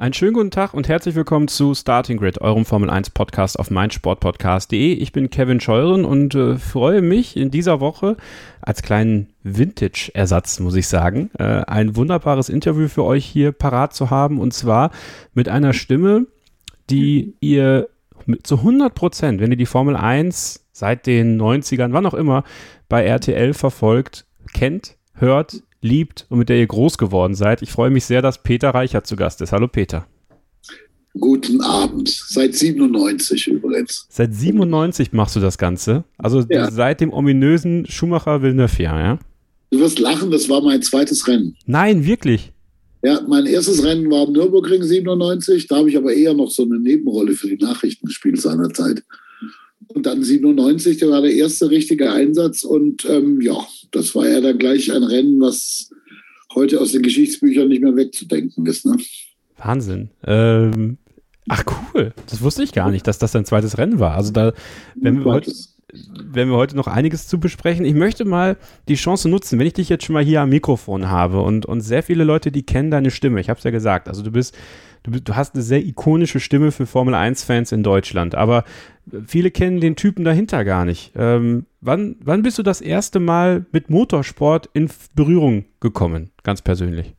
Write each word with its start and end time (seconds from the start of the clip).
Einen 0.00 0.14
schönen 0.14 0.34
guten 0.34 0.52
Tag 0.52 0.74
und 0.74 0.86
herzlich 0.86 1.16
willkommen 1.16 1.48
zu 1.48 1.74
Starting 1.74 2.18
Grid, 2.18 2.40
eurem 2.40 2.64
Formel 2.64 2.88
1 2.88 3.10
Podcast 3.10 3.58
auf 3.58 3.68
meinsportpodcast.de. 3.72 4.92
Ich 4.92 5.10
bin 5.10 5.28
Kevin 5.28 5.58
Scheuren 5.58 6.04
und 6.04 6.36
äh, 6.36 6.54
freue 6.54 7.02
mich 7.02 7.36
in 7.36 7.50
dieser 7.50 7.80
Woche 7.80 8.16
als 8.60 8.82
kleinen 8.82 9.30
Vintage-Ersatz, 9.42 10.60
muss 10.60 10.76
ich 10.76 10.86
sagen, 10.86 11.32
äh, 11.36 11.64
ein 11.66 11.96
wunderbares 11.96 12.48
Interview 12.48 12.86
für 12.86 13.02
euch 13.02 13.24
hier 13.24 13.50
parat 13.50 13.92
zu 13.92 14.08
haben 14.08 14.38
und 14.38 14.54
zwar 14.54 14.92
mit 15.34 15.48
einer 15.48 15.72
Stimme, 15.72 16.28
die 16.90 17.34
ihr 17.40 17.88
zu 18.44 18.58
100 18.58 18.94
Prozent, 18.94 19.40
wenn 19.40 19.50
ihr 19.50 19.56
die 19.56 19.66
Formel 19.66 19.96
1 19.96 20.64
seit 20.70 21.06
den 21.06 21.42
90ern, 21.42 21.92
wann 21.92 22.06
auch 22.06 22.14
immer, 22.14 22.44
bei 22.88 23.04
RTL 23.04 23.52
verfolgt, 23.52 24.26
kennt, 24.54 24.96
hört, 25.14 25.64
liebt 25.80 26.26
und 26.28 26.38
mit 26.38 26.48
der 26.48 26.58
ihr 26.58 26.66
groß 26.66 26.98
geworden 26.98 27.34
seid. 27.34 27.62
Ich 27.62 27.70
freue 27.70 27.90
mich 27.90 28.04
sehr, 28.04 28.22
dass 28.22 28.42
Peter 28.42 28.70
Reichert 28.70 29.06
zu 29.06 29.16
Gast 29.16 29.40
ist. 29.40 29.52
Hallo 29.52 29.68
Peter. 29.68 30.06
Guten 31.18 31.60
Abend. 31.62 32.08
Seit 32.08 32.54
97 32.54 33.48
übrigens. 33.48 34.06
Seit 34.10 34.34
97 34.34 35.12
machst 35.12 35.34
du 35.36 35.40
das 35.40 35.58
Ganze. 35.58 36.04
Also 36.16 36.44
Ja. 36.48 36.70
seit 36.70 37.00
dem 37.00 37.12
ominösen 37.12 37.86
Schumacher 37.86 38.42
Villeneuve, 38.42 38.82
ja? 38.82 39.18
Du 39.70 39.80
wirst 39.80 39.98
lachen, 39.98 40.30
das 40.30 40.48
war 40.48 40.62
mein 40.62 40.82
zweites 40.82 41.26
Rennen. 41.26 41.56
Nein, 41.66 42.04
wirklich. 42.06 42.52
Ja, 43.02 43.20
mein 43.28 43.46
erstes 43.46 43.84
Rennen 43.84 44.10
war 44.10 44.26
am 44.26 44.32
Nürburgring 44.32 44.82
97. 44.82 45.66
Da 45.68 45.76
habe 45.76 45.88
ich 45.90 45.96
aber 45.96 46.12
eher 46.12 46.34
noch 46.34 46.50
so 46.50 46.64
eine 46.64 46.78
Nebenrolle 46.78 47.32
für 47.32 47.48
die 47.48 47.62
Nachrichten 47.62 48.06
gespielt 48.06 48.40
seinerzeit. 48.40 49.02
Und 49.88 50.06
dann 50.06 50.22
97, 50.22 50.98
da 50.98 51.08
war 51.08 51.22
der 51.22 51.32
erste 51.32 51.70
richtige 51.70 52.12
Einsatz. 52.12 52.62
Und 52.62 53.04
ähm, 53.06 53.40
ja, 53.40 53.56
das 53.90 54.14
war 54.14 54.28
ja 54.28 54.40
dann 54.40 54.58
gleich 54.58 54.92
ein 54.92 55.02
Rennen, 55.02 55.40
was 55.40 55.90
heute 56.54 56.80
aus 56.80 56.92
den 56.92 57.02
Geschichtsbüchern 57.02 57.68
nicht 57.68 57.82
mehr 57.82 57.96
wegzudenken 57.96 58.66
ist. 58.66 58.84
Ne? 58.84 58.98
Wahnsinn. 59.56 60.10
Ähm, 60.26 60.98
ach 61.48 61.64
cool. 61.94 62.12
Das 62.28 62.42
wusste 62.42 62.62
ich 62.62 62.72
gar 62.72 62.90
nicht, 62.90 63.06
dass 63.06 63.18
das 63.18 63.32
dein 63.32 63.44
zweites 63.44 63.78
Rennen 63.78 63.98
war. 63.98 64.14
Also 64.14 64.32
da, 64.32 64.52
wenn 64.94 65.24
wir 65.24 65.32
heute, 65.32 65.52
wenn 65.92 66.48
wir 66.48 66.56
heute 66.56 66.76
noch 66.76 66.86
einiges 66.86 67.26
zu 67.26 67.40
besprechen. 67.40 67.84
Ich 67.84 67.94
möchte 67.94 68.24
mal 68.24 68.56
die 68.88 68.94
Chance 68.94 69.28
nutzen, 69.28 69.58
wenn 69.58 69.66
ich 69.66 69.72
dich 69.72 69.88
jetzt 69.88 70.04
schon 70.04 70.14
mal 70.14 70.24
hier 70.24 70.42
am 70.42 70.50
Mikrofon 70.50 71.08
habe 71.08 71.40
und, 71.40 71.64
und 71.64 71.80
sehr 71.80 72.02
viele 72.02 72.24
Leute, 72.24 72.52
die 72.52 72.62
kennen 72.62 72.90
deine 72.90 73.10
Stimme. 73.10 73.40
Ich 73.40 73.48
habe 73.48 73.58
es 73.58 73.64
ja 73.64 73.70
gesagt. 73.70 74.08
Also 74.08 74.22
du 74.22 74.30
bist, 74.30 74.54
du, 75.02 75.20
du 75.20 75.36
hast 75.36 75.54
eine 75.54 75.62
sehr 75.62 75.84
ikonische 75.84 76.40
Stimme 76.40 76.72
für 76.72 76.86
Formel 76.86 77.14
1-Fans 77.14 77.72
in 77.72 77.82
Deutschland. 77.82 78.34
Aber 78.34 78.64
viele 79.26 79.50
kennen 79.50 79.80
den 79.80 79.96
Typen 79.96 80.24
dahinter 80.24 80.64
gar 80.64 80.84
nicht. 80.84 81.12
Ähm, 81.16 81.66
wann, 81.80 82.16
wann 82.20 82.42
bist 82.42 82.58
du 82.58 82.62
das 82.62 82.80
erste 82.80 83.20
Mal 83.20 83.66
mit 83.72 83.90
Motorsport 83.90 84.68
in 84.72 84.88
Berührung 85.14 85.64
gekommen, 85.80 86.30
ganz 86.42 86.62
persönlich? 86.62 87.14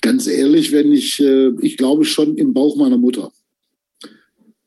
Ganz 0.00 0.26
ehrlich, 0.26 0.72
wenn 0.72 0.92
ich, 0.92 1.20
äh, 1.20 1.50
ich 1.60 1.76
glaube 1.76 2.04
schon 2.04 2.36
im 2.36 2.54
Bauch 2.54 2.76
meiner 2.76 2.96
Mutter. 2.96 3.30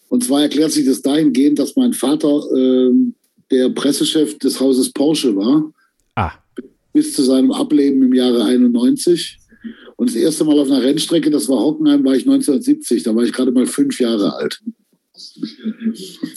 Und 0.08 0.24
zwar 0.24 0.42
erklärt 0.42 0.72
sich 0.72 0.86
das 0.86 1.02
dahingehend, 1.02 1.60
dass 1.60 1.76
mein 1.76 1.94
Vater 1.94 2.42
ähm, 2.56 3.16
der 3.52 3.70
Pressechef 3.70 4.38
des 4.38 4.60
Hauses 4.60 4.92
Porsche 4.92 5.36
war, 5.36 5.72
Ah, 6.16 6.34
bis 6.94 7.14
zu 7.14 7.24
seinem 7.24 7.52
Ableben 7.52 8.04
im 8.04 8.14
Jahre 8.14 8.44
91. 8.44 9.40
Und 10.00 10.08
das 10.08 10.16
erste 10.16 10.46
Mal 10.46 10.58
auf 10.58 10.72
einer 10.72 10.82
Rennstrecke, 10.82 11.30
das 11.30 11.50
war 11.50 11.60
Hockenheim, 11.60 12.06
war 12.06 12.16
ich 12.16 12.22
1970, 12.22 13.04
da 13.04 13.14
war 13.14 13.26
ich 13.26 13.34
gerade 13.34 13.52
mal 13.52 13.66
fünf 13.66 14.00
Jahre 14.00 14.34
alt. 14.34 14.62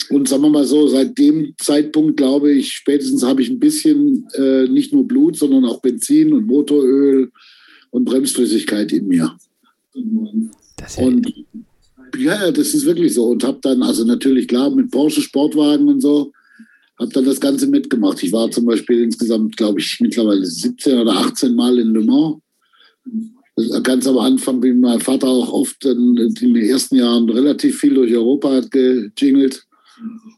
Und 0.09 0.27
sagen 0.27 0.43
wir 0.43 0.49
mal 0.49 0.65
so, 0.65 0.89
seit 0.89 1.17
dem 1.17 1.53
Zeitpunkt 1.57 2.17
glaube 2.17 2.51
ich, 2.51 2.73
spätestens 2.73 3.23
habe 3.23 3.41
ich 3.41 3.49
ein 3.49 3.59
bisschen 3.59 4.27
äh, 4.33 4.67
nicht 4.67 4.91
nur 4.91 5.07
Blut, 5.07 5.37
sondern 5.37 5.63
auch 5.63 5.79
Benzin 5.79 6.33
und 6.33 6.45
Motoröl 6.45 7.31
und 7.91 8.03
Bremsflüssigkeit 8.03 8.91
in 8.91 9.07
mir. 9.07 9.33
das 10.75 10.97
ja, 10.97 11.05
Und 11.05 11.33
ja, 12.17 12.51
das 12.51 12.73
ist 12.73 12.85
wirklich 12.85 13.13
so. 13.13 13.27
Und 13.27 13.45
habe 13.45 13.59
dann, 13.61 13.81
also 13.81 14.03
natürlich 14.03 14.49
klar, 14.49 14.75
mit 14.75 14.91
Porsche 14.91 15.21
Sportwagen 15.21 15.87
und 15.87 16.01
so, 16.01 16.33
habe 16.99 17.13
dann 17.13 17.23
das 17.23 17.39
Ganze 17.39 17.67
mitgemacht. 17.67 18.21
Ich 18.23 18.33
war 18.33 18.51
zum 18.51 18.65
Beispiel 18.65 19.03
insgesamt, 19.03 19.55
glaube 19.55 19.79
ich, 19.79 20.01
mittlerweile 20.01 20.45
17 20.45 20.99
oder 20.99 21.13
18 21.13 21.55
Mal 21.55 21.79
in 21.79 21.93
Le 21.93 22.01
Mans. 22.01 22.41
Ganz 23.83 24.07
am 24.07 24.17
Anfang 24.17 24.59
bin 24.61 24.81
mein 24.81 24.99
Vater 24.99 25.27
auch 25.27 25.51
oft 25.53 25.85
in, 25.85 26.17
in 26.17 26.33
den 26.33 26.55
ersten 26.55 26.95
Jahren 26.95 27.29
relativ 27.29 27.79
viel 27.79 27.93
durch 27.93 28.13
Europa 28.13 28.51
hat 28.51 28.71
gejingelt. 28.71 29.65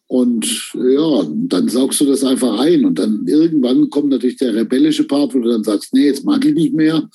Und 0.07 0.73
ja, 0.73 1.27
dann 1.47 1.69
saugst 1.69 2.01
du 2.01 2.05
das 2.05 2.23
einfach 2.23 2.59
ein. 2.59 2.85
Und 2.85 2.99
dann 2.99 3.25
irgendwann 3.25 3.89
kommt 3.89 4.09
natürlich 4.09 4.37
der 4.37 4.53
rebellische 4.53 5.05
Part, 5.05 5.33
wo 5.33 5.39
du 5.39 5.49
dann 5.49 5.63
sagst, 5.63 5.93
nee, 5.93 6.07
jetzt 6.07 6.25
mag 6.25 6.43
ich 6.45 6.53
nicht 6.53 6.73
mehr 6.73 7.09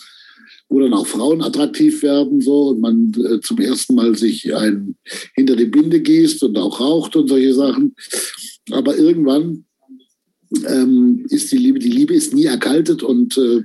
wo 0.71 0.79
dann 0.79 0.95
auch 0.95 1.07
Frauen 1.07 1.43
attraktiv 1.43 2.03
werden 2.03 2.41
so 2.41 2.69
und 2.69 2.81
man 2.81 3.13
äh, 3.29 3.41
zum 3.41 3.59
ersten 3.59 3.97
Mal 3.97 4.17
sich 4.17 4.55
ein 4.55 4.95
hinter 5.35 5.57
die 5.57 5.67
Binde 5.67 6.01
gießt 6.01 6.45
und 6.45 6.57
auch 6.57 6.81
raucht 6.81 7.17
und 7.17 7.29
solche 7.29 7.53
Sachen. 7.53 7.95
Aber 8.71 8.97
irgendwann 8.97 9.65
ähm, 10.67 11.27
ist 11.29 11.51
die 11.51 11.59
Liebe, 11.59 11.81
die 11.81 11.91
Liebe 11.91 12.15
ist 12.15 12.33
nie 12.33 12.45
erkaltet 12.45 13.03
und 13.03 13.37
äh, 13.37 13.65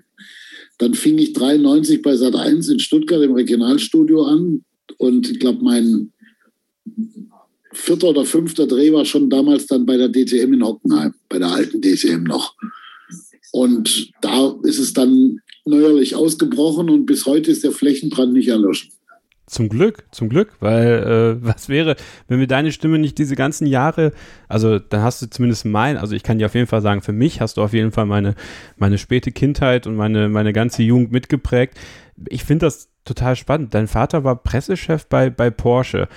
dann 0.77 0.93
fing 0.93 1.17
ich 1.17 1.33
93 1.33 2.01
bei 2.01 2.15
Sat 2.15 2.35
1 2.35 2.69
in 2.69 2.79
Stuttgart 2.79 3.23
im 3.23 3.33
Regionalstudio 3.33 4.23
an 4.23 4.63
und 4.97 5.29
ich 5.29 5.39
glaube 5.39 5.63
mein 5.63 6.11
vierter 7.73 8.09
oder 8.09 8.25
fünfter 8.25 8.67
Dreh 8.67 8.91
war 8.91 9.05
schon 9.05 9.29
damals 9.29 9.67
dann 9.67 9.85
bei 9.85 9.97
der 9.97 10.09
DTM 10.09 10.53
in 10.53 10.65
Hockenheim, 10.65 11.13
bei 11.29 11.39
der 11.39 11.51
alten 11.51 11.81
DTM 11.81 12.23
noch. 12.23 12.55
Und 13.51 14.11
da 14.21 14.55
ist 14.63 14.79
es 14.79 14.93
dann 14.93 15.39
neuerlich 15.65 16.15
ausgebrochen 16.15 16.89
und 16.89 17.05
bis 17.05 17.25
heute 17.25 17.51
ist 17.51 17.63
der 17.63 17.71
Flächenbrand 17.71 18.33
nicht 18.33 18.47
erloschen. 18.47 18.91
Zum 19.55 19.69
Glück, 19.69 20.03
zum 20.11 20.27
Glück, 20.27 20.49
weil 20.59 21.37
äh, 21.41 21.45
was 21.45 21.69
wäre, 21.69 21.95
wenn 22.27 22.39
wir 22.39 22.47
deine 22.47 22.73
Stimme 22.73 22.99
nicht 22.99 23.17
diese 23.17 23.37
ganzen 23.37 23.65
Jahre, 23.67 24.11
also 24.49 24.79
dann 24.79 25.01
hast 25.01 25.21
du 25.21 25.29
zumindest 25.29 25.63
mein, 25.63 25.95
also 25.95 26.13
ich 26.13 26.23
kann 26.23 26.39
dir 26.39 26.47
auf 26.47 26.55
jeden 26.55 26.67
Fall 26.67 26.81
sagen, 26.81 27.01
für 27.01 27.13
mich 27.13 27.39
hast 27.39 27.55
du 27.55 27.61
auf 27.61 27.71
jeden 27.71 27.93
Fall 27.93 28.05
meine, 28.05 28.35
meine 28.75 28.97
späte 28.97 29.31
Kindheit 29.31 29.87
und 29.87 29.95
meine, 29.95 30.27
meine 30.27 30.51
ganze 30.51 30.83
Jugend 30.83 31.13
mitgeprägt. 31.13 31.77
Ich 32.27 32.43
finde 32.43 32.65
das 32.65 32.89
total 33.05 33.37
spannend. 33.37 33.73
Dein 33.73 33.87
Vater 33.87 34.25
war 34.25 34.43
Pressechef 34.43 35.05
bei, 35.05 35.29
bei 35.29 35.49
Porsche. 35.49 36.09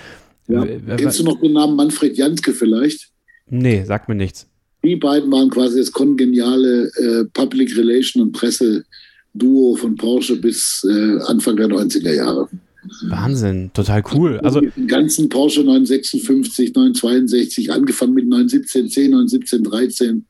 Ja. 0.49 0.67
Kennst 0.97 1.21
du 1.21 1.25
noch 1.25 1.41
den 1.41 1.53
Namen 1.53 1.77
Manfred 1.77 2.17
Janske 2.19 2.53
vielleicht? 2.53 3.13
Nee, 3.49 3.85
sagt 3.85 4.09
mir 4.09 4.17
nichts. 4.17 4.49
Die 4.83 4.97
beiden 4.97 5.31
waren 5.31 5.49
quasi 5.51 5.79
das 5.79 5.93
kongeniale 5.93 6.91
äh, 6.97 7.25
Public 7.35 7.77
Relation 7.77 8.23
und 8.25 8.33
Presse-Duo 8.33 9.77
von 9.77 9.95
Porsche 9.95 10.37
bis 10.41 10.85
äh, 10.91 11.19
Anfang 11.27 11.57
der 11.57 11.69
90er 11.69 12.15
Jahre. 12.15 12.49
Wahnsinn, 13.09 13.71
total 13.75 14.03
cool. 14.15 14.39
Also, 14.41 14.61
den 14.61 14.87
ganzen 14.87 15.29
Porsche 15.29 15.61
956, 15.61 16.75
962, 16.75 17.73
angefangen 17.73 18.15
mit 18.15 18.29
917, 18.29 19.11
917, 19.11 19.65
13, 19.65 20.27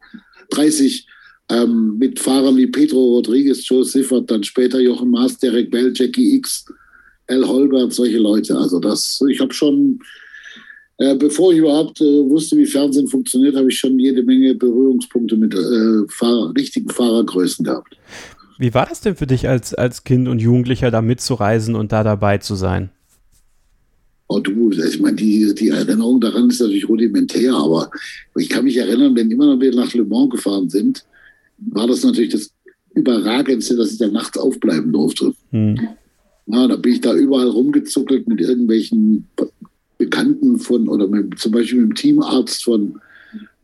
30, 0.50 1.06
ähm, 1.50 1.96
mit 1.98 2.18
Fahrern 2.18 2.56
wie 2.56 2.66
Pedro 2.66 3.16
Rodriguez, 3.16 3.66
Joe 3.66 3.84
Siffert, 3.84 4.30
dann 4.30 4.44
später 4.44 4.80
Jochen 4.80 5.10
Maas, 5.10 5.38
Derek 5.38 5.70
Bell, 5.70 5.92
Jackie 5.94 6.34
X, 6.36 6.66
Al 7.26 7.46
Holbert, 7.46 7.92
solche 7.92 8.18
Leute. 8.18 8.56
Also 8.56 8.78
das, 8.78 9.20
ich 9.28 9.40
habe 9.40 9.52
schon, 9.52 9.98
äh, 10.98 11.14
bevor 11.16 11.52
ich 11.52 11.58
überhaupt 11.58 12.00
äh, 12.00 12.28
wusste, 12.28 12.56
wie 12.56 12.66
Fernsehen 12.66 13.08
funktioniert, 13.08 13.56
habe 13.56 13.68
ich 13.68 13.78
schon 13.78 13.98
jede 13.98 14.22
Menge 14.22 14.54
Berührungspunkte 14.54 15.36
mit 15.36 15.54
äh, 15.54 16.08
Fahrer, 16.08 16.52
richtigen 16.56 16.90
Fahrergrößen 16.90 17.64
gehabt. 17.64 17.96
Wie 18.58 18.74
war 18.74 18.86
das 18.86 19.00
denn 19.00 19.16
für 19.16 19.26
dich 19.26 19.48
als, 19.48 19.72
als 19.74 20.04
Kind 20.04 20.28
und 20.28 20.40
Jugendlicher 20.40 20.90
da 20.90 21.00
mitzureisen 21.00 21.74
und 21.74 21.92
da 21.92 22.02
dabei 22.02 22.38
zu 22.38 22.54
sein? 22.54 22.90
Oh 24.26 24.40
du, 24.40 24.70
ich 24.72 25.00
meine, 25.00 25.16
die, 25.16 25.54
die 25.54 25.68
Erinnerung 25.68 26.20
daran 26.20 26.50
ist 26.50 26.60
natürlich 26.60 26.88
rudimentär, 26.88 27.54
aber 27.54 27.90
ich 28.36 28.50
kann 28.50 28.64
mich 28.64 28.76
erinnern, 28.76 29.16
wenn 29.16 29.30
immer 29.30 29.58
wir 29.58 29.74
nach 29.74 29.94
Le 29.94 30.04
Mans 30.04 30.30
gefahren 30.30 30.68
sind, 30.68 31.06
war 31.58 31.86
das 31.86 32.04
natürlich 32.04 32.32
das 32.32 32.50
Überragendste, 32.94 33.76
dass 33.76 33.92
ich 33.92 33.98
da 33.98 34.08
nachts 34.08 34.36
aufbleiben 34.36 34.92
durfte. 34.92 35.32
Hm. 35.50 35.78
Ja, 36.46 36.66
da 36.66 36.76
bin 36.76 36.92
ich 36.92 37.00
da 37.00 37.14
überall 37.14 37.48
rumgezuckelt 37.48 38.28
mit 38.28 38.40
irgendwelchen 38.40 39.26
Be- 39.36 39.50
Bekannten 39.96 40.58
von, 40.58 40.88
oder 40.88 41.08
mit, 41.08 41.38
zum 41.38 41.52
Beispiel 41.52 41.80
mit 41.80 41.90
dem 41.90 41.94
Teamarzt 41.94 42.64
von, 42.64 43.00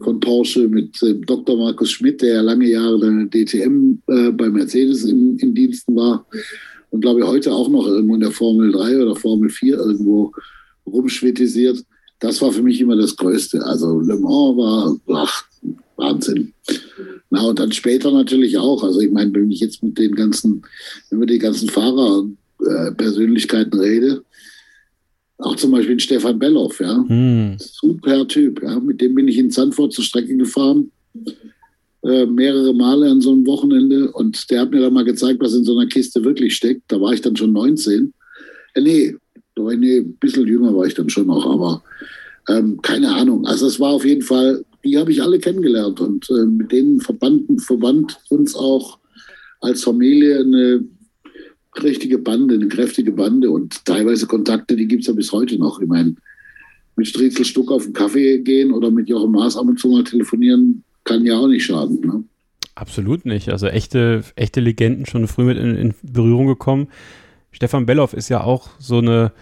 von 0.01 0.21
Porsche, 0.21 0.69
mit 0.69 1.03
äh, 1.03 1.15
Dr. 1.15 1.57
Markus 1.57 1.91
Schmidt, 1.91 2.23
der 2.23 2.35
ja 2.35 2.43
lange 2.43 2.69
Jahre 2.69 3.01
der 3.01 3.27
DTM 3.27 3.99
äh, 4.07 4.31
bei 4.31 4.49
Mercedes 4.51 5.05
in, 5.05 5.37
in 5.39 5.55
Diensten 5.55 5.97
war 5.97 6.27
und 6.91 7.01
glaube 7.01 7.21
ich 7.21 7.27
heute 7.27 7.53
auch 7.53 7.69
noch 7.69 7.87
irgendwo 7.87 8.15
in 8.15 8.21
der 8.21 8.31
Formel 8.31 8.71
3 8.71 9.03
oder 9.03 9.17
Formel 9.17 9.51
4 9.51 9.79
irgendwo 9.79 10.33
rumschwittisiert. 10.87 11.85
Das 12.21 12.41
war 12.41 12.53
für 12.53 12.63
mich 12.63 12.81
immer 12.81 12.95
das 12.97 13.17
Größte. 13.17 13.61
Also 13.65 13.99
Le 14.01 14.17
Mans 14.17 14.57
war 14.57 14.97
ach, 15.09 15.45
Wahnsinn. 15.97 16.53
Na, 17.31 17.43
und 17.43 17.59
dann 17.59 17.73
später 17.73 18.13
natürlich 18.13 18.57
auch. 18.59 18.85
Also 18.85 19.01
ich 19.01 19.11
meine, 19.11 19.35
wenn 19.35 19.51
ich 19.51 19.59
jetzt 19.61 19.83
mit 19.83 19.99
den 19.99 20.15
ganzen, 20.15 20.63
wenn 21.11 21.19
wir 21.19 21.27
die 21.27 21.39
ganzen 21.39 21.69
Fahrerpersönlichkeiten 21.69 23.77
rede, 23.79 24.24
Auch 25.39 25.57
zum 25.57 25.73
Beispiel 25.73 25.99
Stefan 25.99 26.39
Belloff, 26.39 26.81
ja. 26.81 27.05
Hm. 27.07 27.57
Super 27.59 28.27
Typ, 28.29 28.63
ja. 28.63 28.79
Mit 28.79 29.01
dem 29.01 29.15
bin 29.15 29.29
ich 29.29 29.39
in 29.39 29.51
Zandvoort 29.51 29.93
zur 29.93 30.05
Strecke 30.05 30.37
gefahren. 30.37 30.91
Äh, 32.03 32.27
mehrere 32.27 32.73
Male 32.73 33.11
an 33.11 33.21
so 33.21 33.33
einem 33.33 33.47
Wochenende. 33.47 34.13
Und 34.13 34.51
der 34.51 34.61
hat 34.61 34.71
mir 34.71 34.81
dann 34.81 34.93
mal 34.93 35.05
gezeigt, 35.05 35.41
was 35.41 35.55
in 35.55 35.65
so 35.65 35.77
einer 35.77 35.89
Kiste 35.89 36.23
wirklich 36.25 36.55
steckt. 36.55 36.83
Da 36.89 37.01
war 37.01 37.13
ich 37.13 37.21
dann 37.21 37.37
schon 37.37 37.53
19. 37.53 38.13
Äh, 38.75 38.81
nee, 38.81 39.17
nee, 39.57 39.99
ein 39.99 40.17
bisschen 40.21 40.47
jünger 40.47 40.75
war 40.77 40.87
ich 40.87 40.95
dann 40.95 41.09
schon 41.11 41.27
noch, 41.27 41.47
aber 41.47 41.83
ähm, 42.49 42.81
keine 42.83 43.15
Ahnung. 43.15 43.47
Also 43.47 43.67
es 43.67 43.81
war 43.81 43.91
auf 43.91 44.05
jeden 44.05 44.23
Fall, 44.23 44.65
die 44.85 44.99
habe 44.99 45.13
ich 45.13 45.23
alle 45.23 45.39
kennengelernt 45.39 46.01
und 46.01 46.29
äh, 46.31 46.45
mit 46.45 46.73
denen 46.73 47.01
verbanden, 47.01 47.59
verband 47.59 48.19
uns 48.29 48.55
auch 48.55 48.99
als 49.61 49.83
Familie 49.83 50.41
eine 50.41 50.85
richtige 51.83 52.19
Bande, 52.19 52.55
eine 52.55 52.69
kräftige 52.69 53.13
Bande 53.13 53.51
und 53.51 53.85
teilweise 53.85 54.27
Kontakte, 54.27 54.77
die 54.77 54.87
gibt 54.87 55.03
es 55.03 55.09
ja 55.09 55.15
bis 55.15 55.33
heute 55.33 55.59
noch. 55.59 55.81
Ich 55.81 55.89
meine, 55.89 56.15
mit 56.97 57.09
Striezel 57.09 57.45
Stuck 57.45 57.71
auf 57.73 57.85
den 57.85 57.93
Kaffee 57.93 58.39
gehen 58.39 58.73
oder 58.73 58.91
mit 58.91 59.09
Jochen 59.09 59.33
Maas 59.33 59.57
ab 59.57 59.67
und 59.67 59.79
zu 59.79 59.89
mal 59.89 60.05
telefonieren, 60.05 60.85
kann 61.05 61.25
ja 61.25 61.37
auch 61.37 61.49
nicht 61.49 61.65
schaden. 61.65 62.01
Ne? 62.01 62.25
Absolut 62.75 63.25
nicht. 63.27 63.49
Also 63.51 63.67
echte, 63.67 64.25
echte 64.37 64.61
Legenden 64.61 65.07
schon 65.07 65.27
früh 65.27 65.45
mit 65.45 65.59
in, 65.59 65.77
in 65.77 65.95
Berührung 66.03 66.47
gekommen. 66.47 66.89
Stefan 67.51 67.87
Belloff 67.87 68.15
ist 68.15 68.29
ja 68.29 68.43
auch 68.43 68.69
so 68.79 68.99
eine, 68.99 69.33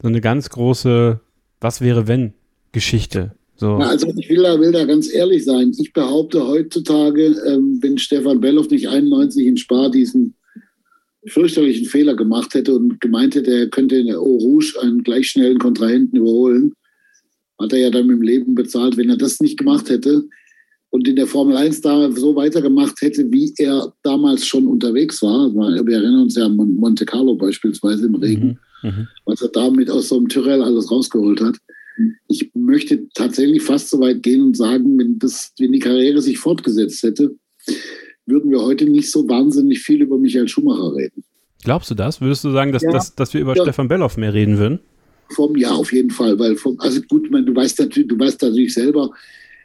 so 0.00 0.08
eine 0.08 0.20
ganz 0.20 0.50
große 0.50 1.20
Was 1.60 1.80
wäre 1.80 2.08
wenn 2.08 2.34
Geschichte. 2.72 3.32
So. 3.56 3.78
Na, 3.78 3.88
also 3.88 4.12
ich 4.16 4.28
will 4.28 4.42
da, 4.42 4.60
will 4.60 4.72
da 4.72 4.84
ganz 4.84 5.12
ehrlich 5.12 5.44
sein. 5.44 5.72
Ich 5.78 5.92
behaupte 5.92 6.46
heutzutage, 6.46 7.24
ähm, 7.46 7.78
wenn 7.80 7.96
Stefan 7.96 8.40
Belloff 8.40 8.68
nicht 8.68 8.88
91 8.88 9.46
in 9.46 9.56
Spar 9.56 9.90
diesen 9.90 10.34
fürchterlichen 11.28 11.86
Fehler 11.86 12.14
gemacht 12.14 12.54
hätte 12.54 12.74
und 12.74 13.00
gemeint 13.00 13.34
hätte, 13.34 13.50
er 13.50 13.68
könnte 13.68 13.96
in 13.96 14.06
der 14.06 14.18
Eau 14.18 14.36
Rouge 14.36 14.74
einen 14.80 15.02
gleich 15.02 15.28
schnellen 15.28 15.58
Kontrahenten 15.58 16.18
überholen, 16.18 16.72
hat 17.60 17.72
er 17.72 17.78
ja 17.78 17.90
dann 17.90 18.06
mit 18.06 18.16
dem 18.16 18.22
Leben 18.22 18.54
bezahlt. 18.54 18.96
Wenn 18.96 19.10
er 19.10 19.16
das 19.16 19.40
nicht 19.40 19.58
gemacht 19.58 19.88
hätte 19.88 20.24
und 20.90 21.08
in 21.08 21.16
der 21.16 21.26
Formel 21.26 21.56
1 21.56 21.80
da 21.80 22.10
so 22.12 22.36
weitergemacht 22.36 23.00
hätte, 23.00 23.30
wie 23.32 23.52
er 23.58 23.92
damals 24.02 24.46
schon 24.46 24.66
unterwegs 24.66 25.22
war, 25.22 25.52
wir 25.54 25.94
erinnern 25.94 26.22
uns 26.22 26.36
ja 26.36 26.46
an 26.46 26.56
Monte 26.56 27.04
Carlo 27.04 27.34
beispielsweise 27.34 28.06
im 28.06 28.14
Regen, 28.16 28.58
mhm. 28.82 28.88
Mhm. 28.88 29.08
was 29.24 29.42
er 29.42 29.48
damit 29.48 29.90
aus 29.90 30.08
so 30.08 30.16
einem 30.16 30.28
Tyrell 30.28 30.62
alles 30.62 30.90
rausgeholt 30.90 31.40
hat. 31.40 31.56
Ich 32.28 32.50
möchte 32.54 33.08
tatsächlich 33.14 33.62
fast 33.62 33.88
so 33.88 34.00
weit 34.00 34.22
gehen 34.22 34.42
und 34.42 34.56
sagen, 34.56 34.98
wenn, 34.98 35.18
das, 35.18 35.52
wenn 35.58 35.72
die 35.72 35.78
Karriere 35.78 36.20
sich 36.20 36.38
fortgesetzt 36.38 37.02
hätte, 37.02 37.34
würden 38.26 38.50
wir 38.50 38.60
heute 38.60 38.84
nicht 38.84 39.10
so 39.10 39.28
wahnsinnig 39.28 39.80
viel 39.80 40.02
über 40.02 40.18
Michael 40.18 40.48
Schumacher 40.48 40.94
reden. 40.94 41.24
Glaubst 41.62 41.90
du 41.90 41.94
das? 41.94 42.20
Würdest 42.20 42.44
du 42.44 42.50
sagen, 42.50 42.72
dass, 42.72 42.82
ja. 42.82 42.90
dass, 42.90 43.14
dass 43.14 43.32
wir 43.32 43.40
über 43.40 43.56
ja. 43.56 43.62
Stefan 43.62 43.88
Belloff 43.88 44.16
mehr 44.16 44.34
reden 44.34 44.58
würden? 44.58 44.80
Vom 45.30 45.56
Ja, 45.56 45.70
auf 45.70 45.92
jeden 45.92 46.10
Fall, 46.10 46.38
weil 46.38 46.56
vom, 46.56 46.78
also 46.78 47.00
gut, 47.02 47.30
man, 47.30 47.44
du 47.44 47.54
weißt 47.54 47.80
natürlich, 47.80 48.08
du 48.08 48.18
weißt 48.18 48.42
natürlich 48.42 48.74
selber, 48.74 49.10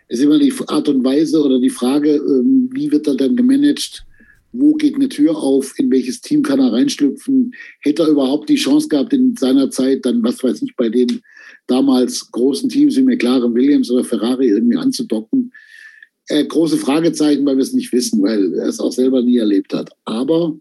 es 0.07 0.19
ist 0.19 0.25
immer 0.25 0.39
die 0.39 0.53
Art 0.67 0.89
und 0.89 1.03
Weise 1.03 1.41
oder 1.43 1.59
die 1.59 1.69
Frage, 1.69 2.15
ähm, 2.15 2.69
wie 2.73 2.91
wird 2.91 3.07
er 3.07 3.15
dann 3.15 3.35
gemanagt? 3.35 4.05
Wo 4.51 4.73
geht 4.73 4.95
eine 4.95 5.07
Tür 5.07 5.37
auf? 5.37 5.73
In 5.77 5.89
welches 5.91 6.19
Team 6.19 6.43
kann 6.43 6.59
er 6.59 6.73
reinschlüpfen? 6.73 7.53
Hätte 7.79 8.03
er 8.03 8.09
überhaupt 8.09 8.49
die 8.49 8.55
Chance 8.55 8.89
gehabt, 8.89 9.13
in 9.13 9.35
seiner 9.37 9.69
Zeit 9.69 10.05
dann, 10.05 10.21
was 10.23 10.43
weiß 10.43 10.61
ich, 10.63 10.75
bei 10.75 10.89
den 10.89 11.21
damals 11.67 12.29
großen 12.31 12.67
Teams 12.67 12.97
wie 12.97 13.03
McLaren, 13.03 13.53
Williams 13.53 13.89
oder 13.89 14.03
Ferrari 14.03 14.49
irgendwie 14.49 14.77
anzudocken? 14.77 15.53
Äh, 16.31 16.45
große 16.45 16.77
Fragezeichen, 16.77 17.45
weil 17.45 17.57
wir 17.57 17.61
es 17.61 17.73
nicht 17.73 17.91
wissen, 17.91 18.23
weil 18.23 18.53
er 18.53 18.67
es 18.67 18.79
auch 18.79 18.93
selber 18.93 19.21
nie 19.21 19.37
erlebt 19.37 19.73
hat. 19.73 19.91
Aber 20.05 20.57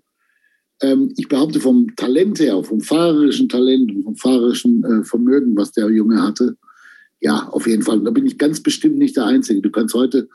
ähm, 0.82 1.14
ich 1.17 1.28
behaupte 1.28 1.61
vom 1.61 1.94
Talent 1.94 2.40
her, 2.40 2.61
vom 2.64 2.81
fahrerischen 2.81 3.49
Talent 3.49 3.94
und 3.94 4.02
vom 4.02 4.17
fahrerischen 4.17 4.82
äh, 4.82 5.05
Vermögen, 5.05 5.56
was 5.56 5.70
der 5.70 5.88
Junge 5.90 6.20
hatte, 6.20 6.56
ja, 7.20 7.49
auf 7.50 7.69
jeden 7.69 7.84
Fall. 7.84 8.00
Da 8.00 8.11
bin 8.11 8.26
ich 8.26 8.37
ganz 8.37 8.61
bestimmt 8.61 8.99
nicht 8.99 9.17
der 9.17 9.26
Einzige. 9.26 9.61
Du 9.61 9.70
kannst 9.70 9.94
heute 9.94 10.28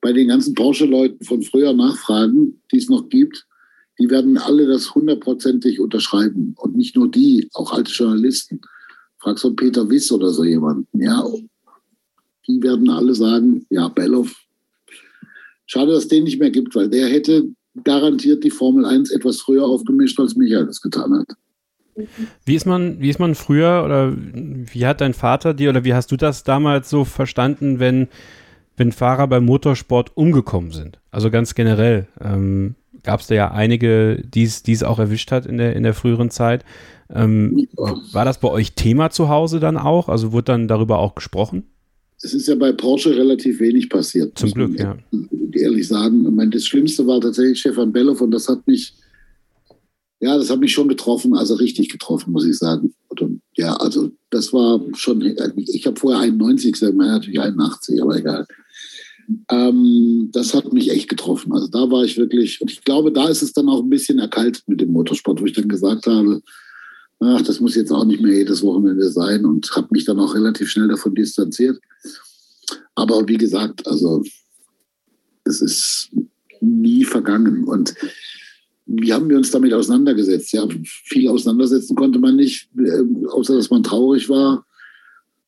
bei 0.00 0.12
den 0.12 0.26
ganzen 0.26 0.54
Porsche-Leuten 0.54 1.24
von 1.24 1.42
früher 1.42 1.72
nachfragen, 1.72 2.60
die 2.72 2.78
es 2.78 2.88
noch 2.88 3.08
gibt. 3.08 3.46
Die 4.00 4.10
werden 4.10 4.38
alle 4.38 4.66
das 4.66 4.92
hundertprozentig 4.92 5.78
unterschreiben. 5.78 6.56
Und 6.58 6.76
nicht 6.76 6.96
nur 6.96 7.08
die, 7.08 7.48
auch 7.54 7.72
alte 7.72 7.92
Journalisten. 7.92 8.60
Fragst 9.18 9.44
du 9.44 9.54
Peter 9.54 9.88
Wiss 9.88 10.10
oder 10.10 10.30
so 10.30 10.42
jemanden, 10.42 11.00
ja. 11.00 11.24
Die 12.48 12.60
werden 12.60 12.90
alle 12.90 13.14
sagen, 13.14 13.66
ja, 13.70 13.86
Belloff 13.86 14.43
Schade, 15.66 15.92
dass 15.92 16.04
es 16.04 16.08
den 16.08 16.24
nicht 16.24 16.38
mehr 16.38 16.50
gibt, 16.50 16.74
weil 16.74 16.88
der 16.88 17.08
hätte 17.08 17.48
garantiert 17.82 18.44
die 18.44 18.50
Formel 18.50 18.84
1 18.84 19.10
etwas 19.10 19.40
früher 19.40 19.64
aufgemischt, 19.64 20.18
als 20.20 20.36
Michael 20.36 20.66
das 20.66 20.80
getan 20.80 21.18
hat. 21.18 21.36
Wie 22.44 22.54
ist 22.54 22.66
man, 22.66 23.00
wie 23.00 23.08
ist 23.08 23.20
man 23.20 23.34
früher 23.34 23.82
oder 23.84 24.12
wie 24.16 24.86
hat 24.86 25.00
dein 25.00 25.14
Vater 25.14 25.54
dir 25.54 25.70
oder 25.70 25.84
wie 25.84 25.94
hast 25.94 26.10
du 26.10 26.16
das 26.16 26.42
damals 26.42 26.90
so 26.90 27.04
verstanden, 27.04 27.78
wenn, 27.78 28.08
wenn 28.76 28.92
Fahrer 28.92 29.28
beim 29.28 29.44
Motorsport 29.44 30.16
umgekommen 30.16 30.72
sind? 30.72 30.98
Also 31.10 31.30
ganz 31.30 31.54
generell 31.54 32.08
ähm, 32.20 32.74
gab 33.04 33.20
es 33.20 33.28
da 33.28 33.34
ja 33.34 33.50
einige, 33.52 34.22
die 34.24 34.42
es 34.42 34.82
auch 34.82 34.98
erwischt 34.98 35.30
hat 35.30 35.46
in 35.46 35.58
der, 35.58 35.76
in 35.76 35.84
der 35.84 35.94
früheren 35.94 36.30
Zeit. 36.30 36.64
Ähm, 37.10 37.68
ja. 37.78 37.94
War 38.12 38.24
das 38.24 38.38
bei 38.38 38.48
euch 38.48 38.74
Thema 38.74 39.10
zu 39.10 39.28
Hause 39.28 39.60
dann 39.60 39.76
auch? 39.76 40.08
Also 40.08 40.32
wurde 40.32 40.44
dann 40.44 40.68
darüber 40.68 40.98
auch 40.98 41.14
gesprochen? 41.14 41.64
Es 42.24 42.32
ist 42.32 42.48
ja 42.48 42.54
bei 42.54 42.72
Porsche 42.72 43.14
relativ 43.14 43.60
wenig 43.60 43.90
passiert. 43.90 44.38
Zum 44.38 44.50
Glück, 44.52 44.78
ja. 44.78 44.96
Ehrlich 45.52 45.86
sagen. 45.86 46.24
Ich 46.24 46.30
meine, 46.30 46.50
das 46.50 46.64
Schlimmste 46.64 47.06
war 47.06 47.20
tatsächlich 47.20 47.60
Stefan 47.60 47.92
Belloff 47.92 48.20
und 48.20 48.30
das 48.30 48.48
hat 48.48 48.66
mich, 48.66 48.94
ja, 50.20 50.36
das 50.38 50.50
hat 50.50 50.58
mich 50.58 50.72
schon 50.72 50.88
getroffen, 50.88 51.34
also 51.34 51.54
richtig 51.54 51.90
getroffen, 51.90 52.32
muss 52.32 52.46
ich 52.46 52.56
sagen. 52.56 52.94
Und, 53.08 53.40
ja, 53.56 53.74
also 53.74 54.10
das 54.30 54.52
war 54.52 54.80
schon, 54.94 55.20
ich 55.56 55.86
habe 55.86 56.00
vorher 56.00 56.22
91 56.22 56.72
gesagt, 56.72 56.94
man 56.94 57.08
natürlich 57.08 57.40
81, 57.40 58.02
aber 58.02 58.16
egal. 58.16 58.46
Ähm, 59.50 60.30
das 60.32 60.54
hat 60.54 60.72
mich 60.72 60.90
echt 60.90 61.08
getroffen. 61.08 61.52
Also 61.52 61.68
da 61.68 61.90
war 61.90 62.04
ich 62.04 62.16
wirklich, 62.16 62.60
und 62.60 62.70
ich 62.70 62.82
glaube, 62.84 63.12
da 63.12 63.28
ist 63.28 63.42
es 63.42 63.52
dann 63.52 63.68
auch 63.68 63.82
ein 63.82 63.90
bisschen 63.90 64.18
erkaltet 64.18 64.64
mit 64.66 64.80
dem 64.80 64.92
Motorsport, 64.92 65.40
wo 65.40 65.44
ich 65.44 65.52
dann 65.52 65.68
gesagt 65.68 66.06
habe, 66.06 66.42
ach, 67.24 67.42
das 67.42 67.60
muss 67.60 67.74
jetzt 67.74 67.92
auch 67.92 68.04
nicht 68.04 68.22
mehr 68.22 68.36
jedes 68.36 68.62
Wochenende 68.62 69.10
sein 69.10 69.44
und 69.44 69.70
habe 69.74 69.88
mich 69.90 70.04
dann 70.04 70.20
auch 70.20 70.34
relativ 70.34 70.68
schnell 70.70 70.88
davon 70.88 71.14
distanziert. 71.14 71.78
Aber 72.94 73.26
wie 73.28 73.36
gesagt, 73.36 73.86
also 73.86 74.22
es 75.44 75.60
ist 75.60 76.10
nie 76.60 77.04
vergangen 77.04 77.64
und 77.64 77.94
wie 78.86 79.12
haben 79.12 79.28
wir 79.30 79.38
uns 79.38 79.50
damit 79.50 79.72
auseinandergesetzt? 79.72 80.52
Ja, 80.52 80.66
viel 80.82 81.28
auseinandersetzen 81.28 81.96
konnte 81.96 82.18
man 82.18 82.36
nicht, 82.36 82.68
äh, 82.78 83.02
außer 83.28 83.56
dass 83.56 83.70
man 83.70 83.82
traurig 83.82 84.28
war 84.28 84.66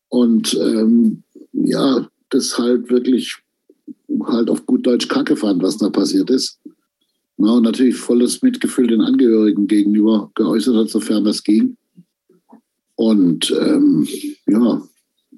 und 0.08 0.54
ähm, 0.54 1.22
ja, 1.52 2.08
das 2.30 2.58
halt 2.58 2.90
wirklich 2.90 3.36
halt 4.24 4.50
auf 4.50 4.64
gut 4.66 4.86
Deutsch 4.86 5.08
Kacke 5.08 5.36
fand, 5.36 5.62
was 5.62 5.78
da 5.78 5.90
passiert 5.90 6.30
ist. 6.30 6.58
Ja, 7.38 7.50
und 7.50 7.62
natürlich 7.62 7.96
volles 7.96 8.42
Mitgefühl 8.42 8.86
den 8.86 9.02
Angehörigen 9.02 9.66
gegenüber 9.66 10.30
geäußert 10.34 10.76
hat, 10.76 10.88
sofern 10.88 11.24
das 11.24 11.42
ging. 11.42 11.76
Und 12.94 13.54
ähm, 13.60 14.08
ja, 14.46 14.82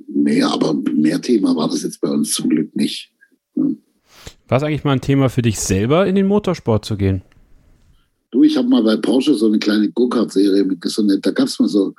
mehr, 0.07 0.49
aber 0.49 0.75
mehr 0.75 1.21
Thema 1.21 1.57
war 1.57 1.69
das 1.69 1.83
jetzt 1.83 2.01
bei 2.01 2.09
uns 2.09 2.33
zum 2.33 2.49
Glück 2.49 2.75
nicht. 2.77 3.11
Ja. 3.57 3.65
War 4.47 4.59
es 4.59 4.63
eigentlich 4.63 4.85
mal 4.85 4.93
ein 4.93 5.01
Thema 5.01 5.29
für 5.29 5.43
dich 5.43 5.59
selber, 5.59 6.07
in 6.07 6.15
den 6.15 6.27
Motorsport 6.27 6.85
zu 6.85 6.97
gehen? 6.97 7.23
Du, 8.31 8.43
ich 8.45 8.57
habe 8.57 8.69
mal 8.69 8.83
bei 8.83 8.97
Porsche 8.97 9.35
so 9.35 9.47
eine 9.47 9.59
kleine 9.59 9.91
Go-Kart-Serie 9.91 10.65
mitgesendet. 10.65 11.25
Da 11.25 11.31
gab 11.31 11.49
es 11.49 11.59
mal 11.59 11.69
so, 11.69 11.95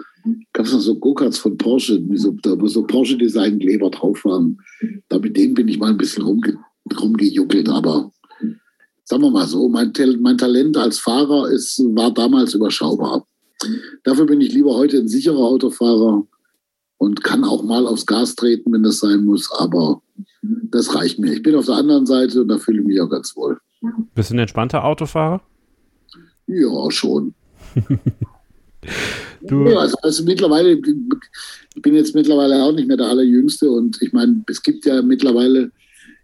gab's 0.54 0.72
mal 0.72 0.80
so 0.80 0.96
Go-Karts 0.96 1.40
von 1.40 1.58
Porsche, 1.58 2.02
so, 2.14 2.36
wo 2.44 2.68
so 2.68 2.84
Porsche-Design-Kleber 2.84 3.90
drauf 3.90 4.24
waren. 4.26 4.60
Da 5.10 5.18
mit 5.18 5.36
denen 5.36 5.56
bin 5.56 5.68
ich 5.68 5.80
mal 5.80 5.90
ein 5.90 5.98
bisschen 5.98 6.24
rumge 6.24 6.58
rumgejuckelt, 7.00 7.70
aber 7.70 8.12
sagen 9.10 9.24
wir 9.24 9.32
mal 9.32 9.48
so, 9.48 9.68
mein, 9.68 9.92
mein 10.20 10.38
Talent 10.38 10.78
als 10.78 11.00
Fahrer 11.00 11.50
ist, 11.50 11.80
war 11.96 12.14
damals 12.14 12.54
überschaubar. 12.54 13.26
Dafür 14.04 14.28
bin 14.28 14.40
ich 14.40 14.54
lieber 14.54 14.76
heute 14.76 14.98
ein 14.98 15.08
sicherer 15.08 15.40
Autofahrer 15.40 16.28
und 16.98 17.24
kann 17.24 17.44
auch 17.44 17.64
mal 17.64 17.88
aufs 17.88 18.06
Gas 18.06 18.36
treten, 18.36 18.72
wenn 18.72 18.84
das 18.84 19.00
sein 19.00 19.26
muss, 19.26 19.50
aber 19.58 20.04
das 20.44 20.94
reicht 20.94 21.18
mir. 21.18 21.34
Ich 21.34 21.42
bin 21.42 21.56
auf 21.56 21.66
der 21.66 21.76
anderen 21.76 22.06
Seite 22.06 22.42
und 22.42 22.50
da 22.50 22.60
fühle 22.60 22.82
ich 22.82 22.88
mich 22.88 23.02
auch 23.02 23.10
ganz 23.10 23.36
wohl. 23.36 23.58
Bist 24.14 24.30
du 24.30 24.36
ein 24.36 24.40
entspannter 24.40 24.84
Autofahrer? 24.84 25.42
Ja, 26.46 26.92
schon. 26.92 27.34
du. 29.42 29.70
Ja, 29.70 29.80
also, 29.80 29.98
also, 30.04 30.24
mittlerweile, 30.24 30.74
ich 30.74 31.82
bin 31.82 31.96
jetzt 31.96 32.14
mittlerweile 32.14 32.64
auch 32.64 32.74
nicht 32.74 32.88
mehr 32.88 32.98
der 32.98 33.08
Allerjüngste 33.08 33.72
und 33.72 34.00
ich 34.02 34.14
meine, 34.14 34.44
es 34.48 34.62
gibt 34.62 34.86
ja 34.86 35.02
mittlerweile 35.02 35.72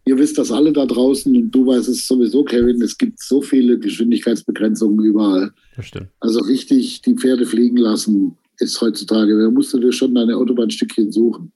Ihr 0.08 0.18
wisst 0.20 0.38
das 0.38 0.52
alle 0.52 0.72
da 0.72 0.86
draußen 0.86 1.36
und 1.36 1.52
du 1.52 1.66
weißt 1.66 1.90
es 1.90 2.06
sowieso, 2.06 2.44
Kevin. 2.44 2.82
Es 2.82 2.98
gibt 2.98 3.20
so 3.20 3.42
viele 3.42 3.80
Geschwindigkeitsbegrenzungen 3.80 5.04
überall. 5.04 5.52
Das 5.76 5.88
stimmt. 5.88 6.10
Also 6.20 6.42
richtig 6.42 7.02
die 7.02 7.16
Pferde 7.16 7.46
fliegen 7.46 7.78
lassen 7.78 8.38
ist 8.60 8.80
heutzutage. 8.82 9.38
Da 9.38 9.50
musst 9.50 9.74
du 9.74 9.80
dir 9.80 9.92
schon 9.92 10.14
deine 10.14 10.38
Autobahnstückchen 10.38 11.12
suchen. 11.12 11.52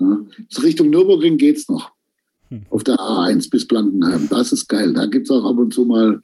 Ja. 0.00 0.18
Richtung 0.62 0.90
Nürburgring 0.90 1.38
geht 1.38 1.56
es 1.56 1.68
noch. 1.68 1.92
Hm. 2.48 2.66
Auf 2.70 2.82
der 2.82 2.96
A1 2.96 3.48
bis 3.48 3.66
Blankenheim. 3.66 4.28
Das 4.28 4.52
ist 4.52 4.68
geil. 4.68 4.92
Da 4.92 5.06
gibt 5.06 5.26
es 5.26 5.30
auch 5.30 5.44
ab 5.44 5.58
und 5.58 5.72
zu 5.72 5.84
mal, 5.84 6.20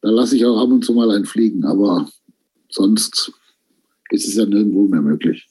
da 0.00 0.10
lasse 0.10 0.36
ich 0.36 0.44
auch 0.46 0.60
ab 0.60 0.70
und 0.70 0.84
zu 0.84 0.94
mal 0.94 1.10
ein 1.10 1.24
Fliegen. 1.24 1.64
Aber 1.64 2.08
sonst 2.68 3.32
ist 4.10 4.28
es 4.28 4.34
ja 4.36 4.46
nirgendwo 4.46 4.86
mehr 4.86 5.02
möglich. 5.02 5.46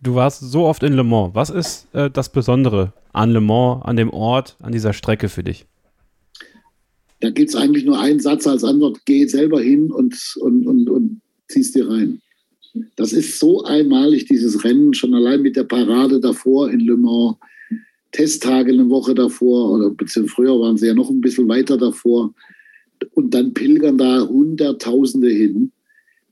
Du 0.00 0.14
warst 0.14 0.40
so 0.40 0.64
oft 0.64 0.82
in 0.82 0.92
Le 0.92 1.02
Mans. 1.02 1.34
Was 1.34 1.50
ist 1.50 1.88
äh, 1.92 2.10
das 2.10 2.30
Besondere 2.30 2.92
an 3.12 3.30
Le 3.30 3.40
Mans, 3.40 3.84
an 3.84 3.96
dem 3.96 4.10
Ort, 4.10 4.56
an 4.60 4.72
dieser 4.72 4.92
Strecke 4.92 5.28
für 5.28 5.42
dich? 5.42 5.66
Da 7.20 7.30
gibt 7.30 7.50
es 7.50 7.56
eigentlich 7.56 7.84
nur 7.84 7.98
einen 7.98 8.20
Satz 8.20 8.46
als 8.46 8.62
Antwort. 8.62 9.00
Geh 9.04 9.26
selber 9.26 9.60
hin 9.60 9.90
und, 9.90 10.16
und, 10.40 10.66
und, 10.66 10.88
und 10.88 11.20
ziehst 11.48 11.74
dir 11.74 11.90
rein. 11.90 12.20
Das 12.94 13.12
ist 13.12 13.40
so 13.40 13.64
einmalig, 13.64 14.26
dieses 14.26 14.62
Rennen, 14.62 14.94
schon 14.94 15.14
allein 15.14 15.42
mit 15.42 15.56
der 15.56 15.64
Parade 15.64 16.20
davor 16.20 16.70
in 16.70 16.80
Le 16.80 16.96
Mans, 16.96 17.36
Testtage 18.12 18.72
eine 18.72 18.88
Woche 18.88 19.14
davor 19.14 19.72
oder 19.72 19.90
beziehungsweise 19.90 20.34
früher 20.34 20.60
waren 20.60 20.76
sie 20.76 20.86
ja 20.86 20.94
noch 20.94 21.10
ein 21.10 21.20
bisschen 21.20 21.48
weiter 21.48 21.76
davor. 21.76 22.32
Und 23.14 23.34
dann 23.34 23.52
pilgern 23.52 23.98
da 23.98 24.26
Hunderttausende 24.26 25.28
hin. 25.28 25.72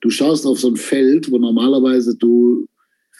Du 0.00 0.10
schaust 0.10 0.46
auf 0.46 0.58
so 0.58 0.68
ein 0.68 0.76
Feld, 0.76 1.30
wo 1.30 1.38
normalerweise 1.38 2.16
du, 2.16 2.66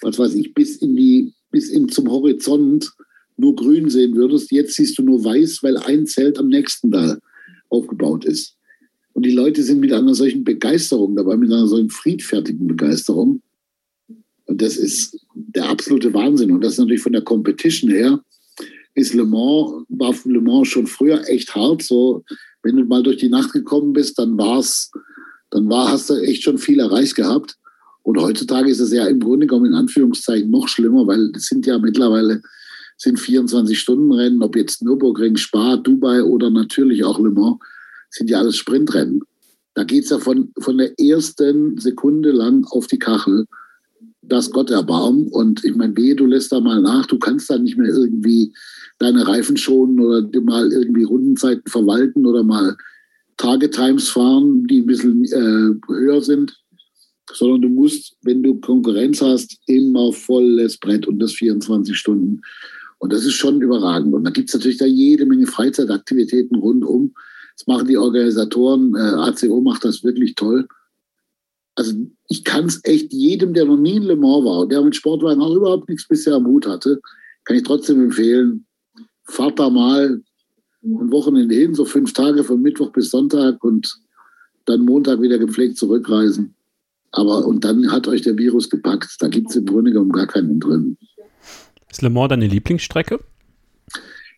was 0.03 0.19
weiß 0.19 0.35
ich, 0.35 0.55
bis 0.55 0.77
in 0.77 0.97
die, 0.97 1.33
bis 1.51 1.69
in 1.71 1.89
zum 1.89 2.11
Horizont 2.11 2.93
nur 3.37 3.55
grün 3.55 3.89
sehen 3.91 4.15
würdest. 4.15 4.51
Jetzt 4.51 4.75
siehst 4.75 4.99
du 4.99 5.03
nur 5.03 5.25
weiß, 5.25 5.63
weil 5.63 5.77
ein 5.77 6.07
Zelt 6.07 6.39
am 6.39 6.49
nächsten 6.49 6.91
da 6.91 7.19
aufgebaut 7.69 8.25
ist. 8.25 8.57
Und 9.13 9.25
die 9.25 9.33
Leute 9.33 9.63
sind 9.63 9.81
mit 9.81 9.93
einer 9.93 10.15
solchen 10.15 10.45
Begeisterung 10.45 11.17
dabei, 11.17 11.37
mit 11.37 11.51
einer 11.51 11.67
solchen 11.67 11.91
friedfertigen 11.91 12.67
Begeisterung. 12.67 13.43
Und 14.45 14.63
das 14.63 14.77
ist 14.77 15.19
der 15.35 15.69
absolute 15.69 16.13
Wahnsinn. 16.13 16.53
Und 16.53 16.63
das 16.63 16.75
ist 16.75 16.79
natürlich 16.79 17.03
von 17.03 17.13
der 17.13 17.23
Competition 17.23 17.91
her, 17.91 18.23
ist 18.95 19.15
Le 19.15 19.25
Mans, 19.25 19.85
war 19.89 20.15
Le 20.25 20.41
Mans 20.41 20.69
schon 20.69 20.87
früher 20.87 21.27
echt 21.29 21.55
hart. 21.55 21.83
So, 21.83 22.25
wenn 22.63 22.77
du 22.77 22.85
mal 22.85 23.03
durch 23.03 23.19
die 23.19 23.29
Nacht 23.29 23.53
gekommen 23.53 23.93
bist, 23.93 24.19
dann 24.19 24.37
war's, 24.39 24.91
dann 25.51 25.69
war, 25.69 25.91
hast 25.91 26.11
du 26.11 26.15
echt 26.15 26.43
schon 26.43 26.59
viel 26.59 26.81
erreicht 26.81 27.15
gehabt. 27.15 27.57
Und 28.07 28.21
heutzutage 28.21 28.71
ist 28.71 28.79
es 28.79 28.93
ja 28.93 29.05
im 29.09 29.19
Grunde 29.19 29.49
genommen 29.49 29.67
in 29.67 29.75
Anführungszeichen 29.75 30.49
noch 30.49 30.69
schlimmer, 30.69 31.09
weil 31.09 31.33
es 31.35 31.47
sind 31.47 31.67
ja 31.67 31.77
mittlerweile 31.77 32.41
sind 32.97 33.19
24-Stunden-Rennen, 33.19 34.45
ob 34.45 34.55
jetzt 34.55 34.81
Nürburgring, 34.81 35.37
Spa, 35.37 35.77
Dubai 35.77 36.23
oder 36.23 36.49
natürlich 36.49 37.03
auch 37.03 37.19
Le 37.19 37.33
Mans, 37.33 37.59
sind 38.11 38.31
ja 38.31 38.39
alles 38.39 38.57
Sprintrennen. 38.59 39.23
Da 39.75 39.83
geht 39.83 40.05
es 40.05 40.11
ja 40.11 40.21
von, 40.21 40.53
von 40.61 40.79
der 40.79 40.97
ersten 41.01 41.79
Sekunde 41.79 42.31
lang 42.31 42.65
auf 42.71 42.87
die 42.87 43.01
Kachel, 43.01 43.45
dass 44.23 44.53
Gott 44.53 44.71
erbarm. 44.71 45.27
Und 45.27 45.65
ich 45.65 45.75
meine, 45.75 45.97
wehe, 45.97 46.15
du 46.15 46.27
lässt 46.27 46.53
da 46.53 46.61
mal 46.61 46.81
nach, 46.81 47.07
du 47.07 47.19
kannst 47.19 47.51
da 47.51 47.59
nicht 47.59 47.77
mehr 47.77 47.91
irgendwie 47.91 48.55
deine 49.01 49.27
Reifen 49.27 49.57
schonen 49.57 49.99
oder 49.99 50.23
mal 50.43 50.73
irgendwie 50.73 51.03
Rundenzeiten 51.03 51.69
verwalten 51.69 52.25
oder 52.25 52.45
mal 52.45 52.77
Tagetimes 53.37 54.09
fahren, 54.11 54.65
die 54.69 54.83
ein 54.83 54.87
bisschen 54.87 55.25
äh, 55.25 55.93
höher 55.93 56.23
sind, 56.23 56.57
sondern 57.33 57.63
du 57.63 57.69
musst, 57.69 58.17
wenn 58.23 58.43
du 58.43 58.61
Konkurrenz 58.61 59.21
hast, 59.21 59.59
immer 59.67 60.13
volles 60.13 60.79
Brett 60.79 61.07
und 61.07 61.19
das 61.19 61.33
24 61.33 61.97
Stunden. 61.97 62.41
Und 62.99 63.13
das 63.13 63.25
ist 63.25 63.35
schon 63.35 63.61
überragend. 63.61 64.15
Und 64.15 64.25
da 64.25 64.31
gibt 64.31 64.49
es 64.49 64.55
natürlich 64.55 64.79
da 64.79 64.87
jede 64.87 65.27
Menge 65.27 65.47
Freizeitaktivitäten 65.47 66.57
rundum. 66.57 67.15
Das 67.57 67.67
machen 67.67 67.89
die 67.89 67.97
Organisatoren. 67.97 68.95
Äh, 68.95 68.99
ACO 68.99 69.61
macht 69.61 69.85
das 69.85 70.03
wirklich 70.03 70.35
toll. 70.35 70.67
Also 71.75 71.93
ich 72.29 72.43
kann 72.43 72.65
es 72.65 72.81
echt 72.85 73.13
jedem, 73.13 73.53
der 73.53 73.67
noch 73.67 73.77
nie 73.77 73.97
in 73.97 74.03
Le 74.03 74.17
Mans 74.17 74.45
war 74.45 74.67
der 74.67 74.83
mit 74.83 74.97
Sportwagen 74.97 75.43
auch 75.43 75.55
überhaupt 75.55 75.89
nichts 75.89 76.09
bisher 76.09 76.35
am 76.35 76.47
Hut 76.47 76.67
hatte, 76.67 77.01
kann 77.45 77.57
ich 77.57 77.63
trotzdem 77.63 78.01
empfehlen, 78.01 78.67
fahrt 79.25 79.59
da 79.59 79.69
mal 79.69 80.23
ein 80.83 81.13
Wochenende 81.13 81.55
hin, 81.55 81.75
so 81.75 81.85
fünf 81.85 82.15
Tage 82.15 82.45
von 82.45 82.63
Mittwoch 82.63 82.93
bis 82.93 83.11
Sonntag 83.11 83.63
und 83.63 83.95
dann 84.65 84.81
Montag 84.81 85.21
wieder 85.21 85.39
gepflegt 85.39 85.77
zurückreisen. 85.77 86.56
Aber 87.17 87.47
und 87.47 87.65
dann 87.65 87.91
hat 87.91 88.07
euch 88.09 88.21
der 88.21 88.37
Virus 88.37 88.69
gepackt. 88.69 89.17
Da 89.21 89.29
gibt 89.29 89.49
es 89.49 89.57
im 89.57 89.65
Grunde 89.65 89.91
genommen 89.91 90.13
gar 90.13 90.27
keinen 90.27 90.61
drin. 90.61 90.99
Ist 91.91 92.03
Le 92.03 92.11
Mans 92.11 92.29
deine 92.29 92.47
Lieblingsstrecke? 92.47 93.21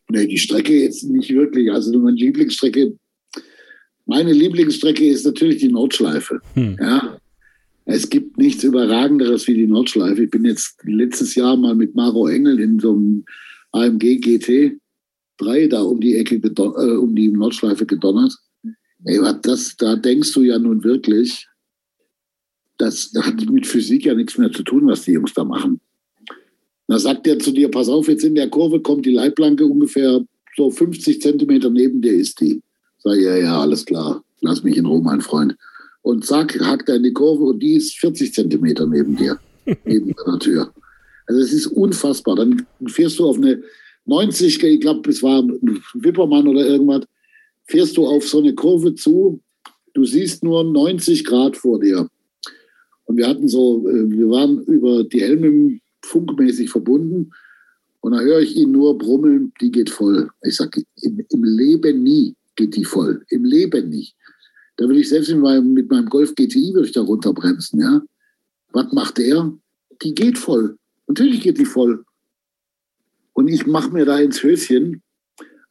Nee, 0.09 0.29
die 0.29 0.39
Strecke 0.39 0.83
jetzt 0.85 1.03
nicht 1.03 1.35
wirklich. 1.35 1.73
Also 1.73 1.99
meine 1.99 2.17
Lieblingsstrecke, 2.17 2.97
meine 4.07 4.33
Lieblingsstrecke 4.33 5.09
ist 5.09 5.27
natürlich 5.27 5.59
die 5.59 5.73
Nordschleife. 5.73 6.41
Hm. 6.55 6.77
Ja. 6.81 7.19
Es 7.85 8.09
gibt 8.09 8.39
nichts 8.39 8.63
Überragenderes 8.63 9.49
wie 9.49 9.55
die 9.55 9.67
Nordschleife. 9.67 10.25
Ich 10.25 10.31
bin 10.31 10.45
jetzt 10.45 10.77
letztes 10.85 11.35
Jahr 11.35 11.57
mal 11.57 11.75
mit 11.75 11.97
Maro 11.97 12.29
Engel 12.29 12.61
in 12.61 12.79
so 12.79 12.93
einem 12.93 13.25
AMG 13.73 14.21
GT 14.21 14.79
3 15.39 15.67
da 15.67 15.83
um 15.83 15.99
die 15.99 16.15
Ecke, 16.15 16.37
äh, 16.37 16.97
um 16.97 17.17
die 17.17 17.29
Nordschleife 17.29 17.87
gedonnert. 17.87 18.33
Ey, 19.05 19.19
das, 19.43 19.75
da 19.77 19.97
denkst 19.97 20.33
du 20.33 20.43
ja 20.43 20.61
nun 20.61 20.85
wirklich, 20.85 21.48
das 22.79 23.13
hat 23.21 23.45
mit 23.51 23.67
Physik 23.67 24.07
ja 24.07 24.15
nichts 24.15 24.39
mehr 24.39 24.53
zu 24.53 24.63
tun, 24.63 24.87
was 24.87 25.03
die 25.03 25.13
Jungs 25.13 25.35
da 25.35 25.45
machen. 25.45 25.81
Da 26.87 26.99
sagt 26.99 27.27
er 27.27 27.39
zu 27.39 27.53
dir, 27.53 27.71
pass 27.71 27.89
auf, 27.89 28.09
jetzt 28.09 28.25
in 28.25 28.35
der 28.35 28.49
Kurve 28.49 28.81
kommt 28.81 29.05
die 29.05 29.13
Leitplanke 29.13 29.67
ungefähr 29.67 30.25
so 30.57 30.71
50 30.71 31.21
Zentimeter 31.21 31.71
neben 31.71 32.01
dir 32.01 32.15
ist 32.15 32.41
die. 32.41 32.63
Sag 32.99 33.19
ja, 33.19 33.37
ja, 33.37 33.61
alles 33.61 33.85
klar, 33.85 34.25
lass 34.41 34.63
mich 34.63 34.77
in 34.77 34.87
Ruhe, 34.87 35.03
mein 35.03 35.21
Freund. 35.21 35.55
Und 36.03 36.25
zack, 36.25 36.59
hackt 36.61 36.89
er 36.89 36.97
in 36.97 37.03
die 37.03 37.13
Kurve 37.13 37.45
und 37.45 37.61
die 37.61 37.75
ist 37.75 37.99
40 37.99 38.33
Zentimeter 38.33 38.87
neben 38.87 39.17
dir, 39.17 39.39
neben 39.85 40.15
deiner 40.15 40.39
Tür. 40.39 40.73
Also 41.27 41.43
es 41.43 41.53
ist 41.53 41.67
unfassbar. 41.67 42.37
Dann 42.37 42.67
fährst 42.87 43.19
du 43.19 43.27
auf 43.27 43.37
eine 43.37 43.63
90, 44.07 44.63
ich 44.63 44.81
glaube, 44.81 45.09
es 45.11 45.23
war 45.23 45.43
ein 45.43 45.81
Wippermann 45.95 46.49
oder 46.49 46.67
irgendwas, 46.67 47.05
fährst 47.67 47.97
du 47.99 48.07
auf 48.07 48.27
so 48.27 48.39
eine 48.39 48.55
Kurve 48.55 48.95
zu, 48.95 49.41
du 49.93 50.05
siehst 50.05 50.43
nur 50.43 50.65
90 50.65 51.25
Grad 51.25 51.57
vor 51.57 51.79
dir. 51.79 52.09
Und 53.09 53.17
wir 53.17 53.27
hatten 53.27 53.49
so, 53.49 53.89
äh, 53.89 54.11
wir 54.11 54.29
waren 54.29 54.63
über 54.65 55.03
die 55.03 55.23
Helme 55.23 55.81
funkmäßig 56.05 56.71
verbunden. 56.71 57.31
Und 58.01 58.13
da 58.13 58.21
höre 58.21 58.41
ich 58.41 58.55
ihn 58.55 58.71
nur 58.71 58.99
brummeln, 58.99 59.53
die 59.61 59.71
geht 59.71 59.89
voll. 59.89 60.31
Ich 60.43 60.57
sage, 60.57 60.85
im, 61.01 61.25
im, 61.31 61.45
Leben 61.45 62.03
nie 62.03 62.37
geht 62.55 62.77
die 62.77 62.85
voll. 62.85 63.25
Im 63.31 63.45
Leben 63.45 63.89
nicht. 63.89 64.15
Da 64.77 64.87
würde 64.87 65.01
ich 65.01 65.09
selbst 65.09 65.31
mit 65.31 65.41
meinem, 65.41 65.73
mit 65.73 65.91
meinem 65.91 66.07
Golf 66.07 66.35
GTI 66.35 66.75
würde 66.75 66.87
ich 66.87 66.93
da 66.93 67.01
runterbremsen, 67.01 67.81
ja. 67.81 68.03
Was 68.73 68.93
macht 68.93 69.17
der? 69.17 69.53
Die 70.03 70.15
geht 70.15 70.37
voll. 70.37 70.77
Natürlich 71.07 71.41
geht 71.41 71.59
die 71.59 71.65
voll. 71.65 72.05
Und 73.33 73.49
ich 73.49 73.67
mache 73.67 73.91
mir 73.91 74.05
da 74.05 74.19
ins 74.19 74.43
Höschen. 74.43 75.03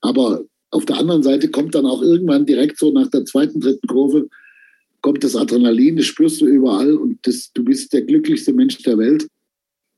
Aber 0.01 0.43
auf 0.71 0.85
der 0.85 0.97
anderen 0.97 1.21
Seite 1.21 1.49
kommt 1.49 1.75
dann 1.75 1.85
auch 1.85 2.01
irgendwann 2.01 2.47
direkt 2.47 2.79
so 2.79 2.91
nach 2.91 3.09
der 3.11 3.25
zweiten, 3.25 3.59
dritten 3.59 3.87
Kurve, 3.87 4.27
kommt 5.07 5.23
das 5.23 5.37
Adrenalin, 5.37 5.95
das 5.95 6.05
spürst 6.05 6.41
du 6.41 6.47
überall 6.47 6.93
und 6.93 7.25
das, 7.25 7.53
du 7.53 7.63
bist 7.63 7.93
der 7.93 8.01
glücklichste 8.01 8.51
Mensch 8.51 8.79
der 8.79 8.97
Welt. 8.97 9.25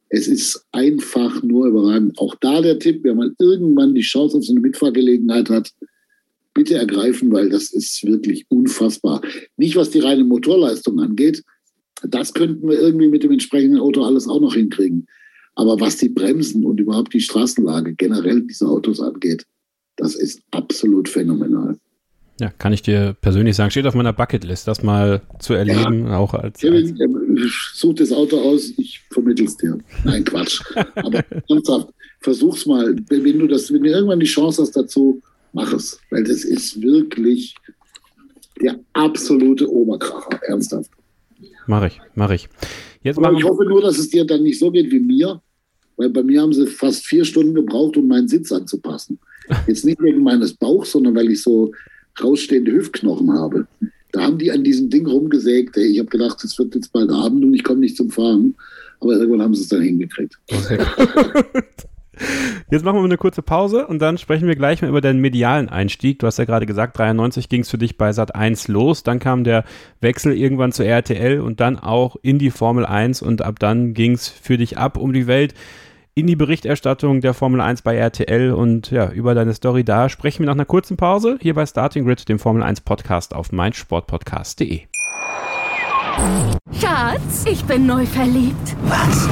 Es 0.09 0.27
ist 0.27 0.63
einfach 0.71 1.41
nur 1.41 1.65
überragend. 1.65 2.19
Auch 2.19 2.35
da 2.35 2.61
der 2.61 2.77
Tipp, 2.77 2.99
wer 3.01 3.15
mal 3.15 3.33
irgendwann 3.39 3.95
die 3.95 4.01
Chance 4.01 4.37
auf 4.37 4.45
so 4.45 4.53
eine 4.53 4.59
Mitfahrgelegenheit 4.59 5.49
hat, 5.49 5.71
bitte 6.53 6.75
ergreifen, 6.75 7.31
weil 7.31 7.49
das 7.49 7.73
ist 7.73 8.05
wirklich 8.05 8.45
unfassbar. 8.49 9.23
Nicht 9.57 9.75
was 9.75 9.89
die 9.89 9.97
reine 9.97 10.23
Motorleistung 10.25 10.99
angeht, 10.99 11.43
das 12.03 12.31
könnten 12.35 12.69
wir 12.69 12.79
irgendwie 12.79 13.07
mit 13.07 13.23
dem 13.23 13.31
entsprechenden 13.31 13.79
Auto 13.79 14.03
alles 14.03 14.27
auch 14.27 14.39
noch 14.39 14.53
hinkriegen. 14.53 15.07
Aber 15.55 15.79
was 15.79 15.97
die 15.97 16.09
Bremsen 16.09 16.63
und 16.65 16.79
überhaupt 16.79 17.15
die 17.15 17.21
Straßenlage 17.21 17.95
generell 17.95 18.41
dieser 18.41 18.69
Autos 18.69 18.99
angeht, 18.99 19.43
das 19.95 20.13
ist 20.13 20.43
absolut 20.51 21.09
phänomenal. 21.09 21.79
Ja, 22.39 22.51
kann 22.58 22.72
ich 22.72 22.81
dir 22.81 23.15
persönlich 23.19 23.58
sagen, 23.58 23.69
steht 23.69 23.86
auf 23.86 23.96
meiner 23.96 24.13
Bucketlist, 24.13 24.67
das 24.67 24.81
mal 24.81 25.22
zu 25.39 25.53
erleben, 25.53 26.08
ja. 26.08 26.17
auch 26.17 26.34
als, 26.34 26.60
Kevin, 26.60 26.98
such 27.74 27.96
das 27.96 28.13
Auto 28.13 28.39
aus, 28.39 28.72
ich 28.77 29.01
vermittel 29.12 29.46
es 29.46 29.58
dir. 29.58 29.77
Nein, 30.05 30.24
Quatsch. 30.24 30.62
Aber 30.96 31.22
ernsthaft, 31.50 31.89
versuch's 32.22 32.65
mal. 32.65 32.96
Wenn 33.10 33.39
du 33.39 33.48
das, 33.48 33.74
wenn 33.74 33.84
du 33.84 33.89
irgendwann 33.89 34.22
die 34.22 34.25
Chance 34.25 34.62
hast 34.62 34.72
dazu, 34.72 35.22
mach 35.51 35.74
es. 35.74 36.00
Weil 36.12 36.24
das 36.24 36.46
ist 36.46 36.81
wirklich 36.81 37.55
der 38.62 38.79
absolute 38.93 39.69
Oberkracher. 39.69 40.41
Ernsthaft. 40.43 40.91
Mach 41.67 41.86
ich, 41.86 42.00
mach 42.15 42.31
ich. 42.31 42.48
Jetzt 43.03 43.17
Aber 43.17 43.38
ich 43.38 43.43
hoffe 43.43 43.65
nur, 43.65 43.81
dass 43.81 43.98
es 43.98 44.10
dir 44.10 44.25
dann 44.25 44.43
nicht 44.43 44.60
so 44.60 44.72
geht 44.72 44.91
wie 44.91 45.00
mir, 45.00 45.41
weil 45.98 46.10
bei 46.10 46.24
mir 46.24 46.41
haben 46.41 46.53
sie 46.53 46.67
fast 46.67 47.05
vier 47.05 47.25
Stunden 47.25 47.53
gebraucht, 47.53 47.98
um 47.98 48.08
meinen 48.08 48.29
Sitz 48.29 48.51
anzupassen. 48.51 49.19
Jetzt 49.67 49.84
nicht 49.84 50.01
wegen 50.01 50.24
meines 50.24 50.53
Bauchs, 50.53 50.91
sondern 50.91 51.15
weil 51.15 51.29
ich 51.31 51.41
so 51.41 51.72
rausstehende 52.21 52.71
Hüftknochen 52.71 53.31
habe. 53.33 53.67
Da 54.11 54.21
haben 54.21 54.37
die 54.37 54.51
an 54.51 54.63
diesem 54.63 54.89
Ding 54.89 55.05
rumgesägt. 55.05 55.77
Ey. 55.77 55.87
Ich 55.87 55.99
habe 55.99 56.09
gedacht, 56.09 56.43
es 56.43 56.57
wird 56.57 56.75
jetzt 56.75 56.91
bald 56.91 57.11
Abend 57.11 57.43
und 57.43 57.53
ich 57.53 57.63
komme 57.63 57.79
nicht 57.79 57.95
zum 57.95 58.09
Fahren. 58.09 58.55
Aber 58.99 59.13
irgendwann 59.13 59.41
haben 59.41 59.55
sie 59.55 59.61
es 59.61 59.69
dann 59.69 59.81
hingekriegt. 59.81 60.37
Jetzt 62.69 62.83
machen 62.83 62.97
wir 62.97 63.05
eine 63.05 63.17
kurze 63.17 63.41
Pause 63.41 63.87
und 63.87 63.99
dann 63.99 64.17
sprechen 64.17 64.47
wir 64.47 64.55
gleich 64.55 64.81
mal 64.81 64.89
über 64.89 65.01
deinen 65.01 65.21
medialen 65.21 65.69
Einstieg. 65.69 66.19
Du 66.19 66.27
hast 66.27 66.37
ja 66.37 66.45
gerade 66.45 66.65
gesagt, 66.65 66.97
93 66.97 67.49
ging 67.49 67.61
es 67.61 67.69
für 67.69 67.77
dich 67.77 67.97
bei 67.97 68.11
Sat 68.11 68.35
1 68.35 68.67
los. 68.67 69.03
Dann 69.03 69.19
kam 69.19 69.43
der 69.43 69.63
Wechsel 70.01 70.33
irgendwann 70.33 70.71
zur 70.71 70.85
RTL 70.85 71.39
und 71.39 71.61
dann 71.61 71.79
auch 71.79 72.17
in 72.21 72.37
die 72.37 72.51
Formel 72.51 72.85
1 72.85 73.21
und 73.21 73.41
ab 73.41 73.57
dann 73.59 73.93
ging 73.93 74.11
es 74.11 74.27
für 74.27 74.57
dich 74.57 74.77
ab 74.77 74.97
um 74.97 75.13
die 75.13 75.27
Welt 75.27 75.53
in 76.15 76.27
die 76.27 76.35
Berichterstattung 76.35 77.21
der 77.21 77.33
Formel 77.33 77.61
1 77.61 77.81
bei 77.81 77.95
RTL 77.95 78.51
und 78.51 78.91
ja, 78.91 79.09
über 79.11 79.35
deine 79.35 79.53
Story 79.53 79.83
da 79.83 80.09
sprechen 80.09 80.39
wir 80.39 80.47
nach 80.47 80.53
einer 80.53 80.65
kurzen 80.65 80.97
Pause 80.97 81.37
hier 81.41 81.53
bei 81.53 81.65
Starting 81.65 82.05
Grid, 82.05 82.27
dem 82.29 82.39
Formel 82.39 82.63
1 82.63 82.81
Podcast 82.81 83.33
auf 83.33 83.51
meinsportpodcast.de. 83.51 84.81
Schatz, 86.79 87.45
ich 87.45 87.63
bin 87.65 87.85
neu 87.85 88.05
verliebt. 88.05 88.75
Was? 88.83 89.29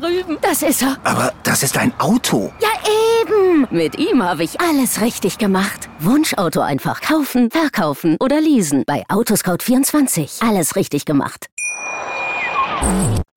drüben. 0.00 0.38
Das 0.40 0.62
ist 0.62 0.82
er. 0.82 0.96
Aber 1.04 1.32
das 1.42 1.62
ist 1.62 1.76
ein 1.78 1.92
Auto. 1.98 2.52
Ja, 2.60 2.68
eben. 3.20 3.66
Mit 3.70 3.98
ihm 3.98 4.22
habe 4.22 4.44
ich 4.44 4.60
alles 4.60 5.00
richtig 5.00 5.38
gemacht. 5.38 5.88
Wunschauto 6.00 6.60
einfach 6.60 7.00
kaufen, 7.00 7.50
verkaufen 7.50 8.16
oder 8.20 8.40
leasen. 8.40 8.84
Bei 8.86 9.04
Autoscout24. 9.08 10.46
Alles 10.46 10.76
richtig 10.76 11.04
gemacht. 11.04 11.46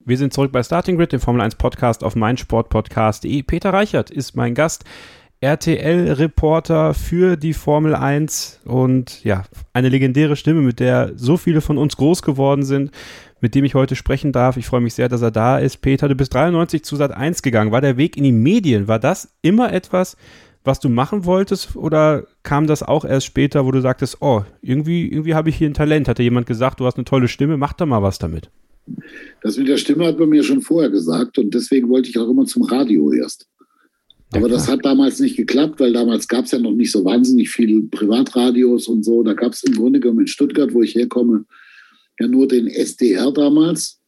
Wir 0.09 0.17
sind 0.17 0.33
zurück 0.33 0.51
bei 0.51 0.63
Starting 0.63 0.97
Grid, 0.97 1.11
dem 1.11 1.19
Formel 1.19 1.39
1 1.39 1.53
Podcast 1.53 2.03
auf 2.03 2.15
meinsportpodcast.de. 2.15 3.43
Peter 3.43 3.71
Reichert 3.71 4.09
ist 4.09 4.35
mein 4.35 4.55
Gast. 4.55 4.83
RTL-Reporter 5.39 6.95
für 6.95 7.37
die 7.37 7.53
Formel 7.53 7.93
1 7.93 8.61
und 8.65 9.23
ja, 9.23 9.43
eine 9.71 9.89
legendäre 9.89 10.35
Stimme, 10.35 10.61
mit 10.61 10.79
der 10.79 11.11
so 11.15 11.37
viele 11.37 11.61
von 11.61 11.77
uns 11.77 11.95
groß 11.95 12.23
geworden 12.23 12.63
sind, 12.63 12.89
mit 13.39 13.53
dem 13.53 13.63
ich 13.65 13.75
heute 13.75 13.95
sprechen 13.95 14.31
darf. 14.31 14.57
Ich 14.57 14.65
freue 14.65 14.81
mich 14.81 14.95
sehr, 14.95 15.09
dass 15.09 15.21
er 15.21 15.29
da 15.29 15.59
ist. 15.59 15.77
Peter, 15.77 16.09
du 16.09 16.15
bist 16.15 16.33
93 16.33 16.83
zu 16.83 16.95
Sat 16.95 17.11
1 17.11 17.43
gegangen. 17.43 17.71
War 17.71 17.81
der 17.81 17.97
Weg 17.97 18.17
in 18.17 18.23
die 18.23 18.31
Medien, 18.31 18.87
war 18.87 18.97
das 18.97 19.35
immer 19.43 19.71
etwas, 19.71 20.17
was 20.63 20.79
du 20.79 20.89
machen 20.89 21.25
wolltest 21.25 21.75
oder 21.75 22.23
kam 22.41 22.65
das 22.65 22.81
auch 22.81 23.05
erst 23.05 23.27
später, 23.27 23.63
wo 23.63 23.71
du 23.71 23.79
sagtest, 23.79 24.17
oh, 24.21 24.41
irgendwie, 24.63 25.07
irgendwie 25.07 25.35
habe 25.35 25.49
ich 25.49 25.55
hier 25.55 25.69
ein 25.69 25.75
Talent? 25.75 26.07
Hatte 26.07 26.23
jemand 26.23 26.47
gesagt, 26.47 26.79
du 26.79 26.87
hast 26.87 26.97
eine 26.97 27.05
tolle 27.05 27.27
Stimme, 27.27 27.57
mach 27.57 27.73
da 27.73 27.85
mal 27.85 28.01
was 28.01 28.17
damit? 28.17 28.49
Das 29.41 29.57
mit 29.57 29.67
der 29.67 29.77
Stimme 29.77 30.05
hat 30.05 30.19
man 30.19 30.29
mir 30.29 30.43
schon 30.43 30.61
vorher 30.61 30.89
gesagt 30.89 31.37
und 31.37 31.53
deswegen 31.53 31.89
wollte 31.89 32.09
ich 32.09 32.17
auch 32.17 32.29
immer 32.29 32.45
zum 32.45 32.63
Radio 32.63 33.11
erst. 33.11 33.47
Aber 34.31 34.47
ja, 34.47 34.53
das 34.53 34.67
hat 34.67 34.85
damals 34.85 35.19
nicht 35.19 35.37
geklappt, 35.37 35.79
weil 35.79 35.93
damals 35.93 36.27
gab 36.27 36.45
es 36.45 36.51
ja 36.51 36.59
noch 36.59 36.71
nicht 36.71 36.91
so 36.91 37.03
wahnsinnig 37.03 37.49
viele 37.49 37.81
Privatradios 37.81 38.87
und 38.87 39.03
so. 39.03 39.23
Da 39.23 39.33
gab 39.33 39.53
es 39.53 39.63
im 39.63 39.73
Grunde 39.73 39.99
genommen 39.99 40.21
in 40.21 40.27
Stuttgart, 40.27 40.73
wo 40.73 40.83
ich 40.83 40.93
herkomme, 40.93 41.45
ja 42.19 42.27
nur 42.27 42.47
den 42.47 42.67
SDR 42.67 43.31
damals. 43.31 43.99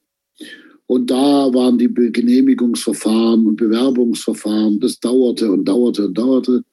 Und 0.85 1.09
da 1.09 1.51
waren 1.53 1.77
die 1.77 1.91
Genehmigungsverfahren 1.91 3.47
und 3.47 3.55
Bewerbungsverfahren. 3.55 4.79
Das 4.79 4.99
dauerte 4.99 5.51
und 5.51 5.65
dauerte 5.65 6.07
und 6.07 6.17
dauerte. 6.17 6.63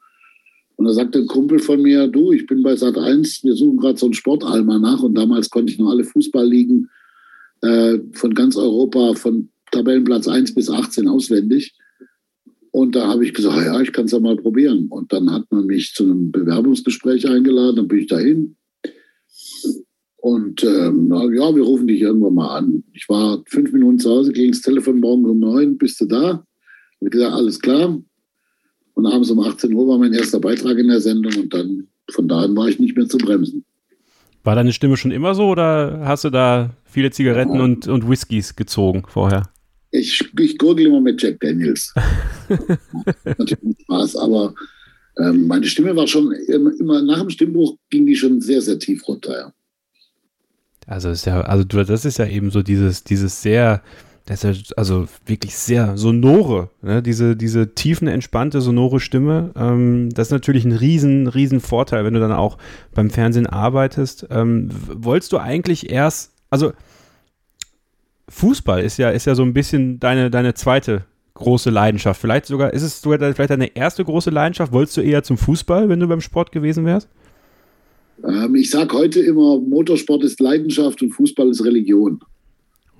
Und 0.76 0.84
da 0.84 0.92
sagte 0.92 1.20
ein 1.20 1.26
Kumpel 1.26 1.58
von 1.58 1.80
mir, 1.80 2.06
du, 2.06 2.32
ich 2.32 2.46
bin 2.46 2.62
bei 2.62 2.76
Sat 2.76 2.98
1, 2.98 3.44
wir 3.44 3.54
suchen 3.54 3.78
gerade 3.78 3.98
so 3.98 4.06
einen 4.06 4.14
Sportalmanach. 4.14 5.02
Und 5.02 5.14
damals 5.14 5.48
konnte 5.48 5.72
ich 5.72 5.78
noch 5.78 5.90
alle 5.90 6.04
Fußballligen 6.04 6.90
äh, 7.62 7.98
von 8.12 8.34
ganz 8.34 8.56
Europa, 8.56 9.14
von 9.14 9.48
Tabellenplatz 9.70 10.28
1 10.28 10.54
bis 10.54 10.70
18 10.70 11.08
auswendig. 11.08 11.74
Und 12.70 12.94
da 12.94 13.08
habe 13.08 13.24
ich 13.24 13.34
gesagt, 13.34 13.56
ja, 13.56 13.80
ich 13.80 13.92
kann 13.92 14.04
es 14.04 14.12
ja 14.12 14.20
mal 14.20 14.36
probieren. 14.36 14.86
Und 14.88 15.12
dann 15.12 15.32
hat 15.32 15.44
man 15.50 15.66
mich 15.66 15.94
zu 15.94 16.04
einem 16.04 16.30
Bewerbungsgespräch 16.30 17.28
eingeladen, 17.28 17.76
dann 17.76 17.88
bin 17.88 17.98
ich 17.98 18.06
dahin. 18.06 18.56
Und 20.16 20.64
ähm, 20.64 21.10
ja, 21.10 21.54
wir 21.54 21.62
rufen 21.62 21.86
dich 21.86 22.02
irgendwann 22.02 22.34
mal 22.34 22.58
an. 22.58 22.84
Ich 22.92 23.08
war 23.08 23.42
fünf 23.46 23.72
Minuten 23.72 23.98
zu 23.98 24.10
Hause, 24.10 24.32
ging 24.32 24.48
ins 24.48 24.62
Telefon 24.62 25.00
morgen 25.00 25.24
um 25.24 25.38
neun, 25.38 25.78
bist 25.78 26.00
du 26.00 26.06
da? 26.06 26.44
Ich 27.00 27.10
gesagt, 27.10 27.32
alles 27.32 27.60
klar. 27.60 28.00
Und 28.94 29.06
abends 29.06 29.30
um 29.30 29.38
18 29.38 29.72
Uhr 29.72 29.86
war 29.86 29.98
mein 29.98 30.12
erster 30.12 30.40
Beitrag 30.40 30.76
in 30.78 30.88
der 30.88 31.00
Sendung 31.00 31.32
und 31.40 31.54
dann 31.54 31.86
von 32.10 32.26
da 32.26 32.40
an 32.40 32.56
war 32.56 32.68
ich 32.68 32.80
nicht 32.80 32.96
mehr 32.96 33.08
zu 33.08 33.16
bremsen. 33.16 33.64
War 34.42 34.56
deine 34.56 34.72
Stimme 34.72 34.96
schon 34.96 35.12
immer 35.12 35.34
so 35.34 35.46
oder 35.48 36.00
hast 36.04 36.24
du 36.24 36.30
da 36.30 36.70
viele 36.88 37.10
Zigaretten 37.10 37.54
ja. 37.54 37.62
und, 37.62 37.86
und 37.88 38.08
Whiskys 38.08 38.56
gezogen 38.56 39.04
vorher? 39.08 39.44
ich, 39.90 40.22
ich 40.38 40.58
gurgel 40.58 40.86
immer 40.86 41.00
mit 41.00 41.22
Jack 41.22 41.40
Daniels. 41.40 41.94
Natürlich 43.24 43.76
Spaß, 43.82 44.16
aber 44.16 44.54
ähm, 45.18 45.46
meine 45.46 45.66
Stimme 45.66 45.96
war 45.96 46.06
schon 46.06 46.32
immer, 46.32 46.72
immer, 46.78 47.02
nach 47.02 47.20
dem 47.20 47.30
Stimmbruch 47.30 47.76
ging 47.90 48.06
die 48.06 48.16
schon 48.16 48.40
sehr, 48.40 48.60
sehr 48.60 48.78
tief 48.78 49.06
runter, 49.08 49.32
ja. 49.32 49.52
Also 50.86 51.10
ist 51.10 51.26
ja, 51.26 51.42
also 51.42 51.64
das 51.64 52.06
ist 52.06 52.16
ja 52.16 52.26
eben 52.26 52.50
so 52.50 52.62
dieses, 52.62 53.04
dieses 53.04 53.42
sehr, 53.42 53.82
das 54.24 54.42
ist 54.42 54.70
ja 54.70 54.74
also 54.78 55.06
wirklich 55.26 55.54
sehr 55.54 55.98
sonore, 55.98 56.70
ne? 56.80 57.02
diese, 57.02 57.36
diese 57.36 57.74
tiefen, 57.74 58.08
entspannte, 58.08 58.62
sonore 58.62 58.98
Stimme. 58.98 59.52
Ähm, 59.54 60.08
das 60.14 60.28
ist 60.28 60.32
natürlich 60.32 60.64
ein 60.64 60.72
riesen, 60.72 61.26
riesen 61.26 61.60
Vorteil, 61.60 62.06
wenn 62.06 62.14
du 62.14 62.20
dann 62.20 62.32
auch 62.32 62.56
beim 62.94 63.10
Fernsehen 63.10 63.46
arbeitest. 63.46 64.28
Ähm, 64.30 64.70
wolltest 64.72 65.32
du 65.32 65.38
eigentlich 65.38 65.90
erst, 65.90 66.32
also 66.50 66.72
Fußball 68.28 68.82
ist 68.82 68.98
ja, 68.98 69.10
ist 69.10 69.26
ja 69.26 69.34
so 69.34 69.42
ein 69.42 69.54
bisschen 69.54 69.98
deine, 70.00 70.30
deine 70.30 70.54
zweite 70.54 71.04
große 71.34 71.70
Leidenschaft. 71.70 72.20
Vielleicht 72.20 72.46
sogar, 72.46 72.72
ist 72.72 72.82
es 72.82 73.00
sogar 73.00 73.18
vielleicht 73.32 73.50
deine 73.50 73.74
erste 73.74 74.04
große 74.04 74.30
Leidenschaft? 74.30 74.72
Wolltest 74.72 74.96
du 74.96 75.00
eher 75.00 75.22
zum 75.22 75.38
Fußball, 75.38 75.88
wenn 75.88 76.00
du 76.00 76.08
beim 76.08 76.20
Sport 76.20 76.52
gewesen 76.52 76.84
wärst? 76.84 77.08
Ähm, 78.24 78.54
ich 78.54 78.70
sage 78.70 78.96
heute 78.96 79.20
immer, 79.20 79.60
Motorsport 79.60 80.24
ist 80.24 80.40
Leidenschaft 80.40 81.00
und 81.02 81.12
Fußball 81.12 81.48
ist 81.50 81.64
Religion. 81.64 82.20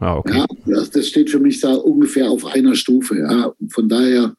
Ah, 0.01 0.17
okay. 0.17 0.39
Ja, 0.39 0.47
das, 0.67 0.91
das 0.91 1.09
steht 1.09 1.29
für 1.29 1.41
mich 1.41 1.61
da 1.61 1.75
ungefähr 1.75 2.31
auf 2.31 2.47
einer 2.47 2.77
Stufe. 2.77 3.19
Ja. 3.19 3.53
Von 3.71 3.89
daher, 3.89 4.37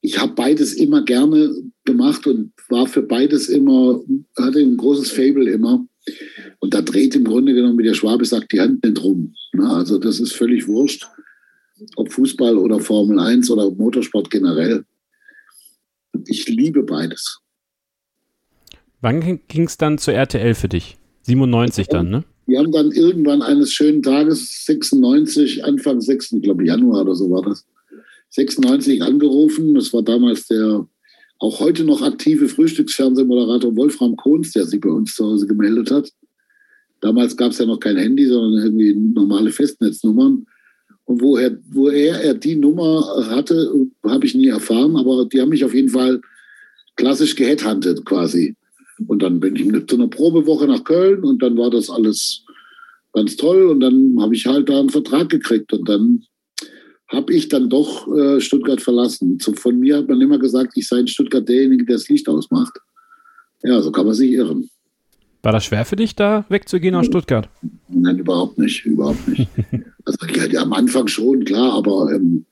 ich 0.00 0.18
habe 0.18 0.32
beides 0.34 0.74
immer 0.74 1.04
gerne 1.04 1.52
gemacht 1.84 2.26
und 2.26 2.52
war 2.68 2.86
für 2.86 3.02
beides 3.02 3.48
immer, 3.48 4.00
hatte 4.36 4.60
ein 4.60 4.76
großes 4.76 5.10
Fable 5.10 5.50
immer. 5.50 5.84
Und 6.60 6.74
da 6.74 6.82
dreht 6.82 7.14
im 7.14 7.24
Grunde 7.24 7.54
genommen, 7.54 7.78
wie 7.78 7.84
der 7.84 7.94
Schwabe 7.94 8.24
sagt, 8.24 8.52
die 8.52 8.60
Hand 8.60 8.84
nicht 8.84 9.02
rum. 9.02 9.34
Also 9.58 9.98
das 9.98 10.20
ist 10.20 10.34
völlig 10.34 10.68
wurscht, 10.68 11.08
ob 11.96 12.12
Fußball 12.12 12.56
oder 12.56 12.78
Formel 12.78 13.18
1 13.18 13.50
oder 13.50 13.70
Motorsport 13.70 14.30
generell. 14.30 14.84
Ich 16.26 16.48
liebe 16.48 16.82
beides. 16.82 17.40
Wann 19.00 19.40
ging 19.48 19.64
es 19.64 19.78
dann 19.78 19.96
zur 19.96 20.14
RTL 20.14 20.54
für 20.54 20.68
dich? 20.68 20.98
97 21.22 21.88
dann, 21.88 22.10
ne? 22.10 22.24
Wir 22.46 22.58
haben 22.58 22.72
dann 22.72 22.90
irgendwann 22.90 23.42
eines 23.42 23.72
schönen 23.72 24.02
Tages, 24.02 24.64
96, 24.66 25.64
Anfang 25.64 26.00
6. 26.00 26.36
glaube 26.42 26.66
Januar 26.66 27.02
oder 27.02 27.14
so 27.14 27.30
war 27.30 27.42
das, 27.42 27.64
96 28.30 29.02
angerufen. 29.02 29.74
Das 29.74 29.92
war 29.92 30.02
damals 30.02 30.46
der 30.48 30.86
auch 31.38 31.60
heute 31.60 31.84
noch 31.84 32.02
aktive 32.02 32.48
Frühstücksfernsehmoderator 32.48 33.74
Wolfram 33.76 34.16
Kohns, 34.16 34.52
der 34.52 34.66
sich 34.66 34.80
bei 34.80 34.90
uns 34.90 35.14
zu 35.14 35.24
Hause 35.24 35.46
gemeldet 35.46 35.90
hat. 35.90 36.12
Damals 37.00 37.36
gab 37.36 37.52
es 37.52 37.58
ja 37.58 37.66
noch 37.66 37.80
kein 37.80 37.96
Handy, 37.96 38.26
sondern 38.26 38.62
irgendwie 38.62 38.94
normale 38.94 39.50
Festnetznummern. 39.50 40.46
Und 41.04 41.22
woher, 41.22 41.58
woher 41.70 42.20
er 42.22 42.34
die 42.34 42.56
Nummer 42.56 43.26
hatte, 43.28 43.72
habe 44.04 44.26
ich 44.26 44.34
nie 44.34 44.48
erfahren, 44.48 44.96
aber 44.96 45.26
die 45.26 45.40
haben 45.40 45.48
mich 45.48 45.64
auf 45.64 45.74
jeden 45.74 45.88
Fall 45.88 46.20
klassisch 46.96 47.34
geheadhuntet 47.34 48.04
quasi. 48.04 48.54
Und 49.06 49.22
dann 49.22 49.40
bin 49.40 49.56
ich 49.56 49.86
zu 49.86 49.96
einer 49.96 50.08
Probewoche 50.08 50.66
nach 50.66 50.84
Köln 50.84 51.24
und 51.24 51.42
dann 51.42 51.56
war 51.56 51.70
das 51.70 51.88
alles 51.88 52.44
ganz 53.12 53.36
toll 53.36 53.66
und 53.68 53.80
dann 53.80 54.18
habe 54.20 54.34
ich 54.34 54.46
halt 54.46 54.68
da 54.68 54.78
einen 54.78 54.90
Vertrag 54.90 55.30
gekriegt 55.30 55.72
und 55.72 55.88
dann 55.88 56.22
habe 57.08 57.32
ich 57.32 57.48
dann 57.48 57.68
doch 57.68 58.06
äh, 58.16 58.40
Stuttgart 58.40 58.80
verlassen. 58.80 59.40
Von 59.40 59.80
mir 59.80 59.96
hat 59.96 60.08
man 60.08 60.20
immer 60.20 60.38
gesagt, 60.38 60.74
ich 60.76 60.86
sei 60.86 61.00
in 61.00 61.08
Stuttgart 61.08 61.48
derjenige, 61.48 61.84
der 61.84 61.96
das 61.96 62.08
Licht 62.08 62.28
ausmacht. 62.28 62.78
Ja, 63.62 63.82
so 63.82 63.90
kann 63.90 64.06
man 64.06 64.14
sich 64.14 64.30
irren. 64.30 64.70
War 65.42 65.52
das 65.52 65.64
schwer 65.64 65.84
für 65.84 65.96
dich, 65.96 66.14
da 66.14 66.44
wegzugehen 66.48 66.94
aus 66.94 67.06
Stuttgart? 67.06 67.48
Nein, 67.88 68.18
überhaupt 68.18 68.58
nicht, 68.58 68.84
überhaupt 68.84 69.26
nicht. 69.28 69.48
also 70.04 70.26
ja, 70.26 70.60
am 70.60 70.72
Anfang 70.72 71.08
schon, 71.08 71.44
klar, 71.44 71.72
aber 71.72 72.12
ähm, 72.14 72.44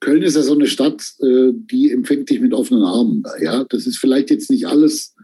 Köln 0.00 0.22
ist 0.22 0.36
ja 0.36 0.42
so 0.42 0.54
eine 0.54 0.66
Stadt, 0.66 1.02
äh, 1.20 1.52
die 1.52 1.90
empfängt 1.92 2.30
dich 2.30 2.40
mit 2.40 2.54
offenen 2.54 2.82
Armen. 2.82 3.22
Ja, 3.40 3.64
das 3.64 3.86
ist 3.86 3.98
vielleicht 3.98 4.30
jetzt 4.30 4.50
nicht 4.50 4.66
alles 4.66 5.14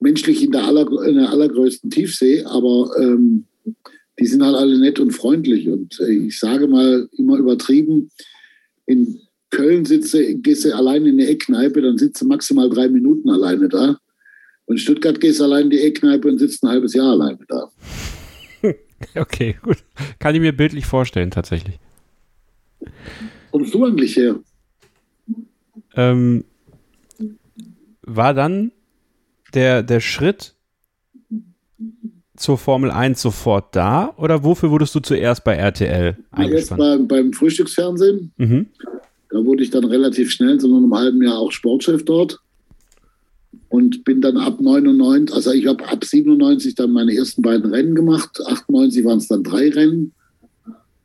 menschlich 0.00 0.42
in 0.42 0.52
der, 0.52 0.64
aller, 0.64 0.86
in 1.06 1.16
der 1.16 1.30
allergrößten 1.30 1.90
Tiefsee, 1.90 2.44
aber 2.44 2.90
ähm, 3.00 3.44
die 4.18 4.26
sind 4.26 4.42
halt 4.42 4.56
alle 4.56 4.78
nett 4.78 5.00
und 5.00 5.10
freundlich. 5.10 5.68
Und 5.68 6.00
äh, 6.00 6.12
ich 6.12 6.38
sage 6.38 6.68
mal 6.68 7.08
immer 7.18 7.36
übertrieben, 7.36 8.10
in 8.86 9.20
Köln 9.50 9.84
sitze, 9.84 10.36
gehst 10.36 10.64
du 10.64 10.74
allein 10.74 11.04
in 11.06 11.20
eine 11.20 11.28
Eckkneipe, 11.28 11.82
dann 11.82 11.98
sitzt 11.98 12.22
du 12.22 12.26
maximal 12.26 12.70
drei 12.70 12.88
Minuten 12.88 13.28
alleine 13.28 13.68
da. 13.68 13.98
Und 14.66 14.76
in 14.76 14.78
Stuttgart 14.78 15.20
gehst 15.20 15.40
du 15.40 15.44
allein 15.44 15.64
in 15.64 15.70
die 15.70 15.80
Eckkneipe 15.80 16.28
und 16.28 16.38
sitzt 16.38 16.62
ein 16.62 16.68
halbes 16.68 16.94
Jahr 16.94 17.12
alleine 17.12 17.38
da. 17.48 17.70
Okay, 19.14 19.56
gut. 19.60 19.76
Kann 20.18 20.34
ich 20.34 20.40
mir 20.40 20.56
bildlich 20.56 20.86
vorstellen, 20.86 21.30
tatsächlich. 21.30 21.78
Kommst 23.50 23.74
du 23.74 23.84
eigentlich 23.84 24.16
her? 24.16 24.40
Ähm, 25.94 26.44
war 28.00 28.32
dann 28.32 28.72
der, 29.52 29.82
der 29.82 30.00
Schritt 30.00 30.54
zur 32.36 32.58
Formel 32.58 32.90
1 32.90 33.20
sofort 33.20 33.74
da 33.76 34.14
oder 34.16 34.44
wofür 34.44 34.70
wurdest 34.70 34.94
du 34.94 35.00
zuerst 35.00 35.44
bei 35.44 35.54
RTL 35.54 36.16
eingespannt? 36.30 36.52
Jetzt 36.52 36.76
beim, 36.78 37.08
beim 37.08 37.32
Frühstücksfernsehen. 37.32 38.32
Mhm. 38.36 38.66
Da 39.30 39.44
wurde 39.44 39.62
ich 39.62 39.70
dann 39.70 39.84
relativ 39.84 40.30
schnell, 40.30 40.60
so 40.60 40.68
nach 40.68 40.78
einem 40.78 40.94
halben 40.94 41.22
Jahr 41.22 41.38
auch 41.38 41.50
Sportchef 41.52 42.04
dort 42.04 42.40
und 43.68 44.04
bin 44.04 44.20
dann 44.20 44.36
ab 44.36 44.60
99, 44.60 45.34
also 45.34 45.52
ich 45.52 45.66
habe 45.66 45.86
ab 45.88 46.04
97 46.04 46.74
dann 46.74 46.92
meine 46.92 47.14
ersten 47.14 47.42
beiden 47.42 47.70
Rennen 47.72 47.94
gemacht. 47.94 48.40
98 48.44 49.04
waren 49.04 49.18
es 49.18 49.28
dann 49.28 49.42
drei 49.42 49.70
Rennen. 49.70 50.12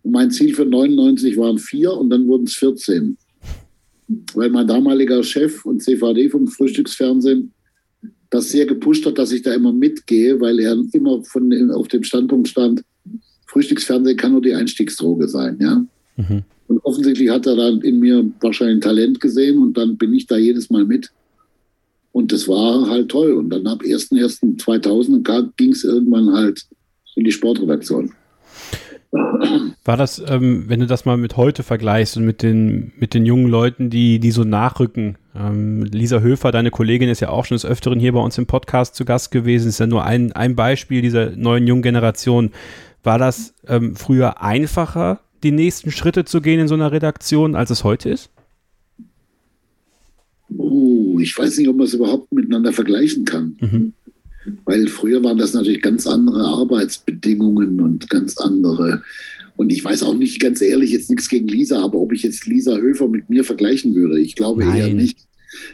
Und 0.03 0.11
mein 0.11 0.31
Ziel 0.31 0.53
für 0.53 0.65
99 0.65 1.37
waren 1.37 1.57
vier 1.57 1.93
und 1.93 2.09
dann 2.09 2.27
wurden 2.27 2.45
es 2.45 2.53
14. 2.55 3.17
Weil 4.33 4.49
mein 4.49 4.67
damaliger 4.67 5.23
Chef 5.23 5.65
und 5.65 5.81
CVD 5.81 6.29
vom 6.29 6.47
Frühstücksfernsehen 6.47 7.51
das 8.29 8.49
sehr 8.49 8.65
gepusht 8.65 9.05
hat, 9.05 9.17
dass 9.17 9.31
ich 9.31 9.41
da 9.41 9.53
immer 9.53 9.73
mitgehe, 9.73 10.39
weil 10.39 10.59
er 10.59 10.77
immer 10.93 11.21
von, 11.23 11.71
auf 11.71 11.89
dem 11.89 12.03
Standpunkt 12.03 12.47
stand, 12.47 12.83
Frühstücksfernsehen 13.45 14.17
kann 14.17 14.31
nur 14.31 14.41
die 14.41 14.55
Einstiegsdroge 14.55 15.27
sein, 15.27 15.57
ja. 15.59 15.85
Mhm. 16.15 16.43
Und 16.67 16.79
offensichtlich 16.85 17.29
hat 17.29 17.45
er 17.45 17.57
dann 17.57 17.81
in 17.81 17.99
mir 17.99 18.31
wahrscheinlich 18.39 18.77
ein 18.77 18.81
Talent 18.81 19.19
gesehen 19.19 19.57
und 19.57 19.75
dann 19.75 19.97
bin 19.97 20.13
ich 20.13 20.25
da 20.27 20.37
jedes 20.37 20.69
Mal 20.69 20.85
mit. 20.85 21.11
Und 22.11 22.31
das 22.31 22.47
war 22.47 22.89
halt 22.89 23.09
toll. 23.09 23.33
Und 23.33 23.49
dann 23.49 23.67
ab 23.67 23.81
1.1.2000 23.81 25.51
ging 25.57 25.71
es 25.71 25.83
irgendwann 25.83 26.33
halt 26.33 26.65
in 27.15 27.23
die 27.23 27.31
Sportredaktion. 27.31 28.13
War 29.83 29.97
das, 29.97 30.23
ähm, 30.25 30.65
wenn 30.67 30.79
du 30.79 30.87
das 30.87 31.03
mal 31.03 31.17
mit 31.17 31.35
heute 31.35 31.63
vergleichst 31.63 32.15
und 32.15 32.25
mit 32.25 32.41
den, 32.41 32.93
mit 32.97 33.13
den 33.13 33.25
jungen 33.25 33.47
Leuten, 33.47 33.89
die, 33.89 34.19
die 34.19 34.31
so 34.31 34.43
nachrücken? 34.43 35.17
Ähm, 35.35 35.83
Lisa 35.83 36.19
Höfer, 36.19 36.51
deine 36.51 36.71
Kollegin, 36.71 37.09
ist 37.09 37.19
ja 37.19 37.29
auch 37.29 37.45
schon 37.45 37.55
des 37.55 37.65
Öfteren 37.65 37.99
hier 37.99 38.13
bei 38.13 38.21
uns 38.21 38.37
im 38.37 38.45
Podcast 38.45 38.95
zu 38.95 39.03
Gast 39.03 39.31
gewesen. 39.31 39.67
Ist 39.67 39.79
ja 39.79 39.87
nur 39.87 40.05
ein, 40.05 40.31
ein 40.31 40.55
Beispiel 40.55 41.01
dieser 41.01 41.31
neuen 41.31 41.67
jungen 41.67 41.81
Generation. 41.81 42.51
War 43.03 43.17
das 43.17 43.53
ähm, 43.67 43.95
früher 43.95 44.41
einfacher, 44.41 45.19
die 45.43 45.51
nächsten 45.51 45.91
Schritte 45.91 46.23
zu 46.23 46.39
gehen 46.39 46.59
in 46.59 46.67
so 46.67 46.75
einer 46.75 46.91
Redaktion, 46.91 47.55
als 47.55 47.69
es 47.69 47.83
heute 47.83 48.09
ist? 48.09 48.29
Oh, 50.57 51.19
ich 51.19 51.37
weiß 51.37 51.57
nicht, 51.57 51.67
ob 51.67 51.77
man 51.77 51.85
es 51.85 51.93
überhaupt 51.93 52.31
miteinander 52.33 52.73
vergleichen 52.73 53.25
kann. 53.25 53.57
Mhm. 53.59 53.93
Weil 54.65 54.87
früher 54.87 55.23
waren 55.23 55.37
das 55.37 55.53
natürlich 55.53 55.81
ganz 55.81 56.07
andere 56.07 56.43
Arbeitsbedingungen 56.43 57.79
und 57.79 58.09
ganz 58.09 58.37
andere. 58.37 59.03
Und 59.55 59.71
ich 59.71 59.83
weiß 59.83 60.03
auch 60.03 60.15
nicht, 60.15 60.39
ganz 60.39 60.61
ehrlich, 60.61 60.91
jetzt 60.91 61.09
nichts 61.09 61.29
gegen 61.29 61.47
Lisa, 61.47 61.81
aber 61.83 61.99
ob 61.99 62.13
ich 62.13 62.23
jetzt 62.23 62.47
Lisa 62.47 62.77
Höfer 62.77 63.07
mit 63.07 63.29
mir 63.29 63.43
vergleichen 63.43 63.93
würde, 63.93 64.19
ich 64.19 64.35
glaube 64.35 64.65
Nein. 64.65 64.77
eher 64.77 64.93
nicht. 64.93 65.19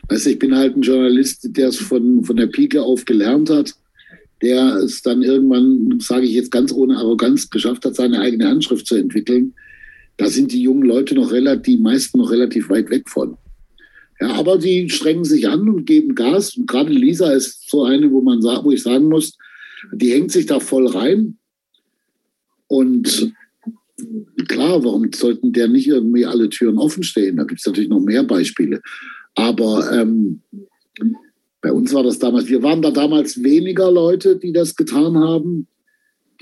Weißt 0.10 0.26
du, 0.26 0.32
ich 0.32 0.40
bin 0.40 0.56
halt 0.56 0.76
ein 0.76 0.82
Journalist, 0.82 1.48
der 1.56 1.70
es 1.70 1.78
von, 1.78 2.24
von 2.24 2.36
der 2.36 2.48
Pike 2.48 2.82
auf 2.82 3.06
gelernt 3.06 3.50
hat, 3.50 3.76
der 4.42 4.78
es 4.78 5.02
dann 5.02 5.24
irgendwann, 5.24 6.00
sage 6.00 6.26
ich 6.26 6.34
jetzt 6.34 6.52
ganz 6.52 6.72
ohne 6.72 6.98
Arroganz, 6.98 7.50
geschafft 7.50 7.86
hat, 7.86 7.96
seine 7.96 8.20
eigene 8.20 8.48
Handschrift 8.48 8.88
zu 8.88 8.96
entwickeln. 8.96 9.54
Da 10.18 10.30
sind 10.30 10.52
die 10.52 10.62
jungen 10.62 10.84
Leute 10.84 11.16
noch 11.16 11.32
relativ, 11.32 11.64
die 11.64 11.82
meisten 11.82 12.18
noch 12.18 12.32
relativ 12.32 12.70
weit 12.70 12.90
weg 12.90 13.08
von. 13.08 13.38
Ja, 14.20 14.34
aber 14.34 14.60
sie 14.60 14.90
strengen 14.90 15.26
sich 15.26 15.48
an 15.48 15.70
und 15.70 15.86
geben 15.86 16.16
Gas. 16.16 16.58
Und 16.58 16.68
gerade 16.68 16.92
Lisa 16.92 17.32
ist 17.32 17.70
so 17.70 17.84
eine, 17.84 18.12
wo 18.12 18.22
man 18.22 18.42
wo 18.42 18.72
ich 18.72 18.82
sagen 18.82 19.10
muss, 19.10 19.38
die 19.94 20.12
hängt 20.12 20.32
sich 20.32 20.48
da 20.48 20.60
voll 20.60 20.88
rein. 20.88 21.38
Und 22.68 23.32
klar, 24.48 24.84
warum 24.84 25.12
sollten 25.14 25.54
der 25.54 25.68
nicht 25.68 25.88
irgendwie 25.88 26.26
alle 26.26 26.50
Türen 26.50 26.78
offen 26.78 27.04
stehen? 27.04 27.38
Da 27.38 27.44
gibt 27.44 27.60
es 27.60 27.66
natürlich 27.66 27.90
noch 27.90 28.00
mehr 28.00 28.24
Beispiele. 28.24 28.82
Aber 29.36 29.92
ähm, 29.92 30.42
bei 31.62 31.72
uns 31.72 31.94
war 31.94 32.04
das 32.04 32.20
damals, 32.20 32.48
wir 32.48 32.64
waren 32.64 32.82
da 32.82 32.92
damals 32.92 33.44
weniger 33.44 33.92
Leute, 33.92 34.38
die 34.38 34.52
das 34.52 34.76
getan 34.76 35.18
haben, 35.18 35.68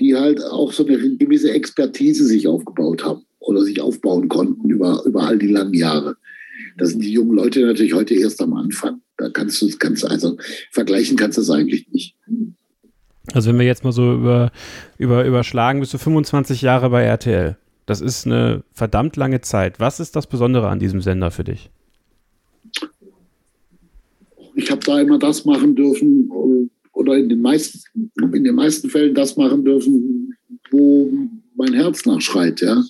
die 0.00 0.14
halt 0.14 0.42
auch 0.42 0.72
so 0.72 0.86
eine 0.86 1.16
gewisse 1.16 1.52
Expertise 1.52 2.24
sich 2.24 2.46
aufgebaut 2.46 3.04
haben 3.04 3.22
oder 3.38 3.62
sich 3.62 3.80
aufbauen 3.80 4.28
konnten 4.28 4.68
über, 4.68 5.02
über 5.06 5.22
all 5.22 5.38
die 5.38 5.48
langen 5.48 5.74
Jahre. 5.74 6.16
Da 6.76 6.86
sind 6.86 7.02
die 7.02 7.12
jungen 7.12 7.34
Leute 7.34 7.64
natürlich 7.64 7.94
heute 7.94 8.14
erst 8.14 8.40
am 8.42 8.54
Anfang. 8.54 9.00
Da 9.16 9.30
kannst 9.30 9.62
du, 9.62 9.68
kannst 9.78 10.02
du 10.02 10.08
also 10.08 10.36
vergleichen 10.70 11.16
kannst 11.16 11.38
du 11.38 11.42
das 11.42 11.50
eigentlich 11.50 11.88
nicht. 11.90 12.14
Also 13.32 13.50
wenn 13.50 13.58
wir 13.58 13.66
jetzt 13.66 13.82
mal 13.82 13.92
so 13.92 14.14
über, 14.14 14.52
über, 14.98 15.24
überschlagen, 15.24 15.80
bist 15.80 15.94
du 15.94 15.98
25 15.98 16.62
Jahre 16.62 16.90
bei 16.90 17.02
RTL. 17.02 17.56
Das 17.86 18.00
ist 18.00 18.26
eine 18.26 18.62
verdammt 18.72 19.16
lange 19.16 19.40
Zeit. 19.40 19.80
Was 19.80 20.00
ist 20.00 20.16
das 20.16 20.26
Besondere 20.26 20.68
an 20.68 20.78
diesem 20.78 21.00
Sender 21.00 21.30
für 21.30 21.44
dich? 21.44 21.70
Ich 24.54 24.70
habe 24.70 24.80
da 24.84 25.00
immer 25.00 25.18
das 25.18 25.44
machen 25.44 25.74
dürfen 25.76 26.30
oder 26.92 27.16
in 27.16 27.28
den 27.28 27.40
meisten, 27.40 27.80
in 28.16 28.44
den 28.44 28.54
meisten 28.54 28.90
Fällen 28.90 29.14
das 29.14 29.36
machen 29.36 29.64
dürfen, 29.64 30.34
wo 30.70 31.10
mein 31.54 31.74
Herz 31.74 32.04
nachschreit, 32.06 32.60
ja. 32.60 32.82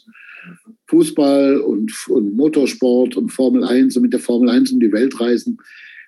Fußball 0.89 1.59
und, 1.61 1.93
und 2.09 2.37
Motorsport 2.37 3.17
und 3.17 3.31
Formel 3.31 3.65
1 3.65 3.97
und 3.97 4.03
mit 4.03 4.13
der 4.13 4.21
Formel 4.21 4.49
1 4.49 4.73
um 4.73 4.81
die 4.81 4.93
Welt 4.93 5.19
reisen. 5.21 5.59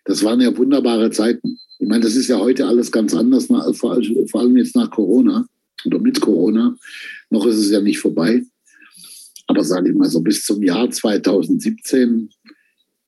Das 0.04 0.24
waren 0.24 0.40
ja 0.40 0.56
wunderbare 0.56 1.10
Zeiten. 1.10 1.58
Ich 1.78 1.88
meine, 1.88 2.02
das 2.02 2.16
ist 2.16 2.28
ja 2.28 2.38
heute 2.38 2.66
alles 2.66 2.90
ganz 2.90 3.14
anders, 3.14 3.46
vor 3.46 4.40
allem 4.40 4.56
jetzt 4.56 4.76
nach 4.76 4.90
Corona 4.90 5.46
oder 5.84 5.98
mit 5.98 6.20
Corona. 6.20 6.76
Noch 7.30 7.46
ist 7.46 7.58
es 7.58 7.70
ja 7.70 7.80
nicht 7.80 7.98
vorbei. 7.98 8.42
Aber 9.46 9.64
sage 9.64 9.90
ich 9.90 9.96
mal 9.96 10.08
so, 10.08 10.20
bis 10.20 10.44
zum 10.44 10.62
Jahr 10.62 10.90
2017 10.90 12.30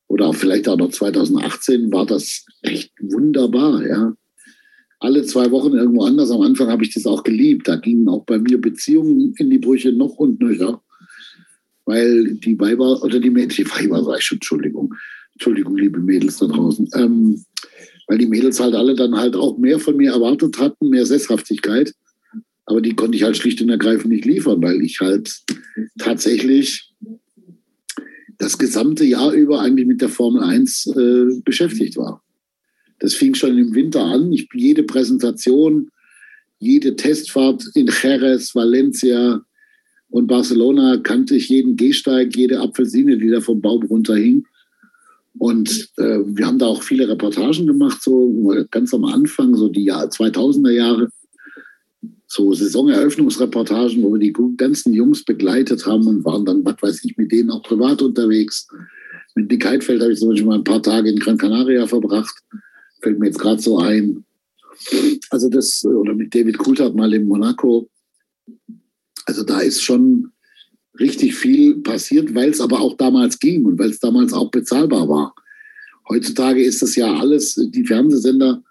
oder 0.09 0.33
vielleicht 0.33 0.69
auch 0.69 0.77
noch 0.77 0.91
2018 0.91 1.93
war 1.93 2.07
das 2.07 2.45
echt 2.63 2.93
wunderbar, 3.01 3.87
ja. 3.87 4.15
Alle 4.99 5.25
zwei 5.25 5.51
Wochen 5.51 5.73
irgendwo 5.73 6.05
anders. 6.05 6.31
Am 6.31 6.43
Anfang 6.43 6.69
habe 6.69 6.85
ich 6.85 6.93
das 6.93 7.07
auch 7.07 7.23
geliebt. 7.23 7.67
Da 7.67 7.77
gingen 7.77 8.07
auch 8.09 8.25
bei 8.27 8.39
mir 8.39 8.61
Beziehungen 8.61 9.33
in 9.39 9.49
die 9.49 9.59
Brüche 9.59 9.93
noch 9.93 10.17
und 10.17 10.41
nöcher 10.41 10.83
weil 11.91 12.35
die 12.35 12.59
Weiber 12.59 13.03
oder 13.03 13.19
die 13.19 13.31
Mädchen, 13.31 13.65
die 13.65 13.71
Weiber 13.71 14.05
sag 14.05 14.19
ich 14.19 14.25
schon, 14.25 14.37
Entschuldigung, 14.37 14.95
Entschuldigung, 15.33 15.77
liebe 15.77 15.99
Mädels 15.99 16.39
da 16.39 16.47
draußen, 16.47 16.89
ähm, 16.95 17.45
weil 18.07 18.19
die 18.19 18.29
Mädels 18.29 18.61
halt 18.61 18.75
alle 18.75 18.95
dann 18.95 19.17
halt 19.17 19.35
auch 19.35 19.59
mehr 19.59 19.81
von 19.81 19.97
mir 19.97 20.13
erwartet 20.13 20.59
hatten, 20.59 20.89
mehr 20.89 21.05
Sesshaftigkeit. 21.05 21.93
Aber 22.67 22.81
die 22.81 22.95
konnte 22.95 23.17
ich 23.17 23.25
halt 23.25 23.37
schlicht 23.37 23.61
und 23.61 23.71
ergreifend 23.71 24.13
nicht 24.13 24.25
liefern, 24.25 24.63
weil 24.63 24.81
ich 24.83 25.01
halt 25.01 25.41
tatsächlich 25.99 26.93
das 28.39 28.57
gesamte 28.57 29.05
Jahr 29.05 29.33
über 29.33 29.61
eigentlich 29.61 29.87
mit 29.87 30.01
der 30.01 30.09
Formel 30.09 30.43
1 30.43 30.87
äh, 30.97 31.41
beschäftigt 31.45 31.97
war. 31.97 32.23
Das 33.01 33.15
fing 33.15 33.35
schon 33.35 33.59
im 33.59 33.75
Winter 33.75 34.05
an. 34.05 34.33
Ich, 34.33 34.49
jede 34.55 34.85
Präsentation, 34.85 35.91
jede 36.61 36.95
Testfahrt 36.95 37.65
in 37.75 37.89
Jerez, 37.89 38.55
Valencia, 38.55 39.43
und 40.11 40.27
Barcelona 40.27 40.97
kannte 40.99 41.37
ich 41.37 41.49
jeden 41.49 41.77
Gehsteig, 41.77 42.37
jede 42.37 42.61
Apfelsine, 42.61 43.17
die 43.17 43.31
da 43.31 43.41
vom 43.41 43.61
Baum 43.61 43.85
runterhing. 43.85 44.45
Und 45.39 45.89
äh, 45.97 46.19
wir 46.25 46.47
haben 46.47 46.59
da 46.59 46.67
auch 46.67 46.83
viele 46.83 47.09
Reportagen 47.09 47.67
gemacht, 47.67 48.03
so 48.03 48.53
ganz 48.71 48.93
am 48.93 49.05
Anfang, 49.05 49.55
so 49.55 49.69
die 49.69 49.85
Jahr, 49.85 50.07
2000er 50.07 50.71
Jahre. 50.71 51.09
So 52.27 52.53
Saisoneröffnungsreportagen, 52.53 54.03
wo 54.03 54.13
wir 54.13 54.21
die 54.21 54.35
ganzen 54.57 54.93
Jungs 54.93 55.25
begleitet 55.25 55.87
haben 55.87 56.07
und 56.07 56.25
waren 56.25 56.45
dann, 56.45 56.65
was 56.65 56.77
weiß 56.81 57.05
ich, 57.05 57.17
mit 57.17 57.33
denen 57.33 57.51
auch 57.51 57.63
privat 57.63 58.03
unterwegs. 58.03 58.69
Mit 59.35 59.51
Nick 59.51 59.65
Heidfeld 59.65 60.01
habe 60.03 60.13
ich 60.13 60.19
zum 60.19 60.31
Beispiel 60.31 60.47
mal 60.47 60.59
ein 60.59 60.65
paar 60.65 60.83
Tage 60.83 61.11
in 61.11 61.19
Gran 61.19 61.39
Canaria 61.39 61.87
verbracht. 61.87 62.35
Fällt 63.01 63.19
mir 63.19 63.27
jetzt 63.27 63.39
gerade 63.39 63.61
so 63.61 63.79
ein. 63.79 64.25
Also 65.31 65.49
das, 65.49 65.85
oder 65.85 66.15
mit 66.15 66.35
David 66.35 66.59
Coulthard 66.59 66.95
mal 66.95 67.13
in 67.15 67.27
Monaco. 67.27 67.89
Also 69.31 69.45
da 69.45 69.61
ist 69.61 69.81
schon 69.81 70.33
richtig 70.99 71.37
viel 71.37 71.77
passiert, 71.83 72.35
weil 72.35 72.51
es 72.51 72.61
aber 72.61 72.81
auch 72.81 72.97
damals 72.97 73.39
ging 73.39 73.65
und 73.65 73.79
weil 73.79 73.91
es 73.91 74.01
damals 74.01 74.33
auch 74.33 74.51
bezahlbar 74.51 75.09
war. 75.09 75.37
Heutzutage 76.09 76.65
ist 76.65 76.83
das 76.83 76.97
ja 76.97 77.15
alles, 77.15 77.55
die 77.55 77.87
Fernsehsender 77.87 78.65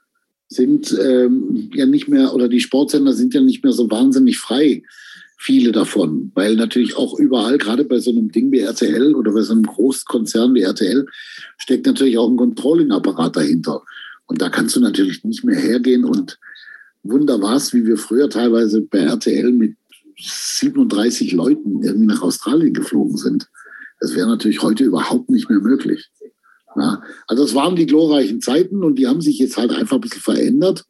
sind 0.49 0.93
ähm, 1.01 1.69
ja 1.73 1.85
nicht 1.85 2.09
mehr, 2.09 2.33
oder 2.33 2.49
die 2.49 2.59
Sportsender 2.59 3.13
sind 3.13 3.33
ja 3.33 3.39
nicht 3.39 3.63
mehr 3.63 3.71
so 3.71 3.89
wahnsinnig 3.89 4.37
frei, 4.37 4.83
viele 5.37 5.71
davon, 5.71 6.33
weil 6.35 6.57
natürlich 6.57 6.97
auch 6.97 7.17
überall, 7.17 7.57
gerade 7.57 7.85
bei 7.85 7.99
so 7.99 8.11
einem 8.11 8.29
Ding 8.33 8.51
wie 8.51 8.59
RTL 8.59 9.15
oder 9.15 9.31
bei 9.31 9.43
so 9.43 9.53
einem 9.53 9.63
Großkonzern 9.63 10.53
wie 10.55 10.63
RTL, 10.63 11.05
steckt 11.57 11.85
natürlich 11.85 12.17
auch 12.17 12.29
ein 12.29 12.35
Controlling-Apparat 12.35 13.37
dahinter. 13.37 13.81
Und 14.25 14.41
da 14.41 14.49
kannst 14.49 14.75
du 14.75 14.81
natürlich 14.81 15.23
nicht 15.23 15.45
mehr 15.45 15.57
hergehen 15.57 16.03
und 16.03 16.37
wunder 17.03 17.41
was, 17.41 17.73
wie 17.73 17.85
wir 17.85 17.95
früher 17.95 18.29
teilweise 18.29 18.81
bei 18.81 18.99
RTL 18.99 19.53
mit 19.53 19.78
37 20.19 21.31
Leuten 21.31 21.83
irgendwie 21.83 22.07
nach 22.07 22.21
Australien 22.21 22.73
geflogen 22.73 23.17
sind. 23.17 23.49
Das 23.99 24.15
wäre 24.15 24.27
natürlich 24.27 24.61
heute 24.61 24.83
überhaupt 24.83 25.29
nicht 25.29 25.49
mehr 25.49 25.59
möglich. 25.59 26.09
Ja, 26.75 27.01
also 27.27 27.43
das 27.43 27.55
waren 27.55 27.75
die 27.75 27.85
glorreichen 27.85 28.41
Zeiten 28.41 28.83
und 28.83 28.95
die 28.95 29.07
haben 29.07 29.21
sich 29.21 29.39
jetzt 29.39 29.57
halt 29.57 29.71
einfach 29.71 29.97
ein 29.97 30.01
bisschen 30.01 30.21
verändert 30.21 30.85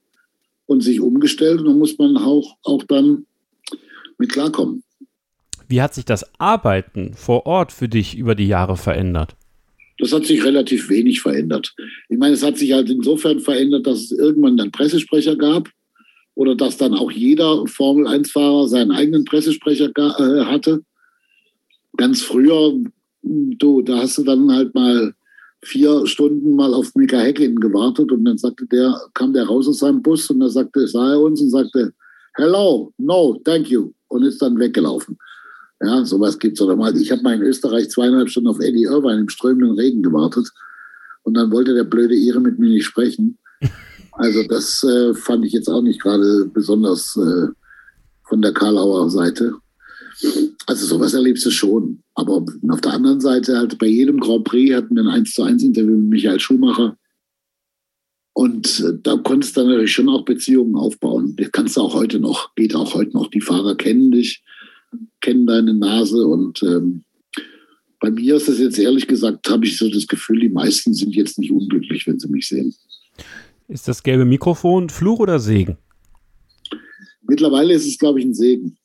und 0.65 0.81
sich 0.81 0.99
umgestellt 0.99 1.61
und 1.61 1.65
da 1.65 1.73
muss 1.73 1.97
man 1.97 2.17
auch, 2.17 2.57
auch 2.63 2.83
dann 2.83 3.25
mit 4.17 4.31
klarkommen. 4.31 4.83
Wie 5.67 5.81
hat 5.81 5.93
sich 5.93 6.05
das 6.05 6.25
Arbeiten 6.39 7.13
vor 7.13 7.45
Ort 7.45 7.71
für 7.71 7.87
dich 7.87 8.17
über 8.17 8.35
die 8.35 8.47
Jahre 8.47 8.75
verändert? 8.75 9.35
Das 9.99 10.13
hat 10.13 10.25
sich 10.25 10.43
relativ 10.43 10.89
wenig 10.89 11.21
verändert. 11.21 11.75
Ich 12.07 12.17
meine, 12.17 12.33
es 12.33 12.43
hat 12.43 12.57
sich 12.57 12.73
halt 12.73 12.89
insofern 12.89 13.39
verändert, 13.39 13.85
dass 13.85 13.99
es 13.99 14.11
irgendwann 14.11 14.57
dann 14.57 14.71
Pressesprecher 14.71 15.35
gab 15.35 15.69
oder 16.39 16.55
dass 16.55 16.77
dann 16.77 16.93
auch 16.93 17.11
jeder 17.11 17.67
Formel-1-Fahrer 17.67 18.69
seinen 18.69 18.91
eigenen 18.91 19.25
Pressesprecher 19.25 19.89
äh, 19.97 20.45
hatte. 20.45 20.83
Ganz 21.97 22.21
früher, 22.21 22.75
du, 23.21 23.81
da 23.81 23.97
hast 23.97 24.19
du 24.19 24.23
dann 24.23 24.49
halt 24.49 24.73
mal 24.73 25.13
vier 25.61 26.07
Stunden 26.07 26.55
mal 26.55 26.73
auf 26.73 26.95
Mika 26.95 27.17
Häkkinen 27.17 27.59
gewartet 27.59 28.13
und 28.13 28.23
dann 28.23 28.37
sagte 28.37 28.65
der, 28.67 28.97
kam 29.13 29.33
der 29.33 29.47
raus 29.47 29.67
aus 29.67 29.79
seinem 29.79 30.01
Bus 30.01 30.29
und 30.29 30.39
da 30.39 30.47
sagte, 30.47 30.87
sah 30.87 31.11
er 31.11 31.19
uns 31.19 31.41
und 31.41 31.49
sagte, 31.49 31.91
hello, 32.35 32.93
no, 32.97 33.37
thank 33.43 33.69
you 33.69 33.91
und 34.07 34.23
ist 34.23 34.41
dann 34.41 34.57
weggelaufen. 34.57 35.17
Ja, 35.81 36.05
sowas 36.05 36.39
gibt's 36.39 36.61
oder 36.61 36.77
mal. 36.77 36.95
Ich 36.95 37.11
habe 37.11 37.21
mal 37.21 37.35
in 37.35 37.41
Österreich 37.41 37.89
zweieinhalb 37.89 38.29
Stunden 38.29 38.47
auf 38.47 38.61
Eddie 38.61 38.83
Irvine 38.83 39.19
im 39.19 39.27
strömenden 39.27 39.77
Regen 39.77 40.01
gewartet 40.01 40.49
und 41.23 41.33
dann 41.33 41.51
wollte 41.51 41.73
der 41.73 41.83
blöde 41.83 42.15
Ire 42.15 42.39
mit 42.39 42.59
mir 42.59 42.69
nicht 42.69 42.85
sprechen. 42.85 43.37
Also 44.19 44.43
das 44.43 44.83
äh, 44.83 45.13
fand 45.13 45.45
ich 45.45 45.53
jetzt 45.53 45.69
auch 45.69 45.81
nicht 45.81 46.01
gerade 46.01 46.45
besonders 46.53 47.15
äh, 47.15 47.47
von 48.27 48.41
der 48.41 48.51
Karlauer 48.51 49.09
Seite. 49.09 49.53
Also 50.65 50.85
sowas 50.85 51.13
erlebst 51.13 51.45
du 51.45 51.51
schon. 51.51 52.03
Aber 52.15 52.43
auf 52.67 52.81
der 52.81 52.93
anderen 52.93 53.21
Seite, 53.21 53.57
halt 53.57 53.77
bei 53.79 53.87
jedem 53.87 54.19
Grand 54.19 54.43
Prix 54.43 54.75
hatten 54.75 54.95
wir 54.95 55.03
ein 55.03 55.07
1 55.07 55.33
zu 55.33 55.43
1 55.43 55.63
Interview 55.63 55.97
mit 55.97 56.09
Michael 56.09 56.39
Schumacher. 56.39 56.97
Und 58.33 58.81
äh, 58.81 58.99
da 59.01 59.15
konntest 59.15 59.55
du 59.55 59.63
natürlich 59.63 59.93
schon 59.93 60.09
auch 60.09 60.25
Beziehungen 60.25 60.75
aufbauen. 60.75 61.37
Das 61.37 61.53
kannst 61.53 61.77
du 61.77 61.81
auch 61.81 61.93
heute 61.93 62.19
noch, 62.19 62.53
geht 62.55 62.75
auch 62.75 62.93
heute 62.95 63.13
noch. 63.13 63.29
Die 63.29 63.41
Fahrer 63.41 63.75
kennen 63.75 64.11
dich, 64.11 64.43
kennen 65.21 65.47
deine 65.47 65.73
Nase. 65.73 66.27
Und 66.27 66.61
ähm, 66.61 67.05
bei 68.01 68.11
mir 68.11 68.35
ist 68.35 68.49
das 68.49 68.59
jetzt 68.59 68.79
ehrlich 68.79 69.07
gesagt, 69.07 69.49
habe 69.49 69.65
ich 69.65 69.77
so 69.77 69.89
das 69.89 70.07
Gefühl, 70.07 70.41
die 70.41 70.49
meisten 70.49 70.93
sind 70.93 71.15
jetzt 71.15 71.39
nicht 71.39 71.51
unglücklich, 71.51 72.05
wenn 72.05 72.19
sie 72.19 72.27
mich 72.27 72.49
sehen. 72.49 72.75
Ist 73.69 73.87
das 73.87 74.01
gelbe 74.01 74.25
Mikrofon 74.25 74.89
Fluch 74.89 75.19
oder 75.19 75.39
Segen? 75.39 75.77
Mittlerweile 77.21 77.75
ist 77.75 77.85
es, 77.85 77.99
glaube 77.99 78.19
ich, 78.19 78.25
ein 78.25 78.33
Segen. 78.33 78.77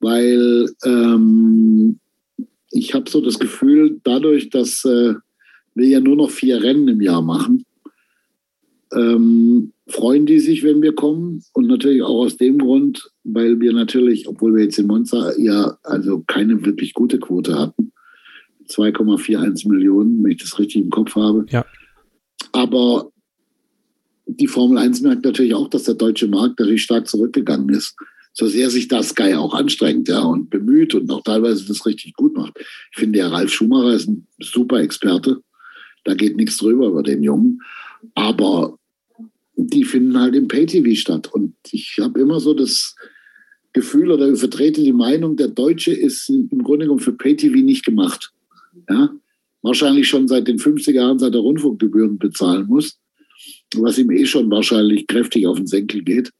Weil 0.00 0.70
ähm, 0.84 2.00
ich 2.70 2.94
habe 2.94 3.10
so 3.10 3.20
das 3.20 3.38
Gefühl, 3.38 4.00
dadurch, 4.02 4.48
dass 4.48 4.84
äh, 4.86 5.14
wir 5.74 5.86
ja 5.86 6.00
nur 6.00 6.16
noch 6.16 6.30
vier 6.30 6.62
Rennen 6.62 6.88
im 6.88 7.02
Jahr 7.02 7.20
machen, 7.20 7.66
ähm, 8.94 9.74
freuen 9.86 10.24
die 10.24 10.40
sich, 10.40 10.64
wenn 10.64 10.80
wir 10.80 10.94
kommen. 10.94 11.44
Und 11.52 11.66
natürlich 11.66 12.02
auch 12.02 12.24
aus 12.24 12.38
dem 12.38 12.56
Grund, 12.56 13.10
weil 13.24 13.60
wir 13.60 13.74
natürlich, 13.74 14.26
obwohl 14.26 14.54
wir 14.54 14.64
jetzt 14.64 14.78
in 14.78 14.86
Monza 14.86 15.32
ja 15.36 15.76
also 15.82 16.24
keine 16.26 16.64
wirklich 16.64 16.94
gute 16.94 17.18
Quote 17.18 17.58
hatten, 17.58 17.92
2,41 18.68 19.68
Millionen, 19.68 20.24
wenn 20.24 20.30
ich 20.30 20.42
das 20.42 20.58
richtig 20.58 20.82
im 20.82 20.90
Kopf 20.90 21.14
habe. 21.14 21.44
Ja. 21.50 21.66
Aber 22.52 23.11
die 24.26 24.46
Formel 24.46 24.78
1 24.78 25.00
merkt 25.00 25.24
natürlich 25.24 25.54
auch, 25.54 25.68
dass 25.68 25.84
der 25.84 25.94
deutsche 25.94 26.28
Markt 26.28 26.58
natürlich 26.58 26.82
stark 26.82 27.08
zurückgegangen 27.08 27.68
ist. 27.70 27.96
So 28.34 28.46
sehr 28.46 28.70
sich 28.70 28.88
das 28.88 29.10
Sky 29.10 29.34
auch 29.34 29.52
anstrengt 29.52 30.08
ja, 30.08 30.20
und 30.22 30.48
bemüht 30.48 30.94
und 30.94 31.10
auch 31.10 31.22
teilweise 31.22 31.66
das 31.66 31.84
richtig 31.84 32.14
gut 32.14 32.34
macht. 32.34 32.54
Ich 32.58 32.98
finde, 32.98 33.18
der 33.18 33.30
Ralf 33.30 33.52
Schumacher 33.52 33.94
ist 33.94 34.08
ein 34.08 34.26
super 34.40 34.80
Experte. 34.80 35.42
Da 36.04 36.14
geht 36.14 36.36
nichts 36.36 36.56
drüber 36.56 36.88
über 36.88 37.02
den 37.02 37.22
Jungen. 37.22 37.60
Aber 38.14 38.78
die 39.56 39.84
finden 39.84 40.18
halt 40.18 40.34
im 40.34 40.48
Pay-TV 40.48 40.98
statt. 40.98 41.30
Und 41.32 41.54
ich 41.70 41.98
habe 42.00 42.20
immer 42.20 42.40
so 42.40 42.54
das 42.54 42.96
Gefühl 43.74 44.10
oder 44.10 44.34
vertrete 44.34 44.82
die 44.82 44.92
Meinung, 44.92 45.36
der 45.36 45.48
Deutsche 45.48 45.92
ist 45.92 46.28
im 46.28 46.62
Grunde 46.62 46.86
genommen 46.86 47.00
für 47.00 47.12
Pay-TV 47.12 47.56
nicht 47.56 47.84
gemacht. 47.84 48.32
Ja? 48.88 49.10
Wahrscheinlich 49.60 50.08
schon 50.08 50.26
seit 50.26 50.48
den 50.48 50.58
50er 50.58 50.92
Jahren, 50.92 51.18
seit 51.18 51.34
er 51.34 51.40
Rundfunkgebühren 51.40 52.18
bezahlen 52.18 52.66
muss, 52.66 52.98
was 53.80 53.98
ihm 53.98 54.10
eh 54.10 54.26
schon 54.26 54.50
wahrscheinlich 54.50 55.06
kräftig 55.06 55.46
auf 55.46 55.56
den 55.56 55.66
Senkel 55.66 56.02
geht. 56.02 56.30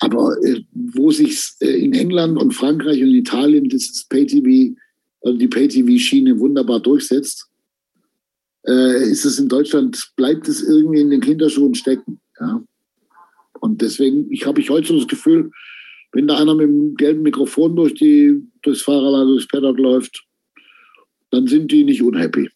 Aber 0.00 0.36
äh, 0.44 0.62
wo 0.72 1.10
sich 1.10 1.52
äh, 1.60 1.84
in 1.84 1.92
England 1.94 2.38
und 2.38 2.52
Frankreich 2.52 3.02
und 3.02 3.14
Italien 3.14 3.68
dieses 3.68 4.04
Pay-TV, 4.04 4.74
also 5.22 5.38
die 5.38 5.48
Pay-TV-Schiene 5.48 6.38
wunderbar 6.38 6.80
durchsetzt, 6.80 7.48
äh, 8.66 9.10
ist 9.10 9.24
es 9.24 9.38
in 9.38 9.48
Deutschland, 9.48 10.12
bleibt 10.16 10.48
es 10.48 10.62
irgendwie 10.62 11.00
in 11.00 11.10
den 11.10 11.20
Kinderschuhen 11.20 11.74
stecken. 11.74 12.20
Ja? 12.40 12.62
Und 13.60 13.80
deswegen, 13.80 14.30
ich 14.30 14.46
habe 14.46 14.60
ich 14.60 14.70
heute 14.70 14.88
so 14.88 14.98
das 14.98 15.08
Gefühl, 15.08 15.50
wenn 16.12 16.26
da 16.26 16.36
einer 16.38 16.54
mit 16.54 16.68
dem 16.68 16.94
gelben 16.94 17.22
Mikrofon 17.22 17.76
durch 17.76 17.94
die, 17.94 18.42
durchs 18.62 18.82
Fahrerlager, 18.82 19.26
durchs 19.26 19.48
Paddock 19.48 19.78
läuft, 19.78 20.24
dann 21.30 21.46
sind 21.46 21.70
die 21.70 21.84
nicht 21.84 22.02
unhappy. 22.02 22.48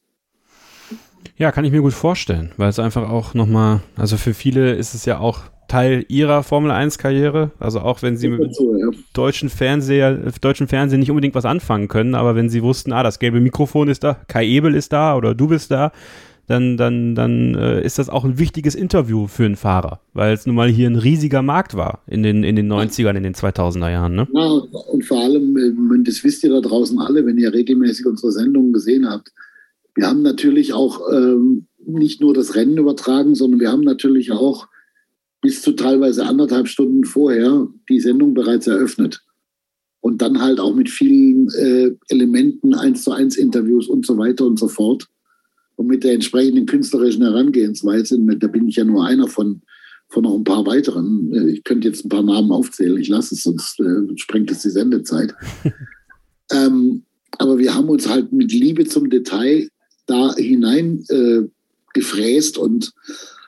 Ja, 1.41 1.53
kann 1.53 1.65
ich 1.65 1.73
mir 1.73 1.81
gut 1.81 1.95
vorstellen, 1.95 2.51
weil 2.59 2.69
es 2.69 2.79
einfach 2.79 3.09
auch 3.09 3.33
nochmal, 3.33 3.81
also 3.97 4.19
für 4.19 4.35
viele 4.35 4.75
ist 4.75 4.93
es 4.93 5.07
ja 5.07 5.21
auch 5.21 5.45
Teil 5.69 6.05
ihrer 6.09 6.43
Formel 6.43 6.71
1 6.71 6.99
Karriere. 6.99 7.53
Also 7.59 7.81
auch 7.81 8.03
wenn 8.03 8.19
sie 8.19 8.29
mit 8.29 8.55
so, 8.55 8.77
ja. 8.77 8.91
deutschen 9.15 9.49
Fernseher, 9.49 10.33
deutschen 10.43 10.69
Fernsehen 10.69 11.01
nicht 11.01 11.11
unbedingt 11.11 11.35
was 11.35 11.47
anfangen 11.47 11.89
können, 11.89 12.15
aber 12.15 12.35
wenn 12.35 12.51
sie 12.51 12.63
wussten, 12.63 12.93
ah, 12.93 13.03
das 13.03 13.21
gelbe 13.21 13.41
Mikrofon 13.41 13.89
ist 13.89 14.05
da, 14.05 14.19
Kai 14.29 14.45
Ebel 14.45 14.75
ist 14.75 14.93
da 14.93 15.17
oder 15.17 15.35
du 15.35 15.49
bist 15.49 15.71
da, 15.71 15.93
dann, 16.47 16.77
dann, 16.77 17.15
dann 17.15 17.55
äh, 17.55 17.83
ist 17.83 17.99
das 17.99 18.11
auch 18.11 18.27
ein 18.27 18.39
wichtiges 18.39 18.75
Interview 18.75 19.27
für 19.27 19.47
einen 19.47 19.57
Fahrer, 19.57 20.01
weil 20.13 20.35
es 20.35 20.45
nun 20.45 20.57
mal 20.57 20.69
hier 20.69 20.91
ein 20.91 20.97
riesiger 20.97 21.41
Markt 21.41 21.75
war 21.75 22.01
in 22.07 22.23
den, 22.23 22.45
in 22.45 22.55
den 22.55 22.71
90ern, 22.71 23.17
in 23.17 23.23
den 23.23 23.35
2000er 23.35 23.91
Jahren. 23.91 24.15
Ne? 24.15 24.29
Ja, 24.35 24.47
und 24.47 25.07
vor 25.07 25.23
allem, 25.23 25.57
äh, 25.57 26.05
das 26.05 26.23
wisst 26.23 26.45
ihr 26.45 26.51
da 26.51 26.61
draußen 26.61 26.99
alle, 26.99 27.25
wenn 27.25 27.39
ihr 27.39 27.51
regelmäßig 27.51 28.05
unsere 28.05 28.31
Sendungen 28.31 28.75
gesehen 28.75 29.09
habt, 29.09 29.33
wir 29.95 30.07
haben 30.07 30.23
natürlich 30.23 30.73
auch 30.73 31.01
ähm, 31.13 31.67
nicht 31.85 32.21
nur 32.21 32.35
das 32.35 32.55
Rennen 32.55 32.79
übertragen, 32.79 33.35
sondern 33.35 33.61
wir 33.61 33.71
haben 33.71 33.83
natürlich 33.83 34.33
auch 34.33 34.69
bis 35.41 35.63
zu 35.63 35.73
teilweise 35.73 36.27
anderthalb 36.27 36.69
Stunden 36.69 37.05
vorher 37.05 37.69
die 37.89 38.01
Sendung 38.01 38.35
bereits 38.35 38.67
eröffnet. 38.67 39.23
Und 40.01 40.23
dann 40.23 40.41
halt 40.41 40.61
auch 40.61 40.75
mit 40.75 40.89
vielen 40.89 41.49
äh, 41.51 41.91
Elementen, 42.09 42.75
eins 42.75 43.05
zu 43.05 43.13
eins 43.13 43.37
Interviews 43.37 43.87
und 43.87 44.07
so 44.07 44.17
weiter 44.17 44.47
und 44.47 44.59
so 44.59 44.69
fort. 44.69 45.09
Und 45.77 45.87
mit 45.87 46.05
der 46.05 46.15
entsprechenden 46.15 46.67
künstlerischen 46.67 47.23
Herangehensweise, 47.23 48.19
da 48.39 48.47
bin 48.49 48.69
ich 48.69 48.77
ja 48.77 48.85
nur 48.85 49.07
einer 49.07 49.29
von, 49.29 49.63
von 50.09 50.23
noch 50.23 50.35
ein 50.35 50.45
paar 50.45 50.67
weiteren. 50.67 51.33
Äh, 51.33 51.51
ich 51.51 51.65
könnte 51.65 51.89
jetzt 51.89 52.05
ein 52.05 52.11
paar 52.11 52.23
Namen 52.23 52.51
aufzählen, 52.51 52.99
ich 52.99 53.09
lasse 53.09 53.35
es, 53.35 53.43
sonst 53.43 53.81
äh, 53.81 54.17
sprengt 54.17 54.51
es 54.51 54.63
die 54.63 54.71
Sendezeit. 54.71 55.35
ähm, 56.53 57.05
aber 57.39 57.59
wir 57.59 57.75
haben 57.75 57.89
uns 57.89 58.09
halt 58.09 58.33
mit 58.33 58.53
Liebe 58.53 58.87
zum 58.87 59.09
Detail 59.09 59.69
da 60.11 60.35
hinein 60.35 61.05
äh, 61.09 61.43
gefräst 61.95 62.59
und 62.59 62.93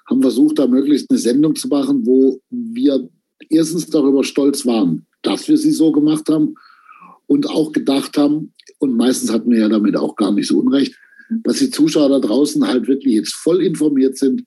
haben 0.08 0.22
versucht, 0.22 0.58
da 0.58 0.66
möglichst 0.66 1.10
eine 1.10 1.18
Sendung 1.18 1.56
zu 1.56 1.68
machen, 1.68 2.06
wo 2.06 2.40
wir 2.50 3.08
erstens 3.48 3.86
darüber 3.88 4.24
stolz 4.24 4.66
waren, 4.66 5.06
dass 5.22 5.48
wir 5.48 5.56
sie 5.56 5.72
so 5.72 5.92
gemacht 5.92 6.28
haben 6.28 6.54
und 7.26 7.48
auch 7.48 7.72
gedacht 7.72 8.16
haben, 8.16 8.52
und 8.78 8.96
meistens 8.96 9.32
hatten 9.32 9.50
wir 9.50 9.60
ja 9.60 9.68
damit 9.68 9.96
auch 9.96 10.16
gar 10.16 10.32
nicht 10.32 10.48
so 10.48 10.58
unrecht, 10.58 10.94
dass 11.44 11.58
die 11.58 11.70
Zuschauer 11.70 12.08
da 12.08 12.18
draußen 12.18 12.66
halt 12.66 12.88
wirklich 12.88 13.14
jetzt 13.14 13.34
voll 13.34 13.62
informiert 13.62 14.18
sind 14.18 14.44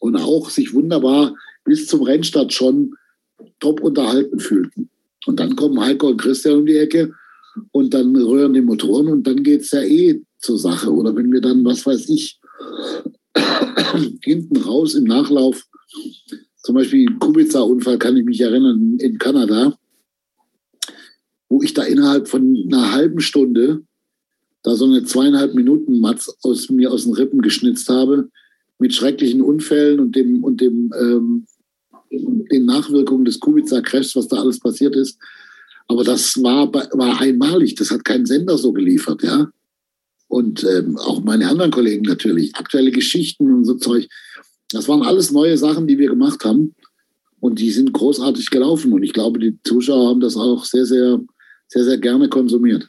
und 0.00 0.16
auch 0.16 0.50
sich 0.50 0.74
wunderbar 0.74 1.34
bis 1.64 1.86
zum 1.86 2.02
Rennstart 2.02 2.52
schon 2.52 2.94
top 3.60 3.80
unterhalten 3.80 4.38
fühlten. 4.38 4.90
Und 5.26 5.40
dann 5.40 5.56
kommen 5.56 5.80
Heiko 5.80 6.08
und 6.08 6.20
Christian 6.20 6.58
um 6.58 6.66
die 6.66 6.76
Ecke 6.76 7.12
und 7.72 7.94
dann 7.94 8.14
rühren 8.16 8.52
die 8.52 8.60
Motoren 8.60 9.08
und 9.08 9.26
dann 9.26 9.42
geht 9.42 9.62
es 9.62 9.70
ja 9.70 9.82
eh 9.82 10.20
zur 10.46 10.58
Sache. 10.58 10.92
Oder 10.92 11.14
wenn 11.14 11.32
wir 11.32 11.40
dann, 11.40 11.64
was 11.64 11.84
weiß 11.84 12.08
ich, 12.08 12.40
hinten 14.22 14.56
raus 14.56 14.94
im 14.94 15.04
Nachlauf, 15.04 15.66
zum 16.62 16.74
Beispiel 16.74 17.06
Kubica-Unfall, 17.18 17.98
kann 17.98 18.16
ich 18.16 18.24
mich 18.24 18.40
erinnern, 18.40 18.96
in 18.98 19.18
Kanada, 19.18 19.76
wo 21.48 21.62
ich 21.62 21.74
da 21.74 21.82
innerhalb 21.82 22.28
von 22.28 22.56
einer 22.66 22.92
halben 22.92 23.20
Stunde 23.20 23.82
da 24.62 24.74
so 24.74 24.84
eine 24.84 25.04
zweieinhalb 25.04 25.54
Minuten 25.54 26.00
Matz 26.00 26.34
aus 26.42 26.70
mir 26.70 26.90
aus 26.90 27.04
den 27.04 27.14
Rippen 27.14 27.40
geschnitzt 27.40 27.88
habe, 27.88 28.30
mit 28.78 28.94
schrecklichen 28.94 29.42
Unfällen 29.42 30.00
und 30.00 30.16
dem, 30.16 30.42
und 30.42 30.60
dem, 30.60 30.92
ähm, 31.00 31.46
den 32.10 32.64
Nachwirkungen 32.64 33.24
des 33.24 33.38
Kubica-Crashs, 33.38 34.16
was 34.16 34.28
da 34.28 34.38
alles 34.38 34.58
passiert 34.58 34.96
ist. 34.96 35.18
Aber 35.86 36.02
das 36.02 36.42
war, 36.42 36.72
war 36.74 37.20
einmalig, 37.20 37.76
das 37.76 37.92
hat 37.92 38.04
kein 38.04 38.26
Sender 38.26 38.58
so 38.58 38.72
geliefert, 38.72 39.22
ja 39.22 39.50
und 40.28 40.64
ähm, 40.64 40.96
auch 40.98 41.22
meine 41.22 41.48
anderen 41.48 41.70
Kollegen 41.70 42.02
natürlich, 42.02 42.54
aktuelle 42.56 42.90
Geschichten 42.90 43.52
und 43.52 43.64
so 43.64 43.74
Zeug. 43.74 44.08
Das 44.70 44.88
waren 44.88 45.02
alles 45.02 45.30
neue 45.30 45.56
Sachen, 45.56 45.86
die 45.86 45.98
wir 45.98 46.08
gemacht 46.08 46.44
haben 46.44 46.74
und 47.40 47.58
die 47.60 47.70
sind 47.70 47.92
großartig 47.92 48.50
gelaufen 48.50 48.92
und 48.92 49.02
ich 49.02 49.12
glaube, 49.12 49.38
die 49.38 49.58
Zuschauer 49.62 50.08
haben 50.08 50.20
das 50.20 50.36
auch 50.36 50.64
sehr, 50.64 50.86
sehr, 50.86 51.20
sehr, 51.68 51.84
sehr 51.84 51.98
gerne 51.98 52.28
konsumiert. 52.28 52.88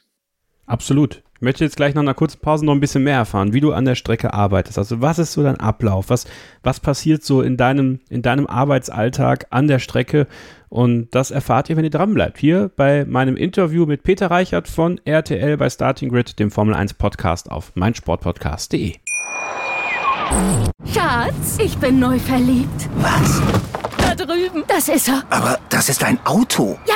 Absolut. 0.66 1.22
Ich 1.38 1.42
möchte 1.42 1.62
jetzt 1.62 1.76
gleich 1.76 1.94
nach 1.94 2.02
einer 2.02 2.14
kurzen 2.14 2.40
Pause 2.40 2.66
noch 2.66 2.72
ein 2.72 2.80
bisschen 2.80 3.04
mehr 3.04 3.14
erfahren, 3.14 3.52
wie 3.52 3.60
du 3.60 3.72
an 3.72 3.84
der 3.84 3.94
Strecke 3.94 4.34
arbeitest. 4.34 4.76
Also 4.76 5.00
was 5.00 5.20
ist 5.20 5.34
so 5.34 5.44
dein 5.44 5.60
Ablauf? 5.60 6.10
Was, 6.10 6.26
was 6.64 6.80
passiert 6.80 7.22
so 7.22 7.42
in 7.42 7.56
deinem, 7.56 8.00
in 8.10 8.22
deinem 8.22 8.48
Arbeitsalltag 8.48 9.46
an 9.50 9.68
der 9.68 9.78
Strecke? 9.78 10.26
Und 10.68 11.14
das 11.14 11.30
erfahrt 11.30 11.70
ihr, 11.70 11.76
wenn 11.76 11.84
ihr 11.84 11.90
dran 11.90 12.12
bleibt. 12.12 12.38
Hier 12.38 12.72
bei 12.74 13.04
meinem 13.04 13.36
Interview 13.36 13.86
mit 13.86 14.02
Peter 14.02 14.32
Reichert 14.32 14.66
von 14.66 15.00
RTL 15.04 15.56
bei 15.56 15.70
Starting 15.70 16.08
Grid, 16.08 16.40
dem 16.40 16.50
Formel 16.50 16.74
1 16.74 16.94
Podcast 16.94 17.52
auf 17.52 17.70
meinsportpodcast.de. 17.76 18.94
Schatz, 20.92 21.58
ich 21.62 21.78
bin 21.78 22.00
neu 22.00 22.18
verliebt. 22.18 22.88
Was? 22.96 23.40
Drüben. 24.18 24.64
Das 24.66 24.88
ist 24.88 25.08
er. 25.08 25.22
Aber 25.30 25.58
das 25.68 25.88
ist 25.88 26.02
ein 26.04 26.18
Auto. 26.24 26.78
Ja, 26.86 26.94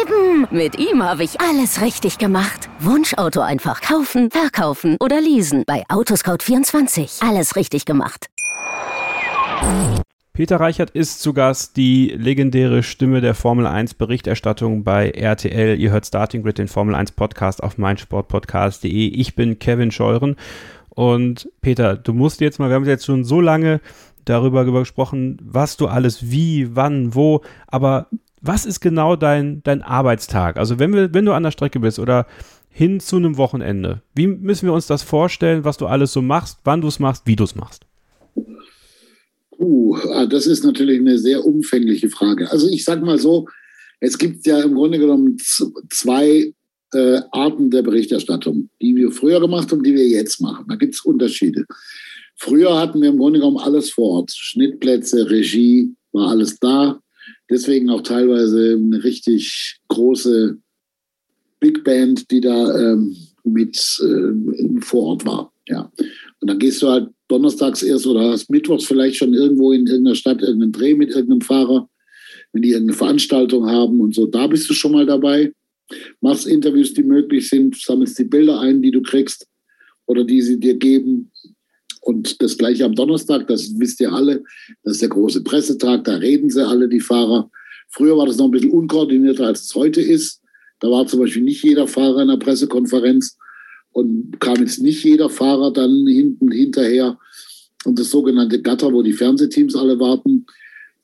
eben. 0.00 0.46
Mit 0.50 0.78
ihm 0.78 1.02
habe 1.02 1.22
ich 1.22 1.40
alles 1.40 1.82
richtig 1.82 2.18
gemacht. 2.18 2.68
Wunschauto 2.80 3.40
einfach 3.40 3.82
kaufen, 3.82 4.30
verkaufen 4.30 4.96
oder 4.98 5.20
leasen. 5.20 5.64
Bei 5.66 5.84
Autoscout24. 5.88 7.28
Alles 7.28 7.56
richtig 7.56 7.84
gemacht. 7.84 8.28
Peter 10.32 10.58
Reichert 10.58 10.90
ist 10.90 11.20
zu 11.20 11.34
Gast, 11.34 11.76
die 11.76 12.08
legendäre 12.16 12.82
Stimme 12.82 13.20
der 13.20 13.34
Formel 13.34 13.66
1 13.66 13.94
Berichterstattung 13.94 14.82
bei 14.82 15.10
RTL. 15.10 15.78
Ihr 15.78 15.90
hört 15.90 16.06
Starting 16.06 16.42
Grid, 16.42 16.56
den 16.56 16.68
Formel 16.68 16.94
1 16.94 17.12
Podcast 17.12 17.62
auf 17.62 17.76
meinsportpodcast.de. 17.76 19.08
Ich 19.08 19.34
bin 19.34 19.58
Kevin 19.58 19.90
Scheuren 19.90 20.36
und 20.94 21.48
Peter, 21.60 21.96
du 21.96 22.12
musst 22.12 22.40
jetzt 22.40 22.58
mal, 22.58 22.68
wir 22.68 22.76
haben 22.76 22.84
jetzt 22.84 23.06
schon 23.06 23.24
so 23.24 23.40
lange 23.40 23.80
darüber 24.24 24.64
gesprochen, 24.64 25.38
was 25.42 25.76
du 25.76 25.86
alles 25.86 26.30
wie, 26.30 26.74
wann, 26.74 27.14
wo, 27.14 27.42
aber 27.66 28.08
was 28.40 28.66
ist 28.66 28.80
genau 28.80 29.16
dein, 29.16 29.62
dein 29.62 29.82
Arbeitstag? 29.82 30.56
Also 30.56 30.78
wenn, 30.78 30.92
wir, 30.92 31.14
wenn 31.14 31.24
du 31.24 31.32
an 31.32 31.44
der 31.44 31.52
Strecke 31.52 31.80
bist 31.80 31.98
oder 31.98 32.26
hin 32.68 33.00
zu 33.00 33.16
einem 33.16 33.36
Wochenende, 33.36 34.02
wie 34.14 34.26
müssen 34.26 34.66
wir 34.66 34.72
uns 34.72 34.86
das 34.86 35.02
vorstellen, 35.02 35.64
was 35.64 35.76
du 35.76 35.86
alles 35.86 36.12
so 36.12 36.22
machst, 36.22 36.58
wann 36.64 36.80
du 36.80 36.88
es 36.88 36.98
machst, 36.98 37.22
wie 37.26 37.36
du 37.36 37.44
es 37.44 37.54
machst? 37.54 37.86
Uh, 39.58 39.96
das 40.28 40.46
ist 40.46 40.64
natürlich 40.64 40.98
eine 40.98 41.18
sehr 41.18 41.44
umfängliche 41.44 42.08
Frage. 42.08 42.50
Also 42.50 42.68
ich 42.68 42.84
sage 42.84 43.04
mal 43.04 43.18
so, 43.18 43.46
es 44.00 44.18
gibt 44.18 44.46
ja 44.46 44.60
im 44.60 44.74
Grunde 44.74 44.98
genommen 44.98 45.36
zwei 45.90 46.52
äh, 46.92 47.20
Arten 47.30 47.70
der 47.70 47.82
Berichterstattung, 47.82 48.68
die 48.80 48.96
wir 48.96 49.12
früher 49.12 49.40
gemacht 49.40 49.70
haben 49.70 49.82
die 49.82 49.94
wir 49.94 50.06
jetzt 50.06 50.40
machen. 50.40 50.64
Da 50.68 50.74
gibt 50.74 50.94
es 50.94 51.02
Unterschiede. 51.02 51.64
Früher 52.42 52.76
hatten 52.76 53.00
wir 53.00 53.10
im 53.10 53.18
Grunde 53.18 53.38
genommen 53.38 53.58
alles 53.58 53.90
vor 53.90 54.18
Ort. 54.18 54.32
Schnittplätze, 54.32 55.30
Regie, 55.30 55.94
war 56.10 56.30
alles 56.30 56.58
da. 56.58 57.00
Deswegen 57.48 57.88
auch 57.88 58.00
teilweise 58.00 58.80
eine 58.82 59.04
richtig 59.04 59.78
große 59.86 60.58
Big 61.60 61.84
Band, 61.84 62.32
die 62.32 62.40
da 62.40 62.76
ähm, 62.76 63.16
mit 63.44 63.76
äh, 64.02 64.80
vor 64.80 65.04
Ort 65.04 65.24
war. 65.24 65.52
Ja. 65.68 65.92
Und 66.40 66.50
dann 66.50 66.58
gehst 66.58 66.82
du 66.82 66.88
halt 66.88 67.10
donnerstags 67.28 67.84
erst 67.84 68.08
oder 68.08 68.30
hast 68.30 68.50
mittwochs 68.50 68.86
vielleicht 68.86 69.18
schon 69.18 69.34
irgendwo 69.34 69.70
in 69.70 69.86
irgendeiner 69.86 70.16
Stadt 70.16 70.42
irgendeinen 70.42 70.72
Dreh 70.72 70.96
mit 70.96 71.10
irgendeinem 71.10 71.42
Fahrer, 71.42 71.88
wenn 72.52 72.62
die 72.62 72.70
irgendeine 72.70 72.98
Veranstaltung 72.98 73.66
haben 73.70 74.00
und 74.00 74.16
so. 74.16 74.26
Da 74.26 74.48
bist 74.48 74.68
du 74.68 74.74
schon 74.74 74.90
mal 74.90 75.06
dabei. 75.06 75.52
Machst 76.20 76.48
Interviews, 76.48 76.92
die 76.92 77.04
möglich 77.04 77.48
sind, 77.48 77.76
sammelst 77.76 78.18
die 78.18 78.24
Bilder 78.24 78.58
ein, 78.58 78.82
die 78.82 78.90
du 78.90 79.00
kriegst 79.00 79.46
oder 80.06 80.24
die 80.24 80.42
sie 80.42 80.58
dir 80.58 80.76
geben. 80.76 81.30
Und 82.02 82.42
das 82.42 82.58
gleiche 82.58 82.84
am 82.84 82.96
Donnerstag, 82.96 83.46
das 83.46 83.78
wisst 83.78 84.00
ihr 84.00 84.12
alle, 84.12 84.42
das 84.82 84.94
ist 84.94 85.02
der 85.02 85.08
große 85.08 85.44
Pressetag, 85.44 86.02
da 86.02 86.16
reden 86.16 86.50
sie 86.50 86.66
alle, 86.66 86.88
die 86.88 87.00
Fahrer. 87.00 87.48
Früher 87.90 88.16
war 88.16 88.26
das 88.26 88.38
noch 88.38 88.46
ein 88.46 88.50
bisschen 88.50 88.72
unkoordinierter, 88.72 89.46
als 89.46 89.62
es 89.62 89.74
heute 89.76 90.00
ist. 90.00 90.40
Da 90.80 90.90
war 90.90 91.06
zum 91.06 91.20
Beispiel 91.20 91.42
nicht 91.42 91.62
jeder 91.62 91.86
Fahrer 91.86 92.22
in 92.22 92.28
der 92.28 92.38
Pressekonferenz 92.38 93.38
und 93.92 94.40
kam 94.40 94.56
jetzt 94.56 94.82
nicht 94.82 95.04
jeder 95.04 95.30
Fahrer 95.30 95.72
dann 95.72 96.06
hinten 96.08 96.50
hinterher. 96.50 97.18
Und 97.84 97.98
das 97.98 98.10
sogenannte 98.10 98.60
Gatter, 98.60 98.92
wo 98.92 99.02
die 99.02 99.12
Fernsehteams 99.12 99.76
alle 99.76 100.00
warten, 100.00 100.44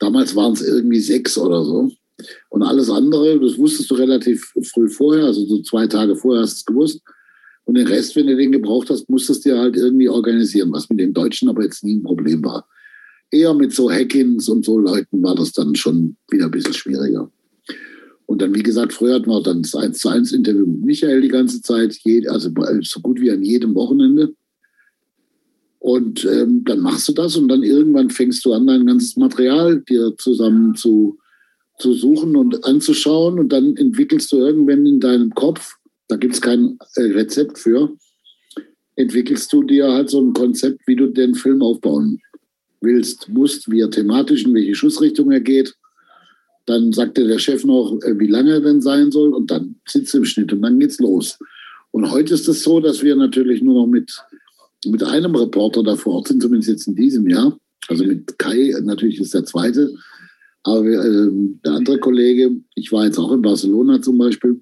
damals 0.00 0.34
waren 0.34 0.54
es 0.54 0.62
irgendwie 0.62 1.00
sechs 1.00 1.38
oder 1.38 1.64
so. 1.64 1.92
Und 2.48 2.62
alles 2.64 2.90
andere, 2.90 3.38
das 3.38 3.56
wusstest 3.56 3.88
du 3.92 3.94
relativ 3.94 4.52
früh 4.62 4.88
vorher, 4.88 5.26
also 5.26 5.46
so 5.46 5.62
zwei 5.62 5.86
Tage 5.86 6.16
vorher 6.16 6.42
hast 6.42 6.54
du 6.54 6.58
es 6.58 6.66
gewusst. 6.66 7.02
Und 7.68 7.74
den 7.74 7.86
Rest, 7.86 8.16
wenn 8.16 8.26
du 8.26 8.34
den 8.34 8.50
gebraucht 8.50 8.88
hast, 8.88 9.10
musstest 9.10 9.44
du 9.44 9.50
dir 9.50 9.58
halt 9.58 9.76
irgendwie 9.76 10.08
organisieren, 10.08 10.72
was 10.72 10.88
mit 10.88 11.00
dem 11.00 11.12
Deutschen 11.12 11.50
aber 11.50 11.64
jetzt 11.64 11.84
nie 11.84 11.96
ein 11.96 12.02
Problem 12.02 12.42
war. 12.42 12.66
Eher 13.30 13.52
mit 13.52 13.74
so 13.74 13.90
Hackins 13.90 14.48
und 14.48 14.64
so 14.64 14.78
Leuten 14.78 15.22
war 15.22 15.34
das 15.34 15.52
dann 15.52 15.74
schon 15.74 16.16
wieder 16.30 16.46
ein 16.46 16.50
bisschen 16.50 16.72
schwieriger. 16.72 17.30
Und 18.24 18.40
dann, 18.40 18.54
wie 18.54 18.62
gesagt, 18.62 18.94
früher 18.94 19.16
hatten 19.16 19.28
wir 19.28 19.42
dann 19.42 19.60
das 19.60 19.74
1 19.74 19.98
zu 19.98 20.08
1 20.08 20.32
Interview 20.32 20.64
mit 20.64 20.80
Michael 20.80 21.20
die 21.20 21.28
ganze 21.28 21.60
Zeit, 21.60 22.00
also 22.28 22.50
so 22.80 23.00
gut 23.00 23.20
wie 23.20 23.30
an 23.30 23.42
jedem 23.42 23.74
Wochenende. 23.74 24.32
Und 25.78 26.24
ähm, 26.24 26.64
dann 26.64 26.80
machst 26.80 27.06
du 27.08 27.12
das 27.12 27.36
und 27.36 27.48
dann 27.48 27.62
irgendwann 27.62 28.08
fängst 28.08 28.46
du 28.46 28.54
an, 28.54 28.66
dein 28.66 28.86
ganzes 28.86 29.14
Material 29.18 29.82
dir 29.82 30.16
zusammen 30.16 30.74
zu, 30.74 31.18
zu 31.78 31.92
suchen 31.92 32.34
und 32.34 32.64
anzuschauen. 32.64 33.38
Und 33.38 33.52
dann 33.52 33.76
entwickelst 33.76 34.32
du 34.32 34.38
irgendwann 34.38 34.86
in 34.86 35.00
deinem 35.00 35.34
Kopf 35.34 35.77
da 36.08 36.16
gibt 36.16 36.34
es 36.34 36.40
kein 36.40 36.78
äh, 36.96 37.02
Rezept 37.02 37.58
für, 37.58 37.96
entwickelst 38.96 39.52
du 39.52 39.62
dir 39.62 39.92
halt 39.92 40.10
so 40.10 40.20
ein 40.20 40.32
Konzept, 40.32 40.80
wie 40.86 40.96
du 40.96 41.06
den 41.06 41.34
Film 41.34 41.62
aufbauen 41.62 42.20
willst, 42.80 43.28
musst, 43.28 43.70
wie 43.70 43.80
er 43.80 43.90
thematisch, 43.90 44.44
in 44.44 44.54
welche 44.54 44.74
Schussrichtung 44.74 45.30
er 45.30 45.40
geht. 45.40 45.74
Dann 46.66 46.92
sagt 46.92 47.16
dir 47.16 47.26
der 47.26 47.38
Chef 47.38 47.64
noch, 47.64 47.98
äh, 48.02 48.18
wie 48.18 48.26
lange 48.26 48.52
er 48.52 48.60
denn 48.60 48.80
sein 48.80 49.10
soll 49.10 49.32
und 49.34 49.50
dann 49.50 49.76
sitzt 49.86 50.14
im 50.14 50.24
Schnitt 50.24 50.52
und 50.52 50.62
dann 50.62 50.78
geht's 50.78 50.98
los. 50.98 51.38
Und 51.90 52.10
heute 52.10 52.34
ist 52.34 52.48
es 52.48 52.62
so, 52.62 52.80
dass 52.80 53.02
wir 53.02 53.16
natürlich 53.16 53.62
nur 53.62 53.74
noch 53.74 53.86
mit, 53.86 54.12
mit 54.84 55.02
einem 55.02 55.34
Reporter 55.34 55.82
da 55.82 55.96
vor 55.96 56.14
Ort 56.14 56.28
sind, 56.28 56.42
zumindest 56.42 56.70
jetzt 56.70 56.88
in 56.88 56.94
diesem 56.94 57.28
Jahr. 57.28 57.58
Also 57.88 58.04
mit 58.04 58.38
Kai, 58.38 58.74
natürlich 58.82 59.20
ist 59.20 59.34
der 59.34 59.44
zweite. 59.44 59.94
Aber 60.62 60.84
wir, 60.84 61.00
äh, 61.00 61.30
der 61.64 61.72
andere 61.72 61.98
Kollege, 61.98 62.50
ich 62.74 62.92
war 62.92 63.04
jetzt 63.04 63.18
auch 63.18 63.32
in 63.32 63.42
Barcelona 63.42 64.02
zum 64.02 64.18
Beispiel, 64.18 64.60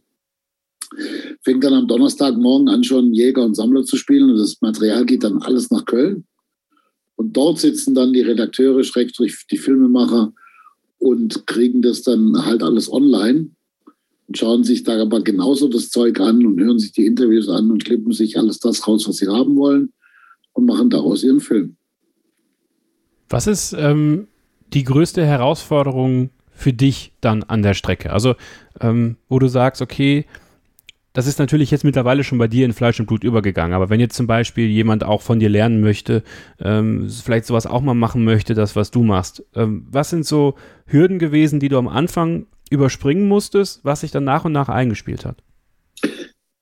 fängt 1.43 1.65
dann 1.65 1.75
am 1.75 1.89
Donnerstagmorgen 1.89 2.69
an, 2.69 2.85
schon 2.85 3.13
Jäger 3.15 3.45
und 3.45 3.55
Sammler 3.55 3.85
zu 3.85 3.97
spielen 3.97 4.31
und 4.31 4.39
das 4.39 4.61
Material 4.61 5.05
geht 5.05 5.25
dann 5.25 5.43
alles 5.43 5.71
nach 5.71 5.85
Köln. 5.85 6.25
Und 7.17 7.37
dort 7.37 7.59
sitzen 7.59 7.95
dann 7.95 8.13
die 8.13 8.21
Redakteure, 8.21 8.85
Schrägstrich 8.85 9.47
die 9.51 9.57
Filmemacher 9.57 10.33
und 10.99 11.47
kriegen 11.47 11.83
das 11.83 12.03
dann 12.03 12.45
halt 12.45 12.63
alles 12.63 12.93
online 12.93 13.51
und 14.29 14.39
schauen 14.39 14.65
sich 14.65 14.83
da 14.83 15.01
aber 15.01 15.23
genauso 15.23 15.69
das 15.69 15.91
Zeug 15.91 16.21
an 16.21 16.45
und 16.45 16.61
hören 16.61 16.79
sich 16.79 16.93
die 16.93 17.07
Interviews 17.07 17.49
an 17.49 17.71
und 17.71 17.85
klippen 17.85 18.13
sich 18.13 18.39
alles 18.39 18.59
das 18.59 18.87
raus, 18.87 19.09
was 19.09 19.17
sie 19.17 19.29
haben 19.29 19.57
wollen 19.57 19.93
und 20.53 20.67
machen 20.67 20.91
daraus 20.91 21.23
ihren 21.23 21.41
Film. 21.41 21.77
Was 23.29 23.47
ist 23.47 23.75
ähm, 23.79 24.29
die 24.73 24.85
größte 24.85 25.25
Herausforderung 25.25 26.31
für 26.51 26.73
dich 26.73 27.13
dann 27.21 27.43
an 27.45 27.63
der 27.63 27.75
Strecke? 27.75 28.13
Also, 28.13 28.35
ähm, 28.81 29.17
wo 29.29 29.39
du 29.39 29.49
sagst, 29.49 29.83
okay, 29.83 30.27
das 31.17 31.27
ist 31.27 31.39
natürlich 31.39 31.71
jetzt 31.71 31.83
mittlerweile 31.83 32.25
schon 32.25 32.37
bei 32.37 32.47
dir 32.47 32.67
in 32.67 32.75
Fleisch 32.75 33.01
und 33.01 33.07
Blut 33.07 33.25
übergegangen. 33.25 33.73
Aber 33.73 33.89
wenn 33.89 34.01
jetzt 34.01 34.17
zum 34.17 34.27
Beispiel 34.27 34.67
jemand 34.67 35.03
auch 35.03 35.23
von 35.23 35.41
dir 35.41 35.49
lernen 35.49 35.81
möchte, 35.81 36.23
ähm, 36.61 37.09
vielleicht 37.09 37.47
sowas 37.47 37.67
auch 37.67 37.81
mal 37.81 37.95
machen 37.95 38.23
möchte, 38.23 38.53
das, 38.53 38.77
was 38.77 38.91
du 38.91 39.03
machst, 39.03 39.43
ähm, 39.55 39.87
was 39.91 40.11
sind 40.11 40.27
so 40.27 40.57
Hürden 40.85 41.19
gewesen, 41.19 41.59
die 41.59 41.71
du 41.71 41.79
am 41.79 41.89
Anfang 41.89 42.45
überspringen 42.69 43.29
musstest, 43.29 43.83
was 43.83 44.03
sich 44.03 44.11
dann 44.11 44.25
nach 44.25 44.45
und 44.45 44.53
nach 44.53 44.69
eingespielt 44.69 45.25
hat? 45.25 45.43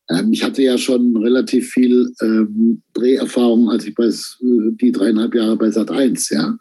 Ähm, 0.09 0.33
ich 0.33 0.45
hatte 0.45 0.63
ja 0.63 0.79
schon 0.79 1.17
relativ 1.17 1.71
viel 1.71 2.13
ähm, 2.23 2.81
Dreherfahrung, 2.93 3.71
als 3.71 3.85
ich 3.87 3.97
bei 3.97 4.09
die 4.41 4.93
dreieinhalb 4.93 5.35
Jahre 5.35 5.57
bei 5.57 5.73
Sat 5.73 5.91
1, 5.91 6.31
ja. 6.31 6.57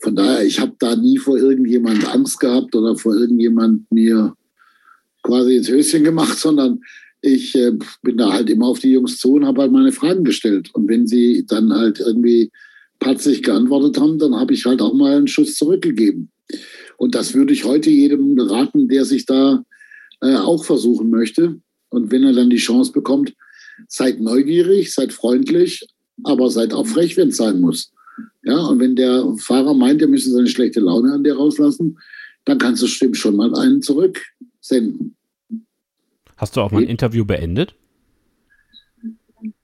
Von 0.00 0.16
daher, 0.16 0.44
ich 0.44 0.58
habe 0.58 0.74
da 0.80 0.96
nie 0.96 1.18
vor 1.18 1.38
irgendjemand 1.38 2.04
Angst 2.12 2.40
gehabt 2.40 2.74
oder 2.74 2.96
vor 2.96 3.14
irgendjemand 3.14 3.88
mir 3.92 4.34
quasi 5.22 5.54
ins 5.54 5.68
Höschen 5.68 6.02
gemacht, 6.02 6.36
sondern 6.36 6.80
ich 7.20 7.54
äh, 7.54 7.72
bin 8.02 8.16
da 8.16 8.32
halt 8.32 8.50
immer 8.50 8.66
auf 8.66 8.78
die 8.78 8.92
Jungs 8.92 9.18
zu 9.18 9.34
und 9.34 9.46
habe 9.46 9.62
halt 9.62 9.72
meine 9.72 9.92
Fragen 9.92 10.24
gestellt. 10.24 10.70
Und 10.74 10.88
wenn 10.88 11.06
sie 11.06 11.44
dann 11.46 11.72
halt 11.72 12.00
irgendwie 12.00 12.50
patzig 12.98 13.42
geantwortet 13.42 14.00
haben, 14.00 14.18
dann 14.18 14.34
habe 14.34 14.54
ich 14.54 14.64
halt 14.64 14.80
auch 14.80 14.94
mal 14.94 15.16
einen 15.16 15.28
Schuss 15.28 15.54
zurückgegeben. 15.54 16.30
Und 16.96 17.14
das 17.14 17.34
würde 17.34 17.52
ich 17.52 17.64
heute 17.64 17.90
jedem 17.90 18.38
raten, 18.38 18.88
der 18.88 19.04
sich 19.04 19.26
da 19.26 19.64
äh, 20.20 20.36
auch 20.36 20.64
versuchen 20.64 21.10
möchte. 21.10 21.60
Und 21.90 22.10
wenn 22.10 22.24
er 22.24 22.32
dann 22.32 22.50
die 22.50 22.56
Chance 22.56 22.92
bekommt, 22.92 23.34
seid 23.86 24.20
neugierig, 24.20 24.92
seid 24.92 25.12
freundlich, 25.12 25.86
aber 26.24 26.50
seid 26.50 26.72
auch 26.72 26.86
frech, 26.86 27.16
wenn 27.16 27.28
es 27.28 27.36
sein 27.36 27.60
muss. 27.60 27.92
Ja, 28.42 28.58
und 28.66 28.80
wenn 28.80 28.96
der 28.96 29.34
Fahrer 29.38 29.74
meint, 29.74 30.02
er 30.02 30.08
müsse 30.08 30.30
seine 30.30 30.48
schlechte 30.48 30.80
Laune 30.80 31.12
an 31.12 31.22
dir 31.22 31.36
rauslassen, 31.36 31.98
dann 32.44 32.58
kannst 32.58 32.82
du 32.82 32.86
stimmt 32.86 33.16
schon 33.16 33.36
mal 33.36 33.54
einen 33.54 33.82
zurücksenden. 33.82 35.14
Hast 36.38 36.56
du 36.56 36.60
auch 36.60 36.70
mal 36.70 36.82
ein 36.82 36.88
Interview 36.88 37.24
beendet? 37.24 37.74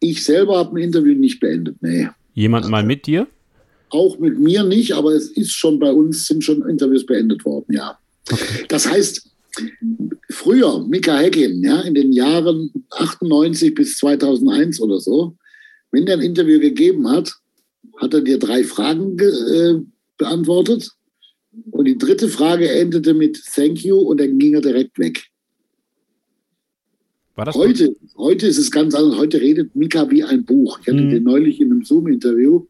Ich 0.01 0.25
selber 0.25 0.59
habe 0.59 0.77
ein 0.77 0.83
Interview 0.83 1.15
nicht 1.15 1.41
beendet, 1.41 1.77
nee. 1.81 2.09
Jemand 2.35 2.69
mal 2.69 2.85
mit 2.85 3.07
dir? 3.07 3.29
Auch 3.91 4.19
mit 4.19 4.41
mir 4.41 4.65
nicht, 4.65 4.93
aber 4.93 5.13
es 5.13 5.29
ist 5.29 5.53
schon 5.53 5.79
bei 5.79 5.93
uns, 5.93 6.27
sind 6.27 6.43
schon 6.43 6.69
Interviews 6.69 7.07
beendet 7.07 7.45
worden, 7.45 7.73
ja. 7.73 7.97
Okay. 8.31 8.65
Das 8.69 8.91
heißt, 8.91 9.31
früher, 10.31 10.85
Mika 10.85 11.17
Heckin, 11.17 11.63
ja, 11.63 11.81
in 11.83 11.95
den 11.95 12.13
Jahren 12.13 12.73
98 12.91 13.73
bis 13.75 13.97
2001 13.99 14.81
oder 14.81 14.99
so, 14.99 15.37
wenn 15.93 16.07
der 16.07 16.17
ein 16.17 16.23
Interview 16.23 16.59
gegeben 16.59 17.09
hat, 17.09 17.33
hat 18.01 18.15
er 18.15 18.21
dir 18.21 18.39
drei 18.41 18.65
Fragen 18.65 19.17
äh, 19.21 19.75
beantwortet. 20.19 20.91
Und 21.71 21.85
die 21.85 21.99
dritte 21.99 22.29
Frage 22.29 22.69
endete 22.69 23.15
mit 23.15 23.41
Thank 23.55 23.85
you 23.85 23.97
und 23.97 24.19
dann 24.19 24.39
ging 24.39 24.55
er 24.55 24.61
direkt 24.61 24.99
weg 24.99 25.31
heute, 27.37 27.97
heute 28.17 28.47
ist 28.47 28.59
es 28.59 28.71
ganz 28.71 28.95
anders. 28.95 29.19
Heute 29.19 29.41
redet 29.41 29.75
Mika 29.75 30.11
wie 30.11 30.25
ein 30.25 30.45
Buch. 30.45 30.79
Ich 30.81 30.89
hatte 30.89 31.03
mhm. 31.03 31.11
den 31.11 31.25
neulich 31.25 31.61
in 31.61 31.71
einem 31.71 31.85
Zoom-Interview 31.85 32.67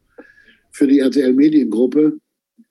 für 0.71 0.87
die 0.87 0.99
RTL-Mediengruppe. 0.99 2.17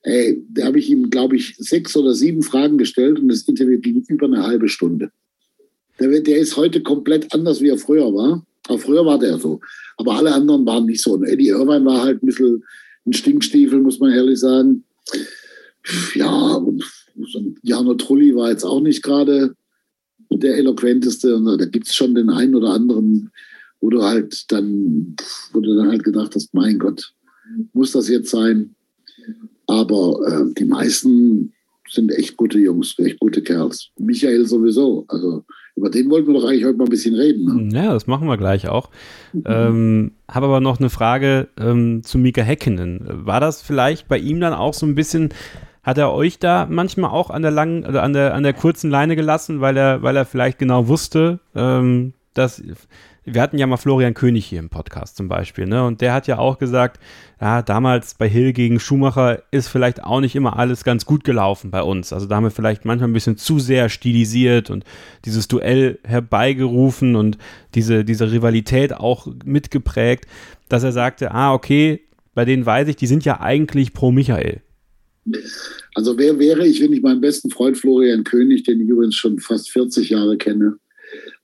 Ey, 0.03 0.45
da 0.51 0.67
habe 0.67 0.79
ich 0.79 0.91
ihm, 0.91 1.09
glaube 1.09 1.37
ich, 1.37 1.57
sechs 1.57 1.97
oder 1.97 2.15
sieben 2.15 2.43
Fragen 2.43 2.77
gestellt 2.77 3.19
und 3.19 3.29
das 3.29 3.43
Interview 3.43 3.81
ging 3.81 4.05
über 4.09 4.27
eine 4.27 4.43
halbe 4.43 4.69
Stunde. 4.69 5.11
Der, 5.99 6.21
der 6.21 6.39
ist 6.39 6.57
heute 6.57 6.83
komplett 6.83 7.33
anders, 7.33 7.61
wie 7.61 7.69
er 7.69 7.79
früher 7.79 8.13
war. 8.13 8.45
Auch 8.69 8.81
früher 8.81 9.07
war 9.07 9.19
der 9.19 9.39
so. 9.39 9.61
Aber 9.97 10.15
alle 10.15 10.35
anderen 10.35 10.67
waren 10.67 10.87
nicht 10.87 11.03
so. 11.03 11.15
Und 11.15 11.25
Eddie 11.25 11.49
Irvine 11.49 11.85
war 11.85 12.03
halt 12.03 12.23
ein 12.23 12.27
bisschen 12.27 12.65
ein 13.07 13.13
Stinkstiefel, 13.13 13.81
muss 13.81 14.01
man 14.01 14.13
ehrlich 14.13 14.41
sagen. 14.41 14.85
Ja, 16.15 16.55
und 16.55 16.85
Jano 17.63 17.95
Trulli 17.95 18.35
war 18.35 18.51
jetzt 18.51 18.65
auch 18.65 18.81
nicht 18.81 19.03
gerade 19.03 19.55
der 20.37 20.57
eloquenteste. 20.57 21.37
Und 21.37 21.45
da 21.45 21.67
gibt 21.67 21.87
es 21.87 21.95
schon 21.95 22.15
den 22.15 22.31
einen 22.31 22.55
oder 22.55 22.71
anderen, 22.71 23.31
wo 23.81 23.91
du 23.91 24.03
halt 24.03 24.51
dann, 24.51 25.17
wo 25.53 25.61
du 25.61 25.77
dann 25.77 25.89
halt 25.89 26.05
gedacht 26.05 26.35
hast, 26.35 26.55
mein 26.55 26.79
Gott, 26.79 27.13
muss 27.73 27.93
das 27.93 28.09
jetzt 28.09 28.31
sein? 28.31 28.75
Aber 29.67 30.21
äh, 30.27 30.55
die 30.55 30.65
meisten 30.65 31.53
sind 31.89 32.11
echt 32.13 32.37
gute 32.37 32.59
Jungs, 32.59 32.99
echt 32.99 33.19
gute 33.21 33.43
Kerls. 33.43 33.91
Michael 33.99 34.47
sowieso. 34.47 35.05
Also 35.09 35.45
über 35.77 35.91
den 35.91 36.09
wollten 36.11 36.29
wir 36.29 36.41
doch 36.41 36.49
eigentlich 36.49 36.65
heute 36.65 36.79
mal 36.79 36.85
ein 36.85 36.91
bisschen 36.91 37.15
reden. 37.15 37.69
Ne? 37.69 37.77
Ja, 37.77 37.93
das 37.93 38.07
machen 38.07 38.29
wir 38.29 38.37
gleich 38.37 38.69
auch. 38.69 38.91
Mhm. 39.33 39.43
Ähm, 39.47 40.13
Habe 40.29 40.47
aber 40.47 40.61
noch 40.61 40.79
eine 40.79 40.91
Frage 40.91 41.49
ähm, 41.59 42.03
zu 42.03 42.19
Mika 42.19 42.43
Häkkinen. 42.43 43.01
War 43.27 43.41
das 43.41 43.63
vielleicht 43.63 44.09
bei 44.09 44.19
ihm 44.19 44.41
dann 44.41 44.55
auch 44.55 44.75
so 44.75 44.87
ein 44.87 44.95
bisschen, 44.95 45.31
hat 45.85 45.99
er 45.99 46.13
euch 46.13 46.39
da 46.39 46.67
manchmal 46.69 47.11
auch 47.11 47.31
an 47.31 47.43
der 47.43 47.51
langen 47.51 47.85
oder 47.85 48.03
an 48.03 48.13
der, 48.13 48.35
an 48.35 48.43
der 48.43 48.55
kurzen 48.55 48.91
Leine 48.91 49.17
gelassen, 49.17 49.61
weil 49.61 49.77
er, 49.77 50.03
weil 50.03 50.17
er 50.17 50.25
vielleicht 50.25 50.59
genau 50.59 50.89
wusste, 50.89 51.39
ähm, 51.55 52.15
dass 52.33 52.63
wir 53.27 53.41
hatten 53.41 53.59
ja 53.59 53.67
mal 53.67 53.79
Florian 53.79 54.13
König 54.13 54.45
hier 54.45 54.59
im 54.59 54.69
Podcast 54.69 55.17
zum 55.17 55.29
Beispiel, 55.29 55.67
ne? 55.67 55.85
Und 55.85 56.03
der 56.03 56.13
hat 56.13 56.27
ja 56.27 56.39
auch 56.39 56.59
gesagt, 56.59 57.01
ja, 57.41 57.63
damals 57.63 58.15
bei 58.15 58.29
Hill 58.29 58.53
gegen 58.53 58.79
Schumacher 58.79 59.43
ist 59.51 59.69
vielleicht 59.69 60.05
auch 60.05 60.21
nicht 60.21 60.37
immer 60.37 60.59
alles 60.59 60.85
ganz 60.85 61.07
gut 61.07 61.25
gelaufen 61.25 61.71
bei 61.71 61.83
uns. 61.83 62.13
Also 62.13 62.27
da 62.27 62.37
haben 62.37 62.45
wir 62.45 62.51
vielleicht 62.51 62.85
manchmal 62.85 63.09
ein 63.09 63.15
bisschen 63.15 63.39
zu 63.39 63.59
sehr 63.59 63.89
stilisiert 63.89 64.69
und 64.69 64.85
dieses 65.25 65.49
Duell 65.49 65.99
herbeigerufen 66.05 67.17
und 67.17 67.39
diese, 67.75 68.05
diese 68.05 68.31
Rivalität 68.31 68.95
auch 68.95 69.27
mitgeprägt, 69.45 70.27
dass 70.69 70.83
er 70.83 70.93
sagte, 70.93 71.33
ah, 71.33 71.55
okay, 71.55 72.03
bei 72.35 72.45
denen 72.45 72.67
weiß 72.67 72.89
ich, 72.89 72.97
die 72.97 73.07
sind 73.07 73.25
ja 73.25 73.41
eigentlich 73.41 73.95
pro 73.95 74.13
Michael. 74.13 74.61
Also 75.95 76.19
wer 76.19 76.39
wäre 76.39 76.67
ich, 76.67 76.81
wenn 76.83 76.93
ich 76.93 77.03
meinen 77.03 77.21
besten 77.21 77.51
Freund 77.51 77.79
Florian 77.79 78.25
König, 78.25 78.65
den 78.65 78.81
ich 78.81 78.89
übrigens 78.89 79.15
schon 79.15 79.39
fast 79.39 79.71
40 79.71 80.11
Jahre 80.11 80.37
kenne, 80.37 80.79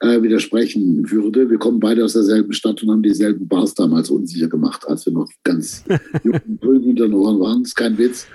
äh, 0.01 0.23
widersprechen 0.23 1.11
würde. 1.11 1.51
Wir 1.51 1.59
kommen 1.59 1.81
beide 1.81 2.05
aus 2.05 2.15
derselben 2.15 2.53
Stadt 2.53 2.83
und 2.83 2.91
haben 2.91 3.03
dieselben 3.03 3.47
Bars 3.49 3.75
damals 3.75 4.11
unsicher 4.11 4.49
gemacht, 4.49 4.87
als 4.87 5.07
wir 5.07 5.13
noch 5.13 5.31
ganz 5.45 5.85
jung 6.25 6.83
hinter 6.83 7.07
den 7.07 7.15
Ohren 7.15 7.41
waren. 7.41 7.63
Das 7.63 7.71
ist 7.71 7.77
kein 7.77 7.99
Witz. 7.99 8.27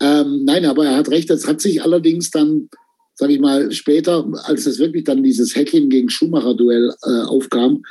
Ähm, 0.00 0.44
nein, 0.44 0.64
aber 0.64 0.86
er 0.86 0.96
hat 0.96 1.10
recht. 1.10 1.28
Das 1.28 1.46
hat 1.46 1.60
sich 1.60 1.82
allerdings 1.82 2.30
dann, 2.30 2.68
sage 3.14 3.34
ich 3.34 3.40
mal, 3.40 3.70
später, 3.72 4.26
als 4.44 4.66
es 4.66 4.78
wirklich 4.78 5.04
dann 5.04 5.22
dieses 5.22 5.54
Hacking 5.54 5.90
gegen 5.90 6.08
Schumacher-Duell 6.08 6.94
äh, 7.02 7.22
aufkam, 7.22 7.82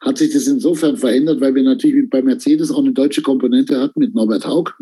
hat 0.00 0.16
sich 0.16 0.32
das 0.32 0.46
insofern 0.46 0.96
verändert, 0.96 1.40
weil 1.40 1.54
wir 1.54 1.62
natürlich 1.62 2.08
bei 2.08 2.22
Mercedes 2.22 2.70
auch 2.70 2.78
eine 2.78 2.92
deutsche 2.92 3.20
Komponente 3.20 3.78
hatten 3.78 4.00
mit 4.00 4.14
Norbert 4.14 4.46
Haug. 4.46 4.72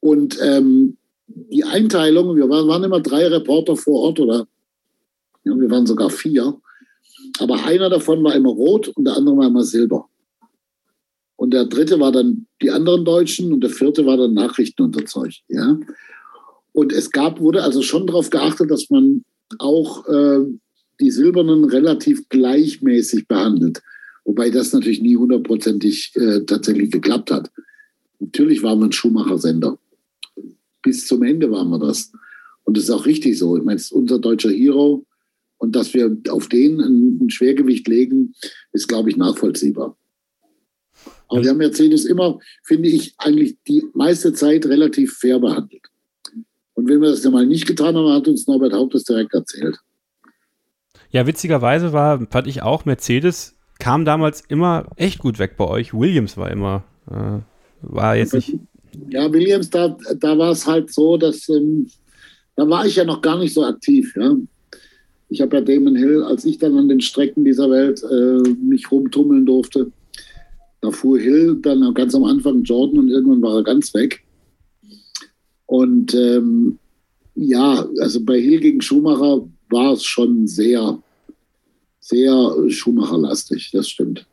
Und 0.00 0.38
ähm, 0.40 0.96
die 1.26 1.64
Einteilung, 1.64 2.36
wir 2.36 2.48
waren, 2.48 2.68
waren 2.68 2.84
immer 2.84 3.00
drei 3.00 3.26
Reporter 3.26 3.76
vor 3.76 4.02
Ort 4.02 4.20
oder 4.20 4.46
ja, 5.44 5.58
wir 5.58 5.70
waren 5.70 5.86
sogar 5.86 6.10
vier. 6.10 6.58
Aber 7.38 7.64
einer 7.64 7.90
davon 7.90 8.22
war 8.24 8.34
immer 8.34 8.50
rot 8.50 8.88
und 8.88 9.04
der 9.04 9.16
andere 9.16 9.36
war 9.36 9.46
immer 9.46 9.64
silber. 9.64 10.08
Und 11.36 11.52
der 11.52 11.66
dritte 11.66 12.00
war 12.00 12.12
dann 12.12 12.46
die 12.62 12.70
anderen 12.70 13.04
Deutschen 13.04 13.52
und 13.52 13.60
der 13.60 13.70
vierte 13.70 14.06
war 14.06 14.16
dann 14.16 14.34
Nachrichtenunterzeugt. 14.34 15.42
Ja? 15.48 15.78
Und 16.72 16.92
es 16.92 17.10
gab, 17.10 17.40
wurde 17.40 17.62
also 17.62 17.82
schon 17.82 18.06
darauf 18.06 18.30
geachtet, 18.30 18.70
dass 18.70 18.90
man 18.90 19.24
auch 19.58 20.06
äh, 20.08 20.40
die 21.00 21.10
Silbernen 21.10 21.64
relativ 21.64 22.28
gleichmäßig 22.28 23.28
behandelt. 23.28 23.82
Wobei 24.24 24.50
das 24.50 24.72
natürlich 24.72 25.00
nie 25.00 25.16
hundertprozentig 25.16 26.12
äh, 26.16 26.40
tatsächlich 26.40 26.90
geklappt 26.90 27.30
hat. 27.30 27.50
Natürlich 28.18 28.62
wir 28.62 28.70
ein 28.70 28.92
Schumacher-Sender. 28.92 29.78
Bis 30.86 31.04
zum 31.04 31.24
Ende 31.24 31.50
waren 31.50 31.68
wir 31.70 31.80
das. 31.80 32.12
Und 32.62 32.76
das 32.76 32.84
ist 32.84 32.90
auch 32.90 33.06
richtig 33.06 33.36
so. 33.36 33.56
Ich 33.56 33.64
meine, 33.64 33.80
unser 33.90 34.20
deutscher 34.20 34.50
Hero 34.50 35.04
und 35.58 35.74
dass 35.74 35.94
wir 35.94 36.16
auf 36.28 36.48
den 36.48 36.80
ein, 36.80 37.28
Schwergewicht 37.28 37.88
legen, 37.88 38.34
ist, 38.72 38.86
glaube 38.86 39.10
ich, 39.10 39.16
nachvollziehbar. 39.16 39.96
Aber 41.28 41.42
wir 41.42 41.50
haben 41.50 41.56
Mercedes 41.56 42.04
immer, 42.04 42.38
finde 42.62 42.88
ich, 42.88 43.14
eigentlich 43.18 43.56
die 43.66 43.82
meiste 43.94 44.32
Zeit 44.32 44.64
relativ 44.66 45.14
fair 45.14 45.40
behandelt. 45.40 45.82
Und 46.74 46.88
wenn 46.88 47.00
wir 47.00 47.10
das 47.10 47.24
ja 47.24 47.30
mal 47.30 47.44
nicht 47.44 47.66
getan 47.66 47.96
haben, 47.96 48.12
hat 48.12 48.28
uns 48.28 48.46
Norbert 48.46 48.72
Haupt 48.72 48.94
das 48.94 49.02
direkt 49.02 49.34
erzählt. 49.34 49.76
Ja, 51.10 51.26
witzigerweise 51.26 51.92
war, 51.92 52.24
fand 52.30 52.46
ich 52.46 52.62
auch, 52.62 52.84
Mercedes 52.84 53.56
kam 53.80 54.04
damals 54.04 54.40
immer 54.46 54.88
echt 54.94 55.18
gut 55.18 55.40
weg 55.40 55.56
bei 55.56 55.66
euch. 55.66 55.92
Williams 55.92 56.36
war 56.36 56.48
immer, 56.52 56.84
äh, 57.10 57.40
war 57.82 58.14
jetzt 58.14 58.34
nicht. 58.34 58.60
Ja, 59.10 59.32
Williams, 59.32 59.70
da, 59.70 59.96
da 60.18 60.38
war 60.38 60.52
es 60.52 60.66
halt 60.66 60.92
so, 60.92 61.16
dass 61.16 61.48
ähm, 61.48 61.88
da 62.56 62.68
war 62.68 62.86
ich 62.86 62.96
ja 62.96 63.04
noch 63.04 63.20
gar 63.20 63.38
nicht 63.38 63.54
so 63.54 63.64
aktiv. 63.64 64.14
Ja. 64.16 64.36
Ich 65.28 65.40
habe 65.40 65.56
ja 65.56 65.62
Damon 65.62 65.96
Hill, 65.96 66.22
als 66.22 66.44
ich 66.44 66.58
dann 66.58 66.76
an 66.78 66.88
den 66.88 67.00
Strecken 67.00 67.44
dieser 67.44 67.70
Welt 67.70 68.02
äh, 68.02 68.48
mich 68.48 68.90
rumtummeln 68.90 69.44
durfte, 69.44 69.90
da 70.80 70.90
fuhr 70.90 71.18
Hill 71.18 71.56
dann 71.62 71.92
ganz 71.94 72.14
am 72.14 72.24
Anfang 72.24 72.62
Jordan 72.62 73.00
und 73.00 73.08
irgendwann 73.08 73.42
war 73.42 73.56
er 73.56 73.64
ganz 73.64 73.92
weg. 73.92 74.22
Und 75.66 76.14
ähm, 76.14 76.78
ja, 77.34 77.86
also 78.00 78.24
bei 78.24 78.40
Hill 78.40 78.60
gegen 78.60 78.80
Schumacher 78.80 79.46
war 79.68 79.92
es 79.94 80.04
schon 80.04 80.46
sehr, 80.46 81.02
sehr 82.00 82.54
Schumacher-lastig, 82.68 83.70
das 83.72 83.88
stimmt. 83.88 84.26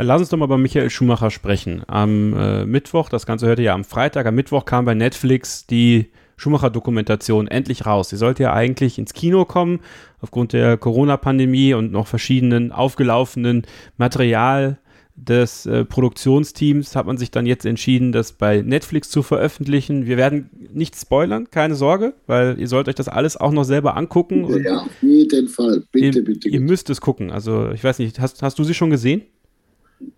Dann 0.00 0.06
lass 0.06 0.20
uns 0.22 0.30
doch 0.30 0.38
mal 0.38 0.46
bei 0.46 0.56
Michael 0.56 0.88
Schumacher 0.88 1.30
sprechen. 1.30 1.82
Am 1.86 2.32
äh, 2.32 2.64
Mittwoch, 2.64 3.10
das 3.10 3.26
Ganze 3.26 3.46
hörte 3.46 3.60
ja 3.60 3.74
am 3.74 3.84
Freitag, 3.84 4.24
am 4.24 4.34
Mittwoch 4.34 4.64
kam 4.64 4.86
bei 4.86 4.94
Netflix 4.94 5.66
die 5.66 6.06
Schumacher-Dokumentation 6.38 7.48
endlich 7.48 7.84
raus. 7.84 8.08
Sie 8.08 8.16
sollte 8.16 8.44
ja 8.44 8.54
eigentlich 8.54 8.98
ins 8.98 9.12
Kino 9.12 9.44
kommen, 9.44 9.80
aufgrund 10.22 10.54
der 10.54 10.78
Corona-Pandemie 10.78 11.74
und 11.74 11.92
noch 11.92 12.06
verschiedenen 12.06 12.72
aufgelaufenen 12.72 13.66
Material 13.98 14.78
des 15.16 15.66
äh, 15.66 15.84
Produktionsteams 15.84 16.96
hat 16.96 17.04
man 17.04 17.18
sich 17.18 17.30
dann 17.30 17.44
jetzt 17.44 17.66
entschieden, 17.66 18.12
das 18.12 18.32
bei 18.32 18.62
Netflix 18.62 19.10
zu 19.10 19.22
veröffentlichen. 19.22 20.06
Wir 20.06 20.16
werden 20.16 20.48
nicht 20.72 20.96
spoilern, 20.96 21.50
keine 21.50 21.74
Sorge, 21.74 22.14
weil 22.26 22.58
ihr 22.58 22.68
sollt 22.68 22.88
euch 22.88 22.94
das 22.94 23.08
alles 23.08 23.36
auch 23.36 23.52
noch 23.52 23.64
selber 23.64 23.98
angucken. 23.98 24.48
Ja, 24.64 24.78
auf 24.78 25.02
jeden 25.02 25.48
Fall. 25.48 25.82
Bitte, 25.92 26.06
ihr, 26.06 26.12
bitte, 26.12 26.22
bitte. 26.22 26.48
Ihr 26.48 26.60
müsst 26.60 26.88
es 26.88 27.02
gucken. 27.02 27.30
Also 27.30 27.70
ich 27.72 27.84
weiß 27.84 27.98
nicht, 27.98 28.18
hast, 28.18 28.42
hast 28.42 28.58
du 28.58 28.64
sie 28.64 28.72
schon 28.72 28.88
gesehen? 28.88 29.24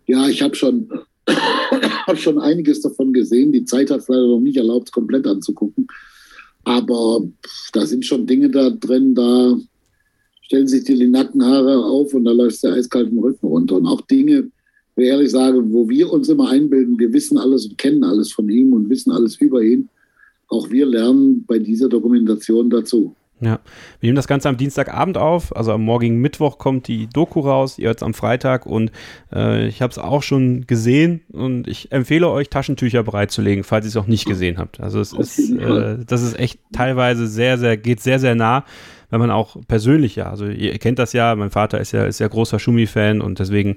Ja, 0.07 0.29
ich 0.29 0.43
habe 0.43 0.55
schon, 0.55 0.89
hab 1.29 2.19
schon 2.19 2.39
einiges 2.39 2.81
davon 2.81 3.13
gesehen. 3.13 3.53
Die 3.53 3.65
Zeit 3.65 3.91
hat 3.91 4.01
es 4.01 4.09
leider 4.09 4.27
noch 4.27 4.41
nicht 4.41 4.57
erlaubt, 4.57 4.89
es 4.89 4.93
komplett 4.93 5.27
anzugucken. 5.27 5.87
Aber 6.65 7.23
da 7.73 7.87
sind 7.87 8.05
schon 8.07 8.27
Dinge 8.27 8.51
da 8.51 8.71
drin, 8.71 9.15
da 9.15 9.57
stellen 10.43 10.69
sich 10.69 10.85
dir 10.85 10.97
die 10.97 11.09
Nackenhaare 11.09 11.85
auf 11.85 12.15
und 12.15 12.25
da 12.25 12.33
läuft 12.33 12.63
der 12.63 12.75
eiskalten 12.75 13.19
Rücken 13.19 13.47
runter. 13.47 13.77
Und 13.77 13.87
auch 13.87 14.03
Dinge, 14.03 14.51
wie 14.97 15.05
ehrlich 15.05 15.31
sage, 15.31 15.63
wo 15.73 15.89
wir 15.89 16.13
uns 16.13 16.29
immer 16.29 16.51
einbilden, 16.51 16.99
wir 16.99 17.13
wissen 17.13 17.39
alles 17.39 17.67
und 17.67 17.79
kennen 17.79 18.05
alles 18.05 18.33
von 18.33 18.49
ihm 18.49 18.73
und 18.73 18.89
wissen 18.91 19.11
alles 19.11 19.37
über 19.37 19.63
ihn. 19.63 19.89
Auch 20.49 20.71
wir 20.71 20.87
lernen 20.87 21.45
bei 21.47 21.59
dieser 21.59 21.89
Dokumentation 21.89 22.69
dazu. 22.69 23.17
Ja, 23.43 23.59
wir 23.99 24.07
nehmen 24.07 24.15
das 24.15 24.29
Ganze 24.29 24.49
am 24.49 24.57
Dienstagabend 24.57 25.19
auf, 25.19 25.55
also 25.57 25.73
am 25.73 25.83
morgigen 25.83 26.19
Mittwoch 26.19 26.59
kommt 26.59 26.87
die 26.87 27.09
Doku 27.09 27.41
raus, 27.41 27.77
ihr 27.77 27.89
hört 27.89 27.97
es 27.97 28.05
am 28.05 28.15
Freitag. 28.15 28.67
Und 28.67 28.93
äh, 29.35 29.67
ich 29.67 29.83
habe 29.83 29.91
es 29.91 29.99
auch 29.99 30.23
schon 30.23 30.65
gesehen. 30.69 31.23
Und 31.33 31.67
ich 31.67 31.91
empfehle 31.91 32.31
euch, 32.31 32.51
Taschentücher 32.51 33.03
bereitzulegen, 33.03 33.65
falls 33.65 33.85
ihr 33.85 33.89
es 33.89 33.97
auch 33.97 34.07
nicht 34.07 34.27
gesehen 34.27 34.59
habt. 34.59 34.79
Also 34.79 35.01
es 35.01 35.13
ist, 35.13 35.51
äh, 35.51 35.99
das 36.07 36.23
ist 36.23 36.39
echt 36.39 36.61
teilweise 36.73 37.27
sehr, 37.27 37.59
sehr, 37.59 37.77
geht 37.77 37.99
sehr, 38.01 38.21
sehr 38.21 38.37
nah, 38.37 38.65
wenn 39.11 39.19
man 39.19 39.33
auch 39.33 39.57
persönlich 39.67 40.15
ja, 40.15 40.31
also 40.31 40.47
ihr 40.47 40.79
kennt 40.79 41.01
das 41.01 41.13
ja, 41.13 41.35
mein 41.35 41.51
Vater 41.51 41.81
ist 41.81 41.93
ja, 41.93 42.05
ist 42.05 42.21
ja 42.21 42.29
großer 42.29 42.61
Schumi-Fan 42.61 43.21
und 43.21 43.41
deswegen 43.41 43.77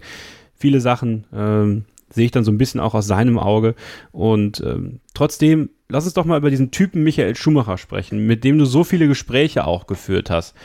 viele 0.54 0.80
Sachen 0.80 1.26
ähm, 1.34 1.86
sehe 2.12 2.26
ich 2.26 2.32
dann 2.32 2.44
so 2.44 2.52
ein 2.52 2.58
bisschen 2.60 2.80
auch 2.80 2.94
aus 2.94 3.08
seinem 3.08 3.40
Auge. 3.40 3.74
Und 4.12 4.62
ähm, 4.62 5.00
trotzdem 5.14 5.70
lass 5.90 6.06
uns 6.06 6.14
doch 6.14 6.26
mal 6.26 6.38
über 6.38 6.50
diesen 6.50 6.72
Typen 6.72 7.04
Michael 7.04 7.36
Schumacher 7.36 7.78
sprechen, 7.78 8.26
mit 8.26 8.44
dem 8.44 8.58
du 8.58 8.66
so 8.66 8.84
viele 8.84 9.08
Gespräche 9.08 9.66
auch 9.66 9.88
geführt 9.88 10.30
hast. 10.30 10.56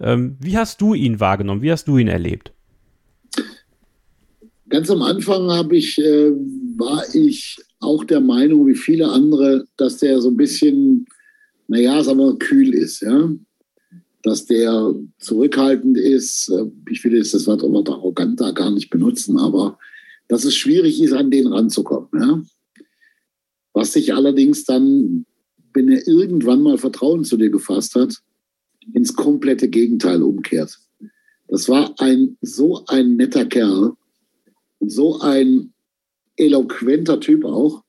Ähm, 0.00 0.36
wie 0.40 0.56
hast 0.56 0.80
du 0.80 0.94
ihn 0.94 1.20
wahrgenommen? 1.20 1.62
Wie 1.62 1.72
hast 1.72 1.88
du 1.88 1.98
ihn 1.98 2.08
erlebt? 2.08 2.52
Ganz 4.68 4.88
am 4.90 5.02
Anfang 5.02 5.70
ich, 5.72 5.98
äh, 5.98 6.30
war 6.76 7.02
ich 7.12 7.58
auch 7.80 8.04
der 8.04 8.20
Meinung, 8.20 8.66
wie 8.66 8.76
viele 8.76 9.08
andere, 9.08 9.64
dass 9.76 9.98
der 9.98 10.20
so 10.20 10.28
ein 10.28 10.36
bisschen, 10.36 11.06
naja, 11.66 12.02
sagen 12.02 12.18
wir, 12.18 12.38
kühl 12.38 12.72
ist, 12.74 13.02
ja. 13.02 13.30
Dass 14.22 14.44
der 14.44 14.94
zurückhaltend 15.18 15.98
ist. 15.98 16.50
Äh, 16.50 16.66
ich 16.90 17.02
will 17.04 17.16
jetzt 17.16 17.34
das 17.34 17.46
Wort 17.46 17.64
arrogant 17.64 18.40
da 18.40 18.52
gar 18.52 18.70
nicht 18.70 18.90
benutzen, 18.90 19.38
aber 19.38 19.78
dass 20.28 20.44
es 20.44 20.54
schwierig 20.54 21.02
ist, 21.02 21.12
an 21.12 21.30
den 21.30 21.48
ranzukommen, 21.48 22.08
ja. 22.14 22.42
Was 23.80 23.94
sich 23.94 24.12
allerdings 24.12 24.66
dann, 24.66 25.24
wenn 25.72 25.88
er 25.88 26.06
irgendwann 26.06 26.60
mal 26.60 26.76
Vertrauen 26.76 27.24
zu 27.24 27.38
dir 27.38 27.48
gefasst 27.48 27.94
hat, 27.94 28.14
ins 28.92 29.16
komplette 29.16 29.70
Gegenteil 29.70 30.22
umkehrt. 30.22 30.78
Das 31.48 31.66
war 31.66 31.94
ein 31.98 32.36
so 32.42 32.84
ein 32.88 33.16
netter 33.16 33.46
Kerl 33.46 33.94
und 34.80 34.92
so 34.92 35.20
ein 35.20 35.72
eloquenter 36.36 37.20
Typ 37.20 37.46
auch. 37.46 37.82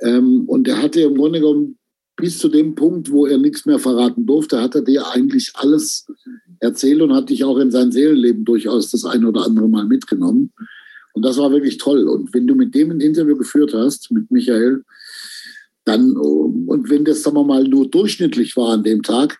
Ähm, 0.00 0.44
und 0.46 0.66
er 0.66 0.80
hatte 0.80 1.02
im 1.02 1.14
Grunde 1.14 1.40
genommen 1.40 1.76
bis 2.16 2.38
zu 2.38 2.48
dem 2.48 2.74
Punkt, 2.74 3.10
wo 3.10 3.26
er 3.26 3.36
nichts 3.36 3.66
mehr 3.66 3.78
verraten 3.78 4.24
durfte, 4.24 4.62
hat 4.62 4.74
er 4.76 4.82
dir 4.82 5.10
eigentlich 5.10 5.52
alles 5.56 6.06
erzählt 6.60 7.02
und 7.02 7.12
hat 7.12 7.28
dich 7.28 7.44
auch 7.44 7.58
in 7.58 7.70
sein 7.70 7.92
Seelenleben 7.92 8.46
durchaus 8.46 8.90
das 8.90 9.04
ein 9.04 9.26
oder 9.26 9.44
andere 9.44 9.68
Mal 9.68 9.84
mitgenommen. 9.84 10.54
Und 11.14 11.22
das 11.22 11.38
war 11.38 11.50
wirklich 11.50 11.78
toll. 11.78 12.08
Und 12.08 12.34
wenn 12.34 12.46
du 12.46 12.54
mit 12.54 12.74
dem 12.74 12.90
ein 12.90 13.00
Interview 13.00 13.36
geführt 13.36 13.72
hast, 13.72 14.10
mit 14.10 14.30
Michael, 14.30 14.84
dann, 15.84 16.16
und 16.16 16.90
wenn 16.90 17.04
das, 17.04 17.22
sagen 17.22 17.36
wir 17.36 17.44
mal, 17.44 17.64
nur 17.64 17.88
durchschnittlich 17.88 18.56
war 18.56 18.72
an 18.72 18.82
dem 18.82 19.02
Tag, 19.02 19.38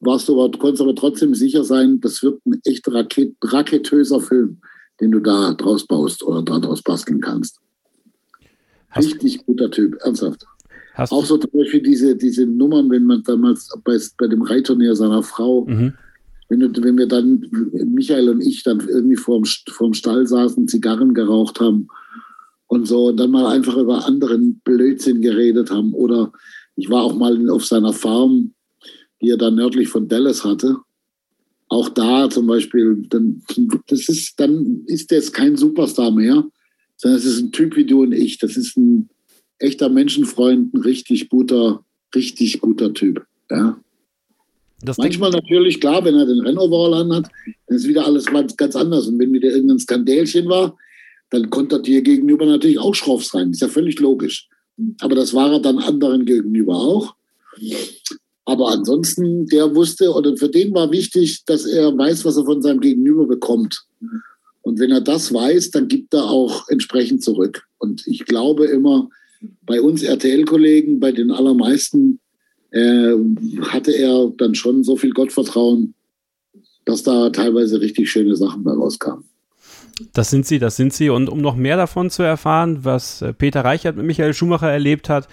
warst 0.00 0.28
du 0.28 0.40
aber, 0.40 0.56
konntest 0.58 0.82
aber 0.82 0.94
trotzdem 0.94 1.34
sicher 1.34 1.64
sein, 1.64 2.00
das 2.00 2.22
wird 2.22 2.44
ein 2.46 2.60
echt 2.64 2.86
Raket, 2.88 3.34
raketöser 3.42 4.20
Film, 4.20 4.58
den 5.00 5.12
du 5.12 5.20
da 5.20 5.54
draus 5.54 5.86
baust 5.86 6.22
oder 6.22 6.42
daraus 6.42 6.82
basteln 6.82 7.20
kannst. 7.20 7.58
Hast 8.90 9.06
Richtig 9.06 9.46
guter 9.46 9.70
Typ, 9.70 9.96
ernsthaft. 10.02 10.44
Auch 10.94 11.24
so 11.24 11.38
zum 11.38 11.50
Beispiel 11.52 11.82
diese, 11.82 12.14
diese 12.16 12.44
Nummern, 12.44 12.90
wenn 12.90 13.04
man 13.04 13.22
damals 13.22 13.70
bei, 13.82 13.98
bei 14.18 14.26
dem 14.26 14.42
Reitturnier 14.42 14.94
seiner 14.94 15.22
Frau, 15.22 15.64
mhm. 15.64 15.94
Wenn, 16.52 16.84
wenn 16.84 16.98
wir 16.98 17.06
dann, 17.06 17.46
Michael 17.72 18.28
und 18.28 18.40
ich 18.42 18.62
dann 18.62 18.80
irgendwie 18.80 19.16
vorm, 19.16 19.44
vorm 19.44 19.94
Stall 19.94 20.26
saßen, 20.26 20.68
Zigarren 20.68 21.14
geraucht 21.14 21.60
haben 21.60 21.88
und 22.66 22.86
so, 22.86 23.06
und 23.06 23.16
dann 23.16 23.30
mal 23.30 23.46
einfach 23.46 23.76
über 23.76 24.04
anderen 24.04 24.60
Blödsinn 24.64 25.22
geredet 25.22 25.70
haben. 25.70 25.94
Oder 25.94 26.32
ich 26.76 26.90
war 26.90 27.04
auch 27.04 27.14
mal 27.14 27.48
auf 27.48 27.64
seiner 27.64 27.94
Farm, 27.94 28.52
die 29.20 29.30
er 29.30 29.38
dann 29.38 29.54
nördlich 29.54 29.88
von 29.88 30.08
Dallas 30.08 30.44
hatte. 30.44 30.76
Auch 31.68 31.88
da 31.88 32.28
zum 32.28 32.46
Beispiel, 32.46 33.02
dann, 33.08 33.42
das 33.86 34.10
ist, 34.10 34.38
dann 34.38 34.82
ist 34.86 35.10
das 35.10 35.32
kein 35.32 35.56
Superstar 35.56 36.10
mehr, 36.10 36.44
sondern 36.96 37.18
es 37.18 37.24
ist 37.24 37.40
ein 37.40 37.52
Typ 37.52 37.76
wie 37.76 37.86
du 37.86 38.02
und 38.02 38.12
ich. 38.12 38.36
Das 38.38 38.58
ist 38.58 38.76
ein 38.76 39.08
echter 39.58 39.88
Menschenfreund, 39.88 40.74
ein 40.74 40.82
richtig 40.82 41.30
guter, 41.30 41.82
richtig 42.14 42.60
guter 42.60 42.92
Typ. 42.92 43.24
Ja. 43.50 43.81
Das 44.84 44.98
Manchmal 44.98 45.30
natürlich, 45.30 45.80
klar, 45.80 46.04
wenn 46.04 46.16
er 46.16 46.26
den 46.26 46.40
Rennoverall 46.40 46.94
anhat, 46.94 47.28
dann 47.66 47.76
ist 47.76 47.86
wieder 47.86 48.04
alles 48.04 48.26
ganz 48.56 48.74
anders. 48.74 49.06
Und 49.06 49.18
wenn 49.18 49.32
wieder 49.32 49.50
irgendein 49.50 49.78
Skandälchen 49.78 50.48
war, 50.48 50.76
dann 51.30 51.50
konnte 51.50 51.76
er 51.76 51.82
dir 51.82 52.02
gegenüber 52.02 52.46
natürlich 52.46 52.78
auch 52.78 52.94
schroff 52.94 53.24
sein. 53.24 53.52
Ist 53.52 53.62
ja 53.62 53.68
völlig 53.68 54.00
logisch. 54.00 54.48
Aber 55.00 55.14
das 55.14 55.34
war 55.34 55.52
er 55.52 55.60
dann 55.60 55.78
anderen 55.78 56.24
gegenüber 56.24 56.74
auch. 56.74 57.14
Aber 58.44 58.70
ansonsten, 58.70 59.46
der 59.46 59.74
wusste, 59.74 60.12
oder 60.12 60.36
für 60.36 60.48
den 60.48 60.74
war 60.74 60.90
wichtig, 60.90 61.44
dass 61.46 61.64
er 61.64 61.96
weiß, 61.96 62.24
was 62.24 62.36
er 62.36 62.44
von 62.44 62.60
seinem 62.60 62.80
Gegenüber 62.80 63.26
bekommt. 63.26 63.84
Und 64.62 64.78
wenn 64.78 64.90
er 64.90 65.00
das 65.00 65.32
weiß, 65.32 65.70
dann 65.70 65.88
gibt 65.88 66.12
er 66.14 66.24
auch 66.24 66.68
entsprechend 66.68 67.22
zurück. 67.22 67.64
Und 67.78 68.06
ich 68.06 68.24
glaube 68.24 68.66
immer, 68.66 69.08
bei 69.62 69.80
uns 69.80 70.02
RTL-Kollegen, 70.02 71.00
bei 71.00 71.12
den 71.12 71.30
allermeisten, 71.30 72.20
äh, 72.72 73.14
hatte 73.68 73.92
er 73.92 74.32
dann 74.36 74.54
schon 74.54 74.82
so 74.82 74.96
viel 74.96 75.12
Gottvertrauen, 75.12 75.94
dass 76.84 77.02
da 77.02 77.30
teilweise 77.30 77.80
richtig 77.80 78.10
schöne 78.10 78.36
Sachen 78.36 78.64
bei 78.64 78.72
rauskamen. 78.72 79.24
Das 80.14 80.30
sind 80.30 80.46
sie, 80.46 80.58
das 80.58 80.76
sind 80.76 80.92
sie. 80.92 81.10
Und 81.10 81.28
um 81.28 81.40
noch 81.40 81.54
mehr 81.54 81.76
davon 81.76 82.10
zu 82.10 82.22
erfahren, 82.22 82.78
was 82.82 83.22
äh, 83.22 83.32
Peter 83.32 83.64
Reichert 83.64 83.96
mit 83.96 84.06
Michael 84.06 84.34
Schumacher 84.34 84.70
erlebt 84.70 85.08
hat, 85.08 85.28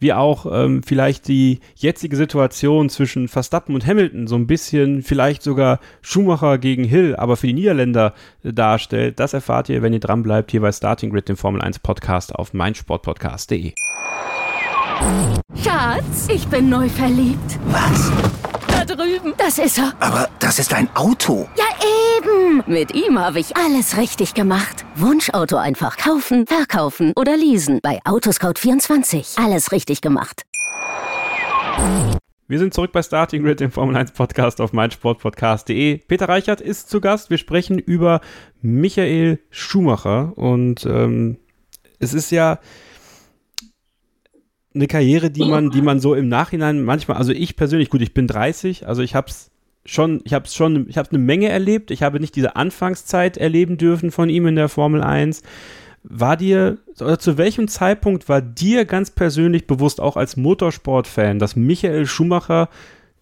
wie 0.00 0.12
auch 0.14 0.46
ähm, 0.50 0.82
vielleicht 0.82 1.28
die 1.28 1.60
jetzige 1.76 2.16
Situation 2.16 2.88
zwischen 2.88 3.28
Verstappen 3.28 3.74
und 3.74 3.86
Hamilton 3.86 4.26
so 4.26 4.34
ein 4.34 4.46
bisschen 4.46 5.02
vielleicht 5.02 5.42
sogar 5.42 5.78
Schumacher 6.00 6.58
gegen 6.58 6.84
Hill, 6.84 7.14
aber 7.16 7.36
für 7.36 7.46
die 7.46 7.52
Niederländer 7.52 8.14
äh, 8.42 8.52
darstellt. 8.52 9.20
Das 9.20 9.34
erfahrt 9.34 9.68
ihr, 9.68 9.82
wenn 9.82 9.92
ihr 9.92 10.00
dran 10.00 10.22
bleibt, 10.22 10.50
hier 10.50 10.62
bei 10.62 10.72
Starting 10.72 11.10
Grid, 11.10 11.28
dem 11.28 11.36
Formel 11.36 11.60
1 11.60 11.78
Podcast 11.80 12.34
auf 12.34 12.54
meinsportpodcast.de. 12.54 13.74
Schatz, 15.62 16.28
ich 16.28 16.46
bin 16.48 16.68
neu 16.68 16.88
verliebt. 16.88 17.58
Was? 17.66 18.10
Da 18.66 18.84
drüben. 18.84 19.34
Das 19.36 19.58
ist 19.58 19.78
er. 19.78 19.92
Aber 20.00 20.28
das 20.38 20.58
ist 20.58 20.72
ein 20.72 20.88
Auto. 20.94 21.48
Ja, 21.56 21.64
eben. 22.18 22.62
Mit 22.66 22.94
ihm 22.94 23.18
habe 23.18 23.40
ich 23.40 23.56
alles 23.56 23.96
richtig 23.96 24.34
gemacht. 24.34 24.84
Wunschauto 24.96 25.56
einfach 25.56 25.96
kaufen, 25.96 26.46
verkaufen 26.46 27.12
oder 27.16 27.36
leasen. 27.36 27.80
Bei 27.82 28.00
Autoscout24. 28.04 29.42
Alles 29.44 29.72
richtig 29.72 30.00
gemacht. 30.00 30.42
Wir 32.48 32.58
sind 32.58 32.74
zurück 32.74 32.90
bei 32.92 33.02
Starting 33.02 33.44
Grid, 33.44 33.60
dem 33.60 33.70
Formel 33.70 33.96
1 33.96 34.12
Podcast 34.12 34.60
auf 34.60 34.72
meinsportpodcast.de. 34.72 35.98
Peter 35.98 36.28
Reichert 36.28 36.60
ist 36.60 36.90
zu 36.90 37.00
Gast. 37.00 37.30
Wir 37.30 37.38
sprechen 37.38 37.78
über 37.78 38.20
Michael 38.60 39.38
Schumacher 39.50 40.36
und 40.36 40.84
ähm, 40.84 41.38
es 42.00 42.12
ist 42.12 42.32
ja 42.32 42.58
eine 44.74 44.86
Karriere, 44.86 45.30
die 45.30 45.44
man, 45.44 45.70
die 45.70 45.82
man 45.82 46.00
so 46.00 46.14
im 46.14 46.28
Nachhinein 46.28 46.82
manchmal, 46.84 47.16
also 47.16 47.32
ich 47.32 47.56
persönlich, 47.56 47.90
gut, 47.90 48.02
ich 48.02 48.14
bin 48.14 48.26
30, 48.26 48.86
also 48.86 49.02
ich 49.02 49.14
habe 49.14 49.28
es 49.28 49.50
schon, 49.84 50.20
ich 50.24 50.32
habe 50.32 50.46
es 50.46 50.54
schon, 50.54 50.88
ich 50.88 50.96
habe 50.96 51.10
eine 51.10 51.18
Menge 51.18 51.48
erlebt. 51.48 51.90
Ich 51.90 52.02
habe 52.02 52.20
nicht 52.20 52.36
diese 52.36 52.56
Anfangszeit 52.56 53.36
erleben 53.36 53.76
dürfen 53.76 54.10
von 54.10 54.28
ihm 54.28 54.46
in 54.46 54.56
der 54.56 54.68
Formel 54.68 55.02
1. 55.02 55.42
War 56.02 56.36
dir, 56.36 56.78
oder 57.00 57.18
zu 57.18 57.36
welchem 57.36 57.68
Zeitpunkt 57.68 58.28
war 58.28 58.40
dir 58.40 58.84
ganz 58.84 59.10
persönlich 59.10 59.66
bewusst, 59.66 60.00
auch 60.00 60.16
als 60.16 60.36
Motorsportfan, 60.36 61.38
dass 61.38 61.56
Michael 61.56 62.06
Schumacher 62.06 62.70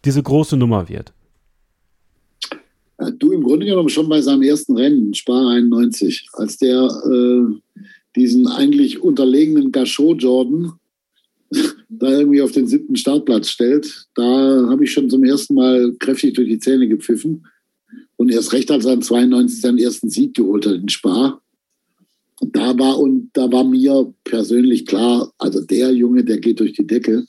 diese 0.04 0.22
große 0.22 0.56
Nummer 0.56 0.88
wird? 0.88 1.12
Du 3.18 3.32
im 3.32 3.42
Grunde 3.42 3.66
genommen 3.66 3.88
schon 3.88 4.08
bei 4.08 4.20
seinem 4.20 4.42
ersten 4.42 4.76
Rennen, 4.76 5.14
Spa 5.14 5.50
91, 5.50 6.28
als 6.32 6.56
der 6.58 6.82
äh, 6.84 7.80
diesen 8.16 8.48
eigentlich 8.48 9.00
unterlegenen 9.00 9.70
Gachot 9.70 10.22
Jordan 10.22 10.77
da 11.88 12.10
irgendwie 12.10 12.42
auf 12.42 12.52
den 12.52 12.66
siebten 12.66 12.96
Startplatz 12.96 13.48
stellt, 13.48 14.06
da 14.14 14.22
habe 14.68 14.84
ich 14.84 14.92
schon 14.92 15.08
zum 15.08 15.24
ersten 15.24 15.54
Mal 15.54 15.94
kräftig 15.98 16.34
durch 16.34 16.48
die 16.48 16.58
Zähne 16.58 16.86
gepfiffen. 16.88 17.46
Und 18.16 18.30
erst 18.30 18.52
recht, 18.52 18.70
als 18.70 18.84
er 18.84 18.92
an 18.92 19.02
92 19.02 19.60
seinen 19.60 19.78
ersten 19.78 20.10
Sieg 20.10 20.34
geholt 20.34 20.66
hat 20.66 20.74
in 20.74 20.88
Spa. 20.88 21.40
Da 22.40 22.78
war, 22.78 22.98
und 22.98 23.30
da 23.32 23.50
war 23.50 23.64
mir 23.64 24.12
persönlich 24.24 24.86
klar, 24.86 25.32
also 25.38 25.60
der 25.60 25.92
Junge, 25.92 26.24
der 26.24 26.38
geht 26.38 26.60
durch 26.60 26.72
die 26.72 26.86
Decke. 26.86 27.24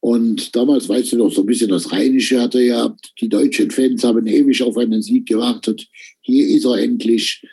Und 0.00 0.54
damals, 0.56 0.88
weißt 0.88 1.12
du 1.12 1.18
noch, 1.18 1.30
so 1.30 1.42
ein 1.42 1.46
bisschen 1.46 1.70
das 1.70 1.92
Rheinische 1.92 2.40
hatte 2.40 2.60
ja, 2.60 2.96
die 3.20 3.28
deutschen 3.28 3.70
Fans 3.70 4.02
haben 4.02 4.26
ewig 4.26 4.60
auf 4.62 4.76
einen 4.76 5.00
Sieg 5.00 5.26
gewartet. 5.26 5.86
Hier 6.22 6.48
ist 6.48 6.64
er 6.64 6.78
endlich. 6.78 7.46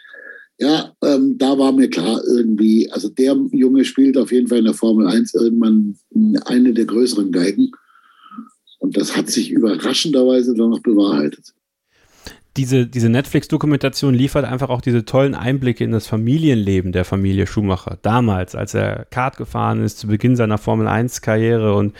Ja, 0.59 0.93
ähm, 1.01 1.37
da 1.37 1.57
war 1.57 1.71
mir 1.71 1.89
klar 1.89 2.21
irgendwie, 2.27 2.91
also 2.91 3.07
der 3.07 3.37
Junge 3.51 3.85
spielt 3.85 4.17
auf 4.17 4.31
jeden 4.31 4.47
Fall 4.47 4.59
in 4.59 4.65
der 4.65 4.73
Formel 4.73 5.07
1 5.07 5.33
irgendwann 5.33 5.97
eine 6.45 6.73
der 6.73 6.85
größeren 6.85 7.31
Geigen. 7.31 7.71
Und 8.79 8.97
das 8.97 9.15
hat 9.15 9.29
sich 9.29 9.51
überraschenderweise 9.51 10.53
dann 10.53 10.71
noch 10.71 10.81
bewahrheitet. 10.81 11.53
Diese, 12.57 12.87
diese 12.87 13.07
Netflix-Dokumentation 13.07 14.13
liefert 14.13 14.43
einfach 14.43 14.69
auch 14.69 14.81
diese 14.81 15.05
tollen 15.05 15.33
Einblicke 15.33 15.85
in 15.85 15.91
das 15.91 16.07
Familienleben 16.07 16.91
der 16.91 17.05
Familie 17.05 17.47
Schumacher. 17.47 17.97
Damals, 18.01 18.53
als 18.53 18.73
er 18.73 19.05
Kart 19.11 19.37
gefahren 19.37 19.81
ist, 19.81 19.99
zu 19.99 20.07
Beginn 20.07 20.35
seiner 20.35 20.57
Formel 20.57 20.87
1-Karriere. 20.87 21.73
Und 21.73 21.93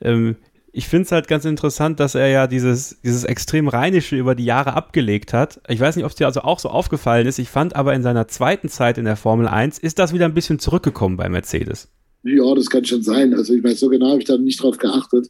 ähm, 0.00 0.34
ich 0.72 0.86
finde 0.86 1.04
es 1.04 1.12
halt 1.12 1.28
ganz 1.28 1.44
interessant, 1.44 2.00
dass 2.00 2.14
er 2.14 2.28
ja 2.28 2.46
dieses, 2.46 3.00
dieses 3.02 3.24
extrem 3.24 3.68
Rheinische 3.68 4.16
über 4.16 4.34
die 4.34 4.44
Jahre 4.44 4.74
abgelegt 4.74 5.32
hat. 5.32 5.60
Ich 5.68 5.80
weiß 5.80 5.96
nicht, 5.96 6.04
ob 6.04 6.10
es 6.10 6.16
dir 6.16 6.26
also 6.26 6.42
auch 6.42 6.58
so 6.58 6.68
aufgefallen 6.68 7.26
ist. 7.26 7.38
Ich 7.38 7.48
fand 7.48 7.74
aber 7.74 7.94
in 7.94 8.02
seiner 8.02 8.28
zweiten 8.28 8.68
Zeit 8.68 8.98
in 8.98 9.04
der 9.04 9.16
Formel 9.16 9.48
1 9.48 9.78
ist 9.78 9.98
das 9.98 10.12
wieder 10.12 10.26
ein 10.26 10.34
bisschen 10.34 10.58
zurückgekommen 10.58 11.16
bei 11.16 11.28
Mercedes. 11.28 11.88
Ja, 12.22 12.54
das 12.54 12.70
kann 12.70 12.84
schon 12.84 13.02
sein. 13.02 13.34
Also 13.34 13.54
ich 13.54 13.64
weiß 13.64 13.80
so 13.80 13.88
genau, 13.88 14.10
habe 14.10 14.20
ich 14.20 14.26
da 14.26 14.36
nicht 14.36 14.62
drauf 14.62 14.78
geachtet. 14.78 15.28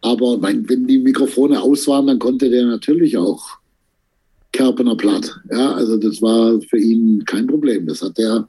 Aber 0.00 0.36
mein, 0.38 0.68
wenn 0.68 0.86
die 0.86 0.98
Mikrofone 0.98 1.60
aus 1.60 1.86
waren, 1.88 2.06
dann 2.06 2.18
konnte 2.18 2.50
der 2.50 2.66
natürlich 2.66 3.16
auch 3.16 3.58
Kerpener 4.52 4.96
platt. 4.96 5.34
Ja, 5.50 5.72
also 5.72 5.96
das 5.96 6.20
war 6.20 6.60
für 6.60 6.78
ihn 6.78 7.24
kein 7.24 7.46
Problem. 7.46 7.86
Das 7.86 8.02
hat 8.02 8.18
der 8.18 8.46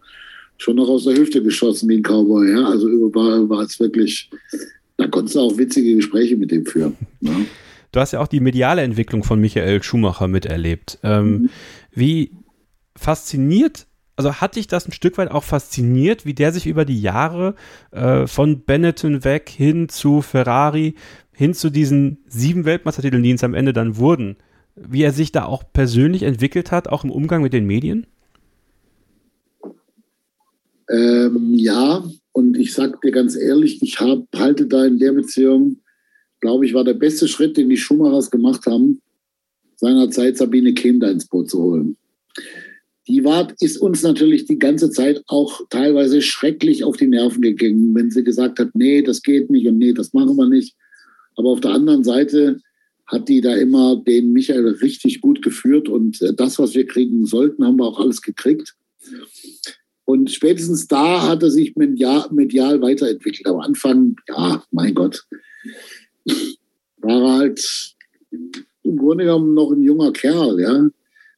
schon 0.57 0.75
noch 0.75 0.89
aus 0.89 1.05
der 1.05 1.15
Hüfte 1.15 1.41
geschossen 1.41 1.89
wie 1.89 1.97
ein 1.97 2.03
Cowboy. 2.03 2.51
Ja, 2.51 2.67
also 2.67 2.87
war, 2.87 3.47
war 3.49 3.61
es 3.61 3.79
wirklich 3.79 4.29
da 4.97 5.07
konntest 5.07 5.35
du 5.35 5.41
auch 5.41 5.57
witzige 5.57 5.95
Gespräche 5.95 6.35
mit 6.35 6.51
dem 6.51 6.65
führen. 6.65 6.95
Ne? 7.19 7.45
Du 7.91 7.99
hast 7.99 8.11
ja 8.11 8.19
auch 8.19 8.27
die 8.27 8.39
mediale 8.39 8.81
Entwicklung 8.81 9.23
von 9.23 9.39
Michael 9.39 9.81
Schumacher 9.83 10.27
miterlebt. 10.27 10.99
Ähm, 11.03 11.31
mhm. 11.31 11.49
Wie 11.91 12.31
fasziniert, 12.95 13.85
also 14.15 14.35
hat 14.35 14.55
dich 14.55 14.67
das 14.67 14.87
ein 14.87 14.93
Stück 14.93 15.17
weit 15.17 15.31
auch 15.31 15.43
fasziniert, 15.43 16.25
wie 16.25 16.33
der 16.33 16.51
sich 16.51 16.67
über 16.67 16.85
die 16.85 17.01
Jahre 17.01 17.55
äh, 17.91 18.27
von 18.27 18.61
Benetton 18.61 19.23
weg 19.23 19.49
hin 19.49 19.89
zu 19.89 20.21
Ferrari, 20.21 20.95
hin 21.33 21.53
zu 21.53 21.69
diesen 21.69 22.19
sieben 22.27 22.65
Weltmeistertiteln, 22.65 23.23
die 23.23 23.31
es 23.31 23.43
am 23.43 23.53
Ende 23.53 23.73
dann 23.73 23.97
wurden, 23.97 24.37
wie 24.75 25.03
er 25.03 25.11
sich 25.11 25.31
da 25.31 25.45
auch 25.45 25.63
persönlich 25.71 26.23
entwickelt 26.23 26.71
hat, 26.71 26.87
auch 26.87 27.03
im 27.03 27.11
Umgang 27.11 27.41
mit 27.43 27.53
den 27.53 27.65
Medien? 27.65 28.07
Ähm, 30.93 31.55
ja, 31.55 32.07
und 32.33 32.55
ich 32.55 32.73
sage 32.73 32.99
dir 33.03 33.11
ganz 33.11 33.35
ehrlich, 33.35 33.81
ich 33.81 33.99
hab, 33.99 34.27
halte 34.35 34.67
da 34.67 34.85
in 34.85 34.99
der 34.99 35.13
Beziehung, 35.13 35.81
glaube 36.39 36.65
ich, 36.65 36.73
war 36.75 36.83
der 36.83 36.93
beste 36.93 37.27
Schritt, 37.27 37.57
den 37.57 37.69
die 37.69 37.77
Schumachers 37.77 38.29
gemacht 38.29 38.67
haben, 38.67 39.01
seinerzeit 39.75 40.37
Sabine 40.37 40.73
Kehm 40.73 40.99
da 40.99 41.09
ins 41.09 41.27
Boot 41.27 41.49
zu 41.49 41.63
holen. 41.63 41.97
Die 43.07 43.23
war, 43.23 43.51
ist 43.59 43.77
uns 43.77 44.03
natürlich 44.03 44.45
die 44.45 44.59
ganze 44.59 44.91
Zeit 44.91 45.23
auch 45.25 45.61
teilweise 45.69 46.21
schrecklich 46.21 46.83
auf 46.83 46.95
die 46.95 47.07
Nerven 47.07 47.41
gegangen, 47.41 47.95
wenn 47.95 48.11
sie 48.11 48.23
gesagt 48.23 48.59
hat, 48.59 48.69
nee, 48.75 49.01
das 49.01 49.23
geht 49.23 49.49
nicht 49.49 49.67
und 49.67 49.79
nee, 49.79 49.93
das 49.93 50.13
machen 50.13 50.37
wir 50.37 50.47
nicht. 50.47 50.75
Aber 51.35 51.49
auf 51.49 51.59
der 51.59 51.71
anderen 51.71 52.03
Seite 52.03 52.59
hat 53.07 53.27
die 53.29 53.41
da 53.41 53.55
immer 53.55 53.97
den 53.97 54.31
Michael 54.31 54.67
richtig 54.67 55.21
gut 55.21 55.41
geführt 55.41 55.89
und 55.89 56.21
äh, 56.21 56.33
das, 56.35 56.59
was 56.59 56.75
wir 56.75 56.85
kriegen 56.85 57.25
sollten, 57.25 57.65
haben 57.65 57.77
wir 57.77 57.85
auch 57.85 57.99
alles 57.99 58.21
gekriegt. 58.21 58.75
Und 60.05 60.31
spätestens 60.31 60.87
da 60.87 61.29
hat 61.29 61.43
er 61.43 61.49
sich 61.49 61.75
medial, 61.75 62.29
weiterentwickelt. 62.81 63.47
Am 63.47 63.59
Anfang, 63.59 64.15
ja, 64.27 64.63
mein 64.71 64.93
Gott, 64.93 65.25
war 66.97 67.21
er 67.21 67.33
halt 67.37 67.95
im 68.83 68.97
Grunde 68.97 69.23
genommen 69.25 69.53
noch 69.53 69.71
ein 69.71 69.81
junger 69.81 70.11
Kerl, 70.11 70.59
ja. 70.59 70.87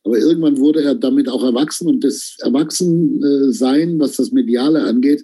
Aber 0.03 0.17
irgendwann 0.17 0.57
wurde 0.57 0.83
er 0.83 0.95
damit 0.95 1.29
auch 1.29 1.43
erwachsen 1.43 1.87
und 1.87 2.03
das 2.03 2.37
Erwachsensein, 2.39 3.99
was 3.99 4.17
das 4.17 4.31
Mediale 4.31 4.83
angeht, 4.83 5.23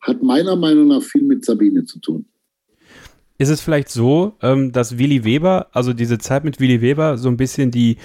hat 0.00 0.22
meiner 0.22 0.56
Meinung 0.56 0.88
nach 0.88 1.02
viel 1.02 1.22
mit 1.22 1.44
Sabine 1.44 1.84
zu 1.84 1.98
tun. 2.00 2.26
Ist 3.38 3.48
es 3.48 3.60
vielleicht 3.60 3.88
so, 3.88 4.34
ähm, 4.40 4.70
dass 4.70 4.98
Willi 4.98 5.24
Weber, 5.24 5.68
also 5.72 5.92
diese 5.92 6.18
Zeit 6.18 6.44
mit 6.44 6.60
Willi 6.60 6.80
Weber, 6.80 7.18
so 7.18 7.28
ein 7.28 7.36
bisschen 7.36 7.70
die, 7.70 7.96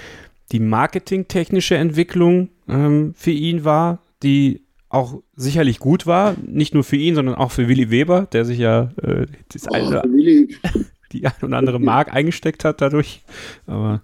die 0.50 0.58
marketingtechnische 0.58 1.76
Entwicklung 1.76 2.48
ähm, 2.68 3.14
für 3.14 3.30
ihn 3.30 3.64
war, 3.64 4.02
die 4.22 4.62
auch 4.88 5.22
sicherlich 5.36 5.78
gut 5.78 6.06
war, 6.06 6.36
nicht 6.46 6.74
nur 6.74 6.84
für 6.84 6.96
ihn, 6.96 7.14
sondern 7.14 7.34
auch 7.34 7.52
für 7.52 7.68
Willi 7.68 7.90
Weber, 7.90 8.28
der 8.32 8.44
sich 8.44 8.58
ja 8.58 8.92
äh, 9.02 9.26
das 9.52 9.66
Oh, 9.68 9.74
eine, 9.74 10.02
die 11.12 11.26
ein 11.26 11.32
oder 11.42 11.56
andere 11.56 11.78
Mark 11.78 12.12
eingesteckt 12.12 12.64
hat 12.64 12.80
dadurch. 12.80 13.22
Aber 13.66 14.02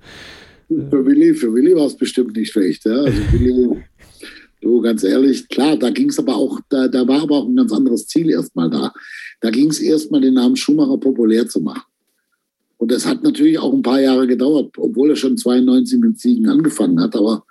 für 0.69 1.07
Willi, 1.07 1.35
für 1.35 1.53
Willi 1.53 1.75
war 1.75 1.87
es 1.87 1.97
bestimmt 1.97 2.37
nicht 2.37 2.53
schlecht. 2.53 2.85
Ja? 2.85 2.97
Also 2.97 3.19
Willi, 3.33 3.83
du, 4.61 4.81
ganz 4.81 5.05
ehrlich, 5.05 5.49
klar, 5.49 5.77
da 5.77 5.91
ging 5.91 6.09
es 6.09 6.19
aber 6.19 6.37
auch, 6.37 6.61
da, 6.69 6.89
da 6.89 7.07
war 7.07 7.23
aber 7.23 7.37
auch 7.37 7.49
ein 7.49 7.57
ganz 7.57 7.73
anderes 7.73 8.07
Ziel 8.07 8.31
erstmal 8.31 8.71
da. 8.71 8.93
Da 9.41 9.51
ging 9.51 9.69
es 9.69 9.81
erstmal, 9.81 10.21
den 10.21 10.35
Namen 10.35 10.57
Schumacher 10.57 10.99
populär 10.99 11.47
zu 11.49 11.61
machen. 11.61 11.83
Und 12.77 12.91
das 12.91 13.07
hat 13.07 13.23
natürlich 13.23 13.59
auch 13.59 13.73
ein 13.73 13.83
paar 13.83 14.01
Jahre 14.01 14.27
gedauert, 14.27 14.75
obwohl 14.77 15.11
er 15.11 15.17
schon 15.17 15.37
92 15.37 16.01
mit 16.01 16.19
Siegen 16.19 16.49
angefangen 16.49 17.01
hat. 17.01 17.15
Aber 17.17 17.45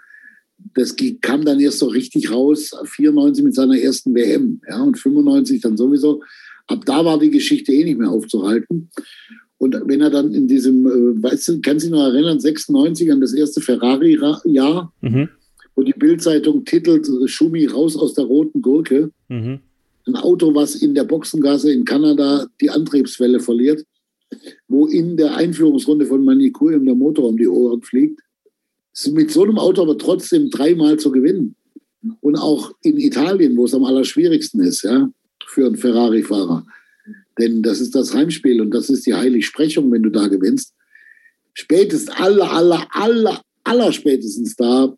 das 0.76 0.96
kam 1.22 1.46
dann 1.46 1.60
erst 1.60 1.80
so 1.80 1.88
richtig 1.88 2.32
raus, 2.32 2.72
94 2.84 3.44
mit 3.44 3.56
seiner 3.56 3.78
ersten 3.78 4.14
WM. 4.16 4.62
Ja, 4.68 4.82
und 4.82 4.98
95 4.98 5.62
dann 5.62 5.78
sowieso. 5.78 6.22
Ab 6.68 6.86
da 6.86 7.04
war 7.04 7.20
die 7.20 7.32
Geschichte 7.32 7.74
eh 7.74 7.84
nicht 7.84 8.00
mehr 8.00 8.10
aufzuhalten. 8.10 8.90
Und 9.58 9.82
wenn 9.86 10.02
er 10.02 10.10
dann 10.10 10.34
in 10.34 10.48
diesem, 10.48 10.86
äh, 10.86 11.24
weißt 11.24 11.48
du, 11.48 11.62
kannst 11.62 11.86
du 11.86 11.90
dich 11.90 11.98
noch 11.98 12.06
erinnern, 12.06 12.40
96 12.40 13.12
an 13.12 13.22
das 13.22 13.34
erste 13.34 13.62
Ferrari-Jahr, 13.62 14.94
mhm, 15.02 15.30
wo 15.76 15.84
die 15.84 15.94
Bildzeitung 15.94 16.66
titelt, 16.66 17.08
äh, 17.08 17.28
Schumi 17.28 17.66
raus 17.66 17.96
aus 17.96 18.14
der 18.14 18.26
roten 18.26 18.62
Gurke. 18.62 19.12
mhm. 19.30 19.60
Ein 20.06 20.18
Auto, 20.18 20.54
was 20.54 20.76
in 20.76 20.96
der 20.96 21.06
Boxengasse 21.06 21.72
in 21.72 21.86
Kanada 21.86 22.46
die 22.60 22.70
Antriebswelle 22.70 23.40
verliert, 23.40 23.86
wo 24.68 24.86
in 24.86 25.16
der 25.16 25.38
Einführungsrunde 25.38 26.06
von 26.08 26.26
Manicurium 26.26 26.84
der 26.84 26.96
Motor 26.96 27.30
um 27.30 27.38
die 27.38 27.48
Ohren 27.48 27.82
fliegt. 27.82 28.20
Mit 29.12 29.32
so 29.32 29.44
einem 29.44 29.58
Auto 29.58 29.82
aber 29.82 29.98
trotzdem 29.98 30.50
dreimal 30.50 30.98
zu 30.98 31.12
gewinnen. 31.12 31.56
Und 32.20 32.36
auch 32.36 32.72
in 32.82 32.98
Italien, 32.98 33.58
wo 33.58 33.66
es 33.66 33.74
am 33.74 33.86
allerschwierigsten 33.86 34.62
ist, 34.62 34.84
ja, 34.84 35.10
für 35.46 35.66
einen 35.66 35.78
Ferrari-Fahrer. 35.78 36.66
Denn 37.40 37.64
das 37.64 37.80
ist 37.80 37.96
das 37.96 38.14
Heimspiel 38.14 38.62
und 38.62 38.72
das 38.72 38.90
ist 38.90 39.06
die 39.06 39.14
Heiligsprechung, 39.14 39.92
wenn 39.92 40.04
du 40.04 40.10
da 40.10 40.28
gewinnst. 40.28 40.74
Spätestens, 41.54 42.16
aller, 42.16 42.52
aller, 42.52 42.88
aller, 42.92 43.42
aller 43.64 43.92
spätestens 43.92 44.56
da 44.56 44.96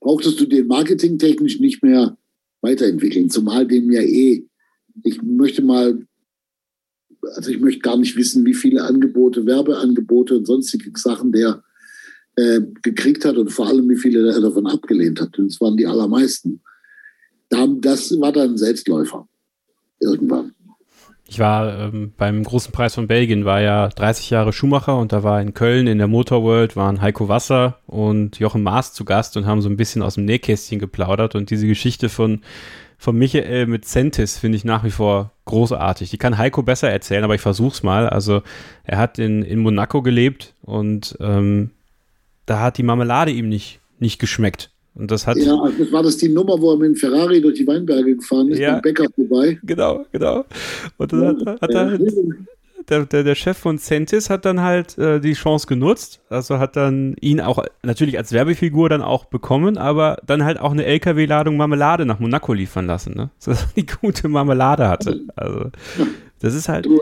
brauchtest 0.00 0.40
du 0.40 0.46
den 0.46 0.66
marketingtechnisch 0.66 1.60
nicht 1.60 1.82
mehr 1.82 2.16
weiterentwickeln, 2.60 3.30
zumal 3.30 3.66
dem 3.66 3.90
ja 3.90 4.02
eh, 4.02 4.44
ich 5.04 5.22
möchte 5.22 5.62
mal, 5.62 6.06
also 7.34 7.50
ich 7.50 7.60
möchte 7.60 7.80
gar 7.80 7.96
nicht 7.96 8.16
wissen, 8.16 8.44
wie 8.44 8.54
viele 8.54 8.82
Angebote, 8.84 9.46
Werbeangebote 9.46 10.36
und 10.36 10.46
sonstige 10.46 10.90
Sachen 10.98 11.32
der 11.32 11.62
äh, 12.36 12.60
gekriegt 12.82 13.24
hat 13.24 13.36
und 13.36 13.50
vor 13.50 13.68
allem, 13.68 13.88
wie 13.88 13.96
viele 13.96 14.32
er 14.32 14.40
davon 14.40 14.66
abgelehnt 14.66 15.20
hat. 15.20 15.38
Und 15.38 15.46
es 15.46 15.60
waren 15.60 15.76
die 15.76 15.86
allermeisten. 15.86 16.60
Da, 17.48 17.66
das 17.66 18.10
war 18.20 18.32
dann 18.32 18.52
ein 18.52 18.58
Selbstläufer. 18.58 19.28
Irgendwann. 20.00 20.54
Ich 21.32 21.38
war 21.38 21.78
ähm, 21.78 22.12
beim 22.18 22.42
großen 22.42 22.72
Preis 22.72 22.94
von 22.94 23.06
Belgien, 23.06 23.46
war 23.46 23.62
ja 23.62 23.88
30 23.88 24.28
Jahre 24.28 24.52
Schumacher 24.52 24.98
und 24.98 25.12
da 25.12 25.22
war 25.22 25.40
in 25.40 25.54
Köln 25.54 25.86
in 25.86 25.96
der 25.96 26.06
Motor 26.06 26.42
World 26.42 26.76
waren 26.76 27.00
Heiko 27.00 27.26
Wasser 27.26 27.78
und 27.86 28.38
Jochen 28.38 28.62
Maas 28.62 28.92
zu 28.92 29.06
Gast 29.06 29.38
und 29.38 29.46
haben 29.46 29.62
so 29.62 29.70
ein 29.70 29.78
bisschen 29.78 30.02
aus 30.02 30.16
dem 30.16 30.26
Nähkästchen 30.26 30.78
geplaudert 30.78 31.34
und 31.34 31.48
diese 31.48 31.66
Geschichte 31.66 32.10
von, 32.10 32.42
von 32.98 33.16
Michael 33.16 33.66
mit 33.66 33.86
Centis 33.86 34.36
finde 34.36 34.56
ich 34.56 34.64
nach 34.64 34.84
wie 34.84 34.90
vor 34.90 35.32
großartig. 35.46 36.10
Die 36.10 36.18
kann 36.18 36.36
Heiko 36.36 36.62
besser 36.62 36.90
erzählen, 36.90 37.24
aber 37.24 37.34
ich 37.34 37.40
versuch's 37.40 37.82
mal. 37.82 38.10
Also 38.10 38.42
er 38.84 38.98
hat 38.98 39.18
in, 39.18 39.42
in 39.42 39.60
Monaco 39.60 40.02
gelebt 40.02 40.54
und 40.60 41.16
ähm, 41.18 41.70
da 42.46 42.60
hat 42.60 42.78
die 42.78 42.82
Marmelade 42.82 43.30
ihm 43.30 43.48
nicht, 43.48 43.80
nicht 43.98 44.18
geschmeckt. 44.18 44.70
Und 44.94 45.10
das 45.10 45.26
hat. 45.26 45.38
Ja, 45.38 45.56
das 45.78 45.90
war 45.90 46.02
das 46.02 46.18
die 46.18 46.28
Nummer, 46.28 46.60
wo 46.60 46.72
er 46.72 46.76
mit 46.76 46.88
dem 46.88 46.96
Ferrari 46.96 47.40
durch 47.40 47.56
die 47.58 47.66
Weinberge 47.66 48.16
gefahren 48.16 48.50
ist, 48.50 48.58
Ja. 48.58 48.72
beim 48.72 48.82
Bäcker 48.82 49.06
vorbei. 49.14 49.58
Genau, 49.62 50.04
genau. 50.12 50.44
Und 50.98 51.12
dann 51.12 51.46
hat, 51.46 51.62
hat 51.62 51.70
er 51.70 51.86
halt 51.86 52.02
der, 52.88 53.06
der, 53.06 53.22
der 53.22 53.34
Chef 53.34 53.56
von 53.56 53.78
Centis 53.78 54.28
hat 54.28 54.44
dann 54.44 54.60
halt 54.60 54.98
äh, 54.98 55.20
die 55.20 55.34
Chance 55.34 55.66
genutzt, 55.66 56.20
also 56.28 56.58
hat 56.58 56.76
dann 56.76 57.14
ihn 57.20 57.40
auch 57.40 57.64
natürlich 57.82 58.18
als 58.18 58.32
Werbefigur 58.32 58.88
dann 58.88 59.02
auch 59.02 59.26
bekommen, 59.26 59.78
aber 59.78 60.18
dann 60.26 60.44
halt 60.44 60.60
auch 60.60 60.72
eine 60.72 60.84
LKW-Ladung 60.84 61.56
Marmelade 61.56 62.04
nach 62.06 62.18
Monaco 62.18 62.52
liefern 62.52 62.86
lassen, 62.86 63.14
ne? 63.14 63.30
So 63.38 63.52
dass 63.52 63.62
er 63.62 63.68
die 63.76 63.86
gute 63.86 64.28
Marmelade 64.28 64.88
hatte. 64.88 65.20
Also 65.36 65.70
das 66.42 66.54
ist 66.54 66.68
halt, 66.68 66.84
Du, 66.86 67.00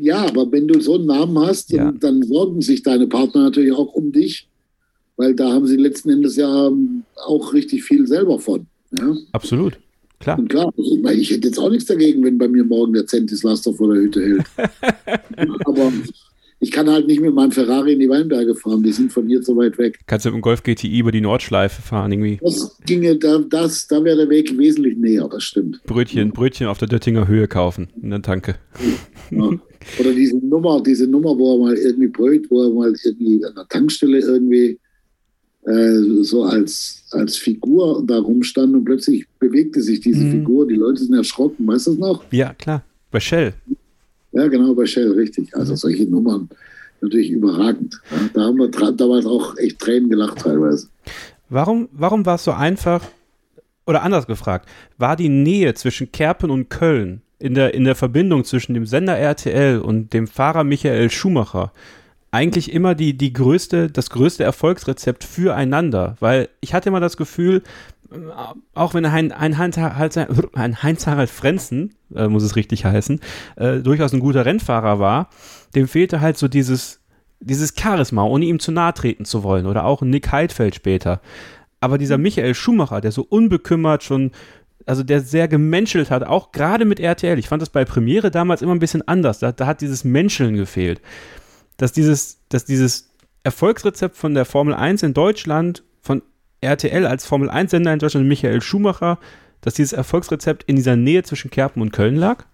ja, 0.00 0.26
aber 0.26 0.50
wenn 0.50 0.66
du 0.66 0.80
so 0.80 0.94
einen 0.96 1.06
Namen 1.06 1.38
hast, 1.38 1.70
Ja. 1.72 1.84
dann, 1.84 2.00
dann 2.00 2.22
sorgen 2.24 2.60
sich 2.60 2.82
deine 2.82 3.06
Partner 3.06 3.44
natürlich 3.44 3.72
auch 3.72 3.92
um 3.94 4.10
dich, 4.12 4.48
weil 5.16 5.34
da 5.34 5.52
haben 5.52 5.66
sie 5.66 5.76
letzten 5.76 6.10
Endes 6.10 6.36
ja 6.36 6.66
ähm, 6.68 7.04
auch 7.26 7.52
richtig 7.52 7.84
viel 7.84 8.06
selber 8.06 8.38
von. 8.38 8.66
Ja? 8.98 9.14
absolut, 9.32 9.78
klar. 10.20 10.38
Und 10.38 10.48
klar, 10.48 10.72
also 10.76 10.96
ich, 10.96 11.02
meine, 11.02 11.20
ich 11.20 11.30
hätte 11.30 11.48
jetzt 11.48 11.58
auch 11.58 11.70
nichts 11.70 11.86
dagegen, 11.86 12.24
wenn 12.24 12.38
bei 12.38 12.48
mir 12.48 12.64
morgen 12.64 12.92
der 12.94 13.06
Zentis 13.06 13.42
Laster 13.42 13.72
vor 13.74 13.92
der 13.92 14.02
Hütte 14.02 14.22
hält. 14.22 14.44
aber 15.66 15.92
ich 16.60 16.70
kann 16.72 16.88
halt 16.90 17.06
nicht 17.06 17.20
mit 17.20 17.34
meinem 17.34 17.52
Ferrari 17.52 17.92
in 17.92 18.00
die 18.00 18.08
Weinberge 18.08 18.54
fahren, 18.54 18.82
die 18.82 18.90
sind 18.92 19.12
von 19.12 19.26
hier 19.28 19.40
zu 19.42 19.56
weit 19.56 19.78
weg. 19.78 20.00
Kannst 20.06 20.26
du 20.26 20.30
mit 20.30 20.36
dem 20.38 20.42
Golf 20.42 20.62
GTI 20.62 20.98
über 20.98 21.12
die 21.12 21.20
Nordschleife 21.20 21.80
fahren, 21.82 22.10
irgendwie 22.12 22.38
Das 22.42 22.76
ginge, 22.84 23.16
da, 23.16 23.38
das, 23.38 23.86
da 23.86 24.02
wäre 24.02 24.16
der 24.16 24.28
Weg 24.28 24.56
wesentlich 24.58 24.96
näher, 24.96 25.28
das 25.30 25.44
stimmt. 25.44 25.80
Brötchen, 25.84 26.32
Brötchen 26.32 26.66
auf 26.66 26.78
der 26.78 26.88
Döttinger 26.88 27.28
Höhe 27.28 27.46
kaufen 27.48 27.88
in 28.02 28.10
der 28.10 28.22
Tanke. 28.22 28.56
Ja. 29.30 29.50
Oder 30.00 30.12
diese 30.12 30.36
Nummer, 30.38 30.82
diese 30.82 31.06
Nummer, 31.06 31.38
wo 31.38 31.54
er 31.54 31.58
mal 31.60 31.76
irgendwie 31.76 32.08
brüllt, 32.08 32.50
wo 32.50 32.62
er 32.64 32.70
mal 32.70 32.92
irgendwie 33.04 33.44
an 33.44 33.54
der 33.54 33.66
Tankstelle 33.68 34.18
irgendwie 34.18 34.78
äh, 35.66 36.22
so 36.22 36.42
als, 36.42 37.04
als 37.12 37.36
Figur 37.36 38.02
da 38.06 38.18
rumstand 38.18 38.74
und 38.74 38.84
plötzlich 38.84 39.26
bewegte 39.38 39.80
sich 39.80 40.00
diese 40.00 40.24
Mhm. 40.24 40.30
Figur. 40.32 40.66
Die 40.66 40.74
Leute 40.74 41.02
sind 41.04 41.14
erschrocken, 41.14 41.66
weißt 41.66 41.86
du 41.86 41.90
das 41.92 41.98
noch? 42.00 42.24
Ja, 42.32 42.52
klar. 42.54 42.82
Bei 43.10 43.20
Shell. 43.20 43.54
Ja, 44.32 44.46
genau, 44.48 44.74
bei 44.74 44.86
Shell, 44.86 45.12
richtig. 45.12 45.54
Also 45.56 45.74
solche 45.74 46.04
Nummern 46.04 46.48
natürlich 47.00 47.30
überragend. 47.30 48.00
Da 48.34 48.42
haben 48.42 48.58
wir 48.58 48.68
damals 48.68 49.26
auch 49.26 49.56
echt 49.56 49.78
Tränen 49.78 50.10
gelacht 50.10 50.40
teilweise. 50.40 50.88
Warum, 51.48 51.88
warum 51.92 52.26
war 52.26 52.34
es 52.34 52.44
so 52.44 52.52
einfach, 52.52 53.04
oder 53.86 54.02
anders 54.02 54.26
gefragt, 54.26 54.68
war 54.98 55.16
die 55.16 55.28
Nähe 55.28 55.74
zwischen 55.74 56.12
Kerpen 56.12 56.50
und 56.50 56.68
Köln 56.68 57.22
in 57.38 57.54
der, 57.54 57.72
in 57.72 57.84
der 57.84 57.94
Verbindung 57.94 58.44
zwischen 58.44 58.74
dem 58.74 58.86
Sender 58.86 59.16
RTL 59.16 59.78
und 59.78 60.12
dem 60.12 60.26
Fahrer 60.26 60.64
Michael 60.64 61.10
Schumacher 61.10 61.72
eigentlich 62.30 62.72
immer 62.72 62.94
die, 62.94 63.16
die 63.16 63.32
größte, 63.32 63.90
das 63.90 64.10
größte 64.10 64.44
Erfolgsrezept 64.44 65.24
füreinander? 65.24 66.16
Weil 66.20 66.48
ich 66.60 66.74
hatte 66.74 66.90
immer 66.90 67.00
das 67.00 67.16
Gefühl, 67.16 67.62
auch 68.74 68.94
wenn 68.94 69.04
ein, 69.04 69.32
ein, 69.32 69.58
Heinz, 69.58 69.76
ein 69.76 70.82
Heinz 70.82 71.06
Harald 71.06 71.30
Frenzen, 71.30 71.94
äh, 72.14 72.28
muss 72.28 72.42
es 72.42 72.56
richtig 72.56 72.84
heißen, 72.84 73.20
äh, 73.56 73.78
durchaus 73.78 74.12
ein 74.12 74.20
guter 74.20 74.46
Rennfahrer 74.46 74.98
war, 74.98 75.28
dem 75.74 75.88
fehlte 75.88 76.20
halt 76.20 76.38
so 76.38 76.48
dieses, 76.48 77.00
dieses 77.40 77.74
Charisma, 77.78 78.24
ohne 78.24 78.46
ihm 78.46 78.60
zu 78.60 78.72
nahe 78.72 78.94
treten 78.94 79.24
zu 79.24 79.42
wollen. 79.42 79.66
Oder 79.66 79.84
auch 79.84 80.02
Nick 80.02 80.32
Heidfeld 80.32 80.74
später. 80.74 81.20
Aber 81.80 81.98
dieser 81.98 82.18
Michael 82.18 82.54
Schumacher, 82.54 83.00
der 83.00 83.12
so 83.12 83.26
unbekümmert 83.28 84.02
schon, 84.02 84.32
also 84.86 85.02
der 85.02 85.20
sehr 85.20 85.46
gemenschelt 85.46 86.10
hat, 86.10 86.24
auch 86.24 86.50
gerade 86.50 86.84
mit 86.84 86.98
RTL. 86.98 87.38
Ich 87.38 87.48
fand 87.48 87.60
das 87.60 87.70
bei 87.70 87.84
Premiere 87.84 88.30
damals 88.30 88.62
immer 88.62 88.74
ein 88.74 88.80
bisschen 88.80 89.06
anders. 89.06 89.38
Da, 89.38 89.52
da 89.52 89.66
hat 89.66 89.82
dieses 89.82 90.02
Menscheln 90.02 90.56
gefehlt. 90.56 91.00
Dass 91.76 91.92
dieses, 91.92 92.40
dass 92.48 92.64
dieses 92.64 93.10
Erfolgsrezept 93.44 94.16
von 94.16 94.34
der 94.34 94.44
Formel 94.44 94.74
1 94.74 95.02
in 95.02 95.14
Deutschland, 95.14 95.84
von 96.00 96.22
RTL 96.60 97.06
als 97.06 97.26
Formel 97.26 97.50
1-Sender 97.50 97.92
in 97.92 97.98
Deutschland, 97.98 98.26
Michael 98.26 98.60
Schumacher, 98.60 99.18
dass 99.60 99.74
dieses 99.74 99.92
Erfolgsrezept 99.92 100.64
in 100.64 100.76
dieser 100.76 100.96
Nähe 100.96 101.22
zwischen 101.22 101.50
Kerpen 101.50 101.82
und 101.82 101.92
Köln 101.92 102.16
lag? 102.16 102.44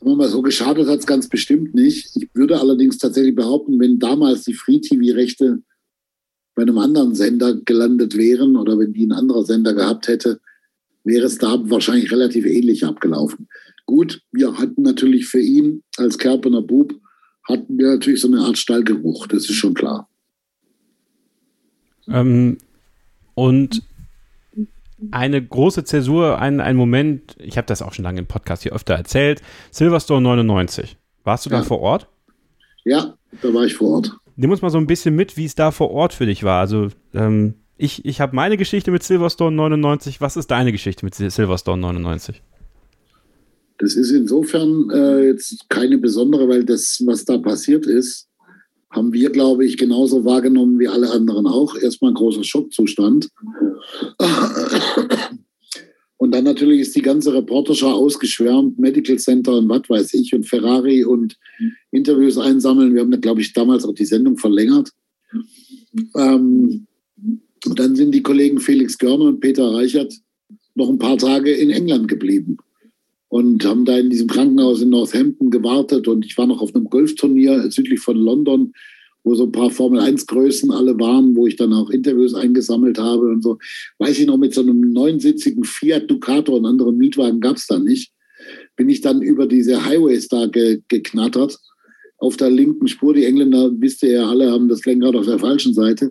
Sagen 0.00 0.18
wir 0.18 0.28
so, 0.28 0.42
geschadet 0.42 0.88
hat 0.88 1.00
es 1.00 1.06
ganz 1.06 1.28
bestimmt 1.28 1.74
nicht. 1.74 2.16
Ich 2.16 2.28
würde 2.34 2.58
allerdings 2.58 2.98
tatsächlich 2.98 3.34
behaupten, 3.34 3.78
wenn 3.80 3.98
damals 3.98 4.44
die 4.44 4.54
Free-TV-Rechte 4.54 5.62
bei 6.54 6.62
einem 6.62 6.78
anderen 6.78 7.14
Sender 7.14 7.54
gelandet 7.54 8.16
wären 8.16 8.56
oder 8.56 8.78
wenn 8.78 8.92
die 8.92 9.06
ein 9.06 9.12
anderer 9.12 9.44
Sender 9.44 9.74
gehabt 9.74 10.08
hätte, 10.08 10.40
wäre 11.04 11.26
es 11.26 11.38
da 11.38 11.58
wahrscheinlich 11.70 12.12
relativ 12.12 12.44
ähnlich 12.44 12.84
abgelaufen. 12.84 13.48
Gut, 13.86 14.22
wir 14.32 14.58
hatten 14.58 14.82
natürlich 14.82 15.26
für 15.26 15.40
ihn 15.40 15.82
als 15.96 16.18
Kerpener 16.18 16.62
Bub, 16.62 16.94
hatten 17.48 17.78
wir 17.78 17.88
natürlich 17.88 18.20
so 18.20 18.28
eine 18.28 18.40
Art 18.40 18.58
Stallgeruch, 18.58 19.26
das 19.26 19.44
ist 19.44 19.56
schon 19.56 19.74
klar. 19.74 20.09
Ähm, 22.10 22.58
und 23.34 23.82
eine 25.12 25.42
große 25.42 25.84
Zäsur, 25.84 26.38
ein, 26.38 26.60
ein 26.60 26.76
Moment, 26.76 27.34
ich 27.38 27.56
habe 27.56 27.66
das 27.66 27.80
auch 27.82 27.92
schon 27.94 28.02
lange 28.04 28.18
im 28.20 28.26
Podcast 28.26 28.62
hier 28.64 28.72
öfter 28.72 28.94
erzählt, 28.94 29.40
Silverstone 29.70 30.20
99. 30.22 30.96
Warst 31.24 31.46
du 31.46 31.50
Ja. 31.50 31.58
da 31.58 31.62
vor 31.64 31.80
Ort? 31.80 32.08
Ja, 32.84 33.14
da 33.42 33.54
war 33.54 33.64
ich 33.64 33.74
vor 33.74 33.90
Ort. 33.96 34.12
Nimm 34.36 34.50
uns 34.50 34.62
mal 34.62 34.70
so 34.70 34.78
ein 34.78 34.86
bisschen 34.86 35.14
mit, 35.14 35.36
wie 35.36 35.44
es 35.44 35.54
da 35.54 35.70
vor 35.70 35.90
Ort 35.90 36.12
für 36.14 36.26
dich 36.26 36.44
war. 36.44 36.60
Also, 36.60 36.88
ähm, 37.14 37.54
ich, 37.76 38.04
ich 38.04 38.20
habe 38.20 38.36
meine 38.36 38.56
Geschichte 38.58 38.90
mit 38.90 39.02
Silverstone 39.02 39.54
99. 39.56 40.20
Was 40.20 40.36
ist 40.36 40.50
deine 40.50 40.72
Geschichte 40.72 41.04
mit 41.04 41.14
Sil- 41.16 41.30
Silverstone 41.30 41.80
99? 41.80 42.42
Das 43.78 43.94
ist 43.94 44.10
insofern 44.10 44.90
äh, 44.90 45.26
jetzt 45.28 45.66
keine 45.70 45.96
besondere, 45.96 46.46
weil 46.48 46.64
das, 46.64 47.02
was 47.06 47.24
da 47.24 47.38
passiert 47.38 47.86
ist, 47.86 48.28
haben 48.90 49.12
wir, 49.12 49.30
glaube 49.30 49.64
ich, 49.64 49.76
genauso 49.76 50.24
wahrgenommen 50.24 50.78
wie 50.78 50.88
alle 50.88 51.10
anderen 51.10 51.46
auch. 51.46 51.76
Erstmal 51.76 52.10
ein 52.10 52.16
großer 52.16 52.44
Schockzustand. 52.44 53.28
Und 56.16 56.32
dann 56.32 56.44
natürlich 56.44 56.80
ist 56.80 56.96
die 56.96 57.02
ganze 57.02 57.32
Reporterschau 57.32 57.92
ausgeschwärmt, 57.92 58.78
Medical 58.78 59.18
Center 59.18 59.56
und 59.56 59.68
was 59.68 59.88
weiß 59.88 60.14
ich 60.14 60.34
und 60.34 60.46
Ferrari 60.46 61.04
und 61.04 61.38
Interviews 61.92 62.36
einsammeln. 62.36 62.94
Wir 62.94 63.00
haben, 63.00 63.20
glaube 63.20 63.40
ich, 63.40 63.52
damals 63.52 63.84
auch 63.84 63.94
die 63.94 64.04
Sendung 64.04 64.36
verlängert. 64.36 64.90
Ähm, 66.16 66.86
und 67.66 67.78
dann 67.78 67.96
sind 67.96 68.14
die 68.14 68.22
Kollegen 68.22 68.60
Felix 68.60 68.98
Görner 68.98 69.26
und 69.26 69.40
Peter 69.40 69.72
Reichert 69.72 70.12
noch 70.74 70.88
ein 70.88 70.98
paar 70.98 71.16
Tage 71.16 71.52
in 71.52 71.70
England 71.70 72.08
geblieben 72.08 72.58
und 73.30 73.64
haben 73.64 73.84
da 73.84 73.96
in 73.96 74.10
diesem 74.10 74.26
Krankenhaus 74.26 74.82
in 74.82 74.90
Northampton 74.90 75.50
gewartet. 75.50 76.08
Und 76.08 76.26
ich 76.26 76.36
war 76.36 76.48
noch 76.48 76.60
auf 76.60 76.74
einem 76.74 76.86
Golfturnier 76.86 77.70
südlich 77.70 78.00
von 78.00 78.16
London, 78.16 78.72
wo 79.22 79.36
so 79.36 79.44
ein 79.44 79.52
paar 79.52 79.70
Formel-1-Größen 79.70 80.72
alle 80.72 80.98
waren, 80.98 81.36
wo 81.36 81.46
ich 81.46 81.54
dann 81.54 81.72
auch 81.72 81.90
Interviews 81.90 82.34
eingesammelt 82.34 82.98
habe 82.98 83.28
und 83.28 83.42
so. 83.42 83.58
Weiß 83.98 84.18
ich 84.18 84.26
noch, 84.26 84.36
mit 84.36 84.52
so 84.52 84.62
einem 84.62 84.80
neunsitzigen 84.92 85.62
Fiat 85.62 86.10
Ducato 86.10 86.56
und 86.56 86.66
anderen 86.66 86.96
Mietwagen 86.96 87.40
gab 87.40 87.56
es 87.56 87.68
da 87.68 87.78
nicht. 87.78 88.12
Bin 88.74 88.88
ich 88.88 89.00
dann 89.00 89.22
über 89.22 89.46
diese 89.46 89.84
Highways 89.84 90.26
da 90.26 90.46
ge 90.46 90.80
geknattert. 90.88 91.56
Auf 92.18 92.36
der 92.36 92.50
linken 92.50 92.88
Spur, 92.88 93.14
die 93.14 93.26
Engländer, 93.26 93.70
wisst 93.78 94.02
ihr 94.02 94.10
ja 94.10 94.28
alle, 94.28 94.50
haben 94.50 94.68
das 94.68 94.84
Lenkrad 94.84 95.14
auf 95.14 95.26
der 95.26 95.38
falschen 95.38 95.72
Seite. 95.72 96.10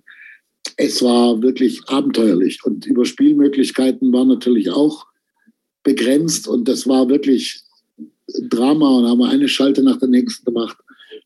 Es 0.77 1.03
war 1.03 1.41
wirklich 1.41 1.81
abenteuerlich. 1.87 2.61
Und 2.63 2.85
Überspielmöglichkeiten 2.85 4.13
waren 4.13 4.29
natürlich 4.29 4.69
auch 4.69 5.08
begrenzt 5.83 6.47
und 6.47 6.67
das 6.67 6.87
war 6.87 7.09
wirklich 7.09 7.61
Drama 8.49 8.89
und 8.97 9.07
haben 9.07 9.21
eine 9.23 9.47
Schalte 9.47 9.83
nach 9.83 9.97
der 9.97 10.09
nächsten 10.09 10.45
gemacht. 10.45 10.77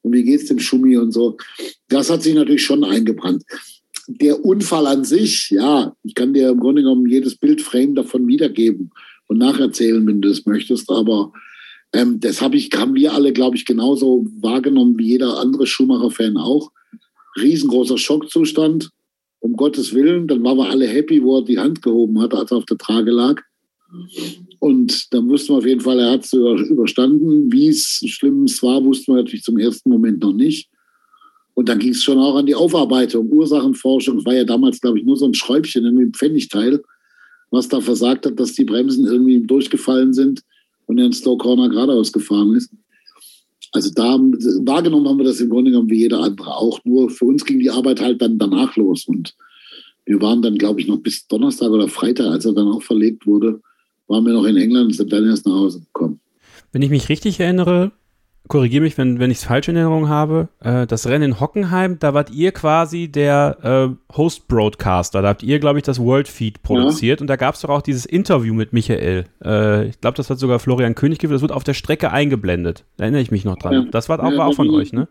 Und 0.01 0.13
wie 0.13 0.23
geht's 0.23 0.45
dem 0.45 0.59
Schumi 0.59 0.97
und 0.97 1.11
so. 1.11 1.37
Das 1.87 2.09
hat 2.09 2.23
sich 2.23 2.33
natürlich 2.33 2.63
schon 2.63 2.83
eingebrannt. 2.83 3.43
Der 4.07 4.43
Unfall 4.43 4.87
an 4.87 5.05
sich, 5.05 5.49
ja, 5.49 5.95
ich 6.03 6.13
kann 6.13 6.33
dir 6.33 6.49
im 6.49 6.59
Grunde 6.59 6.81
genommen 6.81 7.07
jedes 7.07 7.35
Bildframe 7.35 7.95
davon 7.95 8.27
wiedergeben 8.27 8.91
und 9.27 9.37
nacherzählen, 9.37 10.05
wenn 10.05 10.21
du 10.21 10.29
es 10.29 10.45
möchtest, 10.45 10.89
aber 10.89 11.31
ähm, 11.93 12.19
das 12.19 12.41
hab 12.41 12.53
ich, 12.53 12.69
haben 12.75 12.95
wir 12.95 13.13
alle, 13.13 13.31
glaube 13.31 13.55
ich, 13.55 13.65
genauso 13.65 14.25
wahrgenommen 14.41 14.97
wie 14.97 15.07
jeder 15.07 15.39
andere 15.39 15.67
Schumacher-Fan 15.67 16.37
auch. 16.37 16.71
Riesengroßer 17.39 17.97
Schockzustand, 17.97 18.89
um 19.39 19.55
Gottes 19.55 19.93
Willen. 19.93 20.27
Dann 20.27 20.43
waren 20.43 20.57
wir 20.57 20.69
alle 20.69 20.87
happy, 20.87 21.23
wo 21.23 21.37
er 21.37 21.45
die 21.45 21.59
Hand 21.59 21.81
gehoben 21.81 22.19
hat, 22.19 22.33
als 22.33 22.51
er 22.51 22.57
auf 22.57 22.65
der 22.65 22.77
Trage 22.77 23.11
lag. 23.11 23.41
Und 24.59 25.13
dann 25.13 25.29
wussten 25.29 25.53
wir 25.53 25.57
auf 25.57 25.65
jeden 25.65 25.81
Fall, 25.81 25.99
er 25.99 26.11
hat 26.11 26.25
es 26.25 26.33
überstanden. 26.33 27.51
Wie 27.51 27.67
es 27.67 28.01
schlimm 28.07 28.45
war, 28.45 28.83
wussten 28.83 29.13
wir 29.13 29.21
natürlich 29.21 29.43
zum 29.43 29.57
ersten 29.57 29.89
Moment 29.89 30.21
noch 30.21 30.33
nicht. 30.33 30.69
Und 31.53 31.69
dann 31.69 31.79
ging 31.79 31.91
es 31.91 32.03
schon 32.03 32.17
auch 32.17 32.35
an 32.35 32.45
die 32.45 32.55
Aufarbeitung, 32.55 33.29
Ursachenforschung. 33.31 34.17
Es 34.17 34.25
war 34.25 34.33
ja 34.33 34.43
damals, 34.43 34.81
glaube 34.81 34.99
ich, 34.99 35.05
nur 35.05 35.17
so 35.17 35.25
ein 35.25 35.33
Schräubchen, 35.33 35.85
irgendwie 35.85 36.05
ein 36.05 36.13
Pfennigteil, 36.13 36.81
was 37.51 37.67
da 37.67 37.79
versagt 37.79 38.25
hat, 38.25 38.39
dass 38.39 38.53
die 38.53 38.65
Bremsen 38.65 39.05
irgendwie 39.05 39.41
durchgefallen 39.41 40.13
sind 40.13 40.41
und 40.87 40.97
er 40.97 41.05
in 41.05 41.13
Slow 41.13 41.37
Corner 41.37 41.69
geradeaus 41.69 42.11
gefahren 42.11 42.55
ist. 42.55 42.71
Also 43.71 43.91
da 43.93 44.19
wahrgenommen 44.19 45.07
haben 45.07 45.17
wir 45.17 45.25
das 45.25 45.41
im 45.41 45.49
Grunde 45.49 45.71
genommen 45.71 45.89
wie 45.89 45.99
jeder 45.99 46.19
andere 46.19 46.55
auch. 46.55 46.79
Nur 46.85 47.09
für 47.09 47.25
uns 47.25 47.43
ging 47.43 47.59
die 47.59 47.71
Arbeit 47.71 48.01
halt 48.01 48.21
dann 48.21 48.37
danach 48.37 48.75
los. 48.75 49.05
Und 49.05 49.35
wir 50.05 50.21
waren 50.21 50.41
dann, 50.41 50.57
glaube 50.57 50.79
ich, 50.79 50.87
noch 50.87 50.97
bis 50.97 51.27
Donnerstag 51.27 51.69
oder 51.69 51.87
Freitag, 51.87 52.27
als 52.27 52.45
er 52.45 52.53
dann 52.53 52.67
auch 52.67 52.83
verlegt 52.83 53.25
wurde, 53.25 53.61
waren 54.14 54.26
wir 54.26 54.34
noch 54.34 54.45
in 54.45 54.57
England 54.57 54.86
und 54.86 54.93
sind 54.93 55.11
dann 55.11 55.26
erst 55.26 55.45
nach 55.45 55.53
Hause 55.53 55.82
gekommen. 55.82 56.20
Wenn 56.72 56.84
ich 56.84 56.89
mich 56.91 57.09
richtig 57.09 57.39
erinnere, 57.39 57.91
korrigiere 58.47 58.84
mich, 58.84 58.97
wenn, 58.97 59.20
wenn 59.20 59.32
ich 59.32 59.38
es 59.38 59.43
falsch 59.43 59.68
in 59.70 59.76
Erinnerung 59.76 60.07
habe, 60.07 60.49
äh, 60.59 60.86
das 60.86 61.07
Rennen 61.07 61.32
in 61.32 61.39
Hockenheim, 61.39 61.97
da 61.99 62.14
wart 62.14 62.30
ihr 62.32 62.51
quasi 62.51 63.07
der 63.07 63.95
äh, 64.09 64.16
Host-Broadcaster. 64.16 65.22
Da 65.22 65.30
habt 65.30 65.41
ihr, 65.43 65.59
glaube 65.59 65.80
ich, 65.80 65.84
das 65.84 65.99
World 65.99 66.28
Feed 66.28 66.61
produziert 66.61 67.22
und 67.22 67.28
da 67.28 67.38
gab 67.38 67.55
es 67.55 67.61
doch 67.61 67.70
auch 67.70 67.82
dieses 67.82 68.05
Interview 68.05 68.53
mit 68.53 68.72
Michael. 68.72 69.26
Äh, 69.43 69.88
ich 69.88 69.99
glaube, 69.99 70.16
das 70.16 70.30
hat 70.30 70.38
sogar 70.38 70.59
Florian 70.59 70.93
König 70.93 71.18
gewählt. 71.20 71.38
Das 71.38 71.41
wird 71.41 71.51
auf 71.51 71.64
der 71.64 71.74
Strecke 71.74 72.11
eingeblendet. 72.11 72.86
Da 72.97 73.05
erinnere 73.05 73.22
ich 73.22 73.32
mich 73.32 73.45
noch 73.45 73.57
dran. 73.57 73.74
Ja. 73.74 73.86
Das 73.89 74.09
war 74.09 74.20
auch, 74.24 74.32
Ja, 74.32 74.38
war 74.38 74.47
auch 74.47 74.55
von 74.55 74.70
euch, 74.70 74.93
ne? 74.93 75.07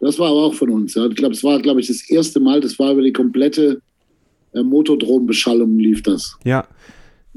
Das 0.00 0.18
war 0.18 0.28
aber 0.28 0.44
auch 0.44 0.54
von 0.54 0.70
uns. 0.70 0.94
Ja. 0.94 1.06
Ich 1.06 1.16
glaube, 1.16 1.34
es 1.34 1.44
war, 1.44 1.60
glaube 1.60 1.80
ich, 1.80 1.86
das 1.86 2.10
erste 2.10 2.40
Mal, 2.40 2.60
das 2.60 2.78
war 2.78 2.92
über 2.92 3.02
die 3.02 3.12
komplette 3.12 3.80
äh, 4.52 4.62
Motordrombeschallung 4.62 5.78
lief 5.78 6.02
das. 6.02 6.36
Ja. 6.44 6.66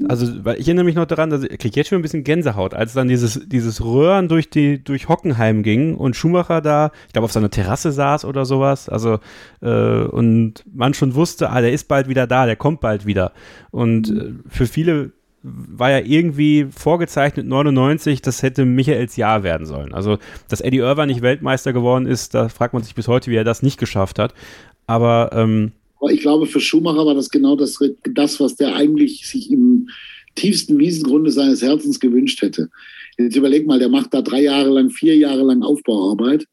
Also, 0.08 0.44
weil 0.44 0.58
ich 0.58 0.66
erinnere 0.66 0.84
mich 0.84 0.94
noch 0.94 1.06
daran, 1.06 1.30
dass 1.30 1.42
ich 1.42 1.58
kriege 1.58 1.76
jetzt 1.76 1.88
schon 1.88 1.98
ein 1.98 2.02
bisschen 2.02 2.24
Gänsehaut, 2.24 2.74
als 2.74 2.92
dann 2.92 3.08
dieses, 3.08 3.48
dieses 3.48 3.84
Röhren 3.84 4.28
durch 4.28 4.48
die, 4.48 4.82
durch 4.82 5.08
Hockenheim 5.08 5.62
ging 5.62 5.94
und 5.94 6.16
Schumacher 6.16 6.60
da, 6.60 6.90
ich 7.06 7.12
glaube, 7.12 7.24
auf 7.26 7.32
seiner 7.32 7.50
Terrasse 7.50 7.92
saß 7.92 8.24
oder 8.24 8.44
sowas. 8.44 8.88
Also, 8.88 9.18
äh, 9.60 10.02
und 10.04 10.64
man 10.72 10.94
schon 10.94 11.14
wusste, 11.14 11.50
ah, 11.50 11.60
der 11.60 11.72
ist 11.72 11.88
bald 11.88 12.08
wieder 12.08 12.26
da, 12.26 12.46
der 12.46 12.56
kommt 12.56 12.80
bald 12.80 13.06
wieder. 13.06 13.32
Und 13.70 14.10
äh, 14.10 14.32
für 14.48 14.66
viele 14.66 15.12
war 15.42 15.90
ja 15.90 16.00
irgendwie 16.00 16.66
vorgezeichnet 16.70 17.46
99, 17.46 18.20
das 18.20 18.42
hätte 18.42 18.64
Michaels 18.64 19.16
Jahr 19.16 19.42
werden 19.42 19.66
sollen. 19.66 19.94
Also, 19.94 20.18
dass 20.48 20.60
Eddie 20.60 20.78
Irvine 20.78 21.06
nicht 21.06 21.22
Weltmeister 21.22 21.72
geworden 21.72 22.06
ist, 22.06 22.34
da 22.34 22.48
fragt 22.48 22.74
man 22.74 22.82
sich 22.82 22.94
bis 22.94 23.08
heute, 23.08 23.30
wie 23.30 23.36
er 23.36 23.44
das 23.44 23.62
nicht 23.62 23.78
geschafft 23.78 24.18
hat. 24.18 24.34
Aber 24.86 25.30
ähm, 25.32 25.72
Aber 26.00 26.10
ich 26.12 26.20
glaube, 26.20 26.46
für 26.46 26.60
Schumacher 26.60 27.04
war 27.06 27.14
das 27.14 27.30
genau 27.30 27.56
das, 27.56 27.78
das, 28.14 28.40
was 28.40 28.56
der 28.56 28.74
eigentlich 28.74 29.26
sich 29.28 29.50
im 29.50 29.88
tiefsten 30.34 30.78
Wiesengrunde 30.78 31.30
seines 31.30 31.62
Herzens 31.62 32.00
gewünscht 32.00 32.40
hätte. 32.42 32.70
Jetzt 33.18 33.36
überleg 33.36 33.66
mal, 33.66 33.78
der 33.78 33.88
macht 33.90 34.14
da 34.14 34.22
drei 34.22 34.42
Jahre 34.42 34.70
lang, 34.70 34.90
vier 34.90 35.16
Jahre 35.16 35.42
lang 35.42 35.62
Aufbauarbeit. 35.62 36.46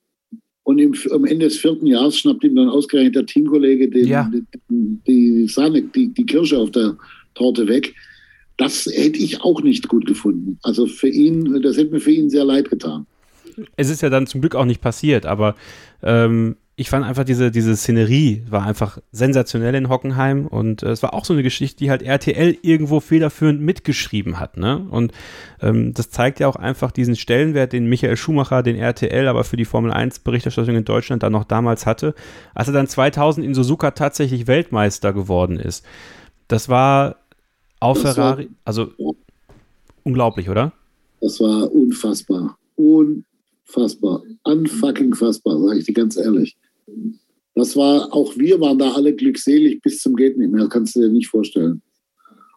Und 0.64 0.80
im, 0.80 0.94
am 1.12 1.24
Ende 1.24 1.46
des 1.46 1.58
vierten 1.58 1.88
Jahres 1.88 2.18
schnappt 2.20 2.44
ihm 2.44 2.56
dann 2.56 2.68
ausgerechnet 2.68 3.16
der 3.16 3.26
Teamkollege 3.26 3.90
den, 3.90 4.06
Ja. 4.08 4.30
die, 4.34 4.44
die 5.08 5.48
Sahne, 5.48 5.82
die, 5.82 6.10
die 6.10 6.26
Kirsche 6.26 6.58
auf 6.58 6.72
der 6.72 6.98
Torte 7.36 7.68
weg. 7.70 7.96
Das 8.58 8.86
hätte 8.86 9.20
ich 9.20 9.42
auch 9.44 9.62
nicht 9.62 9.88
gut 9.88 10.06
gefunden. 10.06 10.60
Also 10.64 10.88
für 10.88 11.08
ihn, 11.08 11.62
das 11.62 11.78
hätte 11.78 11.92
mir 11.94 12.00
für 12.02 12.12
ihn 12.12 12.30
sehr 12.30 12.44
leid 12.44 12.70
getan. 12.70 13.06
es 13.78 13.90
ist 13.90 14.02
ja 14.02 14.10
dann 14.10 14.28
zum 14.28 14.42
Glück 14.42 14.56
auch 14.56 14.66
nicht 14.66 14.82
passiert, 14.82 15.26
aber 15.26 15.56
ähm, 16.04 16.58
ich 16.80 16.92
fand 16.92 17.04
einfach 17.04 17.24
diese, 17.24 17.50
diese 17.50 17.76
Szenerie 17.76 18.44
war 18.52 18.64
einfach 18.64 19.00
sensationell 19.12 19.74
in 19.74 19.90
Hockenheim 19.90 20.46
und 20.46 20.84
äh, 20.84 20.90
es 20.92 21.02
war 21.02 21.16
auch 21.16 21.26
so 21.26 21.34
eine 21.34 21.42
Geschichte, 21.42 21.80
die 21.80 21.90
halt 21.90 22.04
RTL 22.04 22.56
irgendwo 22.62 23.00
federführend 23.00 23.60
mitgeschrieben 23.62 24.40
hat, 24.40 24.58
ne? 24.58 24.86
Und 24.92 25.12
ähm, 25.60 25.96
das 25.96 26.12
zeigt 26.12 26.40
ja 26.40 26.48
auch 26.48 26.56
einfach 26.56 26.92
diesen 26.92 27.16
Stellenwert, 27.16 27.74
den 27.74 27.88
Michael 27.90 28.16
Schumacher, 28.16 28.62
den 28.62 28.76
RTL, 28.76 29.28
aber 29.28 29.44
für 29.44 29.58
die 29.58 29.66
Formel 29.66 29.92
1 29.92 30.20
Berichterstattung 30.20 30.76
in 30.76 30.86
Deutschland 30.86 31.24
dann 31.24 31.32
noch 31.32 31.46
damals 31.46 31.88
hatte, 31.88 32.14
als 32.54 32.68
er 32.68 32.76
dann 32.76 32.88
2000 32.88 33.44
in 33.44 33.56
Suzuka 33.56 33.90
tatsächlich 33.92 34.46
Weltmeister 34.46 35.14
geworden 35.14 35.58
ist. 35.60 35.84
Das 36.48 36.70
war 36.70 37.16
auf 37.80 37.98
Das 38.04 38.18
war- 38.18 38.36
Ferrari, 38.36 38.50
also 38.66 38.92
unglaublich, 40.04 40.48
oder? 40.48 40.74
Das 41.22 41.40
war 41.40 41.72
unfassbar. 41.74 42.56
Unfassbar. 42.76 44.22
Unfucking 44.44 45.16
fassbar, 45.16 45.58
sage 45.60 45.80
ich 45.80 45.86
dir 45.86 45.94
ganz 45.94 46.16
ehrlich. 46.18 46.56
Das 47.56 47.76
war, 47.76 48.14
auch 48.14 48.38
wir 48.38 48.60
waren 48.60 48.78
da 48.78 48.92
alle 48.92 49.16
glückselig 49.16 49.82
bis 49.82 50.00
zum 50.00 50.16
geht 50.16 50.38
nicht 50.38 50.52
mehr. 50.52 50.62
Das 50.62 50.70
kannst 50.70 50.96
du 50.96 51.02
dir 51.02 51.10
nicht 51.10 51.28
vorstellen. 51.28 51.82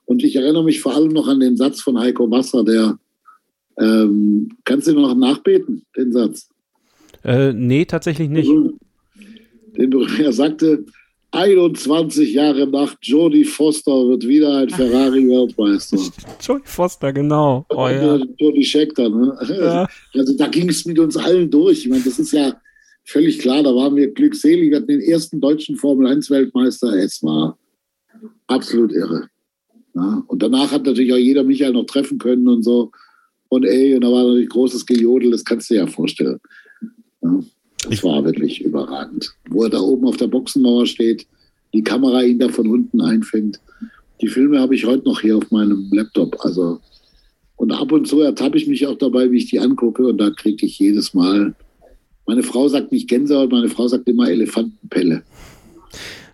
Und 0.05 0.23
ich 0.23 0.37
erinnere 0.37 0.65
mich 0.65 0.81
vor 0.81 0.95
allem 0.95 1.13
noch 1.13 1.29
an 1.29 1.41
den 1.41 1.57
Satz 1.57 1.81
von 1.81 1.99
Heiko 1.99 2.31
Wasser, 2.31 2.65
der, 2.65 2.99
ähm, 3.79 4.51
kannst 4.65 4.89
du 4.89 4.93
noch 4.93 5.15
nachbeten, 5.15 5.87
den 5.97 6.13
Satz? 6.13 6.49
Äh, 7.25 7.53
nee, 7.53 7.85
tatsächlich 7.85 8.29
nicht. 8.29 8.51
Den, 9.77 9.93
er 10.19 10.33
sagte, 10.33 10.85
21 11.33 12.33
Jahre 12.33 12.67
nach 12.67 12.97
Jodie 13.03 13.45
Foster 13.45 13.93
wird 14.09 14.27
wieder 14.27 14.59
ein 14.59 14.71
Ferrari-Weltmeister. 14.71 15.99
Joey 16.43 16.61
Foster, 16.65 17.13
genau. 17.13 17.65
Oh, 17.69 17.87
ja. 17.89 18.19
Tony 18.39 18.65
Scheckter, 18.65 19.09
ne? 19.09 19.39
Ja. 19.49 19.87
Also 20.15 20.37
da 20.37 20.49
ging 20.49 20.69
es 20.69 20.85
mit 20.87 20.99
uns 20.99 21.17
allen 21.17 21.49
durch. 21.49 21.81
Ich 21.81 21.89
meine, 21.89 22.03
das 22.03 22.19
ist 22.19 22.33
ja 22.33 22.53
völlig 23.11 23.39
klar, 23.39 23.63
da 23.63 23.75
waren 23.75 23.97
wir 23.97 24.13
glückselig, 24.13 24.71
wir 24.71 24.77
hatten 24.77 24.89
den 24.89 25.01
ersten 25.01 25.41
deutschen 25.41 25.77
Formel-1-Weltmeister. 25.77 26.95
Es 26.97 27.23
war 27.23 27.59
absolut 28.47 28.93
irre. 28.93 29.29
Ja, 29.95 30.23
und 30.29 30.43
danach 30.43 30.71
hat 30.71 30.87
natürlich 30.87 31.13
auch 31.13 31.17
jeder 31.19 31.43
Michael 31.43 31.73
noch 31.73 31.85
treffen 31.87 32.19
können 32.19 32.47
und 32.49 32.63
so. 32.63 32.93
Und 33.49 33.65
ey, 33.65 33.95
und 33.95 34.03
da 34.03 34.09
war 34.13 34.25
natürlich 34.25 34.49
großes 34.49 34.87
Gejodel, 34.87 35.33
das 35.33 35.45
kannst 35.45 35.69
du 35.69 35.75
dir 35.75 35.81
ja 35.81 35.87
vorstellen. 35.89 36.39
Ja, 37.23 37.41
das 37.83 37.93
Ich- 37.93 38.05
war 38.05 38.25
wirklich 38.25 38.61
überragend. 38.63 39.35
Wo 39.49 39.65
er 39.65 39.71
da 39.71 39.81
oben 39.81 40.07
auf 40.07 40.17
der 40.17 40.29
Boxenmauer 40.29 40.87
steht, 40.87 41.27
die 41.75 41.83
Kamera 41.83 42.23
ihn 42.23 42.39
da 42.39 42.49
von 42.49 42.69
unten 42.69 43.01
einfängt. 43.01 43.61
Die 44.21 44.29
Filme 44.29 44.61
habe 44.61 44.75
ich 44.75 44.87
heute 44.87 45.05
noch 45.05 45.21
hier 45.21 45.37
auf 45.37 45.51
meinem 45.51 45.89
Laptop. 45.93 46.37
Also 46.45 46.79
und 47.57 47.73
ab 47.73 47.91
und 47.93 48.07
zu 48.07 48.21
ertappe 48.21 48.57
ich 48.57 48.67
mich 48.69 48.87
auch 48.87 48.97
dabei, 48.97 49.31
wie 49.31 49.39
ich 49.39 49.51
die 49.51 49.59
angucke 49.61 50.07
und 50.07 50.19
da 50.19 50.31
kriege 50.31 50.65
ich 50.65 50.79
jedes 50.79 51.13
Mal. 51.13 51.55
Meine 52.31 52.45
Frau 52.45 52.69
sagt 52.69 52.93
nicht 52.93 53.09
Gänsehaut, 53.09 53.51
meine 53.51 53.69
Frau 53.69 53.89
sagt 53.89 54.09
immer 54.09 54.31
Elefantenpelle. 54.31 55.25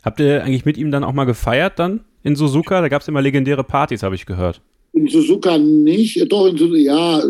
Habt 0.02 0.20
ihr 0.20 0.44
eigentlich 0.44 0.66
mit 0.66 0.76
ihm 0.76 0.90
dann 0.90 1.02
auch 1.04 1.14
mal 1.14 1.24
gefeiert 1.24 1.78
dann 1.78 2.00
in 2.22 2.36
Suzuka? 2.36 2.82
Da 2.82 2.88
gab 2.88 3.00
es 3.00 3.08
immer 3.08 3.22
legendäre 3.22 3.64
Partys, 3.64 4.02
habe 4.02 4.14
ich 4.14 4.26
gehört. 4.26 4.60
In 4.92 5.08
Suzuka 5.08 5.56
nicht, 5.56 6.30
doch 6.30 6.48
in 6.48 6.58
Suzuka, 6.58 6.76
ja, 6.76 7.22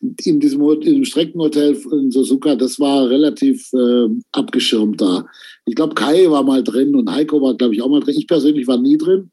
in 0.00 0.40
diesem, 0.40 0.62
in 0.62 0.80
diesem 0.80 1.04
Streckenhotel 1.04 1.76
in 1.92 2.10
Suzuka, 2.10 2.54
das 2.54 2.80
war 2.80 3.10
relativ 3.10 3.70
äh, 3.74 4.06
abgeschirmt 4.32 5.02
da. 5.02 5.26
Ich 5.66 5.74
glaube, 5.74 5.94
Kai 5.94 6.24
war 6.30 6.42
mal 6.42 6.64
drin 6.64 6.94
und 6.94 7.10
Heiko 7.10 7.42
war, 7.42 7.54
glaube 7.54 7.74
ich, 7.74 7.82
auch 7.82 7.90
mal 7.90 8.00
drin. 8.00 8.14
Ich 8.16 8.28
persönlich 8.28 8.66
war 8.66 8.80
nie 8.80 8.96
drin. 8.96 9.30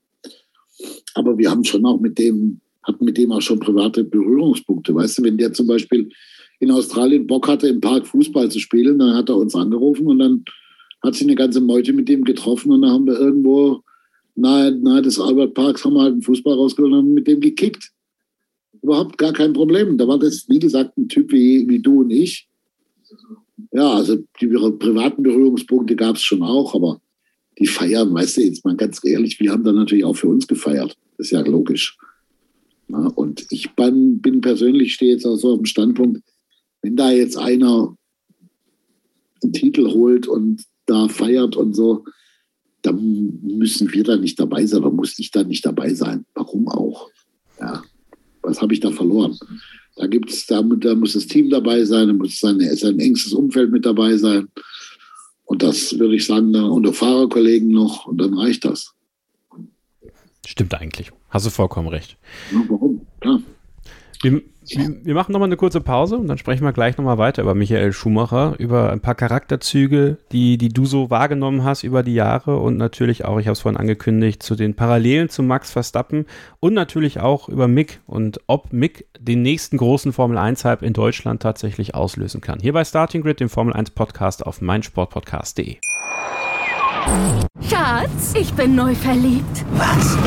Aber 1.13 1.37
wir 1.37 1.49
haben 1.49 1.63
schon 1.63 1.85
auch 1.85 2.01
mit 2.01 2.19
dem 2.19 2.59
hat 2.83 3.01
mit 3.01 3.17
dem 3.17 3.31
auch 3.31 3.41
schon 3.41 3.61
private 3.61 4.03
Berührungspunkte. 4.03 4.93
Weißt 4.93 5.19
du, 5.19 5.23
wenn 5.23 5.37
der 5.37 5.53
zum 5.53 5.67
Beispiel 5.67 6.09
in 6.59 6.71
Australien 6.71 7.27
Bock 7.27 7.47
hatte, 7.47 7.67
im 7.67 7.81
Park 7.81 8.07
Fußball 8.07 8.49
zu 8.49 8.59
spielen, 8.59 8.99
dann 8.99 9.15
hat 9.15 9.29
er 9.29 9.37
uns 9.37 9.55
angerufen 9.55 10.07
und 10.07 10.19
dann 10.19 10.43
hat 11.03 11.15
sich 11.15 11.27
eine 11.27 11.35
ganze 11.35 11.61
Meute 11.61 11.93
mit 11.93 12.09
dem 12.09 12.23
getroffen 12.23 12.71
und 12.71 12.81
dann 12.81 12.91
haben 12.91 13.05
wir 13.05 13.19
irgendwo 13.19 13.81
nahe, 14.35 14.71
nahe 14.71 15.01
des 15.01 15.19
Albert 15.19 15.53
Parks 15.53 15.85
haben 15.85 15.93
wir 15.93 16.01
halt 16.01 16.13
einen 16.13 16.21
Fußball 16.21 16.53
rausgeholt 16.53 16.91
und 16.91 16.97
haben 16.97 17.13
mit 17.13 17.27
dem 17.27 17.39
gekickt. 17.39 17.91
Überhaupt 18.81 19.17
gar 19.17 19.33
kein 19.33 19.53
Problem. 19.53 19.97
Da 19.97 20.07
war 20.07 20.19
das, 20.19 20.47
wie 20.49 20.59
gesagt, 20.59 20.97
ein 20.97 21.09
Typ 21.09 21.31
wie, 21.31 21.67
wie 21.67 21.79
du 21.79 22.01
und 22.01 22.11
ich. 22.11 22.47
Ja, 23.71 23.93
also 23.93 24.17
die 24.39 24.47
privaten 24.47 25.23
Berührungspunkte 25.23 25.95
gab 25.95 26.15
es 26.15 26.21
schon 26.21 26.43
auch, 26.43 26.75
aber 26.75 27.01
die 27.59 27.67
feiern, 27.67 28.13
weißt 28.13 28.37
du, 28.37 28.41
jetzt 28.41 28.63
mal 28.65 28.75
ganz 28.75 29.03
ehrlich, 29.03 29.39
wir 29.39 29.51
haben 29.51 29.63
dann 29.63 29.75
natürlich 29.75 30.05
auch 30.05 30.15
für 30.15 30.27
uns 30.27 30.47
gefeiert. 30.47 30.95
Das 31.17 31.27
ist 31.27 31.31
ja 31.31 31.41
logisch. 31.41 31.97
Ja, 32.89 33.07
und 33.15 33.45
ich 33.49 33.71
bin, 33.71 34.21
bin 34.21 34.41
persönlich, 34.41 34.93
stehe 34.93 35.11
jetzt 35.11 35.25
auch 35.25 35.35
so 35.35 35.53
auf 35.53 35.59
dem 35.59 35.65
Standpunkt, 35.65 36.21
wenn 36.87 36.95
da 36.95 37.11
jetzt 37.11 37.37
einer 37.37 37.97
einen 39.43 39.51
Titel 39.51 39.91
holt 39.91 40.25
und 40.25 40.63
da 40.85 41.09
feiert 41.09 41.57
und 41.57 41.73
so, 41.73 42.05
dann 42.81 43.41
müssen 43.43 43.91
wir 43.91 44.05
da 44.05 44.15
nicht 44.15 44.39
dabei 44.39 44.65
sein, 44.65 44.79
oder 44.79 44.91
muss 44.91 45.19
ich 45.19 45.29
da 45.31 45.43
nicht 45.43 45.65
dabei 45.65 45.93
sein. 45.93 46.25
Warum 46.33 46.69
auch? 46.69 47.09
Ja, 47.59 47.83
was 48.41 48.61
habe 48.61 48.73
ich 48.73 48.79
da 48.79 48.89
verloren? 48.91 49.37
Da 49.97 50.07
gibt's, 50.07 50.45
da, 50.45 50.61
da 50.61 50.95
muss 50.95 51.11
das 51.11 51.27
Team 51.27 51.49
dabei 51.49 51.83
sein, 51.83 52.07
da 52.07 52.13
muss 52.13 52.39
sein, 52.39 52.61
sein 52.77 52.99
engstes 52.99 53.33
Umfeld 53.33 53.69
mit 53.69 53.85
dabei 53.85 54.15
sein. 54.15 54.47
Und 55.43 55.63
das 55.63 55.99
würde 55.99 56.15
ich 56.15 56.25
sagen, 56.25 56.55
unter 56.55 56.93
Fahrerkollegen 56.93 57.67
noch, 57.67 58.05
und 58.05 58.21
dann 58.21 58.33
reicht 58.33 58.63
das. 58.63 58.93
Stimmt 60.45 60.73
eigentlich. 60.73 61.11
Hast 61.27 61.45
du 61.45 61.49
vollkommen 61.49 61.89
recht. 61.89 62.17
Ja, 62.53 62.63
warum? 62.69 63.05
Klar. 63.19 63.41
Wir, 64.21 64.41
wir 64.69 65.13
machen 65.13 65.31
nochmal 65.31 65.47
eine 65.47 65.57
kurze 65.57 65.79
Pause 65.79 66.17
und 66.17 66.27
dann 66.27 66.37
sprechen 66.37 66.63
wir 66.63 66.73
gleich 66.73 66.97
nochmal 66.97 67.17
weiter 67.17 67.43
über 67.43 67.53
Michael 67.55 67.93
Schumacher, 67.93 68.55
über 68.57 68.91
ein 68.91 68.99
paar 68.99 69.15
Charakterzüge, 69.15 70.17
die, 70.31 70.57
die 70.57 70.69
du 70.69 70.85
so 70.85 71.09
wahrgenommen 71.09 71.63
hast 71.63 71.83
über 71.83 72.03
die 72.03 72.15
Jahre 72.15 72.57
und 72.57 72.77
natürlich 72.77 73.25
auch, 73.25 73.39
ich 73.39 73.47
habe 73.47 73.53
es 73.53 73.61
vorhin 73.61 73.79
angekündigt, 73.79 74.41
zu 74.41 74.55
den 74.55 74.75
Parallelen 74.75 75.29
zu 75.29 75.43
Max 75.43 75.71
Verstappen 75.71 76.25
und 76.59 76.73
natürlich 76.73 77.19
auch 77.19 77.47
über 77.47 77.67
Mick 77.67 78.01
und 78.07 78.41
ob 78.47 78.73
Mick 78.73 79.07
den 79.19 79.41
nächsten 79.41 79.77
großen 79.77 80.11
Formel 80.13 80.37
1-Hype 80.37 80.81
in 80.81 80.93
Deutschland 80.93 81.41
tatsächlich 81.41 81.95
auslösen 81.95 82.41
kann. 82.41 82.59
Hier 82.59 82.73
bei 82.73 82.83
Starting 82.83 83.21
Grid, 83.21 83.39
dem 83.39 83.49
Formel 83.49 83.73
1 83.73 83.91
Podcast 83.91 84.45
auf 84.45 84.61
meinsportpodcast.de. 84.61 85.77
Schatz, 87.61 88.33
ich 88.37 88.53
bin 88.53 88.75
neu 88.75 88.93
verliebt. 88.95 89.65
Was? 89.73 90.17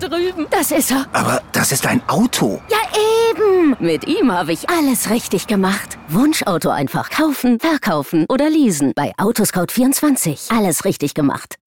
Da 0.00 0.08
drüben. 0.08 0.46
Das 0.50 0.72
ist 0.72 0.90
er. 0.90 1.06
Aber 1.12 1.40
das 1.52 1.70
ist 1.70 1.86
ein 1.86 2.02
Auto. 2.08 2.60
Ja, 2.68 2.78
eben. 3.30 3.76
Mit 3.78 4.08
ihm 4.08 4.32
habe 4.32 4.52
ich 4.52 4.68
alles 4.68 5.08
richtig 5.08 5.46
gemacht. 5.46 5.98
Wunschauto 6.08 6.70
einfach 6.70 7.10
kaufen, 7.10 7.60
verkaufen 7.60 8.26
oder 8.28 8.50
leasen. 8.50 8.92
Bei 8.96 9.12
Autoscout24. 9.18 10.56
Alles 10.56 10.84
richtig 10.84 11.14
gemacht. 11.14 11.58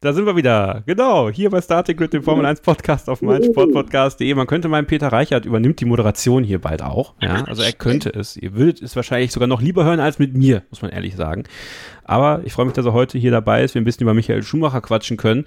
Da 0.00 0.14
sind 0.14 0.24
wir 0.24 0.34
wieder. 0.34 0.82
Genau, 0.86 1.28
hier 1.28 1.50
bei 1.50 1.60
Starting 1.60 1.98
Grid, 1.98 2.14
dem 2.14 2.22
Formel 2.22 2.46
1 2.46 2.62
Podcast 2.62 3.10
auf 3.10 3.20
meinsportpodcast.de. 3.20 4.34
Man 4.34 4.46
könnte 4.46 4.68
meinen, 4.68 4.86
Peter 4.86 5.08
Reichert 5.08 5.44
übernimmt 5.44 5.80
die 5.80 5.84
Moderation 5.84 6.44
hier 6.44 6.60
bald 6.60 6.82
auch. 6.82 7.12
Ja, 7.20 7.44
also 7.44 7.62
er 7.62 7.72
könnte 7.72 8.08
es. 8.08 8.38
Ihr 8.38 8.54
würdet 8.54 8.80
es 8.80 8.96
wahrscheinlich 8.96 9.32
sogar 9.32 9.48
noch 9.48 9.60
lieber 9.60 9.84
hören 9.84 10.00
als 10.00 10.18
mit 10.18 10.34
mir, 10.34 10.62
muss 10.70 10.80
man 10.80 10.90
ehrlich 10.90 11.14
sagen. 11.14 11.44
Aber 12.04 12.40
ich 12.44 12.54
freue 12.54 12.64
mich, 12.64 12.74
dass 12.74 12.86
er 12.86 12.94
heute 12.94 13.18
hier 13.18 13.30
dabei 13.30 13.62
ist, 13.62 13.74
wir 13.74 13.82
ein 13.82 13.84
bisschen 13.84 14.02
über 14.02 14.14
Michael 14.14 14.42
Schumacher 14.42 14.80
quatschen 14.80 15.18
können. 15.18 15.44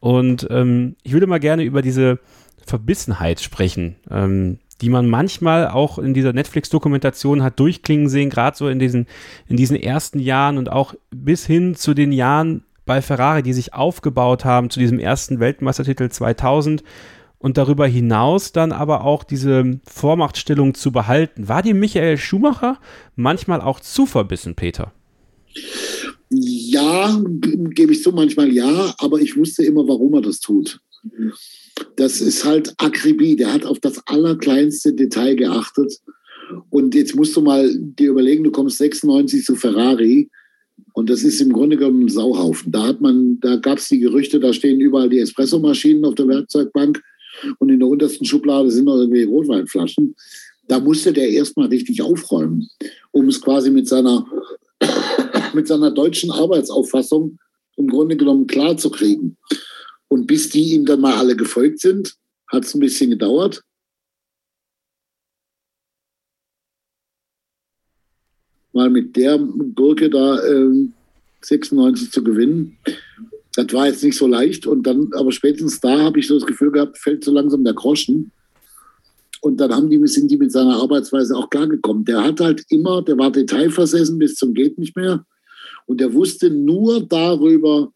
Und 0.00 0.46
ähm, 0.50 0.96
ich 1.02 1.12
würde 1.12 1.26
mal 1.26 1.40
gerne 1.40 1.64
über 1.64 1.82
diese 1.82 2.18
Verbissenheit 2.64 3.40
sprechen, 3.40 3.96
ähm, 4.10 4.58
die 4.80 4.90
man 4.90 5.08
manchmal 5.08 5.68
auch 5.68 5.98
in 5.98 6.14
dieser 6.14 6.32
Netflix-Dokumentation 6.32 7.42
hat 7.42 7.58
durchklingen 7.58 8.08
sehen, 8.08 8.30
gerade 8.30 8.56
so 8.56 8.68
in 8.68 8.78
diesen, 8.78 9.06
in 9.48 9.56
diesen 9.56 9.76
ersten 9.76 10.18
Jahren 10.18 10.58
und 10.58 10.70
auch 10.70 10.94
bis 11.10 11.46
hin 11.46 11.74
zu 11.74 11.94
den 11.94 12.12
Jahren 12.12 12.64
bei 12.84 13.02
Ferrari, 13.02 13.42
die 13.42 13.52
sich 13.52 13.74
aufgebaut 13.74 14.44
haben 14.44 14.70
zu 14.70 14.78
diesem 14.78 14.98
ersten 14.98 15.40
Weltmeistertitel 15.40 16.08
2000 16.08 16.84
und 17.38 17.58
darüber 17.58 17.86
hinaus 17.86 18.52
dann 18.52 18.72
aber 18.72 19.04
auch 19.04 19.24
diese 19.24 19.80
Vormachtstellung 19.84 20.74
zu 20.74 20.92
behalten. 20.92 21.48
War 21.48 21.62
dir 21.62 21.74
Michael 21.74 22.16
Schumacher 22.16 22.78
manchmal 23.14 23.60
auch 23.60 23.80
zu 23.80 24.06
verbissen, 24.06 24.54
Peter? 24.54 24.92
Ja, 26.30 27.22
gebe 27.70 27.92
ich 27.92 28.02
so 28.02 28.10
manchmal 28.10 28.52
ja, 28.52 28.94
aber 28.98 29.20
ich 29.20 29.36
wusste 29.36 29.64
immer, 29.64 29.86
warum 29.86 30.14
er 30.14 30.22
das 30.22 30.40
tut. 30.40 30.80
Das 31.96 32.20
ist 32.20 32.44
halt 32.44 32.74
Akribie. 32.78 33.36
Der 33.36 33.52
hat 33.52 33.64
auf 33.64 33.78
das 33.78 34.02
allerkleinste 34.06 34.92
Detail 34.92 35.36
geachtet. 35.36 36.00
Und 36.70 36.94
jetzt 36.94 37.14
musst 37.14 37.36
du 37.36 37.42
mal 37.42 37.76
dir 37.78 38.10
überlegen, 38.10 38.44
du 38.44 38.50
kommst 38.50 38.78
96 38.78 39.44
zu 39.44 39.56
Ferrari 39.56 40.30
und 40.92 41.10
das 41.10 41.22
ist 41.22 41.40
im 41.40 41.52
Grunde 41.52 41.76
genommen 41.76 42.04
ein 42.04 42.08
Sauhaufen. 42.08 42.72
Da 42.72 42.84
hat 42.84 43.00
man, 43.00 43.38
da 43.40 43.56
gab 43.56 43.78
es 43.78 43.88
die 43.88 43.98
Gerüchte, 43.98 44.40
da 44.40 44.52
stehen 44.52 44.80
überall 44.80 45.08
die 45.08 45.18
Espressomaschinen 45.18 46.04
auf 46.04 46.14
der 46.14 46.28
Werkzeugbank 46.28 47.02
und 47.58 47.68
in 47.68 47.80
der 47.80 47.88
untersten 47.88 48.24
Schublade 48.24 48.70
sind 48.70 48.86
noch 48.86 48.96
irgendwie 48.96 49.24
Rotweinflaschen. 49.24 50.14
Da 50.68 50.80
musste 50.80 51.12
der 51.12 51.28
erstmal 51.28 51.68
richtig 51.68 52.02
aufräumen, 52.02 52.68
um 53.12 53.28
es 53.28 53.40
quasi 53.40 53.70
mit 53.70 53.88
seiner, 53.88 54.26
mit 55.56 55.66
seiner 55.66 55.90
deutschen 55.90 56.30
Arbeitsauffassung 56.30 57.38
im 57.76 57.88
Grunde 57.88 58.16
genommen 58.16 58.46
klar 58.46 58.76
zu 58.76 58.90
kriegen. 58.90 59.36
Und 60.08 60.26
bis 60.26 60.50
die 60.50 60.74
ihm 60.74 60.86
dann 60.86 61.00
mal 61.00 61.14
alle 61.14 61.36
gefolgt 61.36 61.80
sind, 61.80 62.14
hat 62.46 62.64
es 62.64 62.74
ein 62.74 62.80
bisschen 62.80 63.10
gedauert. 63.10 63.62
mal 68.76 68.90
mit 68.90 69.16
der 69.16 69.38
Gurke 69.74 70.10
da 70.10 70.38
äh, 70.44 70.88
96 71.40 72.12
zu 72.12 72.22
gewinnen. 72.22 72.76
Das 73.54 73.72
war 73.72 73.86
jetzt 73.86 74.04
nicht 74.04 74.18
so 74.18 74.26
leicht. 74.26 74.66
Und 74.66 74.86
dann, 74.86 75.10
aber 75.14 75.32
spätestens 75.32 75.80
da 75.80 75.98
habe 75.98 76.20
ich 76.20 76.28
so 76.28 76.34
das 76.34 76.46
Gefühl 76.46 76.70
gehabt, 76.70 76.98
fällt 76.98 77.24
so 77.24 77.32
langsam 77.32 77.64
der 77.64 77.72
Groschen. 77.72 78.30
Und 79.40 79.58
dann 79.58 79.72
haben 79.74 79.88
die, 79.88 80.06
sind 80.06 80.30
die 80.30 80.36
mit 80.36 80.52
seiner 80.52 80.76
Arbeitsweise 80.76 81.36
auch 81.36 81.48
klargekommen. 81.48 82.04
Der 82.04 82.22
hat 82.22 82.40
halt 82.40 82.64
immer, 82.68 83.02
der 83.02 83.16
war 83.16 83.32
detailversessen 83.32 84.18
bis 84.18 84.34
zum 84.34 84.52
Geht 84.52 84.76
nicht 84.76 84.94
mehr. 84.94 85.24
Und 85.86 86.00
der 86.00 86.12
wusste 86.12 86.50
nur 86.50 87.06
darüber, 87.06 87.92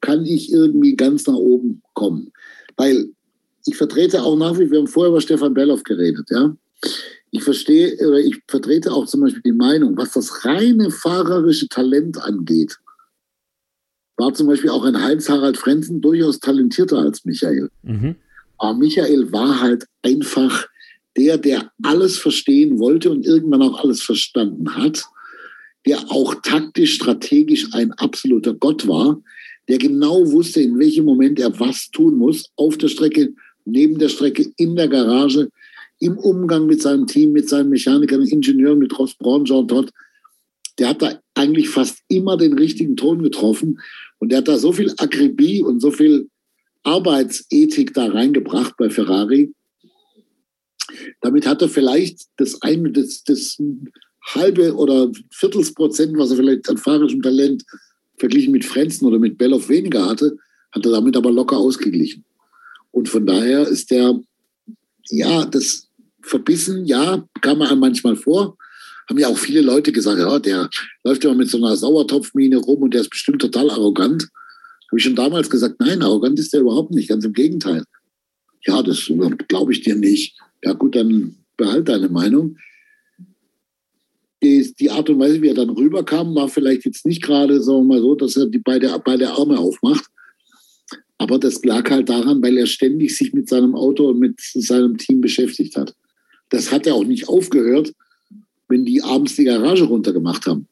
kann 0.00 0.24
ich 0.24 0.52
irgendwie 0.52 0.96
ganz 0.96 1.26
nach 1.26 1.34
oben 1.34 1.82
kommen. 1.94 2.32
Weil 2.76 3.08
ich 3.66 3.76
vertrete 3.76 4.22
auch 4.22 4.36
nach 4.36 4.58
wie, 4.58 4.70
wir 4.70 4.78
haben 4.78 4.86
vorher 4.86 5.10
über 5.10 5.20
Stefan 5.20 5.54
Belloff 5.54 5.82
geredet, 5.82 6.28
ja 6.30 6.54
ich 7.34 7.42
verstehe 7.42 7.96
oder 8.06 8.20
ich 8.20 8.40
vertrete 8.46 8.92
auch 8.92 9.06
zum 9.06 9.22
Beispiel 9.22 9.42
die 9.42 9.52
Meinung, 9.52 9.96
was 9.96 10.12
das 10.12 10.44
reine 10.44 10.92
fahrerische 10.92 11.68
Talent 11.68 12.16
angeht, 12.22 12.78
war 14.16 14.32
zum 14.32 14.46
Beispiel 14.46 14.70
auch 14.70 14.84
ein 14.84 15.02
Heinz-Harald 15.02 15.56
Frenzen 15.56 16.00
durchaus 16.00 16.38
talentierter 16.38 16.98
als 16.98 17.24
Michael. 17.24 17.70
Mhm. 17.82 18.14
Aber 18.58 18.78
Michael 18.78 19.32
war 19.32 19.60
halt 19.60 19.84
einfach 20.02 20.68
der, 21.16 21.36
der 21.36 21.72
alles 21.82 22.18
verstehen 22.18 22.78
wollte 22.78 23.10
und 23.10 23.26
irgendwann 23.26 23.62
auch 23.62 23.82
alles 23.82 24.00
verstanden 24.00 24.76
hat, 24.76 25.04
der 25.86 26.10
auch 26.10 26.34
taktisch, 26.42 26.94
strategisch 26.94 27.68
ein 27.72 27.92
absoluter 27.92 28.54
Gott 28.54 28.86
war, 28.88 29.20
der 29.68 29.78
genau 29.78 30.30
wusste, 30.30 30.60
in 30.60 30.78
welchem 30.78 31.04
Moment 31.04 31.38
er 31.40 31.58
was 31.58 31.90
tun 31.90 32.16
muss, 32.16 32.50
auf 32.56 32.76
der 32.78 32.88
Strecke, 32.88 33.32
neben 33.64 33.98
der 33.98 34.08
Strecke, 34.08 34.46
in 34.56 34.76
der 34.76 34.88
Garage, 34.88 35.50
im 36.00 36.18
Umgang 36.18 36.66
mit 36.66 36.82
seinem 36.82 37.06
Team, 37.06 37.32
mit 37.32 37.48
seinen 37.48 37.70
Mechanikern, 37.70 38.22
Ingenieuren, 38.22 38.78
mit 38.78 38.98
Ross 38.98 39.14
Braun, 39.14 39.44
Jean 39.44 39.68
Todt, 39.68 39.90
der 40.78 40.88
hat 40.88 41.02
da 41.02 41.18
eigentlich 41.34 41.68
fast 41.68 41.98
immer 42.08 42.36
den 42.36 42.54
richtigen 42.54 42.96
Ton 42.96 43.22
getroffen. 43.22 43.80
Und 44.18 44.30
der 44.30 44.38
hat 44.38 44.48
da 44.48 44.58
so 44.58 44.72
viel 44.72 44.92
Akribie 44.98 45.62
und 45.62 45.80
so 45.80 45.90
viel 45.90 46.28
Arbeitsethik 46.82 47.94
da 47.94 48.06
reingebracht 48.06 48.76
bei 48.76 48.90
Ferrari. 48.90 49.52
Damit 51.20 51.46
hat 51.46 51.62
er 51.62 51.68
vielleicht 51.68 52.26
das 52.36 52.60
eine, 52.62 52.90
das, 52.90 53.24
das 53.24 53.60
halbe 54.24 54.74
oder 54.74 55.10
Viertelsprozent, 55.30 56.16
was 56.16 56.30
er 56.30 56.36
vielleicht 56.36 56.68
an 56.68 56.78
fahrerischem 56.78 57.22
Talent 57.22 57.64
verglichen 58.18 58.52
mit 58.52 58.64
Frenzen 58.64 59.06
oder 59.06 59.18
mit 59.18 59.38
Belloff 59.38 59.68
weniger 59.68 60.06
hatte, 60.06 60.36
Hat 60.72 60.84
er 60.86 60.92
damit 60.92 61.16
aber 61.16 61.30
locker 61.30 61.56
ausgeglichen. 61.56 62.24
Und 62.90 63.08
von 63.08 63.26
daher 63.26 63.66
ist 63.66 63.90
der, 63.90 64.20
ja, 65.10 65.44
das 65.44 65.88
verbissen, 66.22 66.86
ja, 66.86 67.26
kam 67.40 67.58
man 67.58 67.78
manchmal 67.78 68.16
vor. 68.16 68.56
Haben 69.08 69.18
ja 69.18 69.28
auch 69.28 69.36
viele 69.36 69.60
Leute 69.60 69.92
gesagt, 69.92 70.18
ja, 70.18 70.38
der 70.38 70.70
läuft 71.04 71.24
immer 71.24 71.34
mit 71.34 71.50
so 71.50 71.58
einer 71.58 71.76
Sauertopfmine 71.76 72.56
rum 72.56 72.82
und 72.82 72.94
der 72.94 73.02
ist 73.02 73.10
bestimmt 73.10 73.40
total 73.40 73.70
arrogant. 73.70 74.28
Habe 74.90 74.98
ich 74.98 75.04
schon 75.04 75.16
damals 75.16 75.50
gesagt, 75.50 75.76
nein, 75.80 76.02
arrogant 76.02 76.38
ist 76.38 76.52
der 76.52 76.60
überhaupt 76.60 76.92
nicht, 76.92 77.08
ganz 77.08 77.24
im 77.24 77.32
Gegenteil. 77.32 77.84
Ja, 78.66 78.82
das 78.82 79.10
glaube 79.48 79.72
ich 79.72 79.82
dir 79.82 79.96
nicht. 79.96 80.38
Ja 80.62 80.72
gut, 80.72 80.96
dann 80.96 81.36
behalt 81.56 81.88
deine 81.88 82.08
Meinung. 82.08 82.56
Die, 84.44 84.74
die, 84.78 84.90
Art 84.90 85.08
und 85.10 85.18
Weise, 85.18 85.40
wie 85.42 85.48
er 85.48 85.54
dann 85.54 85.70
rüberkam, 85.70 86.34
war 86.34 86.48
vielleicht 86.48 86.84
jetzt 86.84 87.06
nicht 87.06 87.22
gerade, 87.22 87.62
sagen 87.62 87.88
wir 87.88 87.94
mal 87.94 88.00
so, 88.00 88.14
dass 88.14 88.36
er 88.36 88.46
die 88.46 88.58
beide, 88.58 88.94
beide 89.04 89.30
Arme 89.30 89.58
aufmacht. 89.58 90.04
Aber 91.18 91.38
das 91.38 91.64
lag 91.64 91.88
halt 91.90 92.08
daran, 92.08 92.42
weil 92.42 92.58
er 92.58 92.66
ständig 92.66 93.16
sich 93.16 93.32
mit 93.32 93.48
seinem 93.48 93.74
Auto 93.74 94.08
und 94.08 94.18
mit 94.18 94.38
seinem 94.40 94.98
Team 94.98 95.20
beschäftigt 95.20 95.76
hat. 95.76 95.94
Das 96.50 96.70
hat 96.70 96.86
er 96.86 96.94
auch 96.94 97.04
nicht 97.04 97.28
aufgehört, 97.28 97.92
wenn 98.68 98.84
die 98.84 99.02
abends 99.02 99.36
die 99.36 99.44
Garage 99.44 99.84
runtergemacht 99.84 100.46
haben. 100.46 100.68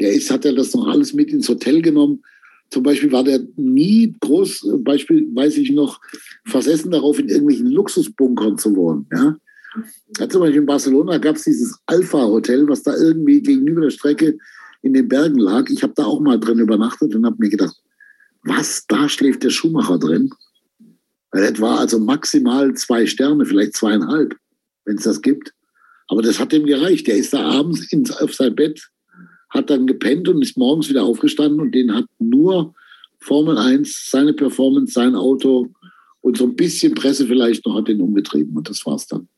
Der 0.00 0.12
ist, 0.12 0.30
hat 0.30 0.44
er 0.44 0.54
das 0.54 0.74
noch 0.74 0.88
alles 0.88 1.12
mit 1.12 1.30
ins 1.30 1.48
Hotel 1.48 1.82
genommen. 1.82 2.22
Zum 2.70 2.82
Beispiel 2.82 3.12
war 3.12 3.22
der 3.22 3.46
nie 3.56 4.14
groß, 4.20 4.66
Beispiel 4.78 5.28
weiß 5.34 5.58
ich 5.58 5.70
noch, 5.70 6.00
versessen 6.46 6.90
darauf, 6.90 7.18
in 7.18 7.28
irgendwelchen 7.28 7.66
Luxusbunkern 7.66 8.58
zu 8.58 8.74
wohnen. 8.74 9.06
Ja? 9.12 9.36
Ja, 10.18 10.28
zum 10.28 10.40
Beispiel 10.40 10.60
in 10.60 10.66
Barcelona 10.66 11.18
gab 11.18 11.36
es 11.36 11.44
dieses 11.44 11.78
Alpha-Hotel, 11.86 12.68
was 12.68 12.82
da 12.82 12.94
irgendwie 12.96 13.40
gegenüber 13.40 13.82
der 13.82 13.90
Strecke 13.90 14.36
in 14.82 14.92
den 14.92 15.08
Bergen 15.08 15.38
lag. 15.38 15.68
Ich 15.70 15.82
habe 15.82 15.94
da 15.96 16.04
auch 16.04 16.20
mal 16.20 16.38
drin 16.38 16.58
übernachtet 16.58 17.14
und 17.14 17.24
habe 17.24 17.36
mir 17.38 17.48
gedacht, 17.48 17.76
was, 18.44 18.86
da 18.86 19.08
schläft 19.08 19.42
der 19.44 19.50
Schuhmacher 19.50 19.98
drin? 19.98 20.30
Das 21.30 21.60
war 21.60 21.78
also 21.78 21.98
maximal 21.98 22.74
zwei 22.74 23.06
Sterne, 23.06 23.46
vielleicht 23.46 23.74
zweieinhalb, 23.74 24.36
wenn 24.84 24.96
es 24.96 25.04
das 25.04 25.22
gibt. 25.22 25.54
Aber 26.08 26.20
das 26.20 26.38
hat 26.38 26.52
ihm 26.52 26.66
gereicht. 26.66 27.06
Der 27.06 27.16
ist 27.16 27.32
da 27.32 27.42
abends 27.42 27.90
ins, 27.92 28.10
auf 28.10 28.34
sein 28.34 28.54
Bett, 28.54 28.90
hat 29.48 29.70
dann 29.70 29.86
gepennt 29.86 30.28
und 30.28 30.42
ist 30.42 30.58
morgens 30.58 30.88
wieder 30.90 31.04
aufgestanden 31.04 31.60
und 31.60 31.74
den 31.74 31.94
hat 31.94 32.04
nur 32.18 32.74
Formel 33.20 33.56
1, 33.56 34.10
seine 34.10 34.34
Performance, 34.34 34.92
sein 34.92 35.14
Auto 35.14 35.72
und 36.20 36.36
so 36.36 36.44
ein 36.44 36.56
bisschen 36.56 36.94
Presse 36.94 37.26
vielleicht 37.26 37.64
noch 37.64 37.76
hat 37.76 37.88
den 37.88 38.00
umgetrieben 38.00 38.56
und 38.56 38.68
das 38.68 38.84
war's 38.84 39.06
dann. 39.06 39.28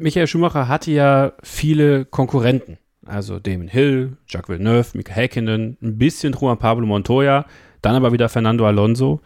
Michael 0.00 0.26
Schumacher 0.26 0.68
hatte 0.68 0.90
ja 0.90 1.32
viele 1.42 2.04
Konkurrenten. 2.04 2.78
Also 3.04 3.38
Damon 3.38 3.68
Hill, 3.68 4.16
Jacques 4.28 4.48
Villeneuve, 4.48 4.96
Mika 4.96 5.14
Häkkinen, 5.14 5.78
ein 5.80 5.98
bisschen 5.98 6.34
Juan 6.34 6.58
Pablo 6.58 6.86
Montoya, 6.86 7.46
dann 7.80 7.94
aber 7.94 8.12
wieder 8.12 8.28
Fernando 8.28 8.66
Alonso. 8.66 9.20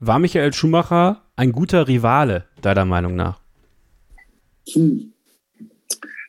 War 0.00 0.18
Michael 0.18 0.52
Schumacher 0.52 1.22
ein 1.36 1.52
guter 1.52 1.88
Rivale, 1.88 2.44
deiner 2.60 2.84
Meinung 2.84 3.14
nach? 3.14 3.40
Hm. 4.72 5.12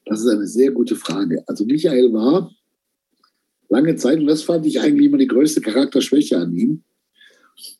Das 0.05 0.21
ist 0.21 0.29
eine 0.29 0.47
sehr 0.47 0.71
gute 0.71 0.95
Frage. 0.95 1.43
Also 1.47 1.65
Michael 1.65 2.13
war 2.13 2.51
lange 3.69 3.95
Zeit, 3.95 4.19
und 4.19 4.27
das 4.27 4.43
fand 4.43 4.65
ich 4.65 4.79
eigentlich 4.79 5.07
immer 5.07 5.17
die 5.17 5.27
größte 5.27 5.61
Charakterschwäche 5.61 6.37
an 6.37 6.53
ihm, 6.53 6.83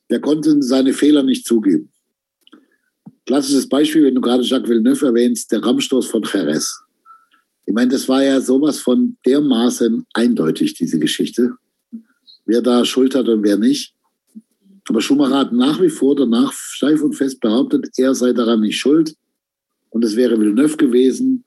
der 0.10 0.20
konnte 0.20 0.62
seine 0.62 0.93
Fehler 0.93 1.24
nicht 1.24 1.45
zugeben. 1.45 1.91
Klassisches 3.26 3.67
Beispiel, 3.67 4.03
wenn 4.03 4.15
du 4.15 4.21
gerade 4.21 4.43
Jacques 4.43 4.69
Villeneuve 4.69 5.07
erwähnst, 5.07 5.51
der 5.51 5.63
Rammstoß 5.63 6.07
von 6.07 6.23
Jerez. 6.23 6.80
Ich 7.65 7.73
meine, 7.73 7.91
das 7.91 8.07
war 8.07 8.23
ja 8.23 8.39
sowas 8.39 8.80
von 8.80 9.17
dermaßen 9.26 10.05
eindeutig, 10.13 10.76
diese 10.76 10.99
Geschichte. 10.99 11.55
Wer 12.45 12.61
da 12.61 12.86
Schuld 12.86 13.15
hat 13.15 13.28
und 13.28 13.43
wer 13.43 13.57
nicht. 13.57 13.93
Aber 14.88 15.01
Schumacher 15.01 15.39
hat 15.39 15.51
nach 15.51 15.82
wie 15.82 15.89
vor 15.89 16.15
danach 16.15 16.53
steif 16.53 17.01
und 17.01 17.13
fest 17.13 17.39
behauptet, 17.39 17.88
er 17.97 18.13
sei 18.13 18.34
daran 18.34 18.61
nicht 18.61 18.78
schuld. 18.78 19.15
Und 19.89 20.03
es 20.05 20.15
wäre 20.15 20.39
Villeneuve 20.39 20.78
gewesen. 20.78 21.43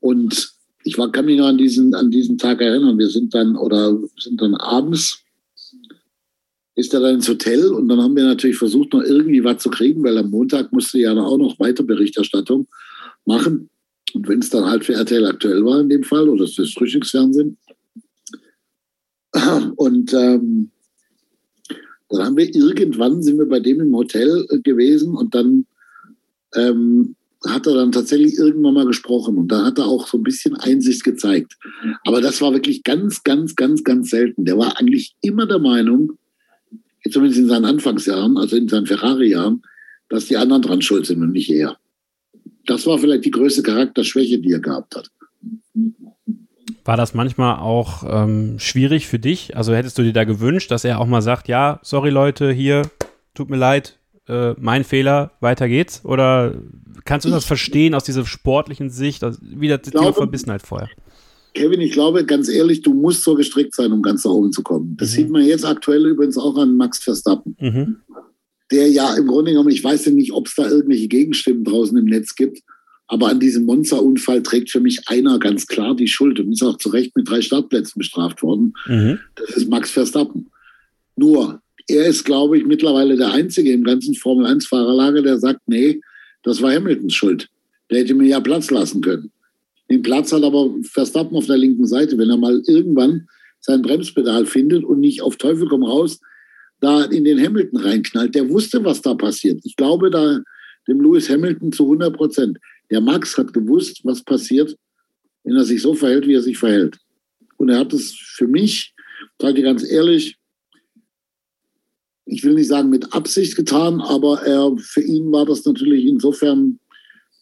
Und 0.00 0.54
ich 0.84 0.96
war, 0.96 1.12
kann 1.12 1.26
mich 1.26 1.38
noch 1.38 1.46
an 1.46 1.58
diesen, 1.58 1.94
an 1.94 2.10
diesen 2.10 2.38
Tag 2.38 2.62
erinnern. 2.62 2.98
Wir 2.98 3.08
sind 3.08 3.34
dann, 3.34 3.56
oder 3.56 3.98
sind 4.18 4.40
dann 4.40 4.54
abends 4.54 5.23
ist 6.76 6.92
er 6.92 7.00
dann 7.00 7.16
ins 7.16 7.28
Hotel 7.28 7.68
und 7.68 7.88
dann 7.88 8.00
haben 8.00 8.16
wir 8.16 8.24
natürlich 8.24 8.58
versucht, 8.58 8.92
noch 8.92 9.02
irgendwie 9.02 9.44
was 9.44 9.62
zu 9.62 9.70
kriegen, 9.70 10.02
weil 10.02 10.18
am 10.18 10.30
Montag 10.30 10.72
musste 10.72 10.98
ja 10.98 11.12
auch 11.12 11.38
noch 11.38 11.58
weiter 11.60 11.84
Berichterstattung 11.84 12.66
machen. 13.24 13.70
Und 14.12 14.28
wenn 14.28 14.40
es 14.40 14.50
dann 14.50 14.64
halt 14.64 14.84
für 14.84 14.94
RTL 14.94 15.26
aktuell 15.26 15.64
war 15.64 15.80
in 15.80 15.88
dem 15.88 16.02
Fall 16.02 16.28
oder 16.28 16.44
das 16.44 16.72
Frühstücksfernsehen. 16.72 17.56
Und 19.76 20.12
ähm, 20.14 20.70
dann 22.08 22.24
haben 22.24 22.36
wir 22.36 22.54
irgendwann 22.54 23.22
sind 23.22 23.38
wir 23.38 23.48
bei 23.48 23.60
dem 23.60 23.80
im 23.80 23.94
Hotel 23.94 24.46
gewesen 24.62 25.16
und 25.16 25.34
dann 25.34 25.66
ähm, 26.54 27.16
hat 27.44 27.66
er 27.66 27.74
dann 27.74 27.92
tatsächlich 27.92 28.38
irgendwann 28.38 28.74
mal 28.74 28.86
gesprochen 28.86 29.36
und 29.36 29.48
da 29.48 29.66
hat 29.66 29.78
er 29.78 29.86
auch 29.86 30.06
so 30.06 30.16
ein 30.18 30.22
bisschen 30.22 30.54
Einsicht 30.56 31.04
gezeigt. 31.04 31.56
Aber 32.04 32.20
das 32.20 32.40
war 32.40 32.52
wirklich 32.52 32.84
ganz, 32.84 33.22
ganz, 33.22 33.56
ganz, 33.56 33.84
ganz 33.84 34.10
selten. 34.10 34.44
Der 34.44 34.56
war 34.56 34.78
eigentlich 34.78 35.16
immer 35.20 35.46
der 35.46 35.58
Meinung, 35.58 36.12
zumindest 37.10 37.40
in 37.40 37.48
seinen 37.48 37.64
Anfangsjahren, 37.64 38.36
also 38.36 38.56
in 38.56 38.68
seinen 38.68 38.86
Ferrari-Jahren, 38.86 39.62
dass 40.08 40.26
die 40.26 40.36
anderen 40.36 40.62
dran 40.62 40.82
schuld 40.82 41.06
sind 41.06 41.22
und 41.22 41.32
nicht 41.32 41.50
er. 41.50 41.76
Das 42.66 42.86
war 42.86 42.98
vielleicht 42.98 43.24
die 43.24 43.30
größte 43.30 43.62
Charakterschwäche, 43.62 44.38
die 44.38 44.52
er 44.52 44.60
gehabt 44.60 44.96
hat. 44.96 45.10
War 46.84 46.96
das 46.96 47.14
manchmal 47.14 47.58
auch 47.58 48.04
ähm, 48.06 48.58
schwierig 48.58 49.06
für 49.06 49.18
dich? 49.18 49.56
Also 49.56 49.74
hättest 49.74 49.98
du 49.98 50.02
dir 50.02 50.12
da 50.12 50.24
gewünscht, 50.24 50.70
dass 50.70 50.84
er 50.84 51.00
auch 51.00 51.06
mal 51.06 51.22
sagt, 51.22 51.48
ja, 51.48 51.80
sorry 51.82 52.10
Leute, 52.10 52.52
hier, 52.52 52.90
tut 53.34 53.50
mir 53.50 53.56
leid, 53.56 53.98
äh, 54.28 54.52
mein 54.58 54.84
Fehler, 54.84 55.32
weiter 55.40 55.68
geht's? 55.68 56.04
Oder 56.04 56.54
kannst 57.04 57.26
du 57.26 57.30
das 57.30 57.44
verstehen 57.44 57.94
aus 57.94 58.04
dieser 58.04 58.26
sportlichen 58.26 58.90
Sicht, 58.90 59.24
also 59.24 59.38
wieder 59.42 59.78
das 59.78 59.92
Thema 59.92 60.12
Verbissenheit 60.12 60.62
vorher? 60.62 60.88
Kevin, 61.54 61.80
ich 61.80 61.92
glaube, 61.92 62.24
ganz 62.24 62.48
ehrlich, 62.48 62.82
du 62.82 62.92
musst 62.92 63.22
so 63.22 63.34
gestrickt 63.34 63.74
sein, 63.74 63.92
um 63.92 64.02
ganz 64.02 64.24
nach 64.24 64.32
oben 64.32 64.52
zu 64.52 64.62
kommen. 64.62 64.96
Das 64.98 65.10
mhm. 65.10 65.14
sieht 65.14 65.30
man 65.30 65.44
jetzt 65.44 65.64
aktuell 65.64 66.04
übrigens 66.06 66.36
auch 66.36 66.56
an 66.56 66.76
Max 66.76 66.98
Verstappen. 66.98 67.56
Mhm. 67.60 67.96
Der 68.72 68.90
ja 68.90 69.14
im 69.14 69.26
Grunde 69.26 69.52
genommen, 69.52 69.70
ich 69.70 69.84
weiß 69.84 70.06
ja 70.06 70.12
nicht, 70.12 70.32
ob 70.32 70.48
es 70.48 70.54
da 70.56 70.68
irgendwelche 70.68 71.06
Gegenstimmen 71.06 71.64
draußen 71.64 71.96
im 71.96 72.06
Netz 72.06 72.34
gibt, 72.34 72.60
aber 73.06 73.28
an 73.28 73.38
diesem 73.38 73.66
Monsterunfall 73.66 74.42
trägt 74.42 74.70
für 74.70 74.80
mich 74.80 75.08
einer 75.08 75.38
ganz 75.38 75.66
klar 75.66 75.94
die 75.94 76.08
Schuld 76.08 76.40
und 76.40 76.52
ist 76.52 76.62
auch 76.62 76.78
zu 76.78 76.88
Recht 76.88 77.14
mit 77.16 77.28
drei 77.28 77.40
Startplätzen 77.40 77.98
bestraft 77.98 78.42
worden. 78.42 78.72
Mhm. 78.86 79.20
Das 79.36 79.50
ist 79.50 79.68
Max 79.68 79.90
Verstappen. 79.90 80.50
Nur, 81.14 81.60
er 81.86 82.06
ist, 82.06 82.24
glaube 82.24 82.58
ich, 82.58 82.64
mittlerweile 82.64 83.16
der 83.16 83.32
Einzige 83.32 83.70
im 83.70 83.84
ganzen 83.84 84.14
Formel-1-Fahrerlager, 84.14 85.22
der 85.22 85.38
sagt, 85.38 85.60
nee, 85.66 86.00
das 86.42 86.60
war 86.62 86.72
Hamiltons 86.72 87.14
Schuld. 87.14 87.48
Der 87.90 88.00
hätte 88.00 88.14
mir 88.14 88.26
ja 88.26 88.40
Platz 88.40 88.70
lassen 88.70 89.02
können. 89.02 89.30
Den 89.90 90.02
Platz 90.02 90.32
hat 90.32 90.42
aber 90.42 90.74
Verstappen 90.82 91.36
auf 91.36 91.46
der 91.46 91.58
linken 91.58 91.86
Seite. 91.86 92.16
Wenn 92.18 92.30
er 92.30 92.36
mal 92.36 92.62
irgendwann 92.66 93.26
sein 93.60 93.82
Bremspedal 93.82 94.46
findet 94.46 94.84
und 94.84 95.00
nicht 95.00 95.22
auf 95.22 95.36
Teufel 95.36 95.68
komm 95.68 95.84
raus 95.84 96.20
da 96.80 97.04
in 97.04 97.24
den 97.24 97.42
Hamilton 97.42 97.80
reinknallt, 97.80 98.34
der 98.34 98.48
wusste, 98.50 98.84
was 98.84 99.00
da 99.00 99.14
passiert. 99.14 99.60
Ich 99.64 99.76
glaube 99.76 100.10
da 100.10 100.40
dem 100.86 101.00
Lewis 101.00 101.30
Hamilton 101.30 101.72
zu 101.72 101.84
100 101.84 102.14
Prozent. 102.14 102.58
Der 102.90 103.00
Max 103.00 103.38
hat 103.38 103.54
gewusst, 103.54 104.00
was 104.04 104.22
passiert, 104.22 104.76
wenn 105.44 105.56
er 105.56 105.64
sich 105.64 105.80
so 105.80 105.94
verhält, 105.94 106.26
wie 106.26 106.34
er 106.34 106.42
sich 106.42 106.58
verhält. 106.58 106.98
Und 107.56 107.70
er 107.70 107.78
hat 107.78 107.94
es 107.94 108.14
für 108.14 108.46
mich, 108.46 108.94
sage 109.40 109.58
ich 109.58 109.64
ganz 109.64 109.82
ehrlich, 109.88 110.36
ich 112.26 112.44
will 112.44 112.54
nicht 112.54 112.68
sagen 112.68 112.90
mit 112.90 113.14
Absicht 113.14 113.56
getan, 113.56 114.00
aber 114.00 114.42
er, 114.42 114.76
für 114.78 115.02
ihn 115.02 115.30
war 115.32 115.46
das 115.46 115.64
natürlich 115.64 116.04
insofern 116.04 116.78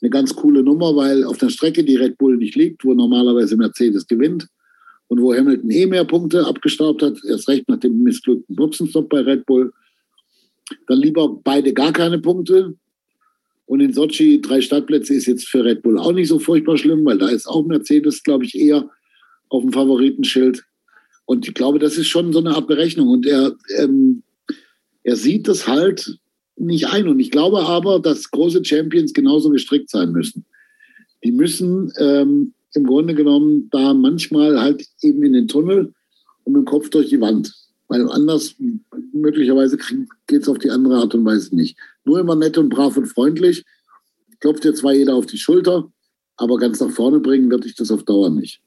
eine 0.03 0.11
ganz 0.11 0.35
coole 0.35 0.63
Nummer, 0.63 0.95
weil 0.97 1.25
auf 1.25 1.39
der 1.39 1.49
Strecke 1.49 1.85
die 1.85 1.97
Red 1.97 2.19
Bull 2.19 2.37
nicht 2.37 2.57
liegt, 2.57 2.85
wo 2.85 2.93
normalerweise 2.93 3.57
Mercedes 3.57 4.07
gewinnt 4.07 4.49
und 5.07 5.21
wo 5.21 5.35
Hamilton 5.35 5.71
eh 5.71 5.87
mehr 5.87 6.05
Punkte 6.05 6.47
abgestaubt 6.47 7.03
hat, 7.03 7.19
erst 7.29 7.49
recht 7.49 7.69
nach 7.69 7.79
dem 7.79 8.03
missglückten 8.03 8.57
Boxenstopp 8.57 9.09
bei 9.09 9.21
Red 9.21 9.47
Bull. 9.47 9.73
Dann 10.89 10.99
lieber 10.99 11.41
beide 11.45 11.73
gar 11.73 11.93
keine 11.93 12.19
Punkte. 12.19 12.75
Und 13.67 13.81
in 13.81 13.93
Sochi 13.93 14.41
drei 14.41 14.61
Startplätze 14.61 15.15
ist 15.15 15.27
jetzt 15.27 15.49
für 15.49 15.65
Red 15.65 15.83
Bull 15.83 15.99
auch 15.99 16.13
nicht 16.13 16.29
so 16.29 16.39
furchtbar 16.39 16.77
schlimm, 16.77 17.05
weil 17.05 17.19
da 17.19 17.29
ist 17.29 17.47
auch 17.47 17.65
Mercedes, 17.65 18.23
glaube 18.23 18.45
ich, 18.45 18.59
eher 18.59 18.91
auf 19.51 19.63
dem 19.63 19.73
Favoritenschild. 19.73 20.65
Und 21.27 21.47
ich 21.47 21.55
glaube, 21.55 21.79
das 21.79 21.97
ist 21.97 22.09
schon 22.09 22.33
so 22.33 22.41
eine 22.41 22.57
Art 22.57 22.67
Berechnung. 22.67 23.09
Und 23.09 23.27
er, 23.27 23.55
ähm, 23.79 24.25
er 25.05 25.17
sieht 25.17 25.47
das 25.47 25.69
halt 25.69 26.19
nicht 26.57 26.89
ein. 26.89 27.09
Und 27.09 27.19
ich 27.21 27.31
glaube 27.31 27.61
aber, 27.61 28.01
dass 28.01 28.31
große 28.31 28.65
Champions 28.65 29.13
genauso 29.13 29.51
gestrickt 29.51 29.91
sein 29.91 30.13
müssen. 30.13 30.45
Die 31.25 31.33
müssen 31.33 31.93
ähm, 31.99 32.55
im 32.75 32.87
Grunde 32.87 33.15
genommen 33.15 33.69
da 33.71 33.95
manchmal 33.95 34.61
halt 34.61 34.87
eben 35.03 35.23
in 35.23 35.33
den 35.33 35.49
Tunnel 35.49 35.93
und 36.45 36.53
mit 36.53 36.63
dem 36.63 36.67
Kopf 36.67 36.91
durch 36.91 37.09
die 37.09 37.21
Wand. 37.21 37.55
Weil 37.89 38.09
anders 38.11 38.55
möglicherweise 39.13 39.77
geht 40.27 40.43
es 40.43 40.49
auf 40.49 40.59
die 40.59 40.71
andere 40.71 40.97
Art 40.97 41.15
und 41.15 41.25
Weise 41.25 41.55
nicht. 41.55 41.77
Nur 42.05 42.21
immer 42.21 42.35
nett 42.35 42.57
und 42.57 42.71
brav 42.71 42.97
und 42.97 43.07
freundlich. 43.07 43.65
Klopft 44.41 44.65
dir 44.65 44.75
zwar 44.75 44.93
jeder 44.93 45.15
auf 45.15 45.27
die 45.27 45.39
Schulter, 45.39 45.89
aber 46.37 46.57
ganz 46.57 46.81
nach 46.81 46.91
vorne 46.91 47.21
bringen 47.21 47.51
wird 47.51 47.65
dich 47.65 47.75
das 47.75 47.91
auf 47.91 48.05
Dauer 48.05 48.31
nicht. 48.31 48.61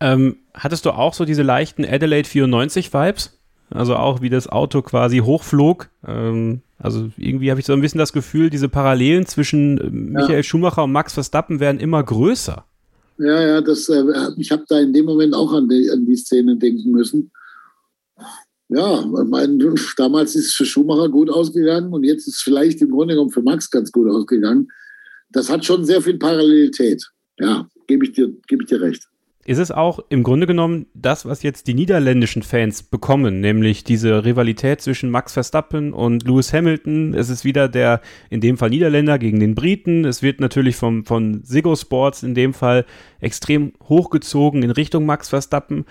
Ähm, 0.00 0.36
hattest 0.54 0.86
du 0.86 0.92
auch 0.92 1.12
so 1.12 1.24
diese 1.24 1.42
leichten 1.42 1.84
Adelaide 1.84 2.28
94 2.28 2.92
Vibes? 2.92 3.38
Also 3.68 3.96
auch 3.96 4.22
wie 4.22 4.30
das 4.30 4.48
Auto 4.48 4.82
quasi 4.82 5.18
hochflog. 5.18 5.90
Ähm, 6.06 6.62
also 6.80 7.10
irgendwie 7.16 7.50
habe 7.50 7.60
ich 7.60 7.66
so 7.66 7.72
ein 7.72 7.80
bisschen 7.80 7.98
das 7.98 8.12
Gefühl, 8.12 8.50
diese 8.50 8.68
Parallelen 8.68 9.26
zwischen 9.26 9.78
äh, 9.78 9.90
Michael 9.90 10.36
ja. 10.36 10.42
Schumacher 10.42 10.84
und 10.84 10.92
Max 10.92 11.12
Verstappen 11.12 11.60
werden 11.60 11.80
immer 11.80 12.02
größer. 12.02 12.64
Ja, 13.18 13.40
ja, 13.40 13.60
das, 13.60 13.88
äh, 13.90 14.02
ich 14.38 14.50
habe 14.50 14.64
da 14.68 14.80
in 14.80 14.92
dem 14.92 15.04
Moment 15.04 15.34
auch 15.34 15.52
an 15.52 15.68
die, 15.68 15.90
an 15.90 16.06
die 16.06 16.16
Szene 16.16 16.56
denken 16.56 16.90
müssen. 16.90 17.30
Ja, 18.68 19.04
mein, 19.04 19.58
damals 19.96 20.34
ist 20.36 20.46
es 20.46 20.54
für 20.54 20.64
Schumacher 20.64 21.08
gut 21.08 21.28
ausgegangen 21.28 21.92
und 21.92 22.04
jetzt 22.04 22.26
ist 22.28 22.36
es 22.36 22.42
vielleicht 22.42 22.80
im 22.80 22.90
Grunde 22.90 23.14
genommen 23.14 23.30
für 23.30 23.42
Max 23.42 23.70
ganz 23.70 23.92
gut 23.92 24.08
ausgegangen. 24.08 24.68
Das 25.30 25.50
hat 25.50 25.64
schon 25.64 25.84
sehr 25.84 26.00
viel 26.00 26.18
Parallelität. 26.18 27.04
Ja, 27.38 27.68
gebe 27.86 28.06
ich, 28.06 28.12
dir, 28.12 28.32
geb 28.46 28.62
ich 28.62 28.68
dir 28.68 28.80
recht 28.80 29.09
ist 29.50 29.58
es 29.58 29.72
auch 29.72 29.98
im 30.10 30.22
Grunde 30.22 30.46
genommen 30.46 30.86
das, 30.94 31.26
was 31.26 31.42
jetzt 31.42 31.66
die 31.66 31.74
niederländischen 31.74 32.42
Fans 32.42 32.84
bekommen, 32.84 33.40
nämlich 33.40 33.82
diese 33.82 34.24
Rivalität 34.24 34.80
zwischen 34.80 35.10
Max 35.10 35.32
Verstappen 35.32 35.92
und 35.92 36.22
Lewis 36.22 36.52
Hamilton. 36.52 37.14
Es 37.14 37.30
ist 37.30 37.44
wieder 37.44 37.68
der, 37.68 38.00
in 38.30 38.40
dem 38.40 38.58
Fall 38.58 38.70
Niederländer 38.70 39.18
gegen 39.18 39.40
den 39.40 39.56
Briten. 39.56 40.04
Es 40.04 40.22
wird 40.22 40.38
natürlich 40.38 40.76
vom, 40.76 41.04
von 41.04 41.42
Sigo 41.42 41.74
Sports 41.74 42.22
in 42.22 42.36
dem 42.36 42.54
Fall 42.54 42.86
extrem 43.18 43.72
hochgezogen 43.88 44.62
in 44.62 44.70
Richtung 44.70 45.04
Max 45.04 45.30
Verstappen. 45.30 45.84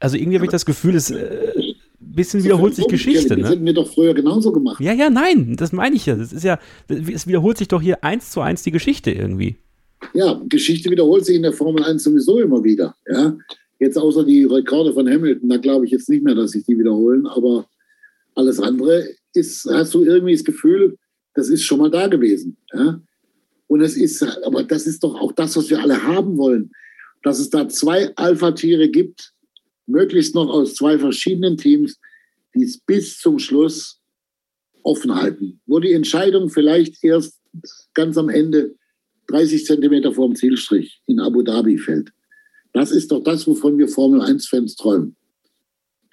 Also 0.00 0.16
irgendwie 0.16 0.36
habe 0.38 0.46
ich 0.46 0.50
das 0.50 0.64
Gefühl, 0.64 0.94
es 0.94 1.10
äh, 1.10 1.52
bisschen 2.00 2.42
wiederholt 2.42 2.74
sich 2.74 2.88
Geschichte. 2.88 3.36
Ne? 3.36 3.42
Das 3.42 3.50
hätten 3.50 3.66
wir 3.66 3.74
doch 3.74 3.92
früher 3.92 4.14
genauso 4.14 4.50
gemacht. 4.50 4.80
Ja, 4.80 4.94
ja, 4.94 5.10
nein, 5.10 5.56
das 5.58 5.72
meine 5.72 5.94
ich 5.94 6.06
ja. 6.06 6.16
Das 6.16 6.32
ist 6.32 6.42
ja, 6.42 6.58
es 6.88 7.26
wiederholt 7.26 7.58
sich 7.58 7.68
doch 7.68 7.82
hier 7.82 8.02
eins 8.02 8.30
zu 8.30 8.40
eins 8.40 8.62
die 8.62 8.70
Geschichte 8.70 9.10
irgendwie 9.10 9.58
ja, 10.12 10.40
Geschichte 10.48 10.90
wiederholt 10.90 11.24
sich 11.24 11.36
in 11.36 11.42
der 11.42 11.52
Formel 11.52 11.82
1 11.84 12.02
sowieso 12.02 12.40
immer 12.40 12.62
wieder. 12.62 12.94
Ja? 13.08 13.36
Jetzt 13.78 13.96
außer 13.96 14.24
die 14.24 14.44
Rekorde 14.44 14.92
von 14.92 15.08
Hamilton, 15.08 15.48
da 15.48 15.56
glaube 15.56 15.86
ich 15.86 15.92
jetzt 15.92 16.08
nicht 16.08 16.22
mehr, 16.22 16.34
dass 16.34 16.52
sich 16.52 16.64
die 16.64 16.78
wiederholen, 16.78 17.26
aber 17.26 17.66
alles 18.34 18.60
andere 18.60 19.08
ist, 19.32 19.64
hast 19.70 19.94
du 19.94 20.04
irgendwie 20.04 20.34
das 20.34 20.44
Gefühl, 20.44 20.96
das 21.34 21.48
ist 21.48 21.62
schon 21.62 21.78
mal 21.78 21.90
da 21.90 22.06
gewesen. 22.06 22.56
Ja? 22.72 23.00
Und 23.66 23.80
es 23.80 23.96
ist, 23.96 24.22
aber 24.44 24.62
das 24.62 24.86
ist 24.86 25.02
doch 25.02 25.20
auch 25.20 25.32
das, 25.32 25.56
was 25.56 25.70
wir 25.70 25.80
alle 25.80 26.02
haben 26.02 26.36
wollen, 26.36 26.70
dass 27.22 27.38
es 27.38 27.50
da 27.50 27.68
zwei 27.68 28.14
Alpha-Tiere 28.16 28.88
gibt, 28.88 29.32
möglichst 29.86 30.34
noch 30.34 30.48
aus 30.48 30.74
zwei 30.74 30.98
verschiedenen 30.98 31.56
Teams, 31.56 31.98
die 32.54 32.64
es 32.64 32.78
bis 32.78 33.18
zum 33.18 33.38
Schluss 33.38 34.00
offen 34.82 35.14
halten, 35.14 35.60
wo 35.66 35.80
die 35.80 35.92
Entscheidung 35.92 36.50
vielleicht 36.50 37.02
erst 37.02 37.40
ganz 37.94 38.18
am 38.18 38.28
Ende 38.28 38.74
30 39.28 39.64
Zentimeter 39.64 40.12
vor 40.12 40.28
dem 40.28 40.36
Zielstrich 40.36 41.00
in 41.06 41.20
Abu 41.20 41.42
Dhabi 41.42 41.78
fällt. 41.78 42.10
Das 42.72 42.90
ist 42.90 43.12
doch 43.12 43.22
das, 43.22 43.46
wovon 43.46 43.78
wir 43.78 43.88
Formel 43.88 44.20
1-Fans 44.20 44.76
träumen. 44.76 45.16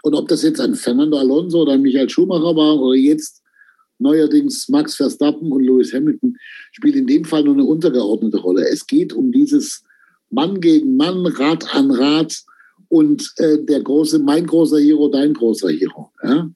Und 0.03 0.16
ob 0.16 0.28
das 0.28 0.43
jetzt 0.43 0.59
ein 0.59 0.76
Fernando 0.76 1.18
Alonso 1.18 1.62
oder 1.62 1.74
ein 1.74 1.82
Michael 1.82 2.09
Schumacher 2.09 2.55
war 2.55 2.80
oder 2.80 2.95
jetzt 2.95 3.41
neuerdings 3.99 4.68
Max 4.68 4.95
Verstappen 4.95 5.51
und 5.51 5.64
Lewis 5.64 5.93
Hamilton, 5.93 6.36
spielt 6.72 6.95
in 6.95 7.07
dem 7.07 7.24
Fall 7.24 7.43
nur 7.43 7.53
eine 7.53 7.64
untergeordnete 7.64 8.38
Rolle. 8.38 8.68
Es 8.68 8.86
geht 8.86 9.14
um 9.14 9.32
dieses 9.32 9.84
Mann 10.30 10.59
gegen 10.59 10.95
Mann, 10.97 11.26
Rad 11.26 11.74
an 11.76 11.91
Rad 11.91 12.36
und 12.89 13.32
äh, 13.38 13.64
der 13.64 13.82
große, 13.82 14.20
mein 14.20 14.45
großer 14.47 14.80
Hero, 14.80 15.07
dein 15.07 15.34
großer 15.34 15.70
Hero. 15.70 16.12
Ja? 16.24 16.49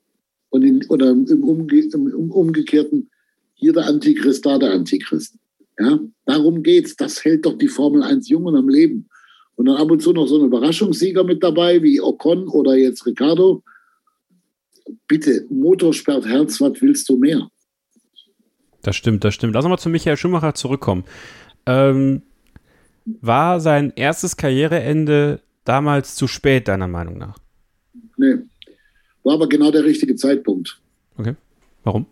Und 0.50 0.64
in, 0.64 0.86
oder 0.88 1.12
im, 1.12 1.44
Umge 1.44 1.80
im 1.94 2.32
Umgekehrten, 2.32 3.10
hier 3.54 3.74
der 3.74 3.86
Antichrist, 3.86 4.46
da 4.46 4.58
der 4.58 4.72
Antichrist. 4.72 5.36
Ja, 5.80 6.00
darum 6.26 6.64
geht's. 6.64 6.96
Das 6.96 7.24
hält 7.24 7.46
doch 7.46 7.58
die 7.58 7.68
Formel 7.68 8.04
1 8.04 8.30
jung 8.30 8.46
und 8.46 8.56
am 8.56 8.70
Leben. 8.70 9.10
Und 9.56 9.68
dann 9.68 9.78
ab 9.78 9.90
und 9.92 10.02
zu 10.02 10.12
noch 10.12 10.28
so 10.28 10.40
ein 10.40 10.46
Überraschungssieger 10.46 11.24
mit 11.24 11.44
dabei, 11.44 11.82
wie 11.82 12.02
Ocon 12.02 12.48
oder 12.48 12.76
jetzt 12.76 13.06
Ricardo. 13.06 13.64
Bitte, 15.08 15.46
Motor 15.50 15.94
sperrt 15.94 16.26
Herz, 16.26 16.60
was 16.62 16.82
willst 16.82 17.10
du 17.10 17.18
mehr? 17.18 17.50
Das 18.82 18.96
stimmt, 18.96 19.24
das 19.24 19.34
stimmt. 19.34 19.54
Lass 19.54 19.66
uns 19.66 19.70
mal 19.70 19.78
zu 19.78 19.90
Michael 19.90 20.18
Schumacher 20.18 20.54
zurückkommen. 20.54 21.06
Ähm, 21.66 22.22
war 23.06 23.60
sein 23.60 23.94
erstes 23.96 24.38
Karriereende 24.38 25.42
damals 25.64 26.16
zu 26.16 26.28
spät, 26.28 26.68
deiner 26.68 26.88
Meinung 26.88 27.18
nach? 27.18 27.38
Nee. 28.18 28.36
War 29.24 29.34
aber 29.34 29.50
genau 29.50 29.72
der 29.72 29.84
richtige 29.84 30.16
Zeitpunkt. 30.16 30.80
Okay. 31.18 31.36
Warum? 31.84 32.06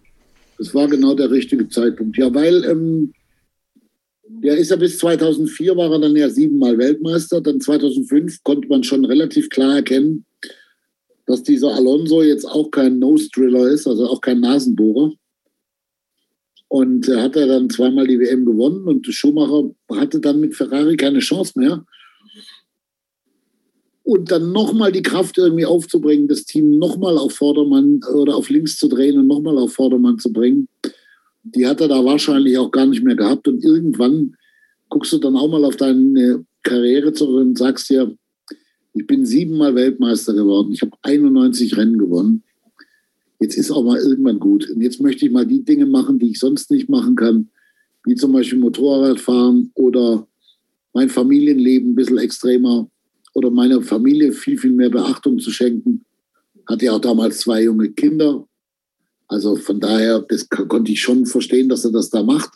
Es 0.60 0.74
war 0.74 0.88
genau 0.88 1.14
der 1.14 1.30
richtige 1.30 1.68
Zeitpunkt. 1.68 2.18
Ja, 2.18 2.34
weil 2.34 2.64
ähm, 2.66 3.14
der 4.42 4.58
ist 4.58 4.72
ja 4.72 4.76
bis 4.76 4.98
2004 5.00 5.76
war 5.76 5.92
er 5.92 6.00
dann 6.00 6.16
ja 6.16 6.30
siebenmal 6.30 6.78
Weltmeister. 6.78 7.42
Dann 7.42 7.62
2005 7.62 8.44
konnte 8.44 8.68
man 8.68 8.84
schon 8.84 9.06
relativ 9.06 9.50
klar 9.50 9.76
erkennen, 9.76 10.26
dass 11.26 11.44
dieser 11.44 11.74
Alonso 11.74 12.22
jetzt 12.22 12.46
auch 12.46 12.72
kein 12.72 13.00
Nose-Driller 13.00 13.70
ist, 13.70 13.88
also 13.88 14.08
auch 14.08 14.22
kein 14.22 14.40
Nasenbohrer. 14.40 15.14
Und 16.68 17.08
er 17.08 17.22
hat 17.22 17.36
er 17.36 17.48
dann 17.48 17.70
zweimal 17.70 18.08
die 18.08 18.20
WM 18.20 18.46
gewonnen 18.46 18.88
und 18.88 19.06
Schumacher 19.06 19.70
hatte 19.92 20.20
dann 20.20 20.40
mit 20.40 20.56
Ferrari 20.56 20.98
keine 20.98 21.20
Chance 21.20 21.60
mehr. 21.60 21.86
Und 24.02 24.32
dann 24.32 24.52
nochmal 24.52 24.92
die 24.92 25.04
Kraft 25.04 25.38
irgendwie 25.38 25.66
aufzubringen, 25.66 26.28
das 26.28 26.46
Team 26.46 26.78
nochmal 26.78 27.18
auf 27.18 27.34
Vordermann 27.34 28.02
oder 28.14 28.36
auf 28.36 28.50
links 28.50 28.78
zu 28.78 28.90
drehen 28.90 29.18
und 29.18 29.28
nochmal 29.28 29.58
auf 29.58 29.74
Vordermann 29.74 30.20
zu 30.20 30.34
bringen 30.34 30.68
die 31.44 31.68
hat 31.68 31.82
er 31.82 31.88
da 31.88 32.04
wahrscheinlich 32.04 32.58
auch 32.58 32.72
gar 32.72 32.86
nicht 32.86 33.04
mehr 33.04 33.16
gehabt. 33.16 33.48
Und 33.48 33.64
irgendwann 33.64 34.36
guckst 34.90 35.14
du 35.14 35.18
dann 35.18 35.36
auch 35.36 35.50
mal 35.50 35.66
auf 35.66 35.76
deine 35.76 36.46
Karriere 36.64 37.14
zurück 37.14 37.42
und 37.42 37.58
sagst 37.58 37.90
dir, 37.90 38.16
ich 38.94 39.08
bin 39.08 39.26
siebenmal 39.26 39.76
Weltmeister 39.76 40.34
geworden, 40.34 40.72
ich 40.72 40.82
habe 40.82 40.92
91 41.02 41.76
Rennen 41.78 41.98
gewonnen. 41.98 42.44
Jetzt 43.40 43.58
ist 43.58 43.72
auch 43.72 43.84
mal 43.84 44.00
irgendwann 44.00 44.40
gut. 44.40 44.70
Und 44.70 44.82
jetzt 44.82 45.02
möchte 45.02 45.26
ich 45.26 45.32
mal 45.32 45.46
die 45.46 45.66
Dinge 45.66 45.86
machen, 45.86 46.20
die 46.20 46.32
ich 46.32 46.40
sonst 46.40 46.72
nicht 46.72 46.90
machen 46.90 47.16
kann, 47.16 47.50
wie 48.06 48.16
zum 48.16 48.32
Beispiel 48.32 48.60
Motorrad 48.60 49.20
fahren 49.20 49.72
oder 49.74 50.28
mein 50.94 51.10
Familienleben 51.10 51.92
ein 51.92 51.96
bisschen 51.96 52.20
extremer 52.20 52.90
oder 53.34 53.50
meiner 53.50 53.82
Familie 53.82 54.32
viel, 54.32 54.58
viel 54.58 54.72
mehr 54.72 54.90
Beachtung 54.90 55.40
zu 55.40 55.52
schenken. 55.52 56.06
Hatte 56.68 56.86
ja 56.86 56.94
auch 56.94 57.02
damals 57.02 57.40
zwei 57.40 57.64
junge 57.64 57.92
Kinder, 57.92 58.48
also 59.34 59.56
von 59.56 59.80
daher, 59.80 60.20
das 60.20 60.48
konnte 60.48 60.92
ich 60.92 61.02
schon 61.02 61.26
verstehen, 61.26 61.68
dass 61.68 61.84
er 61.84 61.92
das 61.92 62.12
da 62.12 62.22
macht. 62.22 62.52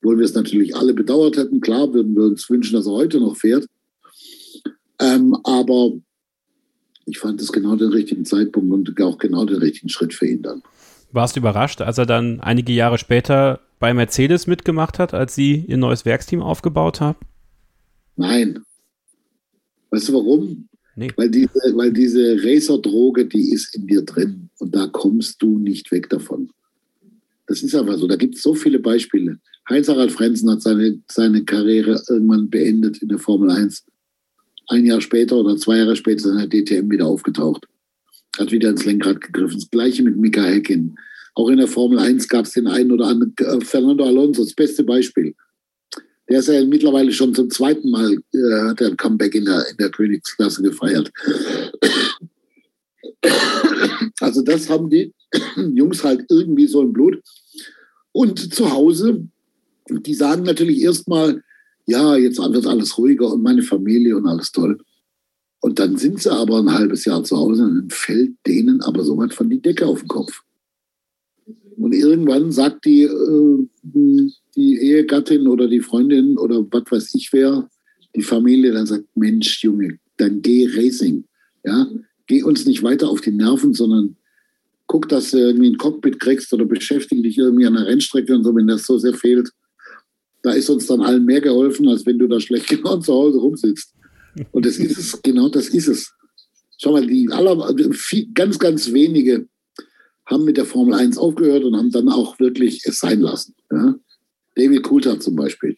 Obwohl 0.00 0.18
wir 0.18 0.26
es 0.26 0.34
natürlich 0.34 0.76
alle 0.76 0.92
bedauert 0.92 1.38
hätten. 1.38 1.62
Klar 1.62 1.94
würden 1.94 2.14
wir 2.14 2.24
uns 2.24 2.48
wünschen, 2.50 2.74
dass 2.74 2.86
er 2.86 2.92
heute 2.92 3.18
noch 3.20 3.36
fährt. 3.36 3.66
Ähm, 5.00 5.34
aber 5.44 5.92
ich 7.06 7.18
fand 7.18 7.40
es 7.40 7.50
genau 7.52 7.74
den 7.74 7.88
richtigen 7.88 8.26
Zeitpunkt 8.26 8.70
und 8.70 9.02
auch 9.02 9.16
genau 9.16 9.46
den 9.46 9.56
richtigen 9.56 9.88
Schritt 9.88 10.12
für 10.12 10.26
ihn 10.26 10.42
dann. 10.42 10.62
Warst 11.10 11.36
du 11.36 11.40
überrascht, 11.40 11.80
als 11.80 11.96
er 11.96 12.04
dann 12.04 12.40
einige 12.40 12.74
Jahre 12.74 12.98
später 12.98 13.60
bei 13.78 13.94
Mercedes 13.94 14.46
mitgemacht 14.46 14.98
hat, 14.98 15.14
als 15.14 15.34
sie 15.34 15.64
ihr 15.68 15.78
neues 15.78 16.04
Werksteam 16.04 16.42
aufgebaut 16.42 17.00
haben? 17.00 17.18
Nein. 18.16 18.62
Weißt 19.90 20.10
du 20.10 20.12
warum? 20.12 20.68
Nee. 20.96 21.12
Weil 21.16 21.30
diese, 21.30 21.60
weil 21.76 21.94
diese 21.94 22.36
Racer-Droge, 22.42 23.24
die 23.24 23.52
ist 23.52 23.74
in 23.74 23.86
dir 23.86 24.02
drin 24.04 24.47
und 24.58 24.74
da 24.74 24.86
kommst 24.86 25.42
du 25.42 25.58
nicht 25.58 25.90
weg 25.92 26.08
davon. 26.08 26.50
Das 27.46 27.62
ist 27.62 27.74
einfach 27.74 27.96
so. 27.96 28.06
Da 28.06 28.16
gibt 28.16 28.36
es 28.36 28.42
so 28.42 28.54
viele 28.54 28.78
Beispiele. 28.78 29.38
Heinz-Harald 29.68 30.12
Frenzen 30.12 30.50
hat 30.50 30.62
seine, 30.62 31.00
seine 31.08 31.44
Karriere 31.44 32.02
irgendwann 32.08 32.50
beendet 32.50 33.02
in 33.02 33.08
der 33.08 33.18
Formel 33.18 33.50
1. 33.50 33.84
Ein 34.68 34.84
Jahr 34.84 35.00
später 35.00 35.36
oder 35.36 35.56
zwei 35.56 35.78
Jahre 35.78 35.96
später 35.96 36.18
ist 36.18 36.26
er 36.26 36.42
in 36.42 36.50
der 36.50 36.62
DTM 36.62 36.90
wieder 36.90 37.06
aufgetaucht. 37.06 37.66
Hat 38.38 38.52
wieder 38.52 38.70
ins 38.70 38.84
Lenkrad 38.84 39.20
gegriffen. 39.20 39.58
Das 39.58 39.70
gleiche 39.70 40.02
mit 40.02 40.16
Mika 40.16 40.42
Häkkinen. 40.42 40.98
Auch 41.34 41.48
in 41.48 41.58
der 41.58 41.68
Formel 41.68 41.98
1 41.98 42.28
gab 42.28 42.44
es 42.44 42.52
den 42.52 42.66
einen 42.66 42.92
oder 42.92 43.06
anderen. 43.06 43.34
Äh, 43.38 43.64
Fernando 43.64 44.04
Alonso, 44.04 44.42
das 44.42 44.54
beste 44.54 44.84
Beispiel. 44.84 45.34
Der 46.28 46.40
ist 46.40 46.48
ja 46.48 46.62
mittlerweile 46.64 47.12
schon 47.12 47.34
zum 47.34 47.48
zweiten 47.48 47.90
Mal, 47.90 48.12
äh, 48.12 48.68
hat 48.68 48.82
er 48.82 48.88
ein 48.88 48.96
Comeback 48.96 49.34
in 49.34 49.46
der, 49.46 49.64
in 49.70 49.76
der 49.78 49.90
Königsklasse 49.90 50.62
gefeiert. 50.62 51.10
Also 54.20 54.42
das 54.42 54.68
haben 54.68 54.90
die 54.90 55.12
Jungs 55.74 56.04
halt 56.04 56.24
irgendwie 56.30 56.66
so 56.66 56.82
im 56.82 56.92
Blut. 56.92 57.20
Und 58.12 58.52
zu 58.52 58.70
Hause, 58.70 59.28
die 59.90 60.14
sagen 60.14 60.42
natürlich 60.42 60.82
erstmal, 60.82 61.42
ja, 61.86 62.16
jetzt 62.16 62.38
wird 62.38 62.66
alles 62.66 62.98
ruhiger 62.98 63.32
und 63.32 63.42
meine 63.42 63.62
Familie 63.62 64.16
und 64.16 64.26
alles 64.26 64.52
toll. 64.52 64.78
Und 65.60 65.78
dann 65.78 65.96
sind 65.96 66.20
sie 66.20 66.32
aber 66.32 66.58
ein 66.58 66.72
halbes 66.72 67.04
Jahr 67.04 67.24
zu 67.24 67.36
Hause 67.36 67.64
und 67.64 67.74
dann 67.74 67.90
fällt 67.90 68.34
denen 68.46 68.80
aber 68.82 69.02
so 69.04 69.16
weit 69.16 69.34
von 69.34 69.50
die 69.50 69.60
Decke 69.60 69.86
auf 69.86 70.00
den 70.00 70.08
Kopf. 70.08 70.42
Und 71.76 71.94
irgendwann 71.94 72.50
sagt 72.52 72.84
die, 72.84 73.02
äh, 73.02 73.68
die 73.82 74.80
Ehegattin 74.80 75.46
oder 75.46 75.68
die 75.68 75.80
Freundin 75.80 76.36
oder 76.36 76.66
was 76.70 76.84
weiß 76.90 77.14
ich 77.14 77.32
wer, 77.32 77.68
die 78.14 78.22
Familie, 78.22 78.72
dann 78.72 78.86
sagt, 78.86 79.04
Mensch, 79.14 79.62
Junge, 79.62 79.98
dann 80.16 80.42
geh 80.42 80.68
Racing. 80.74 81.24
Ja, 81.64 81.86
geh 82.28 82.42
uns 82.42 82.66
nicht 82.66 82.82
weiter 82.82 83.08
auf 83.08 83.20
die 83.20 83.32
Nerven, 83.32 83.74
sondern 83.74 84.16
guck, 84.86 85.08
dass 85.08 85.32
du 85.32 85.38
irgendwie 85.38 85.70
ein 85.70 85.78
Cockpit 85.78 86.20
kriegst 86.20 86.52
oder 86.52 86.64
beschäftige 86.64 87.22
dich 87.22 87.36
irgendwie 87.36 87.66
an 87.66 87.74
der 87.74 87.86
Rennstrecke 87.86 88.34
und 88.34 88.44
so, 88.44 88.54
wenn 88.54 88.66
das 88.66 88.86
so 88.86 88.98
sehr 88.98 89.14
fehlt. 89.14 89.50
Da 90.42 90.52
ist 90.52 90.70
uns 90.70 90.86
dann 90.86 91.00
allen 91.00 91.24
mehr 91.24 91.40
geholfen, 91.40 91.88
als 91.88 92.06
wenn 92.06 92.18
du 92.18 92.28
da 92.28 92.38
schlecht 92.38 92.68
genau 92.68 92.98
zu 92.98 93.12
Hause 93.12 93.38
rumsitzt. 93.38 93.94
Und 94.52 94.64
das 94.64 94.78
ist 94.78 94.98
es, 94.98 95.20
genau 95.22 95.48
das 95.48 95.68
ist 95.68 95.88
es. 95.88 96.12
schau 96.80 96.92
mal, 96.92 97.06
die 97.06 97.28
aller, 97.30 97.74
ganz, 98.34 98.58
ganz 98.58 98.92
wenige 98.92 99.48
haben 100.26 100.44
mit 100.44 100.56
der 100.56 100.66
Formel 100.66 100.94
1 100.94 101.18
aufgehört 101.18 101.64
und 101.64 101.76
haben 101.76 101.90
dann 101.90 102.08
auch 102.08 102.38
wirklich 102.38 102.82
es 102.84 103.00
sein 103.00 103.20
lassen. 103.20 103.54
Ja? 103.72 103.94
David 104.54 104.82
Coulthard 104.82 105.22
zum 105.22 105.36
Beispiel. 105.36 105.76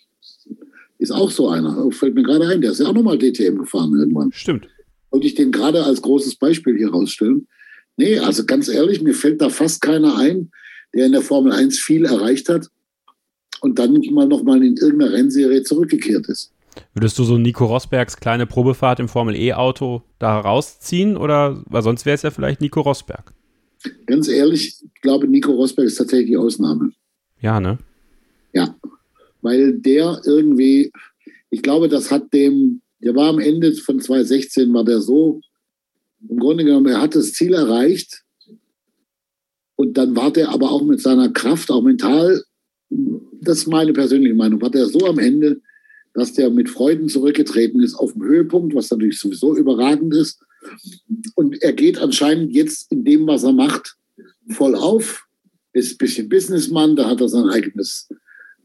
Ist 0.98 1.12
auch 1.12 1.30
so 1.30 1.48
einer. 1.48 1.90
Fällt 1.92 2.14
mir 2.14 2.22
gerade 2.22 2.46
ein, 2.46 2.60
der 2.60 2.72
ist 2.72 2.80
ja 2.80 2.86
auch 2.86 2.92
nochmal 2.92 3.16
DTM 3.16 3.58
gefahren 3.58 3.94
irgendwann. 3.98 4.30
Stimmt. 4.32 4.68
Wollte 5.10 5.26
ich 5.26 5.34
den 5.34 5.52
gerade 5.52 5.84
als 5.84 6.02
großes 6.02 6.36
Beispiel 6.36 6.76
hier 6.76 6.90
rausstellen. 6.90 7.46
Nee, 7.96 8.18
also 8.18 8.44
ganz 8.46 8.68
ehrlich, 8.68 9.02
mir 9.02 9.14
fällt 9.14 9.40
da 9.40 9.50
fast 9.50 9.82
keiner 9.82 10.16
ein, 10.16 10.50
der 10.94 11.06
in 11.06 11.12
der 11.12 11.22
Formel 11.22 11.52
1 11.52 11.78
viel 11.78 12.04
erreicht 12.04 12.48
hat 12.48 12.68
und 13.60 13.78
dann 13.78 13.92
nicht 13.92 14.12
mal 14.12 14.26
nochmal 14.26 14.62
in 14.62 14.76
irgendeiner 14.76 15.12
Rennserie 15.12 15.62
zurückgekehrt 15.62 16.26
ist. 16.28 16.52
Würdest 16.94 17.18
du 17.18 17.24
so 17.24 17.36
Nico 17.36 17.66
Rosbergs 17.66 18.16
kleine 18.16 18.46
Probefahrt 18.46 19.00
im 19.00 19.08
Formel 19.08 19.36
E-Auto 19.36 20.02
da 20.18 20.38
rausziehen 20.38 21.16
oder 21.16 21.62
weil 21.66 21.82
sonst 21.82 22.06
wäre 22.06 22.14
es 22.14 22.22
ja 22.22 22.30
vielleicht 22.30 22.60
Nico 22.60 22.80
Rosberg? 22.80 23.32
Ganz 24.06 24.28
ehrlich, 24.28 24.76
ich 24.82 25.00
glaube, 25.00 25.26
Nico 25.26 25.52
Rosberg 25.52 25.86
ist 25.86 25.96
tatsächlich 25.96 26.30
die 26.30 26.36
Ausnahme. 26.36 26.92
Ja, 27.40 27.60
ne? 27.60 27.78
Ja, 28.52 28.74
weil 29.42 29.78
der 29.78 30.20
irgendwie, 30.24 30.92
ich 31.50 31.62
glaube, 31.62 31.88
das 31.88 32.10
hat 32.10 32.32
dem, 32.32 32.82
der 33.02 33.14
war 33.14 33.28
am 33.28 33.38
Ende 33.38 33.74
von 33.74 34.00
2016, 34.00 34.72
war 34.72 34.84
der 34.84 35.00
so, 35.00 35.40
im 36.28 36.38
Grunde 36.38 36.64
genommen, 36.64 36.86
er 36.86 37.00
hat 37.00 37.14
das 37.14 37.32
Ziel 37.32 37.54
erreicht 37.54 38.22
und 39.76 39.96
dann 39.96 40.14
war 40.14 40.30
der 40.30 40.50
aber 40.50 40.70
auch 40.70 40.82
mit 40.82 41.00
seiner 41.00 41.30
Kraft, 41.30 41.70
auch 41.70 41.82
mental, 41.82 42.42
das 43.40 43.58
ist 43.58 43.66
meine 43.66 43.92
persönliche 43.92 44.34
Meinung, 44.34 44.60
war 44.60 44.70
der 44.70 44.86
so 44.86 45.06
am 45.06 45.18
Ende, 45.18 45.60
dass 46.12 46.32
der 46.32 46.50
mit 46.50 46.68
Freuden 46.68 47.08
zurückgetreten 47.08 47.82
ist 47.82 47.94
auf 47.94 48.12
dem 48.12 48.24
Höhepunkt, 48.24 48.74
was 48.74 48.90
natürlich 48.90 49.18
sowieso 49.18 49.56
überragend 49.56 50.14
ist. 50.14 50.42
Und 51.34 51.62
er 51.62 51.72
geht 51.72 51.98
anscheinend 51.98 52.52
jetzt 52.52 52.90
in 52.92 53.04
dem, 53.04 53.26
was 53.26 53.44
er 53.44 53.52
macht, 53.52 53.96
voll 54.50 54.74
auf. 54.74 55.24
Ist 55.72 55.94
ein 55.94 55.98
bisschen 55.98 56.28
Businessman, 56.28 56.96
da 56.96 57.08
hat 57.08 57.20
er 57.20 57.28
sein 57.28 57.48
eigenes 57.48 58.08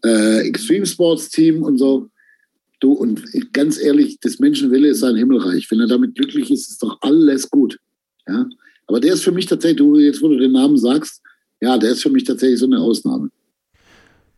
äh, 0.03 0.39
Extreme 0.47 0.85
Sports 0.85 1.29
Team 1.29 1.63
und 1.63 1.77
so. 1.77 2.09
Du, 2.85 2.91
und 2.91 3.23
ganz 3.51 3.79
ehrlich, 3.79 4.19
das 4.19 4.37
Menschenwille 4.37 4.89
ist 4.89 4.99
sein 4.99 5.15
Himmelreich. 5.15 5.71
Wenn 5.71 5.79
er 5.79 5.87
damit 5.87 6.13
glücklich 6.13 6.51
ist, 6.51 6.69
ist 6.69 6.83
doch 6.83 6.99
alles 7.01 7.49
gut. 7.49 7.79
Ja? 8.27 8.45
Aber 8.85 8.99
der 8.99 9.13
ist 9.13 9.23
für 9.23 9.31
mich 9.31 9.47
tatsächlich, 9.47 9.79
du, 9.79 9.97
jetzt 9.97 10.21
wo 10.21 10.27
du 10.27 10.37
den 10.37 10.51
Namen 10.51 10.77
sagst, 10.77 11.19
ja, 11.61 11.79
der 11.79 11.93
ist 11.93 12.03
für 12.03 12.11
mich 12.11 12.25
tatsächlich 12.25 12.59
so 12.59 12.67
eine 12.67 12.77
Ausnahme. 12.79 13.31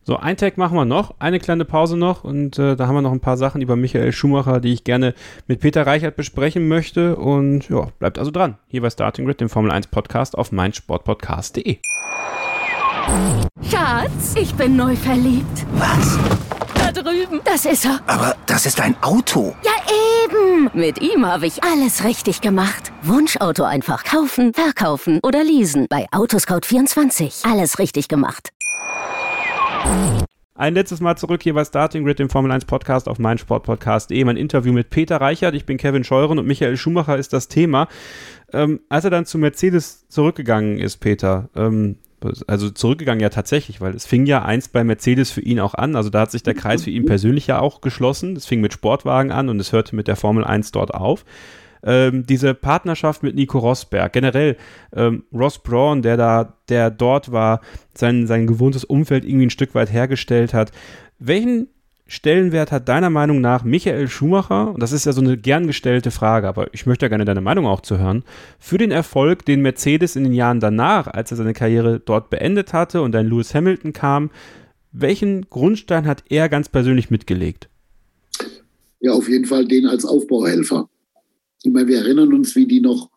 So, 0.05 0.15
ein 0.15 0.37
Tag 0.37 0.57
machen 0.57 0.77
wir 0.77 0.85
noch, 0.85 1.19
eine 1.19 1.39
kleine 1.39 1.65
Pause 1.65 1.97
noch 1.97 2.23
und 2.23 2.57
äh, 2.57 2.77
da 2.77 2.87
haben 2.87 2.95
wir 2.95 3.01
noch 3.01 3.11
ein 3.11 3.19
paar 3.19 3.35
Sachen 3.35 3.61
über 3.61 3.75
Michael 3.75 4.13
Schumacher, 4.13 4.61
die 4.61 4.71
ich 4.71 4.85
gerne 4.85 5.13
mit 5.47 5.59
Peter 5.59 5.85
Reichert 5.85 6.15
besprechen 6.15 6.69
möchte 6.69 7.17
und 7.17 7.67
ja, 7.67 7.91
bleibt 7.99 8.17
also 8.17 8.31
dran. 8.31 8.57
Hier 8.69 8.81
bei 8.81 8.89
Starting 8.89 9.25
Grid, 9.25 9.41
dem 9.41 9.49
Formel 9.49 9.71
1 9.71 9.87
Podcast 9.87 10.37
auf 10.37 10.53
meinsportpodcast.de. 10.53 11.79
Schatz, 13.69 14.35
ich 14.41 14.53
bin 14.53 14.77
neu 14.77 14.95
verliebt. 14.95 15.65
Was? 15.73 16.17
Drüben. 17.03 17.41
Das 17.43 17.65
ist 17.65 17.85
er. 17.85 17.99
Aber 18.07 18.35
das 18.45 18.65
ist 18.65 18.81
ein 18.81 18.95
Auto. 19.01 19.55
Ja, 19.63 19.71
eben. 20.25 20.69
Mit 20.73 21.01
ihm 21.01 21.25
habe 21.25 21.47
ich 21.47 21.63
alles 21.63 22.03
richtig 22.03 22.41
gemacht. 22.41 22.91
Wunschauto 23.03 23.63
einfach 23.63 24.03
kaufen, 24.03 24.53
verkaufen 24.53 25.19
oder 25.23 25.43
leasen. 25.43 25.87
Bei 25.89 26.07
Autoscout24. 26.11 27.49
Alles 27.51 27.79
richtig 27.79 28.07
gemacht. 28.07 28.49
Ein 30.55 30.73
letztes 30.73 31.01
Mal 31.01 31.15
zurück 31.15 31.43
hier 31.43 31.53
bei 31.53 31.63
Starting 31.63 32.03
Grid, 32.03 32.17
dem 32.17 32.31
Formel 32.31 32.51
1 32.51 32.65
Podcast 32.65 33.07
auf 33.07 33.19
meinsportpodcast.de. 33.19 34.23
Mein 34.23 34.37
Interview 34.37 34.73
mit 34.73 34.89
Peter 34.89 35.21
Reichert. 35.21 35.53
Ich 35.53 35.67
bin 35.67 35.77
Kevin 35.77 36.03
Scheuren 36.03 36.39
und 36.39 36.47
Michael 36.47 36.77
Schumacher 36.77 37.15
ist 37.15 37.31
das 37.31 37.47
Thema. 37.47 37.87
Ähm, 38.51 38.79
als 38.89 39.03
er 39.03 39.11
dann 39.11 39.27
zu 39.27 39.37
Mercedes 39.37 40.07
zurückgegangen 40.07 40.79
ist, 40.79 40.97
Peter, 40.97 41.49
ähm, 41.55 41.99
also 42.47 42.69
zurückgegangen 42.69 43.21
ja 43.21 43.29
tatsächlich, 43.29 43.79
weil 43.79 43.93
es 43.93 44.05
fing 44.05 44.25
ja 44.25 44.43
einst 44.43 44.73
bei 44.73 44.83
Mercedes 44.83 45.31
für 45.31 45.41
ihn 45.41 45.59
auch 45.59 45.75
an. 45.75 45.95
Also 45.95 46.09
da 46.09 46.21
hat 46.21 46.31
sich 46.31 46.43
der 46.43 46.55
Kreis 46.55 46.83
für 46.83 46.89
ihn 46.89 47.05
persönlich 47.05 47.47
ja 47.47 47.59
auch 47.59 47.81
geschlossen. 47.81 48.35
Es 48.35 48.45
fing 48.45 48.61
mit 48.61 48.73
Sportwagen 48.73 49.31
an 49.31 49.49
und 49.49 49.59
es 49.59 49.71
hörte 49.71 49.95
mit 49.95 50.07
der 50.07 50.15
Formel 50.15 50.43
1 50.43 50.71
dort 50.71 50.93
auf 50.93 51.25
ähm, 51.83 52.25
diese 52.25 52.53
Partnerschaft 52.53 53.23
mit 53.23 53.35
Nico 53.35 53.59
Rosberg, 53.59 54.11
generell 54.13 54.57
ähm, 54.95 55.23
Ross 55.33 55.59
Braun, 55.59 56.01
der 56.01 56.17
da, 56.17 56.53
der 56.69 56.91
dort 56.91 57.31
war, 57.31 57.61
sein, 57.93 58.27
sein 58.27 58.47
gewohntes 58.47 58.83
Umfeld 58.83 59.25
irgendwie 59.25 59.47
ein 59.47 59.51
Stück 59.51 59.75
weit 59.75 59.91
hergestellt 59.91 60.53
hat. 60.53 60.71
Welchen 61.19 61.69
Stellenwert 62.07 62.71
hat 62.71 62.87
deiner 62.87 63.09
Meinung 63.09 63.41
nach 63.41 63.63
Michael 63.63 64.07
Schumacher, 64.07 64.73
und 64.73 64.81
das 64.81 64.91
ist 64.91 65.05
ja 65.05 65.13
so 65.13 65.21
eine 65.21 65.37
gern 65.37 65.67
gestellte 65.67 66.11
Frage, 66.11 66.47
aber 66.47 66.73
ich 66.73 66.85
möchte 66.85 67.05
ja 67.05 67.09
gerne 67.09 67.25
deine 67.25 67.41
Meinung 67.41 67.65
auch 67.65 67.81
zu 67.81 67.97
hören, 67.97 68.23
für 68.59 68.77
den 68.77 68.91
Erfolg, 68.91 69.45
den 69.45 69.61
Mercedes 69.61 70.15
in 70.15 70.23
den 70.23 70.33
Jahren 70.33 70.59
danach, 70.59 71.07
als 71.07 71.31
er 71.31 71.37
seine 71.37 71.53
Karriere 71.53 71.99
dort 71.99 72.29
beendet 72.29 72.73
hatte 72.73 73.01
und 73.01 73.11
dann 73.11 73.27
Lewis 73.27 73.53
Hamilton 73.53 73.93
kam, 73.93 74.31
welchen 74.91 75.49
Grundstein 75.49 76.07
hat 76.07 76.23
er 76.29 76.49
ganz 76.49 76.69
persönlich 76.69 77.11
mitgelegt? 77.11 77.69
Ja, 78.99 79.11
auf 79.11 79.29
jeden 79.29 79.45
Fall 79.45 79.65
den 79.65 79.85
als 79.85 80.05
Aufbauhelfer 80.05 80.89
ich 81.63 81.71
meine, 81.71 81.87
wir 81.87 81.97
erinnern 81.97 82.33
uns, 82.33 82.55
wie 82.55 82.65
die 82.65 82.81
noch 82.81 83.09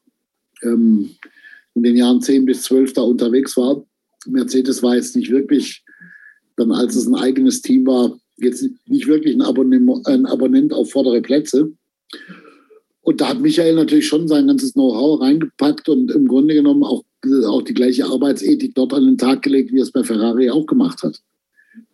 ähm, 0.62 1.10
in 1.74 1.82
den 1.82 1.96
Jahren 1.96 2.20
10 2.20 2.44
bis 2.44 2.62
12 2.62 2.94
da 2.94 3.02
unterwegs 3.02 3.56
war. 3.56 3.84
Mercedes 4.26 4.82
war 4.82 4.96
jetzt 4.96 5.16
nicht 5.16 5.30
wirklich, 5.30 5.84
dann 6.56 6.72
als 6.72 6.96
es 6.96 7.06
ein 7.06 7.14
eigenes 7.14 7.62
Team 7.62 7.86
war, 7.86 8.18
jetzt 8.40 8.68
nicht 8.86 9.06
wirklich 9.06 9.34
ein 9.34 9.42
Abonnent, 9.42 10.06
ein 10.06 10.26
Abonnent 10.26 10.72
auf 10.72 10.90
vordere 10.90 11.20
Plätze. 11.20 11.72
Und 13.02 13.20
da 13.20 13.28
hat 13.28 13.40
Michael 13.40 13.74
natürlich 13.74 14.06
schon 14.06 14.28
sein 14.28 14.46
ganzes 14.46 14.74
Know-how 14.74 15.20
reingepackt 15.20 15.88
und 15.88 16.10
im 16.10 16.28
Grunde 16.28 16.54
genommen 16.54 16.84
auch, 16.84 17.02
auch 17.46 17.62
die 17.62 17.74
gleiche 17.74 18.06
Arbeitsethik 18.06 18.74
dort 18.74 18.92
an 18.92 19.04
den 19.04 19.18
Tag 19.18 19.42
gelegt, 19.42 19.72
wie 19.72 19.78
er 19.78 19.84
es 19.84 19.92
bei 19.92 20.04
Ferrari 20.04 20.50
auch 20.50 20.66
gemacht 20.66 21.02
hat. 21.02 21.20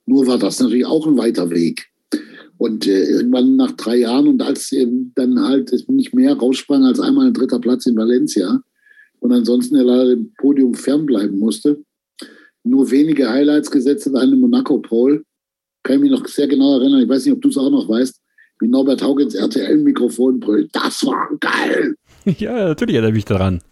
Nur 0.05 0.27
war 0.27 0.39
das 0.39 0.61
natürlich 0.61 0.87
auch 0.87 1.07
ein 1.07 1.19
weiter 1.19 1.51
Weg. 1.51 1.87
Und 2.59 2.87
äh, 2.87 3.05
irgendwann 3.05 3.57
nach 3.57 3.73
drei 3.73 3.99
Jahren 3.99 4.29
und 4.29 4.43
als 4.43 4.73
eben 4.73 5.13
dann 5.15 5.41
halt 5.41 5.73
nicht 5.89 6.15
mehr 6.15 6.35
raussprang 6.35 6.85
als 6.85 7.01
einmal 7.01 7.27
ein 7.27 7.35
dritter 7.35 7.61
Platz 7.61 7.87
in 7.87 7.97
Valencia 7.97 8.63
und 9.21 9.33
ansonsten 9.33 9.77
er 9.77 9.85
leider 9.85 10.11
dem 10.11 10.33
Podium 10.39 10.75
fernbleiben 10.75 11.39
musste, 11.39 11.83
nur 12.65 12.91
wenige 12.91 13.29
Highlights 13.29 13.71
gesetzt 13.71 14.07
in 14.07 14.17
einem 14.17 14.41
Monaco 14.41 14.79
Pole. 14.79 15.25
Kann 15.87 15.97
ich 15.97 16.03
mich 16.03 16.11
noch 16.11 16.27
sehr 16.27 16.49
genau 16.49 16.81
erinnern, 16.81 17.01
ich 17.01 17.09
weiß 17.09 17.25
nicht, 17.25 17.35
ob 17.35 17.41
du 17.43 17.49
es 17.49 17.57
auch 17.57 17.71
noch 17.71 17.89
weißt, 17.89 18.21
wie 18.59 18.67
Norbert 18.67 19.03
Haugens 19.03 19.37
RTL-Mikrofon 19.37 20.41
brüllt. 20.41 20.69
Das 20.73 21.07
war 21.07 21.29
geil! 21.41 21.95
Ja, 22.39 22.67
natürlich 22.67 22.97
erinnere 22.97 23.13
ich 23.13 23.19
mich 23.19 23.25
daran. 23.25 23.63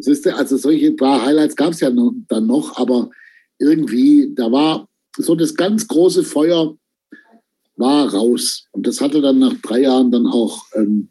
Siehst 0.00 0.24
du, 0.24 0.34
also 0.34 0.56
solche 0.56 0.92
paar 0.92 1.26
Highlights 1.26 1.54
gab 1.54 1.72
es 1.72 1.80
ja 1.80 1.90
noch, 1.90 2.14
dann 2.28 2.46
noch, 2.46 2.78
aber 2.78 3.10
irgendwie, 3.58 4.32
da 4.34 4.50
war 4.50 4.88
so 5.18 5.34
das 5.34 5.54
ganz 5.54 5.86
große 5.86 6.22
Feuer 6.22 6.74
war 7.76 8.08
raus. 8.14 8.64
Und 8.72 8.86
das 8.86 9.02
hatte 9.02 9.20
dann 9.20 9.38
nach 9.40 9.52
drei 9.60 9.82
Jahren 9.82 10.10
dann 10.10 10.26
auch 10.26 10.62
ähm, 10.74 11.08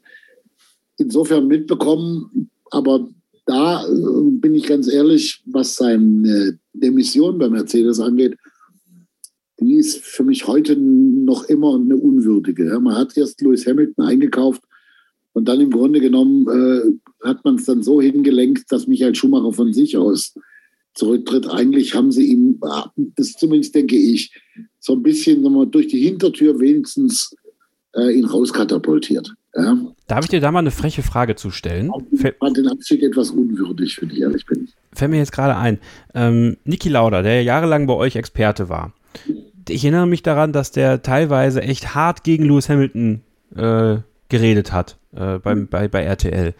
insofern 0.98 1.46
mitbekommen. 1.46 2.50
Aber 2.72 3.08
da 3.46 3.86
äh, 3.86 4.32
bin 4.32 4.56
ich 4.56 4.66
ganz 4.66 4.92
ehrlich, 4.92 5.44
was 5.46 5.76
seine 5.76 6.58
Demission 6.74 7.38
bei 7.38 7.48
Mercedes 7.48 8.00
angeht, 8.00 8.36
die 9.60 9.76
ist 9.76 10.04
für 10.04 10.24
mich 10.24 10.48
heute 10.48 10.76
noch 10.76 11.46
immer 11.46 11.76
eine 11.76 11.96
unwürdige. 11.96 12.80
Man 12.80 12.96
hat 12.96 13.18
erst 13.18 13.42
Lewis 13.42 13.66
Hamilton 13.66 14.06
eingekauft 14.06 14.62
und 15.34 15.48
dann 15.48 15.62
im 15.62 15.72
Grunde 15.72 16.00
genommen 16.00 16.48
äh, 16.48 17.28
hat 17.28 17.44
man 17.44 17.56
es 17.56 17.66
dann 17.66 17.84
so 17.84 18.02
hingelenkt, 18.02 18.72
dass 18.72 18.88
Michael 18.88 19.16
Schumacher 19.16 19.54
von 19.54 19.74
sich 19.74 19.98
aus 19.98 20.36
zurücktritt. 20.94 21.48
Eigentlich 21.50 21.96
haben 21.96 22.12
sie 22.12 22.32
ihm, 22.32 22.60
das 23.16 23.34
zumindest 23.34 23.76
denke 23.76 23.96
ich, 23.96 24.32
so 24.80 24.94
ein 24.94 25.04
bisschen 25.04 25.42
wir, 25.42 25.66
durch 25.66 25.88
die 25.88 26.02
Hintertür 26.02 26.60
wenigstens 26.60 27.36
äh, 27.96 28.12
ihn 28.12 28.26
rauskatapultiert. 28.26 29.34
Ja. 29.56 29.78
Darf 30.08 30.26
ich 30.26 30.30
dir 30.30 30.40
da 30.40 30.52
mal 30.52 30.60
eine 30.60 30.72
freche 30.72 31.02
Frage 31.02 31.36
zu 31.36 31.50
stellen? 31.52 31.92
Ich 32.12 32.22
fand 32.40 32.58
den 32.58 32.68
Abschied 32.68 33.02
etwas 33.02 33.32
unwürdig, 33.32 34.00
wenn 34.02 34.10
ich 34.12 34.22
ehrlich 34.22 34.46
bin. 34.46 34.68
Fällt 34.94 35.12
mir 35.12 35.18
jetzt 35.18 35.32
gerade 35.32 35.56
ein. 35.56 35.80
Ähm, 36.14 36.58
Niki 36.64 36.90
Lauda, 36.90 37.22
der 37.22 37.44
jahrelang 37.44 37.88
bei 37.88 37.94
euch 37.94 38.16
Experte 38.16 38.70
war. 38.70 38.94
Ich 39.69 39.84
erinnere 39.84 40.07
mich 40.07 40.23
daran, 40.23 40.52
dass 40.53 40.72
der 40.72 41.02
teilweise 41.02 41.61
echt 41.61 41.95
hart 41.95 42.23
gegen 42.23 42.45
Lewis 42.45 42.69
Hamilton 42.69 43.22
äh, 43.56 43.98
geredet 44.30 44.72
hat 44.72 44.98
äh, 45.15 45.39
beim, 45.39 45.68
bei, 45.68 45.88
bei 45.88 46.03
RTL. 46.03 46.53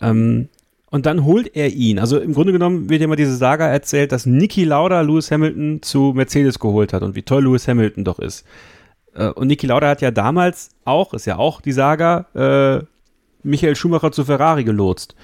Ähm, 0.00 0.48
und 0.90 1.04
dann 1.04 1.24
holt 1.24 1.54
er 1.54 1.68
ihn. 1.68 1.98
Also 1.98 2.18
im 2.18 2.32
Grunde 2.32 2.52
genommen 2.52 2.88
wird 2.88 3.00
ja 3.00 3.04
immer 3.04 3.16
diese 3.16 3.36
Saga 3.36 3.66
erzählt, 3.66 4.12
dass 4.12 4.24
Niki 4.24 4.64
Lauda 4.64 5.02
Lewis 5.02 5.30
Hamilton 5.30 5.82
zu 5.82 6.12
Mercedes 6.14 6.58
geholt 6.58 6.92
hat 6.92 7.02
und 7.02 7.14
wie 7.14 7.22
toll 7.22 7.44
Lewis 7.44 7.68
Hamilton 7.68 8.04
doch 8.04 8.18
ist. 8.18 8.46
Äh, 9.14 9.28
und 9.28 9.48
Niki 9.48 9.66
Lauda 9.66 9.88
hat 9.88 10.00
ja 10.00 10.10
damals 10.10 10.70
auch, 10.84 11.12
ist 11.14 11.26
ja 11.26 11.36
auch 11.36 11.60
die 11.60 11.72
Saga, 11.72 12.26
äh, 12.34 12.84
Michael 13.42 13.76
Schumacher 13.76 14.12
zu 14.12 14.24
Ferrari 14.24 14.64
gelotst. 14.64 15.14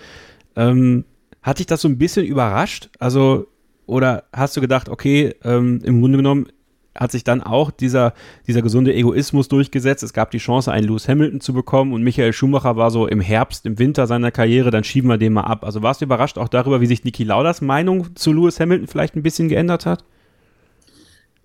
Ähm, 0.56 1.04
hat 1.42 1.58
dich 1.58 1.66
das 1.66 1.80
so 1.80 1.88
ein 1.88 1.98
bisschen 1.98 2.26
überrascht? 2.26 2.90
Also, 2.98 3.46
oder 3.86 4.24
hast 4.32 4.56
du 4.56 4.60
gedacht, 4.60 4.88
okay, 4.88 5.34
ähm, 5.44 5.80
im 5.84 6.00
Grunde 6.00 6.18
genommen 6.18 6.46
hat 6.94 7.12
sich 7.12 7.24
dann 7.24 7.42
auch 7.42 7.70
dieser, 7.70 8.14
dieser 8.46 8.62
gesunde 8.62 8.94
Egoismus 8.94 9.48
durchgesetzt. 9.48 10.02
Es 10.02 10.12
gab 10.12 10.30
die 10.30 10.38
Chance, 10.38 10.70
einen 10.70 10.86
Lewis 10.86 11.08
Hamilton 11.08 11.40
zu 11.40 11.52
bekommen 11.52 11.92
und 11.92 12.02
Michael 12.02 12.32
Schumacher 12.32 12.76
war 12.76 12.90
so 12.90 13.06
im 13.06 13.20
Herbst, 13.20 13.66
im 13.66 13.78
Winter 13.78 14.06
seiner 14.06 14.30
Karriere, 14.30 14.70
dann 14.70 14.84
schieben 14.84 15.10
wir 15.10 15.18
den 15.18 15.32
mal 15.32 15.42
ab. 15.42 15.64
Also 15.64 15.82
warst 15.82 16.00
du 16.00 16.04
überrascht 16.04 16.38
auch 16.38 16.48
darüber, 16.48 16.80
wie 16.80 16.86
sich 16.86 17.04
Niki 17.04 17.24
Lauders 17.24 17.60
Meinung 17.60 18.14
zu 18.14 18.32
Lewis 18.32 18.60
Hamilton 18.60 18.86
vielleicht 18.86 19.16
ein 19.16 19.22
bisschen 19.22 19.48
geändert 19.48 19.86
hat? 19.86 20.04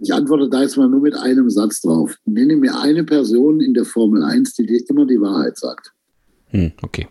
Ich 0.01 0.13
antworte 0.13 0.49
da 0.49 0.61
jetzt 0.61 0.77
mal 0.77 0.87
nur 0.87 1.01
mit 1.01 1.15
einem 1.15 1.49
Satz 1.49 1.81
drauf. 1.81 2.15
Nenne 2.25 2.55
mir 2.55 2.79
eine 2.79 3.03
Person 3.03 3.59
in 3.59 3.73
der 3.73 3.83
Formel 3.83 4.23
1, 4.23 4.53
die 4.53 4.65
dir 4.65 4.81
immer 4.87 5.05
die 5.05 5.19
Wahrheit 5.19 5.57
sagt. 5.57 5.93
Hm, 6.51 6.71
okay. 6.81 7.07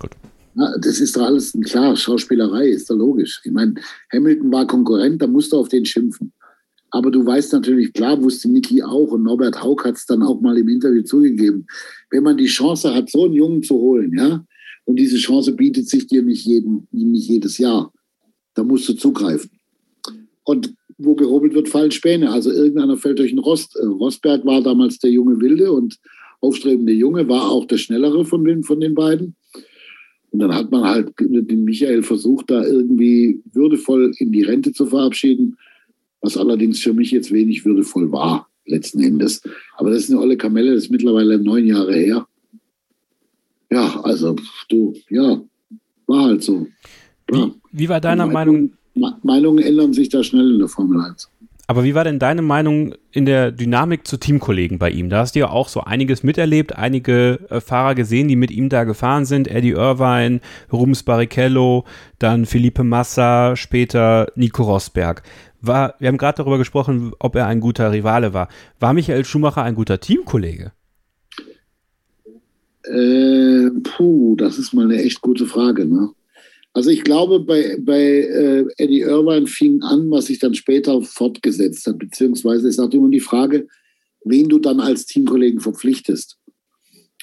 Gut. 0.00 0.10
Ja, 0.56 0.76
das 0.78 0.98
ist 0.98 1.16
doch 1.16 1.22
alles 1.22 1.56
klar, 1.64 1.94
Schauspielerei 1.94 2.66
ist 2.68 2.90
doch 2.90 2.96
logisch. 2.96 3.40
Ich 3.44 3.52
meine, 3.52 3.74
Hamilton 4.12 4.50
war 4.50 4.66
Konkurrent, 4.66 5.22
da 5.22 5.28
musst 5.28 5.52
du 5.52 5.58
auf 5.58 5.68
den 5.68 5.84
schimpfen. 5.84 6.32
Aber 6.90 7.10
du 7.10 7.24
weißt 7.24 7.52
natürlich, 7.52 7.92
klar 7.92 8.20
wusste 8.22 8.50
Niki 8.50 8.82
auch 8.82 9.12
und 9.12 9.22
Norbert 9.22 9.62
Haug 9.62 9.84
hat 9.84 9.96
es 9.96 10.06
dann 10.06 10.22
auch 10.22 10.40
mal 10.40 10.58
im 10.58 10.68
Interview 10.68 11.02
zugegeben. 11.02 11.66
Wenn 12.10 12.24
man 12.24 12.36
die 12.36 12.46
Chance 12.46 12.94
hat, 12.94 13.10
so 13.10 13.24
einen 13.24 13.34
Jungen 13.34 13.62
zu 13.62 13.74
holen, 13.74 14.12
ja, 14.16 14.44
und 14.84 14.96
diese 14.96 15.18
Chance 15.18 15.52
bietet 15.52 15.88
sich 15.88 16.06
dir 16.06 16.22
nicht, 16.22 16.44
jeden, 16.44 16.88
nicht 16.90 17.28
jedes 17.28 17.58
Jahr, 17.58 17.92
da 18.54 18.64
musst 18.64 18.88
du 18.88 18.94
zugreifen. 18.94 19.50
Und 20.42 20.74
wo 20.98 21.14
gehobelt 21.14 21.54
wird, 21.54 21.68
fallen 21.68 21.90
Späne. 21.90 22.30
Also 22.30 22.50
irgendeiner 22.50 22.96
fällt 22.96 23.18
durch 23.18 23.30
den 23.30 23.38
Rost. 23.38 23.76
Äh, 23.76 23.86
Rostberg 23.86 24.44
war 24.44 24.62
damals 24.62 24.98
der 24.98 25.10
junge 25.10 25.40
Wilde 25.40 25.72
und 25.72 25.96
aufstrebende 26.40 26.92
Junge, 26.92 27.28
war 27.28 27.50
auch 27.50 27.66
der 27.66 27.78
schnellere 27.78 28.24
von 28.24 28.44
den, 28.44 28.62
von 28.62 28.80
den 28.80 28.94
beiden. 28.94 29.36
Und 30.30 30.40
dann 30.40 30.54
hat 30.54 30.70
man 30.70 30.84
halt 30.84 31.12
den 31.18 31.64
Michael 31.64 32.02
versucht, 32.02 32.50
da 32.50 32.64
irgendwie 32.64 33.42
würdevoll 33.52 34.12
in 34.18 34.30
die 34.30 34.42
Rente 34.42 34.72
zu 34.72 34.86
verabschieden, 34.86 35.56
was 36.20 36.36
allerdings 36.36 36.80
für 36.80 36.92
mich 36.92 37.10
jetzt 37.10 37.32
wenig 37.32 37.64
würdevoll 37.64 38.10
war, 38.12 38.48
letzten 38.66 39.00
Endes. 39.02 39.42
Aber 39.76 39.90
das 39.90 40.04
ist 40.04 40.10
eine 40.10 40.20
olle 40.20 40.36
Kamelle, 40.36 40.74
das 40.74 40.84
ist 40.84 40.90
mittlerweile 40.90 41.38
neun 41.38 41.66
Jahre 41.66 41.94
her. 41.94 42.26
Ja, 43.70 44.00
also 44.00 44.36
du, 44.68 44.94
ja, 45.08 45.40
war 46.06 46.24
halt 46.24 46.42
so. 46.42 46.66
Wie, 47.28 47.52
wie 47.72 47.88
war 47.88 48.00
deiner 48.00 48.26
Meinung, 48.26 48.72
Meinungen 49.22 49.64
ändern 49.64 49.92
sich 49.92 50.08
da 50.08 50.22
schnell 50.24 50.52
in 50.52 50.58
der 50.58 50.68
Formel 50.68 51.00
1. 51.00 51.30
Aber 51.70 51.84
wie 51.84 51.94
war 51.94 52.02
denn 52.02 52.18
deine 52.18 52.42
Meinung 52.42 52.96
in 53.12 53.26
der 53.26 53.52
Dynamik 53.52 54.04
zu 54.04 54.16
Teamkollegen 54.16 54.80
bei 54.80 54.90
ihm? 54.90 55.08
Da 55.08 55.18
hast 55.18 55.36
du 55.36 55.38
ja 55.38 55.50
auch 55.50 55.68
so 55.68 55.82
einiges 55.82 56.24
miterlebt, 56.24 56.76
einige 56.76 57.38
äh, 57.48 57.60
Fahrer 57.60 57.94
gesehen, 57.94 58.26
die 58.26 58.34
mit 58.34 58.50
ihm 58.50 58.68
da 58.68 58.82
gefahren 58.82 59.24
sind. 59.24 59.46
Eddie 59.46 59.70
Irvine, 59.70 60.40
Rubens 60.72 61.04
Barrichello, 61.04 61.84
dann 62.18 62.44
Felipe 62.44 62.82
Massa, 62.82 63.54
später 63.54 64.32
Nico 64.34 64.64
Rosberg. 64.64 65.22
War, 65.60 65.94
wir 66.00 66.08
haben 66.08 66.18
gerade 66.18 66.38
darüber 66.38 66.58
gesprochen, 66.58 67.12
ob 67.20 67.36
er 67.36 67.46
ein 67.46 67.60
guter 67.60 67.92
Rivale 67.92 68.34
war. 68.34 68.48
War 68.80 68.92
Michael 68.92 69.24
Schumacher 69.24 69.62
ein 69.62 69.76
guter 69.76 70.00
Teamkollege? 70.00 70.72
Äh, 72.82 73.70
puh, 73.84 74.34
das 74.34 74.58
ist 74.58 74.74
mal 74.74 74.86
eine 74.86 75.00
echt 75.00 75.20
gute 75.20 75.46
Frage. 75.46 75.86
Ne? 75.86 76.08
Also 76.72 76.90
ich 76.90 77.02
glaube, 77.02 77.40
bei, 77.40 77.78
bei 77.80 78.00
äh, 78.00 78.64
Eddie 78.76 79.00
Irvine 79.00 79.46
fing 79.46 79.82
an, 79.82 80.10
was 80.10 80.26
sich 80.26 80.38
dann 80.38 80.54
später 80.54 81.02
fortgesetzt 81.02 81.86
hat, 81.86 81.98
beziehungsweise 81.98 82.68
ist 82.68 82.78
auch 82.78 82.92
immer 82.92 83.10
die 83.10 83.20
Frage, 83.20 83.66
wen 84.24 84.48
du 84.48 84.58
dann 84.58 84.80
als 84.80 85.06
Teamkollegen 85.06 85.60
verpflichtest. 85.60 86.38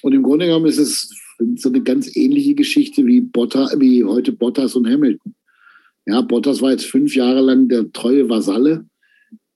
Und 0.01 0.13
im 0.13 0.23
Grunde 0.23 0.47
genommen 0.47 0.65
ist 0.65 0.79
es 0.79 1.09
so 1.55 1.69
eine 1.69 1.81
ganz 1.81 2.13
ähnliche 2.15 2.55
Geschichte 2.55 3.05
wie, 3.05 3.21
Bottas, 3.21 3.79
wie 3.79 4.03
heute 4.03 4.31
Bottas 4.31 4.75
und 4.75 4.87
Hamilton. 4.87 5.35
Ja, 6.05 6.21
Bottas 6.21 6.61
war 6.61 6.71
jetzt 6.71 6.85
fünf 6.85 7.15
Jahre 7.15 7.41
lang 7.41 7.67
der 7.67 7.91
treue 7.91 8.29
Vasalle, 8.29 8.85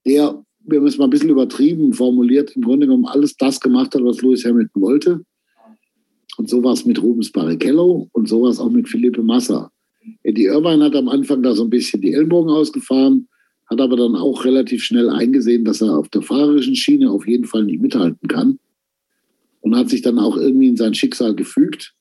der, 0.05 0.43
wir 0.61 0.83
es 0.83 0.97
mal 0.97 1.05
ein 1.05 1.09
bisschen 1.09 1.29
übertrieben 1.29 1.93
formuliert, 1.93 2.55
im 2.55 2.61
Grunde 2.61 2.87
genommen 2.87 3.05
alles 3.05 3.35
das 3.35 3.59
gemacht 3.59 3.93
hat, 3.93 4.03
was 4.03 4.21
Lewis 4.21 4.45
Hamilton 4.45 4.81
wollte. 4.81 5.21
Und 6.37 6.49
so 6.49 6.63
war 6.63 6.73
es 6.73 6.85
mit 6.85 7.01
Rubens 7.01 7.31
Barrichello 7.31 8.09
und 8.13 8.27
so 8.27 8.41
war 8.43 8.49
es 8.49 8.59
auch 8.59 8.69
mit 8.69 8.87
Felipe 8.87 9.21
Massa. 9.21 9.71
Eddie 10.23 10.45
Irvine 10.45 10.83
hat 10.83 10.95
am 10.95 11.09
Anfang 11.09 11.43
da 11.43 11.53
so 11.53 11.63
ein 11.63 11.69
bisschen 11.69 12.01
die 12.01 12.13
Ellbogen 12.13 12.51
ausgefahren, 12.51 13.27
hat 13.69 13.81
aber 13.81 13.97
dann 13.97 14.15
auch 14.15 14.43
relativ 14.45 14.83
schnell 14.83 15.09
eingesehen, 15.09 15.63
dass 15.63 15.81
er 15.81 15.97
auf 15.97 16.09
der 16.09 16.21
fahrerischen 16.21 16.75
Schiene 16.75 17.09
auf 17.09 17.27
jeden 17.27 17.45
Fall 17.45 17.63
nicht 17.63 17.81
mithalten 17.81 18.27
kann 18.27 18.59
und 19.61 19.75
hat 19.75 19.89
sich 19.89 20.01
dann 20.01 20.19
auch 20.19 20.37
irgendwie 20.37 20.67
in 20.67 20.77
sein 20.77 20.93
Schicksal 20.93 21.35
gefügt. 21.35 21.93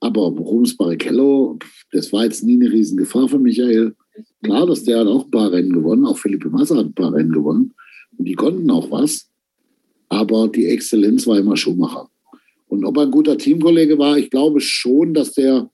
Aber 0.00 0.22
Rubens 0.22 0.76
Barrichello, 0.76 1.58
das 1.92 2.12
war 2.12 2.24
jetzt 2.24 2.42
nie 2.42 2.54
eine 2.54 2.72
Riesengefahr 2.72 3.28
für 3.28 3.38
Michael. 3.38 3.94
Klar, 4.42 4.66
dass 4.66 4.84
der 4.84 5.00
hat 5.00 5.06
auch 5.06 5.24
ein 5.24 5.30
paar 5.30 5.52
Rennen 5.52 5.72
gewonnen, 5.72 6.04
auch 6.04 6.18
Felipe 6.18 6.50
Massa 6.50 6.76
hat 6.76 6.86
ein 6.86 6.94
paar 6.94 7.12
Rennen 7.12 7.32
gewonnen 7.32 7.72
und 8.16 8.26
die 8.26 8.34
konnten 8.34 8.70
auch 8.70 8.90
was. 8.90 9.28
Aber 10.08 10.48
die 10.48 10.66
Exzellenz 10.66 11.26
war 11.26 11.38
immer 11.38 11.56
Schumacher. 11.56 12.08
Und 12.68 12.84
ob 12.84 12.96
er 12.96 13.04
ein 13.04 13.10
guter 13.10 13.38
Teamkollege 13.38 13.98
war, 13.98 14.18
ich 14.18 14.30
glaube 14.30 14.60
schon, 14.60 15.14
dass 15.14 15.32
der 15.32 15.70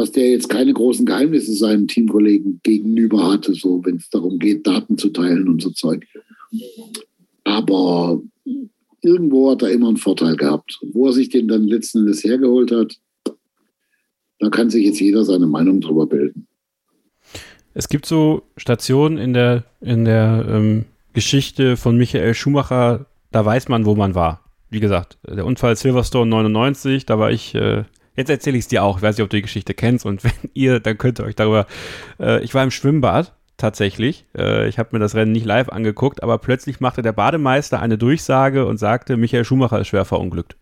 dass 0.00 0.12
der 0.12 0.30
jetzt 0.30 0.48
keine 0.48 0.72
großen 0.72 1.04
Geheimnisse 1.04 1.52
seinen 1.52 1.86
Teamkollegen 1.86 2.60
gegenüber 2.62 3.30
hatte, 3.30 3.52
so 3.54 3.84
wenn 3.84 3.96
es 3.96 4.08
darum 4.08 4.38
geht, 4.38 4.66
Daten 4.66 4.96
zu 4.96 5.10
teilen 5.10 5.46
und 5.46 5.60
so 5.60 5.70
Zeug. 5.70 6.06
Aber 7.44 8.22
irgendwo 9.02 9.50
hat 9.50 9.62
er 9.62 9.70
immer 9.70 9.88
einen 9.88 9.98
Vorteil 9.98 10.36
gehabt. 10.36 10.78
Wo 10.92 11.06
er 11.06 11.12
sich 11.12 11.28
den 11.28 11.48
dann 11.48 11.64
letzten 11.64 11.98
Endes 11.98 12.24
hergeholt 12.24 12.72
hat, 12.72 12.96
da 14.38 14.48
kann 14.48 14.70
sich 14.70 14.86
jetzt 14.86 15.00
jeder 15.00 15.24
seine 15.24 15.46
Meinung 15.46 15.82
drüber 15.82 16.06
bilden. 16.06 16.46
Es 17.74 17.88
gibt 17.90 18.06
so 18.06 18.42
Stationen 18.56 19.18
in 19.18 19.34
der, 19.34 19.64
in 19.82 20.06
der 20.06 20.46
ähm, 20.48 20.86
Geschichte 21.12 21.76
von 21.76 21.98
Michael 21.98 22.32
Schumacher, 22.32 23.06
da 23.32 23.44
weiß 23.44 23.68
man, 23.68 23.84
wo 23.84 23.94
man 23.94 24.14
war. 24.14 24.44
Wie 24.70 24.80
gesagt, 24.80 25.18
der 25.28 25.44
Unfall 25.44 25.76
Silverstone 25.76 26.30
99, 26.30 27.04
da 27.04 27.18
war 27.18 27.30
ich 27.30 27.54
äh, 27.54 27.84
Jetzt 28.16 28.30
erzähle 28.30 28.58
ich 28.58 28.64
es 28.64 28.68
dir 28.68 28.82
auch. 28.82 28.98
Ich 28.98 29.02
weiß 29.02 29.16
nicht, 29.16 29.24
ob 29.24 29.30
du 29.30 29.36
die 29.36 29.42
Geschichte 29.42 29.74
kennst. 29.74 30.06
Und 30.06 30.24
wenn 30.24 30.50
ihr, 30.54 30.80
dann 30.80 30.98
könnt 30.98 31.20
ihr 31.20 31.24
euch 31.24 31.36
darüber. 31.36 31.66
Äh, 32.18 32.42
ich 32.42 32.54
war 32.54 32.64
im 32.64 32.70
Schwimmbad 32.70 33.34
tatsächlich. 33.56 34.26
Äh, 34.36 34.68
ich 34.68 34.78
habe 34.78 34.90
mir 34.92 34.98
das 34.98 35.14
Rennen 35.14 35.32
nicht 35.32 35.46
live 35.46 35.68
angeguckt, 35.68 36.22
aber 36.22 36.38
plötzlich 36.38 36.80
machte 36.80 37.02
der 37.02 37.12
Bademeister 37.12 37.80
eine 37.80 37.98
Durchsage 37.98 38.66
und 38.66 38.78
sagte, 38.78 39.16
Michael 39.16 39.44
Schumacher 39.44 39.80
ist 39.80 39.88
schwer 39.88 40.04
verunglückt. 40.04 40.56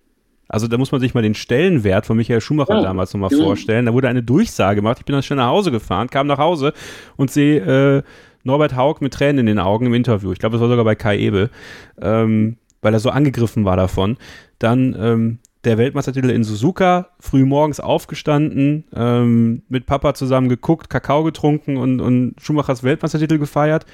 Also 0.49 0.67
da 0.67 0.79
muss 0.79 0.93
man 0.93 1.01
sich 1.01 1.13
mal 1.13 1.23
den 1.23 1.35
Stellenwert 1.35 2.07
von 2.07 2.17
Michael 2.17 2.41
Schumacher 2.41 2.77
ja, 2.77 2.83
damals 2.83 3.13
nochmal 3.13 3.31
vorstellen. 3.31 3.85
Da 3.85 3.93
wurde 3.93 4.09
eine 4.09 4.23
Durchsage 4.23 4.77
gemacht. 4.77 4.99
Ich 4.99 5.05
bin 5.05 5.13
dann 5.13 5.23
schnell 5.23 5.37
nach 5.37 5.49
Hause 5.49 5.71
gefahren, 5.71 6.09
kam 6.09 6.27
nach 6.27 6.39
Hause 6.39 6.73
und 7.17 7.31
sehe 7.31 7.99
äh, 7.99 8.03
Norbert 8.45 8.75
Haug 8.75 8.97
mit 9.01 9.13
Tränen 9.13 9.41
in 9.41 9.47
den 9.47 9.59
Augen 9.59 9.87
im 9.87 9.95
Interview. 9.95 10.33
Ich 10.33 10.39
glaube, 10.39 10.55
das 10.55 10.63
war 10.63 10.69
sogar 10.71 10.87
bei 10.87 10.95
Kai 10.95 11.19
Ebel, 11.19 11.51
ähm, 12.01 12.57
weil 12.81 12.95
er 12.95 13.01
so 13.01 13.11
angegriffen 13.11 13.67
war 13.67 13.77
davon. 13.77 14.17
Dann 14.59 14.97
ähm, 14.99 15.39
der 15.65 15.79
Weltmeistertitel 15.79 16.31
in 16.31 16.45
Suzuka, 16.45 17.09
früh 17.19 17.45
morgens 17.45 17.81
aufgestanden, 17.81 18.85
ähm, 18.95 19.63
mit 19.69 19.87
Papa 19.87 20.15
zusammen 20.15 20.49
geguckt, 20.49 20.89
Kakao 20.89 21.25
getrunken 21.25 21.77
und, 21.77 22.01
und 22.01 22.35
Schumachers 22.41 22.83
Weltmeistertitel 22.83 23.39
gefeiert. 23.39 23.85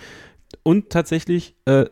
Und 0.63 0.91
tatsächlich 0.91 1.57
äh, 1.65 1.87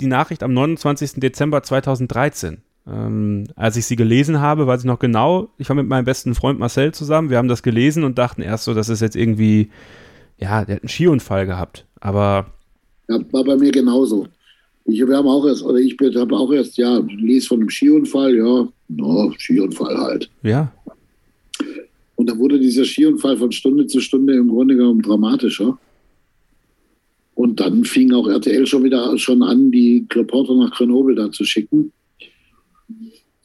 die 0.00 0.06
Nachricht 0.06 0.42
am 0.42 0.52
29. 0.52 1.14
Dezember 1.14 1.62
2013. 1.62 2.62
Ähm, 2.86 3.44
als 3.56 3.76
ich 3.76 3.86
sie 3.86 3.96
gelesen 3.96 4.40
habe, 4.40 4.66
weiß 4.66 4.80
ich 4.80 4.86
noch 4.86 4.98
genau, 4.98 5.50
ich 5.58 5.68
war 5.68 5.76
mit 5.76 5.86
meinem 5.86 6.06
besten 6.06 6.34
Freund 6.34 6.58
Marcel 6.58 6.92
zusammen, 6.92 7.28
wir 7.28 7.36
haben 7.36 7.48
das 7.48 7.62
gelesen 7.62 8.04
und 8.04 8.18
dachten 8.18 8.40
erst 8.40 8.64
so, 8.64 8.74
das 8.74 8.88
ist 8.88 9.00
jetzt 9.00 9.16
irgendwie, 9.16 9.70
ja, 10.38 10.64
der 10.64 10.76
hat 10.76 10.82
einen 10.82 10.88
Skiunfall 10.88 11.46
gehabt. 11.46 11.86
Aber. 12.00 12.46
Ja, 13.08 13.18
war 13.32 13.44
bei 13.44 13.56
mir 13.56 13.70
genauso. 13.70 14.26
Ich, 14.84 15.06
wir 15.06 15.16
haben 15.16 15.28
auch 15.28 15.46
erst, 15.46 15.62
oder 15.62 15.78
ich 15.78 15.96
habe 16.16 16.36
auch 16.36 16.52
erst, 16.52 16.76
ja, 16.76 16.98
lese 16.98 17.48
von 17.48 17.60
einem 17.60 17.70
Skiunfall, 17.70 18.36
ja, 18.36 18.68
no, 18.88 19.32
Skiunfall 19.38 19.96
halt. 19.96 20.30
Ja. 20.42 20.72
Und 22.16 22.28
da 22.28 22.36
wurde 22.38 22.58
dieser 22.58 22.84
Skiunfall 22.84 23.36
von 23.36 23.52
Stunde 23.52 23.86
zu 23.86 24.00
Stunde 24.00 24.34
im 24.34 24.48
Grunde 24.48 24.76
genommen 24.76 25.02
dramatischer. 25.02 25.78
Und 27.34 27.60
dann 27.60 27.84
fing 27.84 28.12
auch 28.12 28.28
RTL 28.28 28.66
schon 28.66 28.84
wieder 28.84 29.16
schon 29.16 29.42
an, 29.42 29.70
die 29.70 30.06
Reporter 30.12 30.54
nach 30.54 30.72
Grenoble 30.72 31.14
da 31.14 31.32
zu 31.32 31.44
schicken. 31.44 31.92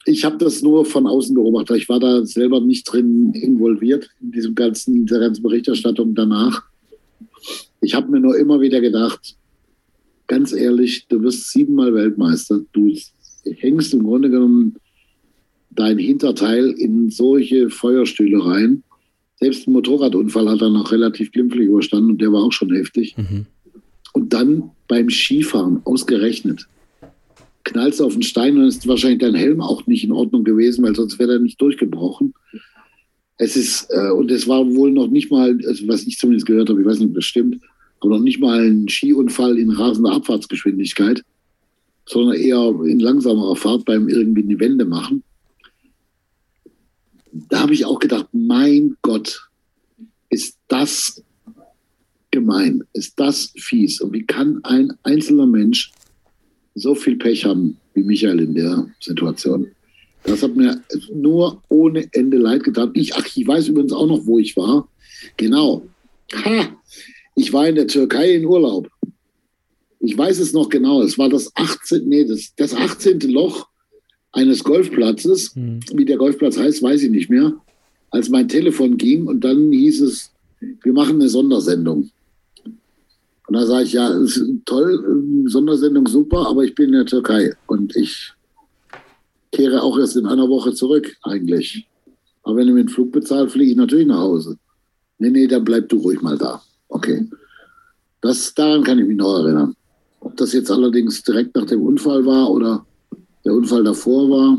Ich 0.06 0.26
habe 0.26 0.38
das 0.38 0.62
nur 0.62 0.86
von 0.86 1.08
außen 1.08 1.34
beobachtet. 1.34 1.78
Ich 1.78 1.90
war 1.90 2.00
da 2.00 2.26
selber 2.26 2.60
nicht 2.60 2.84
drin 2.92 3.32
involviert 3.34 4.10
in 4.22 4.34
diesem 4.34 4.54
ganzen, 4.54 5.06
dieser 5.06 5.20
ganzen 5.20 5.42
Berichterstattung 5.42 6.14
danach. 6.14 6.64
Ich 7.80 7.96
habe 7.96 8.12
mir 8.12 8.20
nur 8.20 8.38
immer 8.38 8.60
wieder 8.60 8.82
gedacht, 8.82 9.36
ganz 10.28 10.54
ehrlich, 10.54 11.08
du 11.08 11.22
wirst 11.22 11.52
siebenmal 11.52 11.94
Weltmeister. 11.94 12.62
Du 12.74 12.94
hängst 13.44 13.94
im 13.94 14.04
Grunde 14.04 14.30
genommen 14.30 14.76
dein 15.72 15.98
Hinterteil 15.98 16.72
in 16.72 17.10
solche 17.10 17.70
Feuerstühle 17.70 18.44
rein. 18.44 18.84
Selbst 19.40 19.68
ein 19.68 19.74
Motorradunfall 19.74 20.50
hat 20.50 20.62
er 20.62 20.70
noch 20.70 20.92
relativ 20.92 21.32
glimpflich 21.32 21.68
überstanden 21.68 22.12
und 22.12 22.22
der 22.22 22.32
war 22.32 22.44
auch 22.44 22.54
schon 22.54 22.74
heftig. 22.74 23.16
Mhm. 23.18 23.46
Und 24.14 24.34
dann 24.34 24.72
beim 24.88 25.10
Skifahren 25.10 25.82
ausgerechnet 25.84 26.68
knallst 27.66 28.00
du 28.00 28.06
auf 28.06 28.14
den 28.14 28.24
Stein 28.24 28.58
und 28.58 28.66
ist 28.66 28.88
wahrscheinlich 28.88 29.20
dein 29.20 29.36
Helm 29.36 29.60
auch 29.60 29.86
nicht 29.88 30.04
in 30.04 30.12
Ordnung 30.12 30.44
gewesen, 30.44 30.86
weil 30.86 30.96
sonst 30.96 31.20
wäre 31.20 31.34
er 31.34 31.40
nicht 31.40 31.60
durchgebrochen. 31.60 32.34
Es 33.38 33.58
ist, 33.58 33.90
äh, 33.90 34.12
und 34.12 34.32
es 34.32 34.48
war 34.48 34.66
wohl 34.74 34.92
noch 34.92 35.08
nicht 35.08 35.30
mal, 35.30 35.60
also 35.66 35.88
was 35.88 36.04
ich 36.04 36.18
zumindest 36.18 36.46
gehört 36.46 36.70
habe, 36.70 36.80
ich 36.80 36.88
weiß 36.88 37.00
nicht, 37.00 37.10
ob 37.10 37.16
das 37.16 37.26
stimmt, 37.26 37.58
aber 38.00 38.18
noch 38.18 38.24
nicht 38.24 38.40
mal 38.40 38.66
ein 38.66 38.88
Skiunfall 38.88 39.58
in 39.58 39.72
rasender 39.72 40.14
Abfahrtsgeschwindigkeit, 40.14 41.24
sondern 42.06 42.36
eher 42.36 42.74
in 42.86 43.00
langsamerer 43.00 43.56
Fahrt 43.56 43.86
beim 43.86 44.10
irgendwie 44.10 44.44
die 44.44 44.60
Wände 44.60 44.86
machen. 44.86 45.24
Da 47.32 47.62
habe 47.62 47.74
ich 47.74 47.86
auch 47.86 48.00
gedacht, 48.00 48.28
mein 48.32 48.96
Gott, 49.02 49.50
ist 50.30 50.58
das 50.68 51.24
gemein, 52.32 52.84
ist 52.94 53.20
das 53.20 53.52
fies. 53.56 54.02
Und 54.02 54.14
wie 54.14 54.26
kann 54.26 54.60
ein 54.64 54.94
einzelner 55.04 55.46
Mensch 55.46 55.92
so 56.76 56.94
viel 56.96 57.16
Pech 57.16 57.46
haben 57.46 57.78
wie 57.94 58.04
Michael 58.04 58.40
in 58.42 58.56
der 58.56 58.88
Situation? 59.00 59.68
Das 60.24 60.42
hat 60.42 60.56
mir 60.56 60.82
nur 61.14 61.62
ohne 61.70 62.08
Ende 62.14 62.38
leid 62.38 62.64
getan. 62.64 62.92
Ich, 62.94 63.16
ach, 63.16 63.26
ich 63.36 63.48
weiß 63.48 63.68
übrigens 63.70 63.94
auch 63.94 64.08
noch, 64.08 64.26
wo 64.26 64.40
ich 64.40 64.58
war. 64.58 64.88
Genau. 65.38 65.86
Ha! 66.34 66.76
Ich 67.36 67.52
war 67.54 67.68
in 67.68 67.76
der 67.76 67.88
Türkei 67.88 68.34
in 68.34 68.46
Urlaub. 68.46 68.90
Ich 70.00 70.18
weiß 70.18 70.40
es 70.40 70.54
noch 70.54 70.70
genau. 70.70 71.02
Es 71.02 71.18
war 71.18 71.30
das 71.30 71.52
18. 71.56 72.08
Nee, 72.08 72.26
das, 72.26 72.54
das 72.56 72.74
18. 72.74 73.20
Loch 73.22 73.68
eines 74.32 74.64
Golfplatzes. 74.64 75.56
Mhm. 75.56 75.80
Wie 75.94 76.06
der 76.06 76.18
Golfplatz 76.18 76.58
heißt, 76.58 76.82
weiß 76.82 77.04
ich 77.04 77.12
nicht 77.12 77.30
mehr. 77.30 77.54
Als 78.12 78.30
mein 78.30 78.48
Telefon 78.48 78.98
ging 78.98 79.28
und 79.28 79.44
dann 79.44 79.72
hieß 79.72 80.02
es, 80.02 80.32
wir 80.60 80.94
machen 80.94 81.16
eine 81.16 81.30
Sondersendung. 81.30 82.10
Und 83.48 83.54
da 83.54 83.66
sage 83.66 83.84
ich, 83.84 83.94
ja, 83.94 84.12
toll, 84.66 85.46
Sondersendung 85.48 86.08
super, 86.08 86.48
aber 86.48 86.64
ich 86.64 86.74
bin 86.74 86.88
in 86.88 86.94
der 86.94 87.06
Türkei 87.06 87.54
und 87.68 87.96
ich 87.96 88.34
kehre 89.52 89.82
auch 89.82 89.98
erst 90.00 90.18
in 90.18 90.26
einer 90.26 90.50
Woche 90.50 90.74
zurück, 90.74 91.16
eigentlich. 91.24 91.88
Aber 92.44 92.58
wenn 92.58 92.68
du 92.68 92.74
mir 92.74 92.84
den 92.84 92.90
Flug 92.90 93.12
bezahlst, 93.12 93.54
fliege 93.54 93.72
ich 93.72 93.78
natürlich 93.78 94.08
nach 94.08 94.20
Hause. 94.20 94.58
Nee, 95.18 95.30
nee, 95.30 95.48
dann 95.48 95.64
bleib 95.64 95.90
du 95.90 95.98
ruhig 95.98 96.22
mal 96.22 96.38
da. 96.38 96.62
Okay. 96.96 97.26
Das, 98.22 98.54
daran 98.54 98.86
kann 98.86 99.00
ich 99.00 99.06
mich 99.06 99.18
noch 99.18 99.40
erinnern. 99.40 99.76
Ob 100.22 100.38
das 100.38 100.54
jetzt 100.54 100.72
allerdings 100.72 101.22
direkt 101.24 101.54
nach 101.54 101.66
dem 101.66 101.82
Unfall 101.82 102.26
war 102.26 102.50
oder 102.50 102.86
der 103.44 103.54
Unfall 103.54 103.84
davor 103.84 104.30
war 104.30 104.58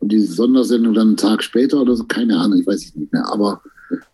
und 0.00 0.12
diese 0.12 0.34
Sondersendung 0.34 0.92
dann 0.92 1.08
einen 1.08 1.16
Tag 1.16 1.42
später 1.42 1.80
oder 1.80 1.96
so, 1.96 2.04
keine 2.04 2.38
Ahnung, 2.38 2.60
ich 2.60 2.66
weiß 2.66 2.84
es 2.84 2.94
nicht 2.94 3.10
mehr. 3.10 3.26
Aber 3.32 3.62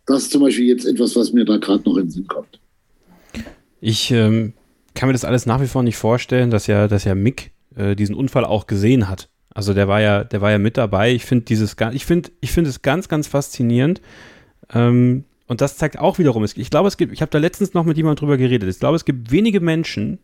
das 0.07 0.23
ist 0.23 0.31
zum 0.31 0.43
Beispiel 0.43 0.67
jetzt 0.67 0.87
etwas, 0.87 1.17
was 1.17 1.33
mir 1.33 1.45
da 1.45 1.57
gerade 1.57 1.83
noch 1.85 1.97
in 1.97 2.05
den 2.05 2.11
Sinn 2.11 2.29
kommt. 2.29 2.61
Ich 3.81 4.13
ähm, 4.13 4.53
kann 4.95 5.09
mir 5.09 5.13
das 5.15 5.25
alles 5.25 5.47
nach 5.47 5.61
wie 5.61 5.67
vor 5.67 5.83
nicht 5.83 5.97
vorstellen, 5.97 6.53
dass 6.53 6.69
ja, 6.69 6.87
dass 6.87 7.03
ja 7.03 7.17
Mick 7.17 7.51
äh, 7.75 7.97
diesen 7.97 8.15
Unfall 8.15 8.45
auch 8.45 8.69
gesehen 8.69 9.09
hat. 9.09 9.29
Also 9.53 9.75
der 9.75 9.89
war 9.89 10.01
ja, 10.01 10.23
der 10.23 10.41
war 10.41 10.53
ja 10.53 10.59
mit 10.59 10.77
dabei. 10.77 11.13
Ich 11.13 11.25
finde 11.25 11.45
dieses, 11.47 11.75
ich 11.93 12.07
finde, 12.07 12.31
ich 12.41 12.53
finde 12.53 12.71
es 12.71 12.83
ganz, 12.83 13.09
ganz 13.09 13.27
faszinierend. 13.27 14.01
Ähm, 14.73 15.25
und 15.51 15.61
das 15.61 15.77
zeigt 15.77 15.99
auch 15.99 16.21
wiederum, 16.21 16.45
ich 16.45 16.71
glaube, 16.71 16.87
es 16.87 16.97
gibt, 16.97 17.13
ich 17.13 17.23
habe 17.23 17.31
da 17.33 17.39
letztens 17.39 17.75
noch 17.75 17.85
mit 17.85 17.97
jemandem 17.97 18.21
drüber 18.21 18.37
geredet. 18.37 18.69
Ich 18.69 18.79
glaube, 18.79 18.95
es 18.95 19.05
gibt 19.05 19.33
wenige 19.33 19.59
Menschen, 19.59 20.21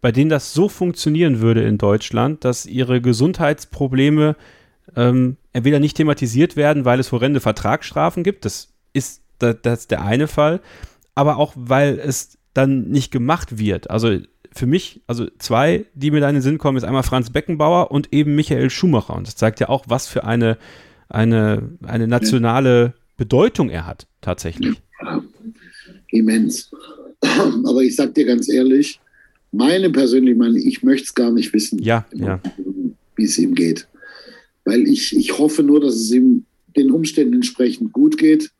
bei 0.00 0.10
denen 0.10 0.30
das 0.30 0.54
so 0.54 0.70
funktionieren 0.70 1.42
würde 1.42 1.62
in 1.64 1.76
Deutschland, 1.76 2.46
dass 2.46 2.64
ihre 2.64 3.02
Gesundheitsprobleme 3.02 4.36
ähm, 4.96 5.36
entweder 5.52 5.80
nicht 5.80 5.98
thematisiert 5.98 6.56
werden, 6.56 6.86
weil 6.86 6.98
es 6.98 7.12
horrende 7.12 7.40
Vertragsstrafen 7.40 8.22
gibt. 8.22 8.46
Das 8.46 8.72
ist, 8.94 9.20
das, 9.38 9.56
das 9.60 9.80
ist 9.80 9.90
der 9.90 10.00
eine 10.00 10.28
Fall. 10.28 10.62
Aber 11.14 11.36
auch, 11.36 11.52
weil 11.56 11.98
es 11.98 12.38
dann 12.54 12.88
nicht 12.88 13.10
gemacht 13.10 13.58
wird. 13.58 13.90
Also 13.90 14.16
für 14.50 14.66
mich, 14.66 15.02
also 15.06 15.26
zwei, 15.36 15.84
die 15.92 16.10
mir 16.10 16.20
da 16.20 16.30
in 16.30 16.36
den 16.36 16.42
Sinn 16.42 16.56
kommen, 16.56 16.78
ist 16.78 16.84
einmal 16.84 17.02
Franz 17.02 17.28
Beckenbauer 17.28 17.90
und 17.90 18.14
eben 18.14 18.34
Michael 18.34 18.70
Schumacher. 18.70 19.14
Und 19.14 19.26
das 19.26 19.36
zeigt 19.36 19.60
ja 19.60 19.68
auch, 19.68 19.84
was 19.88 20.08
für 20.08 20.24
eine, 20.24 20.56
eine, 21.10 21.68
eine 21.82 22.08
nationale 22.08 22.94
Bedeutung 23.16 23.70
er 23.70 23.86
hat, 23.86 24.06
tatsächlich. 24.20 24.80
Ja, 25.00 25.24
immens. 26.08 26.70
Aber 27.20 27.82
ich 27.82 27.96
sag 27.96 28.14
dir 28.14 28.24
ganz 28.24 28.48
ehrlich, 28.48 29.00
meine 29.52 29.90
persönliche 29.90 30.36
Meinung, 30.36 30.56
ich 30.56 30.82
möchte 30.82 31.04
es 31.04 31.14
gar 31.14 31.30
nicht 31.30 31.52
wissen, 31.52 31.78
ja, 31.80 32.06
ja. 32.12 32.40
wie 33.16 33.24
es 33.24 33.38
ihm 33.38 33.54
geht. 33.54 33.86
Weil 34.64 34.88
ich, 34.88 35.16
ich 35.16 35.38
hoffe 35.38 35.62
nur, 35.62 35.80
dass 35.80 35.94
es 35.94 36.10
ihm 36.10 36.44
den 36.76 36.90
Umständen 36.90 37.34
entsprechend 37.34 37.92
gut 37.92 38.18
geht. 38.18 38.50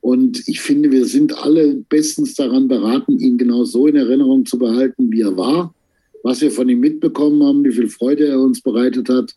Und 0.00 0.46
ich 0.48 0.60
finde, 0.60 0.90
wir 0.90 1.06
sind 1.06 1.36
alle 1.36 1.74
bestens 1.88 2.34
daran 2.34 2.68
beraten, 2.68 3.18
ihn 3.18 3.38
genau 3.38 3.64
so 3.64 3.86
in 3.86 3.96
Erinnerung 3.96 4.46
zu 4.46 4.58
behalten, 4.58 5.10
wie 5.12 5.22
er 5.22 5.36
war, 5.36 5.74
was 6.22 6.40
wir 6.40 6.50
von 6.50 6.68
ihm 6.68 6.80
mitbekommen 6.80 7.42
haben, 7.42 7.64
wie 7.64 7.72
viel 7.72 7.88
Freude 7.88 8.26
er 8.26 8.40
uns 8.40 8.60
bereitet 8.60 9.08
hat, 9.08 9.34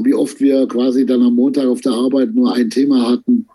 wie 0.00 0.14
oft 0.14 0.40
wir 0.40 0.66
quasi 0.66 1.04
dann 1.06 1.22
am 1.22 1.34
Montag 1.34 1.66
auf 1.66 1.80
der 1.80 1.92
Arbeit 1.92 2.34
nur 2.34 2.54
ein 2.54 2.70
Thema 2.70 3.10
hatten 3.10 3.46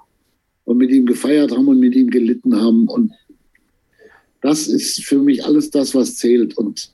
und 0.65 0.77
mit 0.77 0.91
ihm 0.91 1.05
gefeiert 1.05 1.51
haben 1.51 1.68
und 1.68 1.80
mit 1.80 1.95
ihm 1.95 2.09
gelitten 2.09 2.55
haben. 2.55 2.88
Und 2.88 3.11
das 4.41 4.68
ist 4.68 5.03
für 5.03 5.19
mich 5.19 5.45
alles 5.45 5.72
das, 5.72 5.95
was 5.95 6.15
zählt. 6.15 6.57
Und 6.57 6.91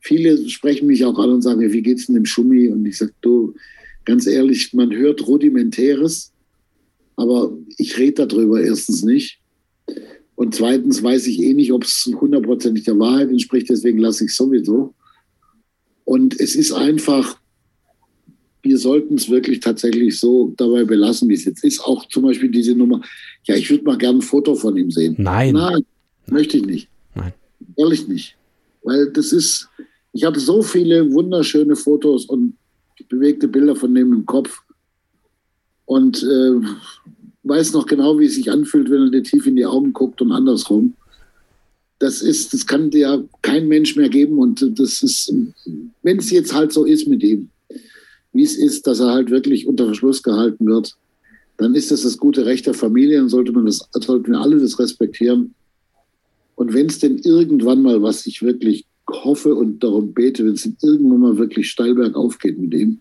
viele 0.00 0.48
sprechen 0.48 0.86
mich 0.86 1.04
auch 1.04 1.18
an 1.18 1.30
und 1.30 1.42
sagen, 1.42 1.60
wie 1.72 1.82
geht's 1.82 2.06
denn 2.06 2.14
dem 2.14 2.26
Schummi? 2.26 2.68
Und 2.68 2.84
ich 2.86 2.98
sage, 2.98 3.12
du, 3.20 3.54
ganz 4.04 4.26
ehrlich, 4.26 4.72
man 4.74 4.94
hört 4.94 5.26
Rudimentäres, 5.26 6.32
aber 7.16 7.56
ich 7.78 7.98
rede 7.98 8.26
darüber 8.26 8.62
erstens 8.62 9.02
nicht. 9.02 9.40
Und 10.36 10.54
zweitens 10.54 11.02
weiß 11.02 11.26
ich 11.28 11.40
eh 11.40 11.54
nicht, 11.54 11.72
ob 11.72 11.84
es 11.84 12.10
hundertprozentig 12.20 12.84
der 12.84 12.98
Wahrheit 12.98 13.28
entspricht, 13.28 13.70
deswegen 13.70 13.98
lasse 13.98 14.24
ich 14.24 14.30
es 14.30 14.36
sowieso. 14.36 14.94
Und 16.04 16.38
es 16.38 16.54
ist 16.54 16.72
einfach, 16.72 17.38
wir 18.64 18.78
sollten 18.78 19.14
es 19.16 19.28
wirklich 19.28 19.60
tatsächlich 19.60 20.18
so 20.18 20.54
dabei 20.56 20.84
belassen, 20.84 21.28
wie 21.28 21.34
es 21.34 21.44
jetzt 21.44 21.62
ist. 21.62 21.80
Auch 21.80 22.08
zum 22.08 22.24
Beispiel 22.24 22.50
diese 22.50 22.74
Nummer, 22.74 23.02
ja, 23.44 23.54
ich 23.54 23.70
würde 23.70 23.84
mal 23.84 23.98
gerne 23.98 24.18
ein 24.18 24.22
Foto 24.22 24.54
von 24.54 24.76
ihm 24.76 24.90
sehen. 24.90 25.14
Nein. 25.18 25.54
Nein, 25.54 25.84
möchte 26.26 26.56
ich 26.56 26.64
nicht. 26.64 26.88
Nein. 27.14 27.34
Ehrlich 27.76 28.08
nicht. 28.08 28.36
Weil 28.82 29.10
das 29.10 29.32
ist, 29.32 29.68
ich 30.12 30.24
habe 30.24 30.40
so 30.40 30.62
viele 30.62 31.12
wunderschöne 31.12 31.76
Fotos 31.76 32.24
und 32.24 32.54
bewegte 33.08 33.48
Bilder 33.48 33.76
von 33.76 33.94
dem 33.94 34.12
im 34.12 34.24
Kopf 34.24 34.62
und 35.84 36.22
äh, 36.22 36.66
weiß 37.42 37.74
noch 37.74 37.86
genau, 37.86 38.18
wie 38.18 38.26
es 38.26 38.36
sich 38.36 38.50
anfühlt, 38.50 38.90
wenn 38.90 39.02
er 39.02 39.10
dir 39.10 39.22
tief 39.22 39.46
in 39.46 39.56
die 39.56 39.66
Augen 39.66 39.92
guckt 39.92 40.22
und 40.22 40.32
andersrum. 40.32 40.94
Das 41.98 42.22
ist, 42.22 42.54
das 42.54 42.66
kann 42.66 42.90
dir 42.90 43.28
kein 43.42 43.68
Mensch 43.68 43.94
mehr 43.94 44.08
geben 44.08 44.38
und 44.38 44.78
das 44.78 45.02
ist, 45.02 45.32
wenn 46.02 46.18
es 46.18 46.30
jetzt 46.30 46.54
halt 46.54 46.72
so 46.72 46.84
ist 46.84 47.06
mit 47.06 47.22
ihm, 47.22 47.50
wie 48.34 48.42
es 48.42 48.56
ist, 48.56 48.86
dass 48.86 49.00
er 49.00 49.12
halt 49.12 49.30
wirklich 49.30 49.66
unter 49.66 49.86
Verschluss 49.86 50.22
gehalten 50.22 50.66
wird, 50.66 50.96
dann 51.56 51.74
ist 51.74 51.90
das 51.90 52.02
das 52.02 52.18
gute 52.18 52.44
Recht 52.44 52.66
der 52.66 52.74
Familie 52.74 53.22
und 53.22 53.28
sollte 53.28 53.52
man 53.52 53.64
das, 53.64 53.88
sollten 53.92 54.32
wir 54.32 54.40
alle 54.40 54.58
das 54.58 54.78
respektieren. 54.78 55.54
Und 56.56 56.74
wenn 56.74 56.86
es 56.86 56.98
denn 56.98 57.18
irgendwann 57.18 57.82
mal, 57.82 58.02
was 58.02 58.26
ich 58.26 58.42
wirklich 58.42 58.86
hoffe 59.08 59.54
und 59.54 59.82
darum 59.82 60.12
bete, 60.12 60.44
wenn 60.44 60.54
es 60.54 60.62
denn 60.62 60.76
irgendwann 60.82 61.20
mal 61.20 61.38
wirklich 61.38 61.70
steil 61.70 61.94
bergauf 61.94 62.38
geht 62.38 62.58
mit 62.58 62.74
ihm 62.74 63.00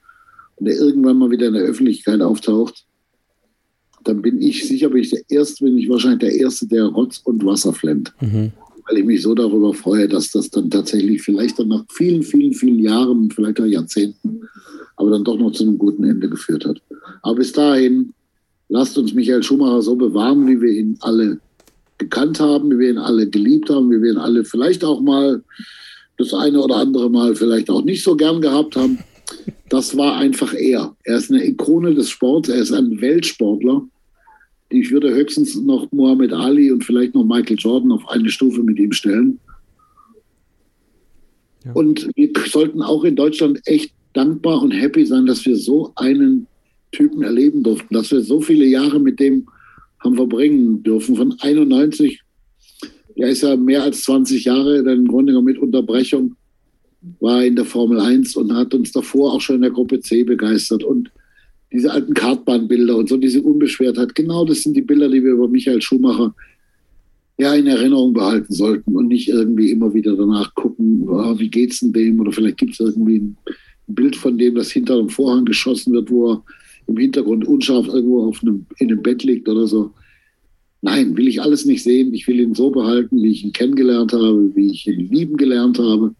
und 0.58 0.68
er 0.68 0.76
irgendwann 0.76 1.18
mal 1.18 1.32
wieder 1.32 1.48
in 1.48 1.54
der 1.54 1.64
Öffentlichkeit 1.64 2.22
auftaucht, 2.22 2.86
dann 4.04 4.22
bin 4.22 4.42
ich 4.42 4.68
sicher, 4.68 4.90
bin 4.90 5.02
ich 5.02 5.10
der 5.10 5.22
Erste, 5.30 5.64
bin 5.64 5.78
ich 5.78 5.90
wahrscheinlich 5.90 6.20
der 6.20 6.36
Erste, 6.36 6.68
der 6.68 6.86
Rotz 6.86 7.22
und 7.24 7.46
Wasser 7.46 7.74
flennt. 7.74 8.14
Mhm. 8.22 8.52
Weil 8.86 8.98
ich 8.98 9.06
mich 9.06 9.22
so 9.22 9.34
darüber 9.34 9.74
freue, 9.74 10.10
dass 10.10 10.32
das 10.32 10.50
dann 10.50 10.70
tatsächlich 10.70 11.22
vielleicht 11.22 11.58
dann 11.58 11.70
nach 11.70 11.86
vielen, 11.90 12.22
vielen, 12.22 12.54
vielen 12.54 12.80
Jahren, 12.80 13.32
vielleicht 13.32 13.62
auch 13.62 13.66
Jahrzehnten, 13.66 14.42
aber 14.96 15.12
dann 15.12 15.24
doch 15.24 15.38
noch 15.38 15.52
zu 15.52 15.64
einem 15.64 15.78
guten 15.78 16.04
Ende 16.04 16.30
geführt 16.30 16.66
hat. 16.66 16.82
Aber 17.22 17.36
bis 17.36 17.52
dahin, 17.52 18.14
lasst 18.70 18.98
uns 18.98 19.14
Michael 19.14 19.44
Schumacher 19.44 19.82
so 19.82 19.96
bewahren, 19.96 20.48
wie 20.48 20.62
wir 20.62 20.72
ihn 20.72 20.98
alle 21.02 21.40
gekannt 21.98 22.40
haben, 22.40 22.72
wie 22.72 22.80
wir 22.80 22.90
ihn 22.92 22.98
alle 22.98 23.30
geliebt 23.30 23.70
haben, 23.70 23.90
wie 23.92 24.02
wir 24.02 24.12
ihn 24.12 24.18
alle 24.18 24.44
vielleicht 24.44 24.84
auch 24.84 25.02
mal 25.02 25.44
das 26.18 26.34
eine 26.34 26.62
oder 26.62 26.76
andere 26.76 27.10
Mal 27.10 27.36
vielleicht 27.36 27.70
auch 27.70 27.84
nicht 27.84 28.04
so 28.04 28.16
gern 28.16 28.42
gehabt 28.42 28.76
haben. 28.76 29.00
Das 29.70 29.98
war 29.98 30.18
einfach 30.18 30.54
er. 30.54 30.96
Er 31.04 31.18
ist 31.18 31.32
eine 31.32 31.46
Ikone 31.46 31.96
des 31.96 32.10
Sports, 32.10 32.50
er 32.50 32.58
ist 32.58 32.72
ein 32.72 33.02
Weltsportler. 33.02 33.84
Ich 34.70 34.92
würde 34.92 35.14
höchstens 35.14 35.56
noch 35.56 35.92
Muhammad 35.92 36.34
Ali 36.34 36.72
und 36.72 36.84
vielleicht 36.84 37.14
noch 37.14 37.24
Michael 37.24 37.58
Jordan 37.58 37.92
auf 37.92 38.08
eine 38.10 38.30
Stufe 38.30 38.64
mit 38.64 38.78
ihm 38.80 38.92
stellen. 38.92 39.40
Ja. 41.66 41.72
Und 41.74 42.10
wir 42.16 42.32
sollten 42.48 42.82
auch 42.82 43.04
in 43.04 43.16
Deutschland 43.16 43.62
echt 43.66 43.94
dankbar 44.14 44.62
und 44.62 44.72
happy 44.72 45.06
sein, 45.06 45.26
dass 45.26 45.46
wir 45.46 45.58
so 45.58 45.92
einen 45.96 46.48
Typen 46.92 47.24
erleben 47.24 47.64
durften, 47.64 47.94
dass 47.94 48.12
wir 48.12 48.22
so 48.22 48.40
viele 48.40 48.66
Jahre 48.66 49.00
mit 49.00 49.20
dem 49.20 49.48
haben 50.00 50.16
verbringen 50.16 50.84
dürfen. 50.84 51.16
Von 51.16 51.36
91, 51.40 52.22
ja, 53.16 53.28
ist 53.28 53.42
ja 53.42 53.56
mehr 53.56 53.84
als 53.84 54.04
20 54.04 54.46
Jahre, 54.46 54.84
dann 54.84 55.00
im 55.00 55.08
Grunde 55.08 55.32
genommen 55.32 55.46
mit 55.46 55.58
Unterbrechung, 55.58 56.36
war 57.20 57.44
in 57.44 57.56
der 57.56 57.66
Formel 57.66 58.00
1 58.00 58.36
und 58.36 58.54
hat 58.54 58.74
uns 58.74 58.92
davor 58.92 59.34
auch 59.34 59.42
schon 59.42 59.58
in 59.58 59.64
der 59.64 59.72
Gruppe 59.72 60.00
C 60.00 60.24
begeistert. 60.24 60.84
Und 60.84 61.12
diese 61.72 61.92
alten 61.92 62.14
Kartbahnbilder 62.14 62.96
und 62.96 63.10
so 63.10 63.18
diese 63.18 63.42
Unbeschwertheit, 63.42 64.16
genau 64.16 64.46
das 64.46 64.62
sind 64.62 64.76
die 64.76 64.82
Bilder, 64.82 65.10
die 65.10 65.24
wir 65.24 65.34
über 65.34 65.48
Michael 65.48 65.82
Schumacher 65.82 66.34
ja 67.38 67.54
in 67.56 67.68
Erinnerung 67.68 68.14
behalten 68.14 68.54
sollten 68.54 68.96
und 68.96 69.08
nicht 69.08 69.28
irgendwie 69.28 69.72
immer 69.72 69.94
wieder 69.94 70.16
danach 70.16 70.54
gucken, 70.54 71.04
oh, 71.08 71.38
wie 71.40 71.50
geht's 71.50 71.80
denn 71.80 71.92
dem 71.92 72.20
oder 72.20 72.32
vielleicht 72.32 72.58
gibt 72.58 72.74
es 72.74 72.80
irgendwie 72.80 73.18
ein 73.18 73.38
Bild 73.88 74.16
von 74.16 74.38
dem, 74.38 74.56
das 74.56 74.72
hinter 74.72 74.98
dem 74.98 75.10
Vorhang 75.10 75.46
geschossen 75.46 75.94
wird, 75.94 76.10
wo 76.10 76.32
er 76.32 76.44
im 76.88 76.98
Hintergrund 76.98 77.46
unscharf 77.46 77.88
irgendwo 77.88 78.28
auf 78.28 78.42
einem, 78.42 78.66
in 78.80 78.92
einem 78.92 79.02
Bett 79.02 79.24
liegt 79.24 79.48
oder 79.48 79.68
so. 79.68 79.92
Nein, 80.82 81.16
will 81.16 81.30
ich 81.30 81.42
alles 81.42 81.66
nicht 81.66 81.84
sehen. 81.84 82.14
Ich 82.14 82.28
will 82.28 82.42
ihn 82.42 82.56
so 82.56 82.70
behalten, 82.70 83.22
wie 83.24 83.32
ich 83.32 83.44
ihn 83.44 83.54
kennengelernt 83.54 84.12
habe, 84.12 84.52
wie 84.54 84.72
ich 84.72 84.86
ihn 84.86 85.08
lieben 85.10 85.38
gelernt 85.38 85.80
habe. 85.80 86.14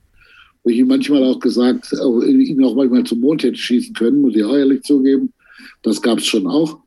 Wo 0.64 0.70
ich 0.70 0.78
ihm 0.78 0.88
manchmal 0.88 1.24
auch 1.24 1.40
gesagt, 1.40 1.94
auch, 2.00 2.22
ihn 2.22 2.64
auch 2.64 2.76
manchmal 2.76 3.04
zum 3.04 3.20
Mond 3.20 3.44
hätte 3.44 3.58
schießen 3.58 3.94
können, 3.94 4.22
muss 4.22 4.36
ich 4.36 4.44
auch 4.46 4.56
ehrlich 4.56 4.84
zugeben. 4.84 5.34
Das 5.82 6.02
gab 6.02 6.20
es 6.20 6.26
schon 6.26 6.48
auch. 6.48 6.80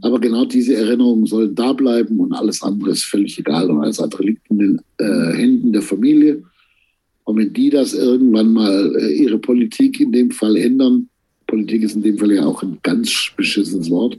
Aber 0.00 0.18
genau 0.18 0.44
diese 0.44 0.74
Erinnerungen 0.74 1.26
sollen 1.26 1.54
da 1.54 1.72
bleiben 1.72 2.18
und 2.18 2.32
alles 2.32 2.60
andere 2.62 2.90
ist 2.90 3.04
völlig 3.04 3.38
egal. 3.38 3.70
Und 3.70 3.80
alles 3.80 4.00
andere 4.00 4.24
liegt 4.24 4.50
in 4.50 4.58
den 4.58 4.80
äh, 4.98 5.32
Händen 5.36 5.72
der 5.72 5.82
Familie. 5.82 6.42
Und 7.24 7.38
wenn 7.38 7.52
die 7.52 7.70
das 7.70 7.94
irgendwann 7.94 8.52
mal 8.52 8.94
äh, 8.96 9.12
ihre 9.14 9.38
Politik 9.38 10.00
in 10.00 10.12
dem 10.12 10.30
Fall 10.30 10.56
ändern, 10.56 11.08
Politik 11.46 11.82
ist 11.82 11.96
in 11.96 12.02
dem 12.02 12.18
Fall 12.18 12.32
ja 12.32 12.44
auch 12.44 12.62
ein 12.62 12.78
ganz 12.82 13.30
beschissenes 13.36 13.90
Wort, 13.90 14.18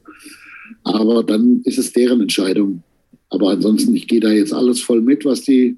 aber 0.83 1.23
dann 1.23 1.61
ist 1.63 1.77
es 1.77 1.93
deren 1.93 2.21
Entscheidung. 2.21 2.83
Aber 3.29 3.51
ansonsten, 3.51 3.95
ich 3.95 4.07
gehe 4.07 4.19
da 4.19 4.31
jetzt 4.31 4.53
alles 4.53 4.81
voll 4.81 5.01
mit, 5.01 5.25
was 5.25 5.41
die, 5.41 5.77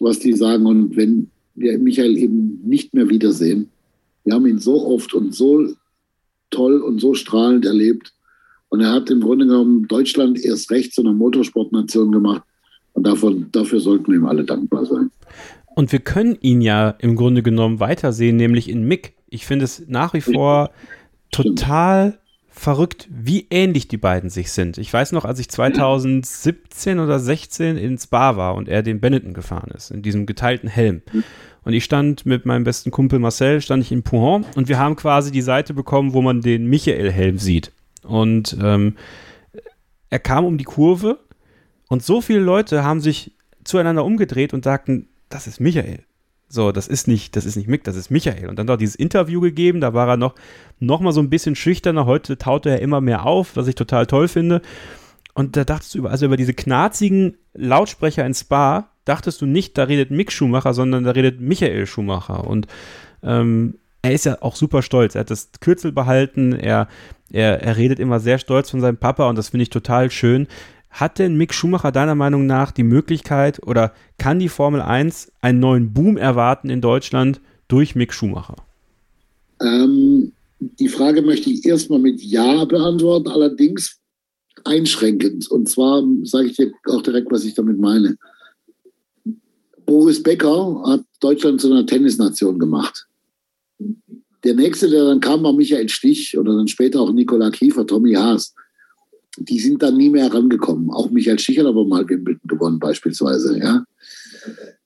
was 0.00 0.18
die 0.18 0.32
sagen. 0.32 0.66
Und 0.66 0.96
wenn 0.96 1.30
wir 1.54 1.78
Michael 1.78 2.16
eben 2.16 2.60
nicht 2.64 2.94
mehr 2.94 3.08
wiedersehen, 3.08 3.68
wir 4.24 4.34
haben 4.34 4.46
ihn 4.46 4.58
so 4.58 4.86
oft 4.86 5.14
und 5.14 5.34
so 5.34 5.68
toll 6.50 6.80
und 6.80 7.00
so 7.00 7.14
strahlend 7.14 7.64
erlebt, 7.64 8.12
und 8.74 8.80
er 8.80 8.90
hat 8.90 9.08
im 9.08 9.20
Grunde 9.20 9.46
genommen 9.46 9.86
Deutschland 9.86 10.44
erst 10.44 10.68
recht 10.72 10.92
zu 10.92 11.02
einer 11.02 11.12
Motorsportnation 11.12 12.10
gemacht. 12.10 12.42
Und 12.92 13.06
davon, 13.06 13.46
dafür 13.52 13.78
sollten 13.78 14.10
wir 14.10 14.18
ihm 14.18 14.26
alle 14.26 14.42
dankbar 14.42 14.84
sein. 14.84 15.12
Und 15.74 15.90
wir 15.90 15.98
können 15.98 16.38
ihn 16.40 16.60
ja 16.60 16.90
im 16.98 17.16
Grunde 17.16 17.42
genommen 17.42 17.80
weitersehen, 17.80 18.36
nämlich 18.36 18.68
in 18.68 18.84
Mick. 18.84 19.14
Ich 19.28 19.44
finde 19.44 19.64
es 19.64 19.84
nach 19.88 20.14
wie 20.14 20.20
vor 20.20 20.70
total 21.32 22.18
verrückt, 22.48 23.08
wie 23.10 23.48
ähnlich 23.50 23.88
die 23.88 23.96
beiden 23.96 24.30
sich 24.30 24.52
sind. 24.52 24.78
Ich 24.78 24.92
weiß 24.92 25.10
noch, 25.10 25.24
als 25.24 25.40
ich 25.40 25.48
2017 25.48 27.00
oder 27.00 27.18
16 27.18 27.76
in 27.76 27.98
Spa 27.98 28.36
war 28.36 28.54
und 28.54 28.68
er 28.68 28.84
den 28.84 29.00
Benetton 29.00 29.34
gefahren 29.34 29.72
ist, 29.74 29.90
in 29.90 30.02
diesem 30.02 30.26
geteilten 30.26 30.68
Helm. 30.68 31.02
Und 31.64 31.72
ich 31.72 31.82
stand 31.82 32.24
mit 32.24 32.46
meinem 32.46 32.62
besten 32.62 32.92
Kumpel 32.92 33.18
Marcel, 33.18 33.60
stand 33.60 33.82
ich 33.82 33.90
in 33.90 34.04
Pouhon 34.04 34.46
und 34.54 34.68
wir 34.68 34.78
haben 34.78 34.94
quasi 34.94 35.32
die 35.32 35.42
Seite 35.42 35.74
bekommen, 35.74 36.14
wo 36.14 36.22
man 36.22 36.40
den 36.40 36.66
Michael-Helm 36.66 37.38
sieht. 37.38 37.72
Und 38.04 38.56
ähm, 38.62 38.94
er 40.10 40.20
kam 40.20 40.44
um 40.44 40.56
die 40.56 40.64
Kurve 40.64 41.18
und 41.88 42.04
so 42.04 42.20
viele 42.20 42.40
Leute 42.40 42.84
haben 42.84 43.00
sich 43.00 43.32
zueinander 43.64 44.04
umgedreht 44.04 44.54
und 44.54 44.62
sagten, 44.62 45.08
das 45.28 45.46
ist 45.46 45.60
Michael. 45.60 46.00
So, 46.48 46.72
das 46.72 46.86
ist 46.86 47.08
nicht, 47.08 47.36
das 47.36 47.46
ist 47.46 47.56
nicht 47.56 47.68
Mick, 47.68 47.84
das 47.84 47.96
ist 47.96 48.10
Michael. 48.10 48.48
Und 48.48 48.58
dann 48.58 48.66
dort 48.66 48.80
dieses 48.80 48.94
Interview 48.94 49.40
gegeben, 49.40 49.80
da 49.80 49.94
war 49.94 50.08
er 50.08 50.16
noch, 50.16 50.34
noch 50.78 51.00
mal 51.00 51.12
so 51.12 51.20
ein 51.20 51.30
bisschen 51.30 51.56
schüchterner. 51.56 52.06
Heute 52.06 52.38
taute 52.38 52.70
er 52.70 52.80
immer 52.80 53.00
mehr 53.00 53.26
auf, 53.26 53.56
was 53.56 53.66
ich 53.66 53.74
total 53.74 54.06
toll 54.06 54.28
finde. 54.28 54.62
Und 55.34 55.56
da 55.56 55.64
dachtest 55.64 55.94
du 55.94 55.98
über, 55.98 56.10
also 56.10 56.26
über 56.26 56.36
diese 56.36 56.54
knarzigen 56.54 57.36
Lautsprecher 57.54 58.24
in 58.24 58.34
Spa, 58.34 58.90
dachtest 59.04 59.40
du 59.40 59.46
nicht, 59.46 59.76
da 59.76 59.84
redet 59.84 60.10
Mick 60.10 60.30
Schumacher, 60.30 60.74
sondern 60.74 61.02
da 61.04 61.10
redet 61.10 61.40
Michael 61.40 61.86
Schumacher. 61.86 62.46
Und 62.46 62.68
ähm, 63.22 63.78
er 64.02 64.12
ist 64.12 64.26
ja 64.26 64.40
auch 64.40 64.54
super 64.54 64.82
stolz. 64.82 65.16
Er 65.16 65.22
hat 65.22 65.30
das 65.30 65.50
Kürzel 65.60 65.90
behalten, 65.90 66.52
er 66.52 66.88
er, 67.34 67.62
er 67.62 67.76
redet 67.76 67.98
immer 67.98 68.20
sehr 68.20 68.38
stolz 68.38 68.70
von 68.70 68.80
seinem 68.80 68.96
Papa 68.96 69.28
und 69.28 69.36
das 69.36 69.48
finde 69.48 69.64
ich 69.64 69.70
total 69.70 70.10
schön. 70.10 70.46
Hat 70.94 71.18
denn 71.18 71.34
Mick 71.34 71.52
Schumacher 71.52 71.90
deiner 71.90 72.14
Meinung 72.14 72.46
nach 72.46 72.70
die 72.70 72.84
Möglichkeit 72.84 73.60
oder 73.66 73.92
kann 74.16 74.38
die 74.38 74.48
Formel 74.48 74.80
1 74.80 75.32
einen 75.40 75.58
neuen 75.58 75.92
Boom 75.92 76.16
erwarten 76.16 76.70
in 76.70 76.80
Deutschland 76.80 77.40
durch 77.66 77.96
Mick 77.96 78.12
Schumacher? 78.12 78.54
Ähm, 79.60 80.30
die 80.60 80.86
Frage 80.86 81.20
möchte 81.22 81.50
ich 81.50 81.66
erstmal 81.66 81.98
mit 81.98 82.22
Ja 82.22 82.64
beantworten, 82.64 83.26
allerdings 83.26 83.98
einschränkend. 84.62 85.50
Und 85.50 85.68
zwar 85.68 86.04
sage 86.22 86.46
ich 86.46 86.56
dir 86.56 86.72
auch 86.86 87.02
direkt, 87.02 87.28
was 87.32 87.44
ich 87.44 87.54
damit 87.54 87.80
meine. 87.80 88.16
Boris 89.84 90.22
Becker 90.22 90.80
hat 90.86 91.00
Deutschland 91.18 91.60
zu 91.60 91.72
einer 91.72 91.84
Tennisnation 91.84 92.56
gemacht. 92.56 93.08
Der 94.44 94.54
nächste, 94.54 94.88
der 94.88 95.06
dann 95.06 95.18
kam, 95.18 95.42
war 95.42 95.52
Michael 95.52 95.88
Stich 95.88 96.38
oder 96.38 96.54
dann 96.54 96.68
später 96.68 97.00
auch 97.00 97.12
Nikola 97.12 97.50
Kiefer, 97.50 97.84
Tommy 97.84 98.12
Haas. 98.12 98.54
Die 99.36 99.58
sind 99.58 99.82
dann 99.82 99.96
nie 99.96 100.10
mehr 100.10 100.24
herangekommen. 100.24 100.90
Auch 100.90 101.10
Michael 101.10 101.38
hat 101.38 101.66
aber 101.66 101.84
mal 101.84 102.08
Wimbledon 102.08 102.46
gewonnen, 102.46 102.78
beispielsweise. 102.78 103.58
Ja. 103.58 103.84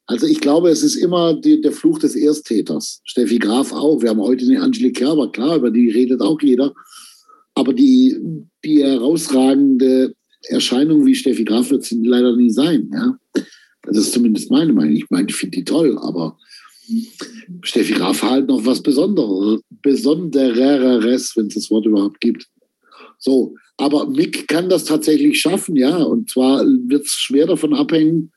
Also 0.06 0.26
ich 0.26 0.40
glaube, 0.40 0.70
es 0.70 0.82
ist 0.82 0.96
immer 0.96 1.34
die, 1.34 1.60
der 1.60 1.72
Fluch 1.72 1.98
des 1.98 2.16
Ersttäters. 2.16 3.02
Steffi 3.04 3.38
Graf 3.38 3.72
auch. 3.72 4.00
Wir 4.00 4.10
haben 4.10 4.20
heute 4.20 4.46
eine 4.46 4.62
Angelique 4.62 4.96
Kerber, 4.96 5.30
klar, 5.30 5.56
über 5.56 5.70
die 5.70 5.90
redet 5.90 6.22
auch 6.22 6.40
jeder. 6.40 6.72
Aber 7.54 7.74
die, 7.74 8.16
die 8.64 8.82
herausragende 8.82 10.14
Erscheinung 10.44 11.04
wie 11.04 11.14
Steffi 11.14 11.44
Graf 11.44 11.70
wird 11.70 11.84
sie 11.84 12.00
leider 12.02 12.34
nie 12.36 12.50
sein. 12.50 12.90
Ja? 12.92 13.18
Das 13.82 13.98
ist 13.98 14.12
zumindest 14.12 14.50
meine 14.50 14.72
Meinung. 14.72 14.96
Ich 14.96 15.10
meine, 15.10 15.28
ich 15.28 15.34
finde 15.34 15.58
die 15.58 15.64
toll, 15.64 15.98
aber 15.98 16.38
Steffi 17.62 17.94
Graf 17.94 18.22
halt 18.22 18.48
noch 18.48 18.64
was 18.64 18.82
Besonderes, 18.82 19.60
Besondereres, 19.82 21.36
wenn 21.36 21.48
es 21.48 21.54
das 21.54 21.70
Wort 21.70 21.84
überhaupt 21.86 22.20
gibt. 22.20 22.46
So, 23.18 23.56
aber 23.76 24.08
Mick 24.08 24.48
kann 24.48 24.68
das 24.68 24.84
tatsächlich 24.84 25.40
schaffen, 25.40 25.76
ja. 25.76 26.02
Und 26.02 26.30
zwar 26.30 26.64
wird 26.64 27.04
es 27.04 27.12
schwer 27.12 27.46
davon 27.46 27.74
abhängen, 27.74 28.32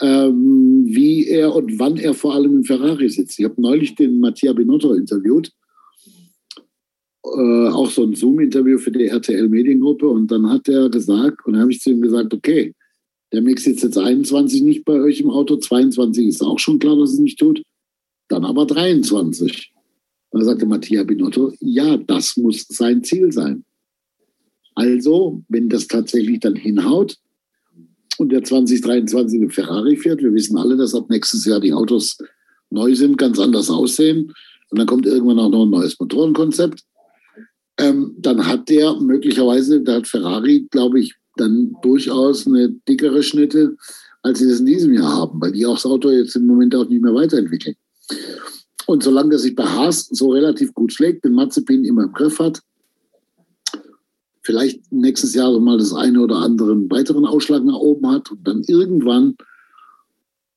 ähm, 0.00 0.84
wie 0.86 1.26
er 1.26 1.54
und 1.54 1.78
wann 1.78 1.96
er 1.96 2.14
vor 2.14 2.34
allem 2.34 2.56
im 2.56 2.64
Ferrari 2.64 3.08
sitzt. 3.08 3.38
Ich 3.38 3.44
habe 3.44 3.60
neulich 3.60 3.94
den 3.94 4.20
Mattia 4.20 4.52
Binotto 4.52 4.92
interviewt. 4.92 5.52
Äh, 7.24 7.68
auch 7.68 7.90
so 7.90 8.04
ein 8.04 8.14
Zoom-Interview 8.14 8.78
für 8.78 8.90
die 8.90 9.06
RTL-Mediengruppe. 9.06 10.06
Und 10.06 10.30
dann 10.30 10.50
hat 10.50 10.68
er 10.68 10.90
gesagt, 10.90 11.46
und 11.46 11.54
dann 11.54 11.62
habe 11.62 11.72
ich 11.72 11.80
zu 11.80 11.90
ihm 11.90 12.02
gesagt, 12.02 12.34
okay, 12.34 12.74
der 13.32 13.42
Mick 13.42 13.58
sitzt 13.58 13.82
jetzt 13.82 13.98
21 13.98 14.62
nicht 14.62 14.84
bei 14.84 15.00
euch 15.00 15.20
im 15.20 15.30
Auto, 15.30 15.56
22 15.56 16.26
ist 16.28 16.42
auch 16.42 16.58
schon 16.58 16.78
klar, 16.78 16.96
dass 16.96 17.14
es 17.14 17.18
nicht 17.18 17.38
tut. 17.38 17.62
Dann 18.28 18.44
aber 18.44 18.66
23. 18.66 19.72
Und 20.30 20.40
da 20.40 20.46
sagte 20.46 20.66
Mattia 20.66 21.02
Binotto, 21.04 21.52
ja, 21.60 21.96
das 21.96 22.36
muss 22.36 22.66
sein 22.68 23.02
Ziel 23.02 23.32
sein. 23.32 23.64
Also, 24.74 25.42
wenn 25.48 25.68
das 25.68 25.86
tatsächlich 25.86 26.40
dann 26.40 26.56
hinhaut 26.56 27.16
und 28.18 28.32
der 28.32 28.42
2023 28.42 29.40
im 29.40 29.50
Ferrari 29.50 29.96
fährt, 29.96 30.22
wir 30.22 30.32
wissen 30.32 30.56
alle, 30.56 30.76
dass 30.76 30.94
ab 30.94 31.08
nächstes 31.10 31.44
Jahr 31.44 31.60
die 31.60 31.72
Autos 31.72 32.18
neu 32.70 32.94
sind, 32.94 33.18
ganz 33.18 33.38
anders 33.38 33.70
aussehen. 33.70 34.32
Und 34.70 34.78
dann 34.78 34.86
kommt 34.86 35.06
irgendwann 35.06 35.38
auch 35.38 35.50
noch 35.50 35.64
ein 35.64 35.70
neues 35.70 35.98
Motorenkonzept. 35.98 36.82
Ähm, 37.78 38.14
dann 38.18 38.46
hat 38.46 38.68
der 38.68 38.94
möglicherweise, 39.00 39.80
da 39.80 39.96
hat 39.96 40.08
Ferrari, 40.08 40.66
glaube 40.70 41.00
ich, 41.00 41.14
dann 41.36 41.74
durchaus 41.82 42.46
eine 42.46 42.70
dickere 42.88 43.22
Schnitte, 43.22 43.76
als 44.22 44.38
sie 44.38 44.48
das 44.48 44.60
in 44.60 44.66
diesem 44.66 44.94
Jahr 44.94 45.12
haben, 45.12 45.40
weil 45.40 45.52
die 45.52 45.66
auch 45.66 45.74
das 45.74 45.86
Auto 45.86 46.10
jetzt 46.10 46.36
im 46.36 46.46
Moment 46.46 46.74
auch 46.74 46.88
nicht 46.88 47.02
mehr 47.02 47.14
weiterentwickeln. 47.14 47.76
Und 48.86 49.02
solange 49.02 49.30
der 49.30 49.38
sich 49.38 49.54
bei 49.54 49.64
Haas 49.64 50.06
so 50.10 50.30
relativ 50.30 50.72
gut 50.74 50.92
schlägt, 50.92 51.24
den 51.24 51.32
Mazepin 51.32 51.84
immer 51.84 52.04
im 52.04 52.12
Griff 52.12 52.38
hat, 52.38 52.60
vielleicht 54.44 54.92
nächstes 54.92 55.34
Jahr 55.34 55.58
mal 55.58 55.78
das 55.78 55.92
eine 55.92 56.20
oder 56.20 56.36
andere 56.36 56.72
einen 56.72 56.90
weiteren 56.90 57.24
Ausschlag 57.24 57.64
nach 57.64 57.74
oben 57.74 58.06
hat 58.08 58.30
und 58.30 58.46
dann 58.46 58.62
irgendwann 58.66 59.36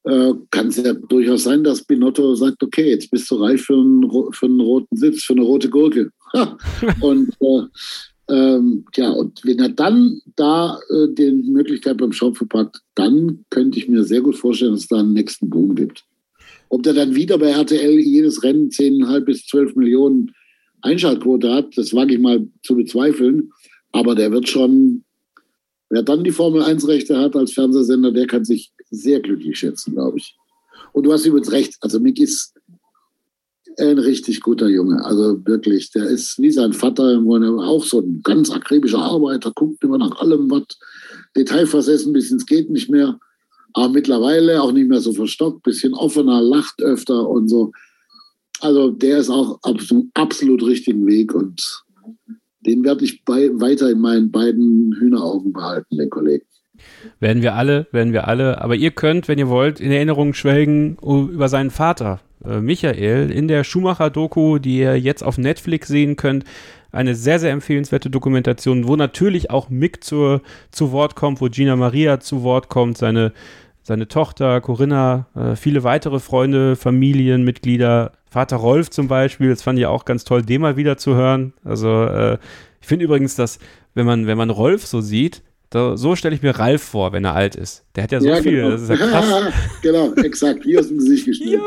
äh, 0.03 0.33
kann 0.51 0.67
es 0.67 0.77
ja 0.77 0.93
durchaus 0.93 1.43
sein, 1.43 1.63
dass 1.63 1.83
Binotto 1.83 2.35
sagt, 2.35 2.63
okay, 2.63 2.89
jetzt 2.89 3.11
bist 3.11 3.29
du 3.31 3.35
reif 3.35 3.63
für 3.63 3.73
einen, 3.73 4.09
für 4.31 4.45
einen 4.45 4.61
roten 4.61 4.95
Sitz, 4.95 5.23
für 5.23 5.33
eine 5.33 5.43
rote 5.43 5.69
Gurke. 5.69 6.11
und 7.01 7.29
äh, 7.41 7.63
ähm, 8.29 8.85
ja, 8.95 9.09
und 9.09 9.41
wenn 9.45 9.59
er 9.59 9.69
dann 9.69 10.21
da 10.35 10.79
äh, 10.89 11.07
die 11.13 11.31
Möglichkeit 11.31 11.97
beim 11.97 12.11
Schopf 12.11 12.41
packt, 12.49 12.81
dann 12.95 13.45
könnte 13.49 13.79
ich 13.79 13.87
mir 13.87 14.03
sehr 14.03 14.21
gut 14.21 14.35
vorstellen, 14.35 14.73
dass 14.73 14.81
es 14.81 14.87
da 14.87 14.99
einen 14.99 15.13
nächsten 15.13 15.49
Boom 15.49 15.75
gibt. 15.75 16.03
Ob 16.69 16.83
der 16.83 16.93
dann 16.93 17.15
wieder 17.15 17.37
bei 17.37 17.51
RTL 17.51 17.99
jedes 17.99 18.43
Rennen 18.43 18.69
10,5 18.69 19.19
bis 19.21 19.45
12 19.45 19.75
Millionen 19.75 20.31
Einschaltquote 20.81 21.53
hat, 21.53 21.77
das 21.77 21.93
wage 21.93 22.15
ich 22.15 22.19
mal 22.19 22.45
zu 22.63 22.75
bezweifeln. 22.75 23.51
Aber 23.97 24.13
der 24.13 24.31
wird 24.31 24.47
schon, 24.47 25.03
wer 25.89 26.03
dann 26.03 26.23
die 26.23 26.31
Formel 26.31 26.61
1 26.61 26.87
Rechte 26.87 27.17
hat 27.17 27.35
als 27.35 27.53
Fernsehsender, 27.53 28.11
der 28.11 28.27
kann 28.27 28.45
sich 28.45 28.71
sehr 28.91 29.19
glücklich 29.19 29.57
schätzen, 29.57 29.95
glaube 29.95 30.19
ich. 30.19 30.35
Und 30.93 31.03
du 31.03 31.11
hast 31.11 31.25
übrigens 31.25 31.51
recht. 31.51 31.77
Also 31.81 31.99
Mick 31.99 32.19
ist 32.19 32.53
ein 33.79 33.97
richtig 33.97 34.41
guter 34.41 34.67
Junge. 34.67 35.03
Also 35.03 35.43
wirklich, 35.45 35.89
der 35.89 36.05
ist 36.05 36.39
wie 36.39 36.51
sein 36.51 36.73
Vater 36.73 37.19
auch 37.59 37.83
so 37.83 38.01
ein 38.01 38.21
ganz 38.23 38.51
akribischer 38.51 38.99
Arbeiter, 38.99 39.51
guckt 39.51 39.83
immer 39.83 39.97
nach 39.97 40.19
allem, 40.19 40.49
was 40.51 40.63
detailversessen 41.35 42.13
bis 42.13 42.29
ins 42.29 42.45
geht 42.45 42.69
nicht 42.69 42.91
mehr. 42.91 43.19
Aber 43.73 43.89
mittlerweile 43.89 44.61
auch 44.61 44.71
nicht 44.71 44.89
mehr 44.89 45.01
so 45.01 45.11
verstockt, 45.11 45.63
bisschen 45.63 45.95
offener, 45.95 46.39
lacht 46.39 46.83
öfter 46.83 47.27
und 47.27 47.47
so. 47.47 47.71
Also 48.59 48.91
der 48.91 49.17
ist 49.17 49.31
auch 49.31 49.57
auf 49.63 49.91
einem 49.91 50.11
absolut 50.13 50.63
richtigen 50.63 51.07
Weg 51.07 51.33
und 51.33 51.83
den 52.67 52.83
werde 52.83 53.05
ich 53.05 53.23
bei, 53.23 53.49
weiter 53.53 53.89
in 53.89 53.99
meinen 53.99 54.31
beiden 54.31 54.95
Hühneraugen 54.99 55.53
behalten, 55.53 55.97
den 55.97 56.09
Kollegen. 56.09 56.45
Werden 57.19 57.41
wir 57.41 57.55
alle, 57.55 57.87
werden 57.91 58.13
wir 58.13 58.27
alle. 58.27 58.61
Aber 58.61 58.75
ihr 58.75 58.91
könnt, 58.91 59.27
wenn 59.27 59.39
ihr 59.39 59.49
wollt, 59.49 59.79
in 59.79 59.91
Erinnerung 59.91 60.33
schwelgen 60.33 60.97
über 61.01 61.49
seinen 61.49 61.71
Vater, 61.71 62.19
äh, 62.45 62.59
Michael 62.59 63.31
in 63.31 63.47
der 63.47 63.63
Schumacher-Doku, 63.63 64.59
die 64.59 64.77
ihr 64.77 64.99
jetzt 64.99 65.23
auf 65.23 65.37
Netflix 65.37 65.87
sehen 65.87 66.15
könnt, 66.15 66.43
Eine 66.91 67.15
sehr, 67.15 67.37
sehr 67.39 67.51
empfehlenswerte 67.51 68.09
Dokumentation, 68.09 68.87
wo 68.87 68.95
natürlich 68.95 69.51
auch 69.51 69.69
Mick 69.69 70.03
zur, 70.03 70.41
zu 70.71 70.91
Wort 70.91 71.15
kommt, 71.15 71.41
wo 71.41 71.49
Gina 71.49 71.75
Maria 71.75 72.19
zu 72.19 72.43
Wort 72.43 72.69
kommt, 72.69 72.97
seine, 72.97 73.33
seine 73.87 74.09
Tochter 74.09 74.59
Corinna, 74.59 75.27
äh, 75.33 75.55
viele 75.55 75.85
weitere 75.85 76.19
Freunde, 76.19 76.75
Familienmitglieder, 76.75 78.11
Vater 78.29 78.57
Rolf 78.57 78.89
zum 78.89 79.07
Beispiel, 79.07 79.49
das 79.49 79.61
fand 79.61 79.79
ich 79.79 79.85
auch 79.85 80.03
ganz 80.03 80.25
toll, 80.25 80.41
den 80.41 80.59
mal 80.59 80.75
wieder 80.75 80.97
zu 80.97 81.15
hören. 81.15 81.53
Also 81.63 82.03
äh, 82.03 82.37
ich 82.81 82.87
finde 82.87 83.05
übrigens, 83.05 83.35
dass 83.35 83.59
wenn 83.93 84.05
man, 84.05 84.27
wenn 84.27 84.37
man 84.37 84.49
Rolf 84.49 84.85
so 84.85 84.99
sieht, 84.99 85.41
da, 85.69 85.95
so 85.95 86.17
stelle 86.17 86.35
ich 86.35 86.41
mir 86.41 86.59
Ralf 86.59 86.83
vor, 86.83 87.13
wenn 87.13 87.23
er 87.23 87.33
alt 87.33 87.55
ist. 87.55 87.85
Der 87.95 88.03
hat 88.03 88.11
ja 88.11 88.19
so 88.19 88.27
Ja, 88.27 88.41
viel, 88.41 88.57
genau. 88.57 88.71
das 88.71 88.81
ist 88.81 88.89
ja 88.89 88.97
krass. 88.97 89.25
genau, 89.81 90.13
exakt. 90.15 90.63
Hier 90.65 90.81
aus 90.81 90.89
dem 90.89 90.97
Gesicht 90.97 91.25
geschnitten. 91.25 91.53
Ja. 91.53 91.61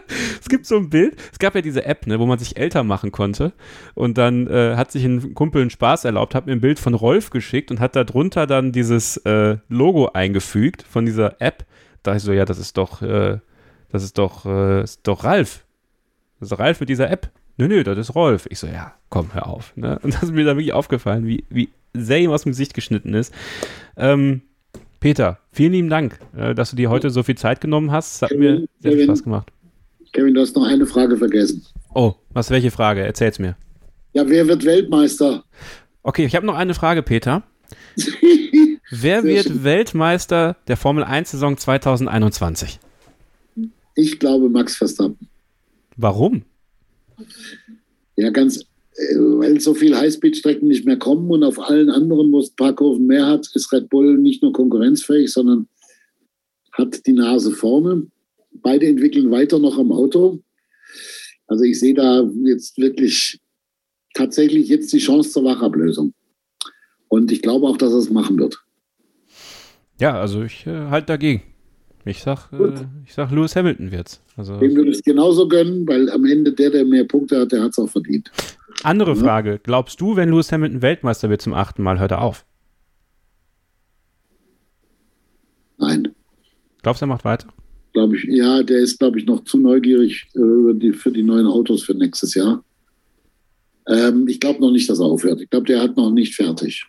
Es 0.40 0.48
gibt 0.48 0.66
so 0.66 0.76
ein 0.76 0.90
Bild, 0.90 1.16
es 1.32 1.38
gab 1.40 1.54
ja 1.56 1.60
diese 1.60 1.84
App, 1.84 2.06
ne, 2.06 2.20
wo 2.20 2.26
man 2.26 2.38
sich 2.38 2.56
älter 2.56 2.84
machen 2.84 3.10
konnte 3.10 3.52
und 3.94 4.16
dann 4.16 4.46
äh, 4.46 4.76
hat 4.76 4.92
sich 4.92 5.04
ein 5.04 5.34
Kumpel 5.34 5.60
einen 5.60 5.70
Spaß 5.70 6.04
erlaubt, 6.04 6.34
hat 6.34 6.46
mir 6.46 6.52
ein 6.52 6.60
Bild 6.60 6.78
von 6.78 6.94
Rolf 6.94 7.30
geschickt 7.30 7.70
und 7.70 7.80
hat 7.80 7.96
da 7.96 8.04
drunter 8.04 8.46
dann 8.46 8.70
dieses 8.70 9.16
äh, 9.18 9.56
Logo 9.68 10.10
eingefügt 10.12 10.82
von 10.82 11.04
dieser 11.04 11.40
App. 11.40 11.66
Da 12.02 12.14
ich 12.14 12.22
so, 12.22 12.32
ja, 12.32 12.44
das 12.44 12.58
ist 12.58 12.76
doch, 12.78 13.02
äh, 13.02 13.38
das 13.90 14.04
ist 14.04 14.18
doch, 14.18 14.46
äh, 14.46 14.82
ist 14.84 15.00
doch 15.06 15.24
Ralf. 15.24 15.64
Das 16.38 16.52
ist 16.52 16.58
Ralf 16.58 16.80
mit 16.80 16.88
dieser 16.88 17.10
App. 17.10 17.30
Nö, 17.56 17.66
nö, 17.68 17.82
das 17.82 17.98
ist 17.98 18.14
Rolf. 18.14 18.46
Ich 18.50 18.58
so, 18.58 18.66
ja, 18.66 18.94
komm, 19.08 19.32
hör 19.32 19.48
auf. 19.48 19.76
Ne? 19.76 19.98
Und 20.02 20.14
das 20.14 20.24
ist 20.24 20.32
mir 20.32 20.44
dann 20.44 20.56
wirklich 20.56 20.74
aufgefallen, 20.74 21.26
wie, 21.26 21.44
wie 21.48 21.70
sehr 21.94 22.20
ihm 22.20 22.30
aus 22.30 22.42
dem 22.42 22.52
Gesicht 22.52 22.74
geschnitten 22.74 23.14
ist. 23.14 23.34
Ähm, 23.96 24.42
Peter, 25.00 25.38
vielen 25.52 25.72
lieben 25.72 25.88
Dank, 25.88 26.18
äh, 26.36 26.54
dass 26.54 26.70
du 26.70 26.76
dir 26.76 26.90
heute 26.90 27.10
so 27.10 27.22
viel 27.22 27.36
Zeit 27.36 27.60
genommen 27.60 27.90
hast. 27.92 28.16
Es 28.16 28.22
hat 28.22 28.38
mir 28.38 28.66
sehr 28.80 28.92
viel 28.92 29.04
Spaß 29.04 29.22
gemacht. 29.24 29.50
Kevin, 30.16 30.32
du 30.32 30.40
hast 30.40 30.56
noch 30.56 30.64
eine 30.64 30.86
Frage 30.86 31.18
vergessen. 31.18 31.62
Oh, 31.94 32.14
was, 32.30 32.48
welche 32.48 32.70
Frage? 32.70 33.02
Erzähl's 33.02 33.38
mir. 33.38 33.54
Ja, 34.14 34.26
wer 34.26 34.48
wird 34.48 34.64
Weltmeister? 34.64 35.44
Okay, 36.02 36.24
ich 36.24 36.34
habe 36.34 36.46
noch 36.46 36.54
eine 36.54 36.72
Frage, 36.72 37.02
Peter. 37.02 37.42
Wer 38.90 39.20
Sehr 39.20 39.24
wird 39.24 39.46
schön. 39.46 39.64
Weltmeister 39.64 40.56
der 40.68 40.78
Formel 40.78 41.04
1 41.04 41.32
Saison 41.32 41.58
2021? 41.58 42.78
Ich 43.94 44.18
glaube 44.18 44.48
Max 44.48 44.76
Verstappen. 44.76 45.28
Warum? 45.96 46.44
Ja, 48.16 48.30
ganz, 48.30 48.60
äh, 48.94 49.16
weil 49.16 49.60
so 49.60 49.74
viele 49.74 49.98
Highspeed-Strecken 49.98 50.68
nicht 50.68 50.86
mehr 50.86 50.98
kommen 50.98 51.30
und 51.30 51.42
auf 51.42 51.58
allen 51.58 51.90
anderen, 51.90 52.32
wo 52.32 52.38
es 52.38 52.52
ein 52.52 52.56
paar 52.56 52.74
Kurven 52.74 53.06
mehr 53.06 53.26
hat, 53.26 53.50
ist 53.54 53.70
Red 53.70 53.90
Bull 53.90 54.16
nicht 54.16 54.40
nur 54.40 54.52
konkurrenzfähig, 54.52 55.30
sondern 55.30 55.68
hat 56.72 57.06
die 57.06 57.12
Nase 57.12 57.50
vorne. 57.50 58.06
Beide 58.62 58.86
entwickeln 58.86 59.30
weiter 59.30 59.58
noch 59.58 59.78
am 59.78 59.92
Auto. 59.92 60.40
Also 61.46 61.64
ich 61.64 61.78
sehe 61.78 61.94
da 61.94 62.28
jetzt 62.44 62.76
wirklich 62.78 63.40
tatsächlich 64.14 64.68
jetzt 64.68 64.92
die 64.92 64.98
Chance 64.98 65.30
zur 65.30 65.44
Wachablösung. 65.44 66.12
Und 67.08 67.30
ich 67.30 67.42
glaube 67.42 67.66
auch, 67.66 67.76
dass 67.76 67.92
er 67.92 67.98
es 67.98 68.10
machen 68.10 68.38
wird. 68.38 68.62
Ja, 70.00 70.18
also 70.20 70.42
ich 70.42 70.66
äh, 70.66 70.88
halt 70.88 71.08
dagegen. 71.08 71.42
Ich 72.04 72.22
sag, 72.22 72.52
äh, 72.52 72.86
ich 73.04 73.14
sag, 73.14 73.30
Lewis 73.30 73.56
Hamilton 73.56 73.90
wird's. 73.90 74.22
Also 74.36 74.58
Dem 74.58 74.76
würde 74.76 74.90
ich 74.90 74.98
es 74.98 75.02
genauso 75.02 75.48
gönnen, 75.48 75.86
weil 75.88 76.10
am 76.10 76.24
Ende 76.24 76.52
der, 76.52 76.70
der 76.70 76.84
mehr 76.84 77.04
Punkte 77.04 77.40
hat, 77.40 77.52
der 77.52 77.62
hat 77.62 77.70
es 77.70 77.78
auch 77.78 77.88
verdient. 77.88 78.30
andere 78.82 79.14
Ja. 79.14 79.16
Frage: 79.16 79.60
Glaubst 79.62 80.00
du, 80.00 80.14
wenn 80.14 80.28
Lewis 80.28 80.52
Hamilton 80.52 80.82
Weltmeister 80.82 81.30
wird 81.30 81.42
zum 81.42 81.54
achten 81.54 81.82
Mal, 81.82 81.98
hört 81.98 82.12
er 82.12 82.22
auf? 82.22 82.44
Nein. 85.78 86.14
Glaubst 86.82 87.02
du, 87.02 87.06
er 87.06 87.08
macht 87.08 87.24
weiter? 87.24 87.48
Glaube 87.96 88.14
ich, 88.14 88.24
ja, 88.24 88.62
der 88.62 88.80
ist, 88.80 88.98
glaube 88.98 89.18
ich, 89.18 89.24
noch 89.24 89.44
zu 89.44 89.58
neugierig 89.58 90.26
äh, 90.34 90.74
die, 90.74 90.92
für 90.92 91.10
die 91.10 91.22
neuen 91.22 91.46
Autos 91.46 91.82
für 91.82 91.94
nächstes 91.94 92.34
Jahr. 92.34 92.62
Ähm, 93.88 94.28
ich 94.28 94.38
glaube 94.38 94.60
noch 94.60 94.70
nicht, 94.70 94.90
dass 94.90 94.98
er 94.98 95.06
aufhört. 95.06 95.40
Ich 95.40 95.48
glaube, 95.48 95.64
der 95.64 95.80
hat 95.80 95.96
noch 95.96 96.10
nicht 96.10 96.34
fertig. 96.34 96.84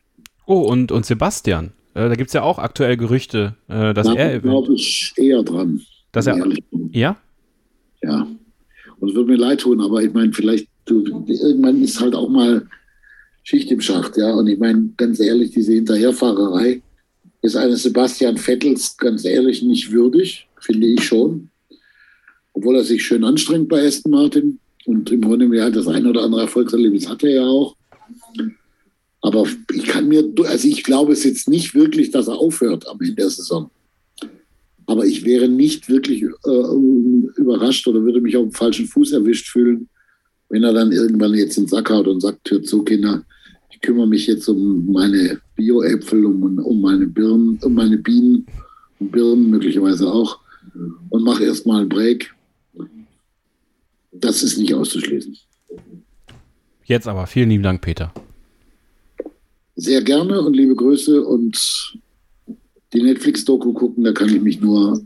Oh, 0.45 0.59
und, 0.59 0.91
und 0.91 1.05
Sebastian. 1.05 1.71
Äh, 1.93 2.09
da 2.09 2.15
gibt's 2.15 2.33
ja 2.33 2.43
auch 2.43 2.59
aktuell 2.59 2.97
Gerüchte, 2.97 3.55
äh, 3.69 3.93
dass 3.93 4.07
da 4.07 4.15
er. 4.15 4.39
glaube 4.41 4.73
ich 4.73 5.13
eher 5.15 5.43
dran. 5.43 5.81
Dass 6.11 6.27
er 6.27 6.35
ich 6.35 6.39
ehrlich 6.41 6.63
bin. 6.71 6.89
ja? 6.91 7.15
Ja. 8.03 8.27
Und 8.99 9.09
es 9.09 9.15
wird 9.15 9.27
mir 9.27 9.37
leid 9.37 9.61
tun, 9.61 9.79
aber 9.79 10.03
ich 10.03 10.11
meine, 10.13 10.33
vielleicht, 10.33 10.67
du, 10.83 11.05
irgendwann 11.25 11.81
ist 11.81 12.01
halt 12.01 12.15
auch 12.15 12.27
mal 12.27 12.67
Schicht 13.43 13.71
im 13.71 13.79
Schacht, 13.79 14.17
ja. 14.17 14.33
Und 14.33 14.47
ich 14.47 14.59
meine, 14.59 14.89
ganz 14.97 15.21
ehrlich, 15.21 15.51
diese 15.51 15.71
Hinterherfahrerei 15.71 16.81
ist 17.47 17.55
eines 17.55 17.83
Sebastian 17.83 18.37
Vettels 18.37 18.97
ganz 18.97 19.25
ehrlich 19.25 19.63
nicht 19.63 19.91
würdig, 19.91 20.47
finde 20.59 20.87
ich 20.87 21.03
schon. 21.03 21.49
Obwohl 22.53 22.75
er 22.75 22.83
sich 22.83 23.05
schön 23.05 23.23
anstrengt 23.23 23.69
bei 23.69 23.85
Aston 23.85 24.11
Martin. 24.11 24.59
Und 24.85 25.11
im 25.11 25.21
Grunde 25.21 25.53
ja, 25.55 25.69
das 25.69 25.87
ein 25.87 26.05
oder 26.05 26.23
andere 26.23 26.41
Erfolgserlebnis 26.41 27.09
hat 27.09 27.23
er 27.23 27.31
ja 27.31 27.45
auch. 27.45 27.75
Aber 29.21 29.45
ich 29.73 29.85
kann 29.85 30.07
mir, 30.07 30.23
also 30.45 30.67
ich 30.67 30.83
glaube 30.83 31.13
es 31.13 31.23
jetzt 31.23 31.49
nicht 31.49 31.73
wirklich, 31.73 32.11
dass 32.11 32.27
er 32.27 32.37
aufhört 32.37 32.87
am 32.87 32.99
Ende 33.01 33.15
der 33.15 33.29
Saison. 33.29 33.69
Aber 34.85 35.05
ich 35.05 35.25
wäre 35.25 35.49
nicht 35.49 35.89
wirklich 35.89 36.23
äh, 36.23 37.35
überrascht 37.35 37.87
oder 37.87 38.03
würde 38.03 38.21
mich 38.21 38.37
auf 38.37 38.45
dem 38.45 38.53
falschen 38.53 38.87
Fuß 38.87 39.11
erwischt 39.11 39.47
fühlen, 39.47 39.89
wenn 40.49 40.63
er 40.63 40.73
dann 40.73 40.91
irgendwann 40.91 41.33
jetzt 41.33 41.57
den 41.57 41.67
Sack 41.67 41.89
haut 41.89 42.07
und 42.07 42.21
sagt, 42.21 42.49
hört 42.49 42.65
zu, 42.65 42.83
Kinder, 42.83 43.25
ich 43.77 43.81
kümmere 43.81 44.07
mich 44.07 44.25
jetzt 44.25 44.47
um 44.47 44.91
meine 44.91 45.39
Bio-Äpfel, 45.55 46.25
um, 46.25 46.57
um 46.57 46.81
meine 46.81 47.05
Birnen, 47.05 47.59
um 47.61 47.75
meine 47.75 47.97
Bienen 47.97 48.47
und 48.99 49.11
Birnen 49.11 49.51
möglicherweise 49.51 50.11
auch 50.11 50.39
und 51.09 51.23
mache 51.23 51.43
erstmal 51.43 51.81
einen 51.81 51.89
Break. 51.89 52.33
Das 54.11 54.41
ist 54.41 54.57
nicht 54.57 54.73
auszuschließen. 54.73 55.37
Jetzt 56.85 57.07
aber. 57.07 57.27
Vielen 57.27 57.49
lieben 57.49 57.63
Dank, 57.63 57.81
Peter. 57.81 58.11
Sehr 59.75 60.01
gerne 60.01 60.41
und 60.41 60.55
liebe 60.55 60.73
Grüße 60.73 61.23
und 61.23 61.99
die 62.93 63.03
Netflix-Doku 63.03 63.73
gucken, 63.73 64.03
da 64.05 64.11
kann 64.11 64.33
ich 64.33 64.41
mich 64.41 64.59
nur 64.59 65.05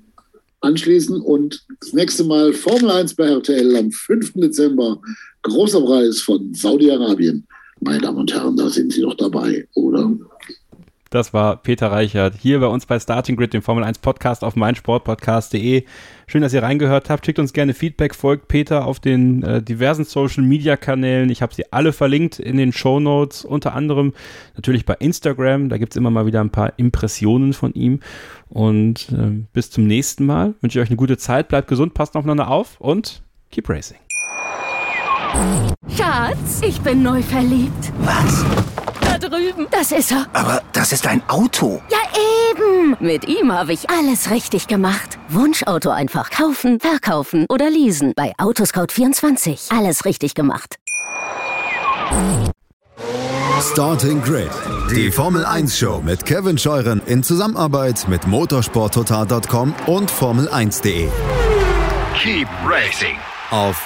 anschließen. 0.62 1.20
Und 1.20 1.66
das 1.82 1.92
nächste 1.92 2.24
Mal 2.24 2.54
Formel 2.54 2.90
1 2.90 3.16
bei 3.16 3.26
RTL 3.26 3.76
am 3.76 3.92
5. 3.92 4.34
Dezember. 4.36 5.02
Großer 5.42 5.82
Preis 5.82 6.22
von 6.22 6.54
Saudi-Arabien. 6.54 7.46
Meine 7.84 8.00
Damen 8.00 8.18
und 8.18 8.34
Herren, 8.34 8.56
da 8.56 8.70
sind 8.70 8.94
Sie 8.94 9.02
doch 9.02 9.16
dabei, 9.16 9.68
oder? 9.74 10.12
Das 11.10 11.34
war 11.34 11.58
Peter 11.58 11.92
Reichert 11.92 12.36
hier 12.40 12.60
bei 12.60 12.68
uns 12.68 12.86
bei 12.86 12.98
Starting 13.00 13.36
Grid, 13.36 13.54
dem 13.54 13.64
Formel 13.64 13.84
1 13.84 14.00
Podcast 14.00 14.44
auf 14.44 14.56
meinsportpodcast.de. 14.56 15.84
Schön, 16.28 16.42
dass 16.42 16.54
ihr 16.54 16.64
reingehört 16.64 17.10
habt. 17.10 17.26
Schickt 17.26 17.40
uns 17.40 17.52
gerne 17.52 17.74
Feedback, 17.74 18.14
folgt 18.16 18.48
Peter 18.48 18.86
auf 18.86 19.00
den 19.00 19.44
äh, 19.44 19.62
diversen 19.64 20.06
Social 20.06 20.44
Media 20.44 20.78
Kanälen. 20.78 21.30
Ich 21.32 21.42
habe 21.42 21.54
sie 21.54 21.74
alle 21.74 21.92
verlinkt 21.92 22.40
in 22.40 22.56
den 22.56 22.72
Show 22.72 23.00
Notes, 23.00 23.44
unter 23.44 23.74
anderem 23.74 24.14
natürlich 24.56 24.86
bei 24.86 24.94
Instagram. 25.00 25.68
Da 25.68 25.78
gibt's 25.80 25.98
immer 25.98 26.12
mal 26.12 26.28
wieder 26.28 26.40
ein 26.40 26.52
paar 26.52 26.74
Impressionen 26.78 27.54
von 27.54 27.74
ihm. 27.74 28.00
Und 28.48 29.10
äh, 29.12 29.44
bis 29.52 29.72
zum 29.72 29.88
nächsten 29.88 30.26
Mal. 30.26 30.54
Wünsche 30.62 30.80
ich 30.80 30.84
euch 30.84 30.90
eine 30.90 30.98
gute 30.98 31.18
Zeit. 31.18 31.48
Bleibt 31.50 31.68
gesund, 31.68 31.96
passt 31.96 32.16
aufeinander 32.16 32.48
auf 32.48 32.80
und 32.80 33.24
keep 33.50 33.68
racing. 33.68 33.98
Schatz, 35.96 36.62
ich 36.62 36.82
bin 36.82 37.04
neu 37.04 37.22
verliebt. 37.22 37.92
Was? 38.00 38.44
Da 39.02 39.18
drüben. 39.18 39.68
Das 39.72 39.92
ist 39.92 40.12
er. 40.12 40.26
Aber 40.34 40.62
das 40.74 40.92
ist 40.92 41.08
ein 41.08 41.22
Auto. 41.28 41.82
Ja, 41.90 41.98
eben. 42.50 42.96
Mit 43.00 43.28
ihm 43.28 43.52
habe 43.52 43.74
ich 43.74 43.90
alles 43.90 44.30
richtig 44.32 44.68
gemacht. 44.68 45.18
Wunschauto 45.30 45.90
einfach 45.90 46.30
kaufen, 46.30 46.80
verkaufen 46.80 47.46
oder 47.50 47.70
leasen. 47.70 48.14
Bei 48.16 48.34
Autoscout24. 48.38 49.76
Alles 49.78 50.06
richtig 50.06 50.34
gemacht. 50.36 50.78
Starting 53.62 54.22
Grid, 54.24 54.50
die 54.92 55.12
Formel 55.12 55.46
1 55.46 55.78
Show 55.78 56.02
mit 56.04 56.26
Kevin 56.26 56.58
Scheuren 56.58 57.02
in 57.06 57.24
Zusammenarbeit 57.24 58.08
mit 58.08 58.26
motorsporttotal.com 58.28 59.74
und 59.86 60.12
Formel1.de. 60.12 61.08
Keep 62.16 62.48
racing. 62.66 63.16
Auf 63.52 63.86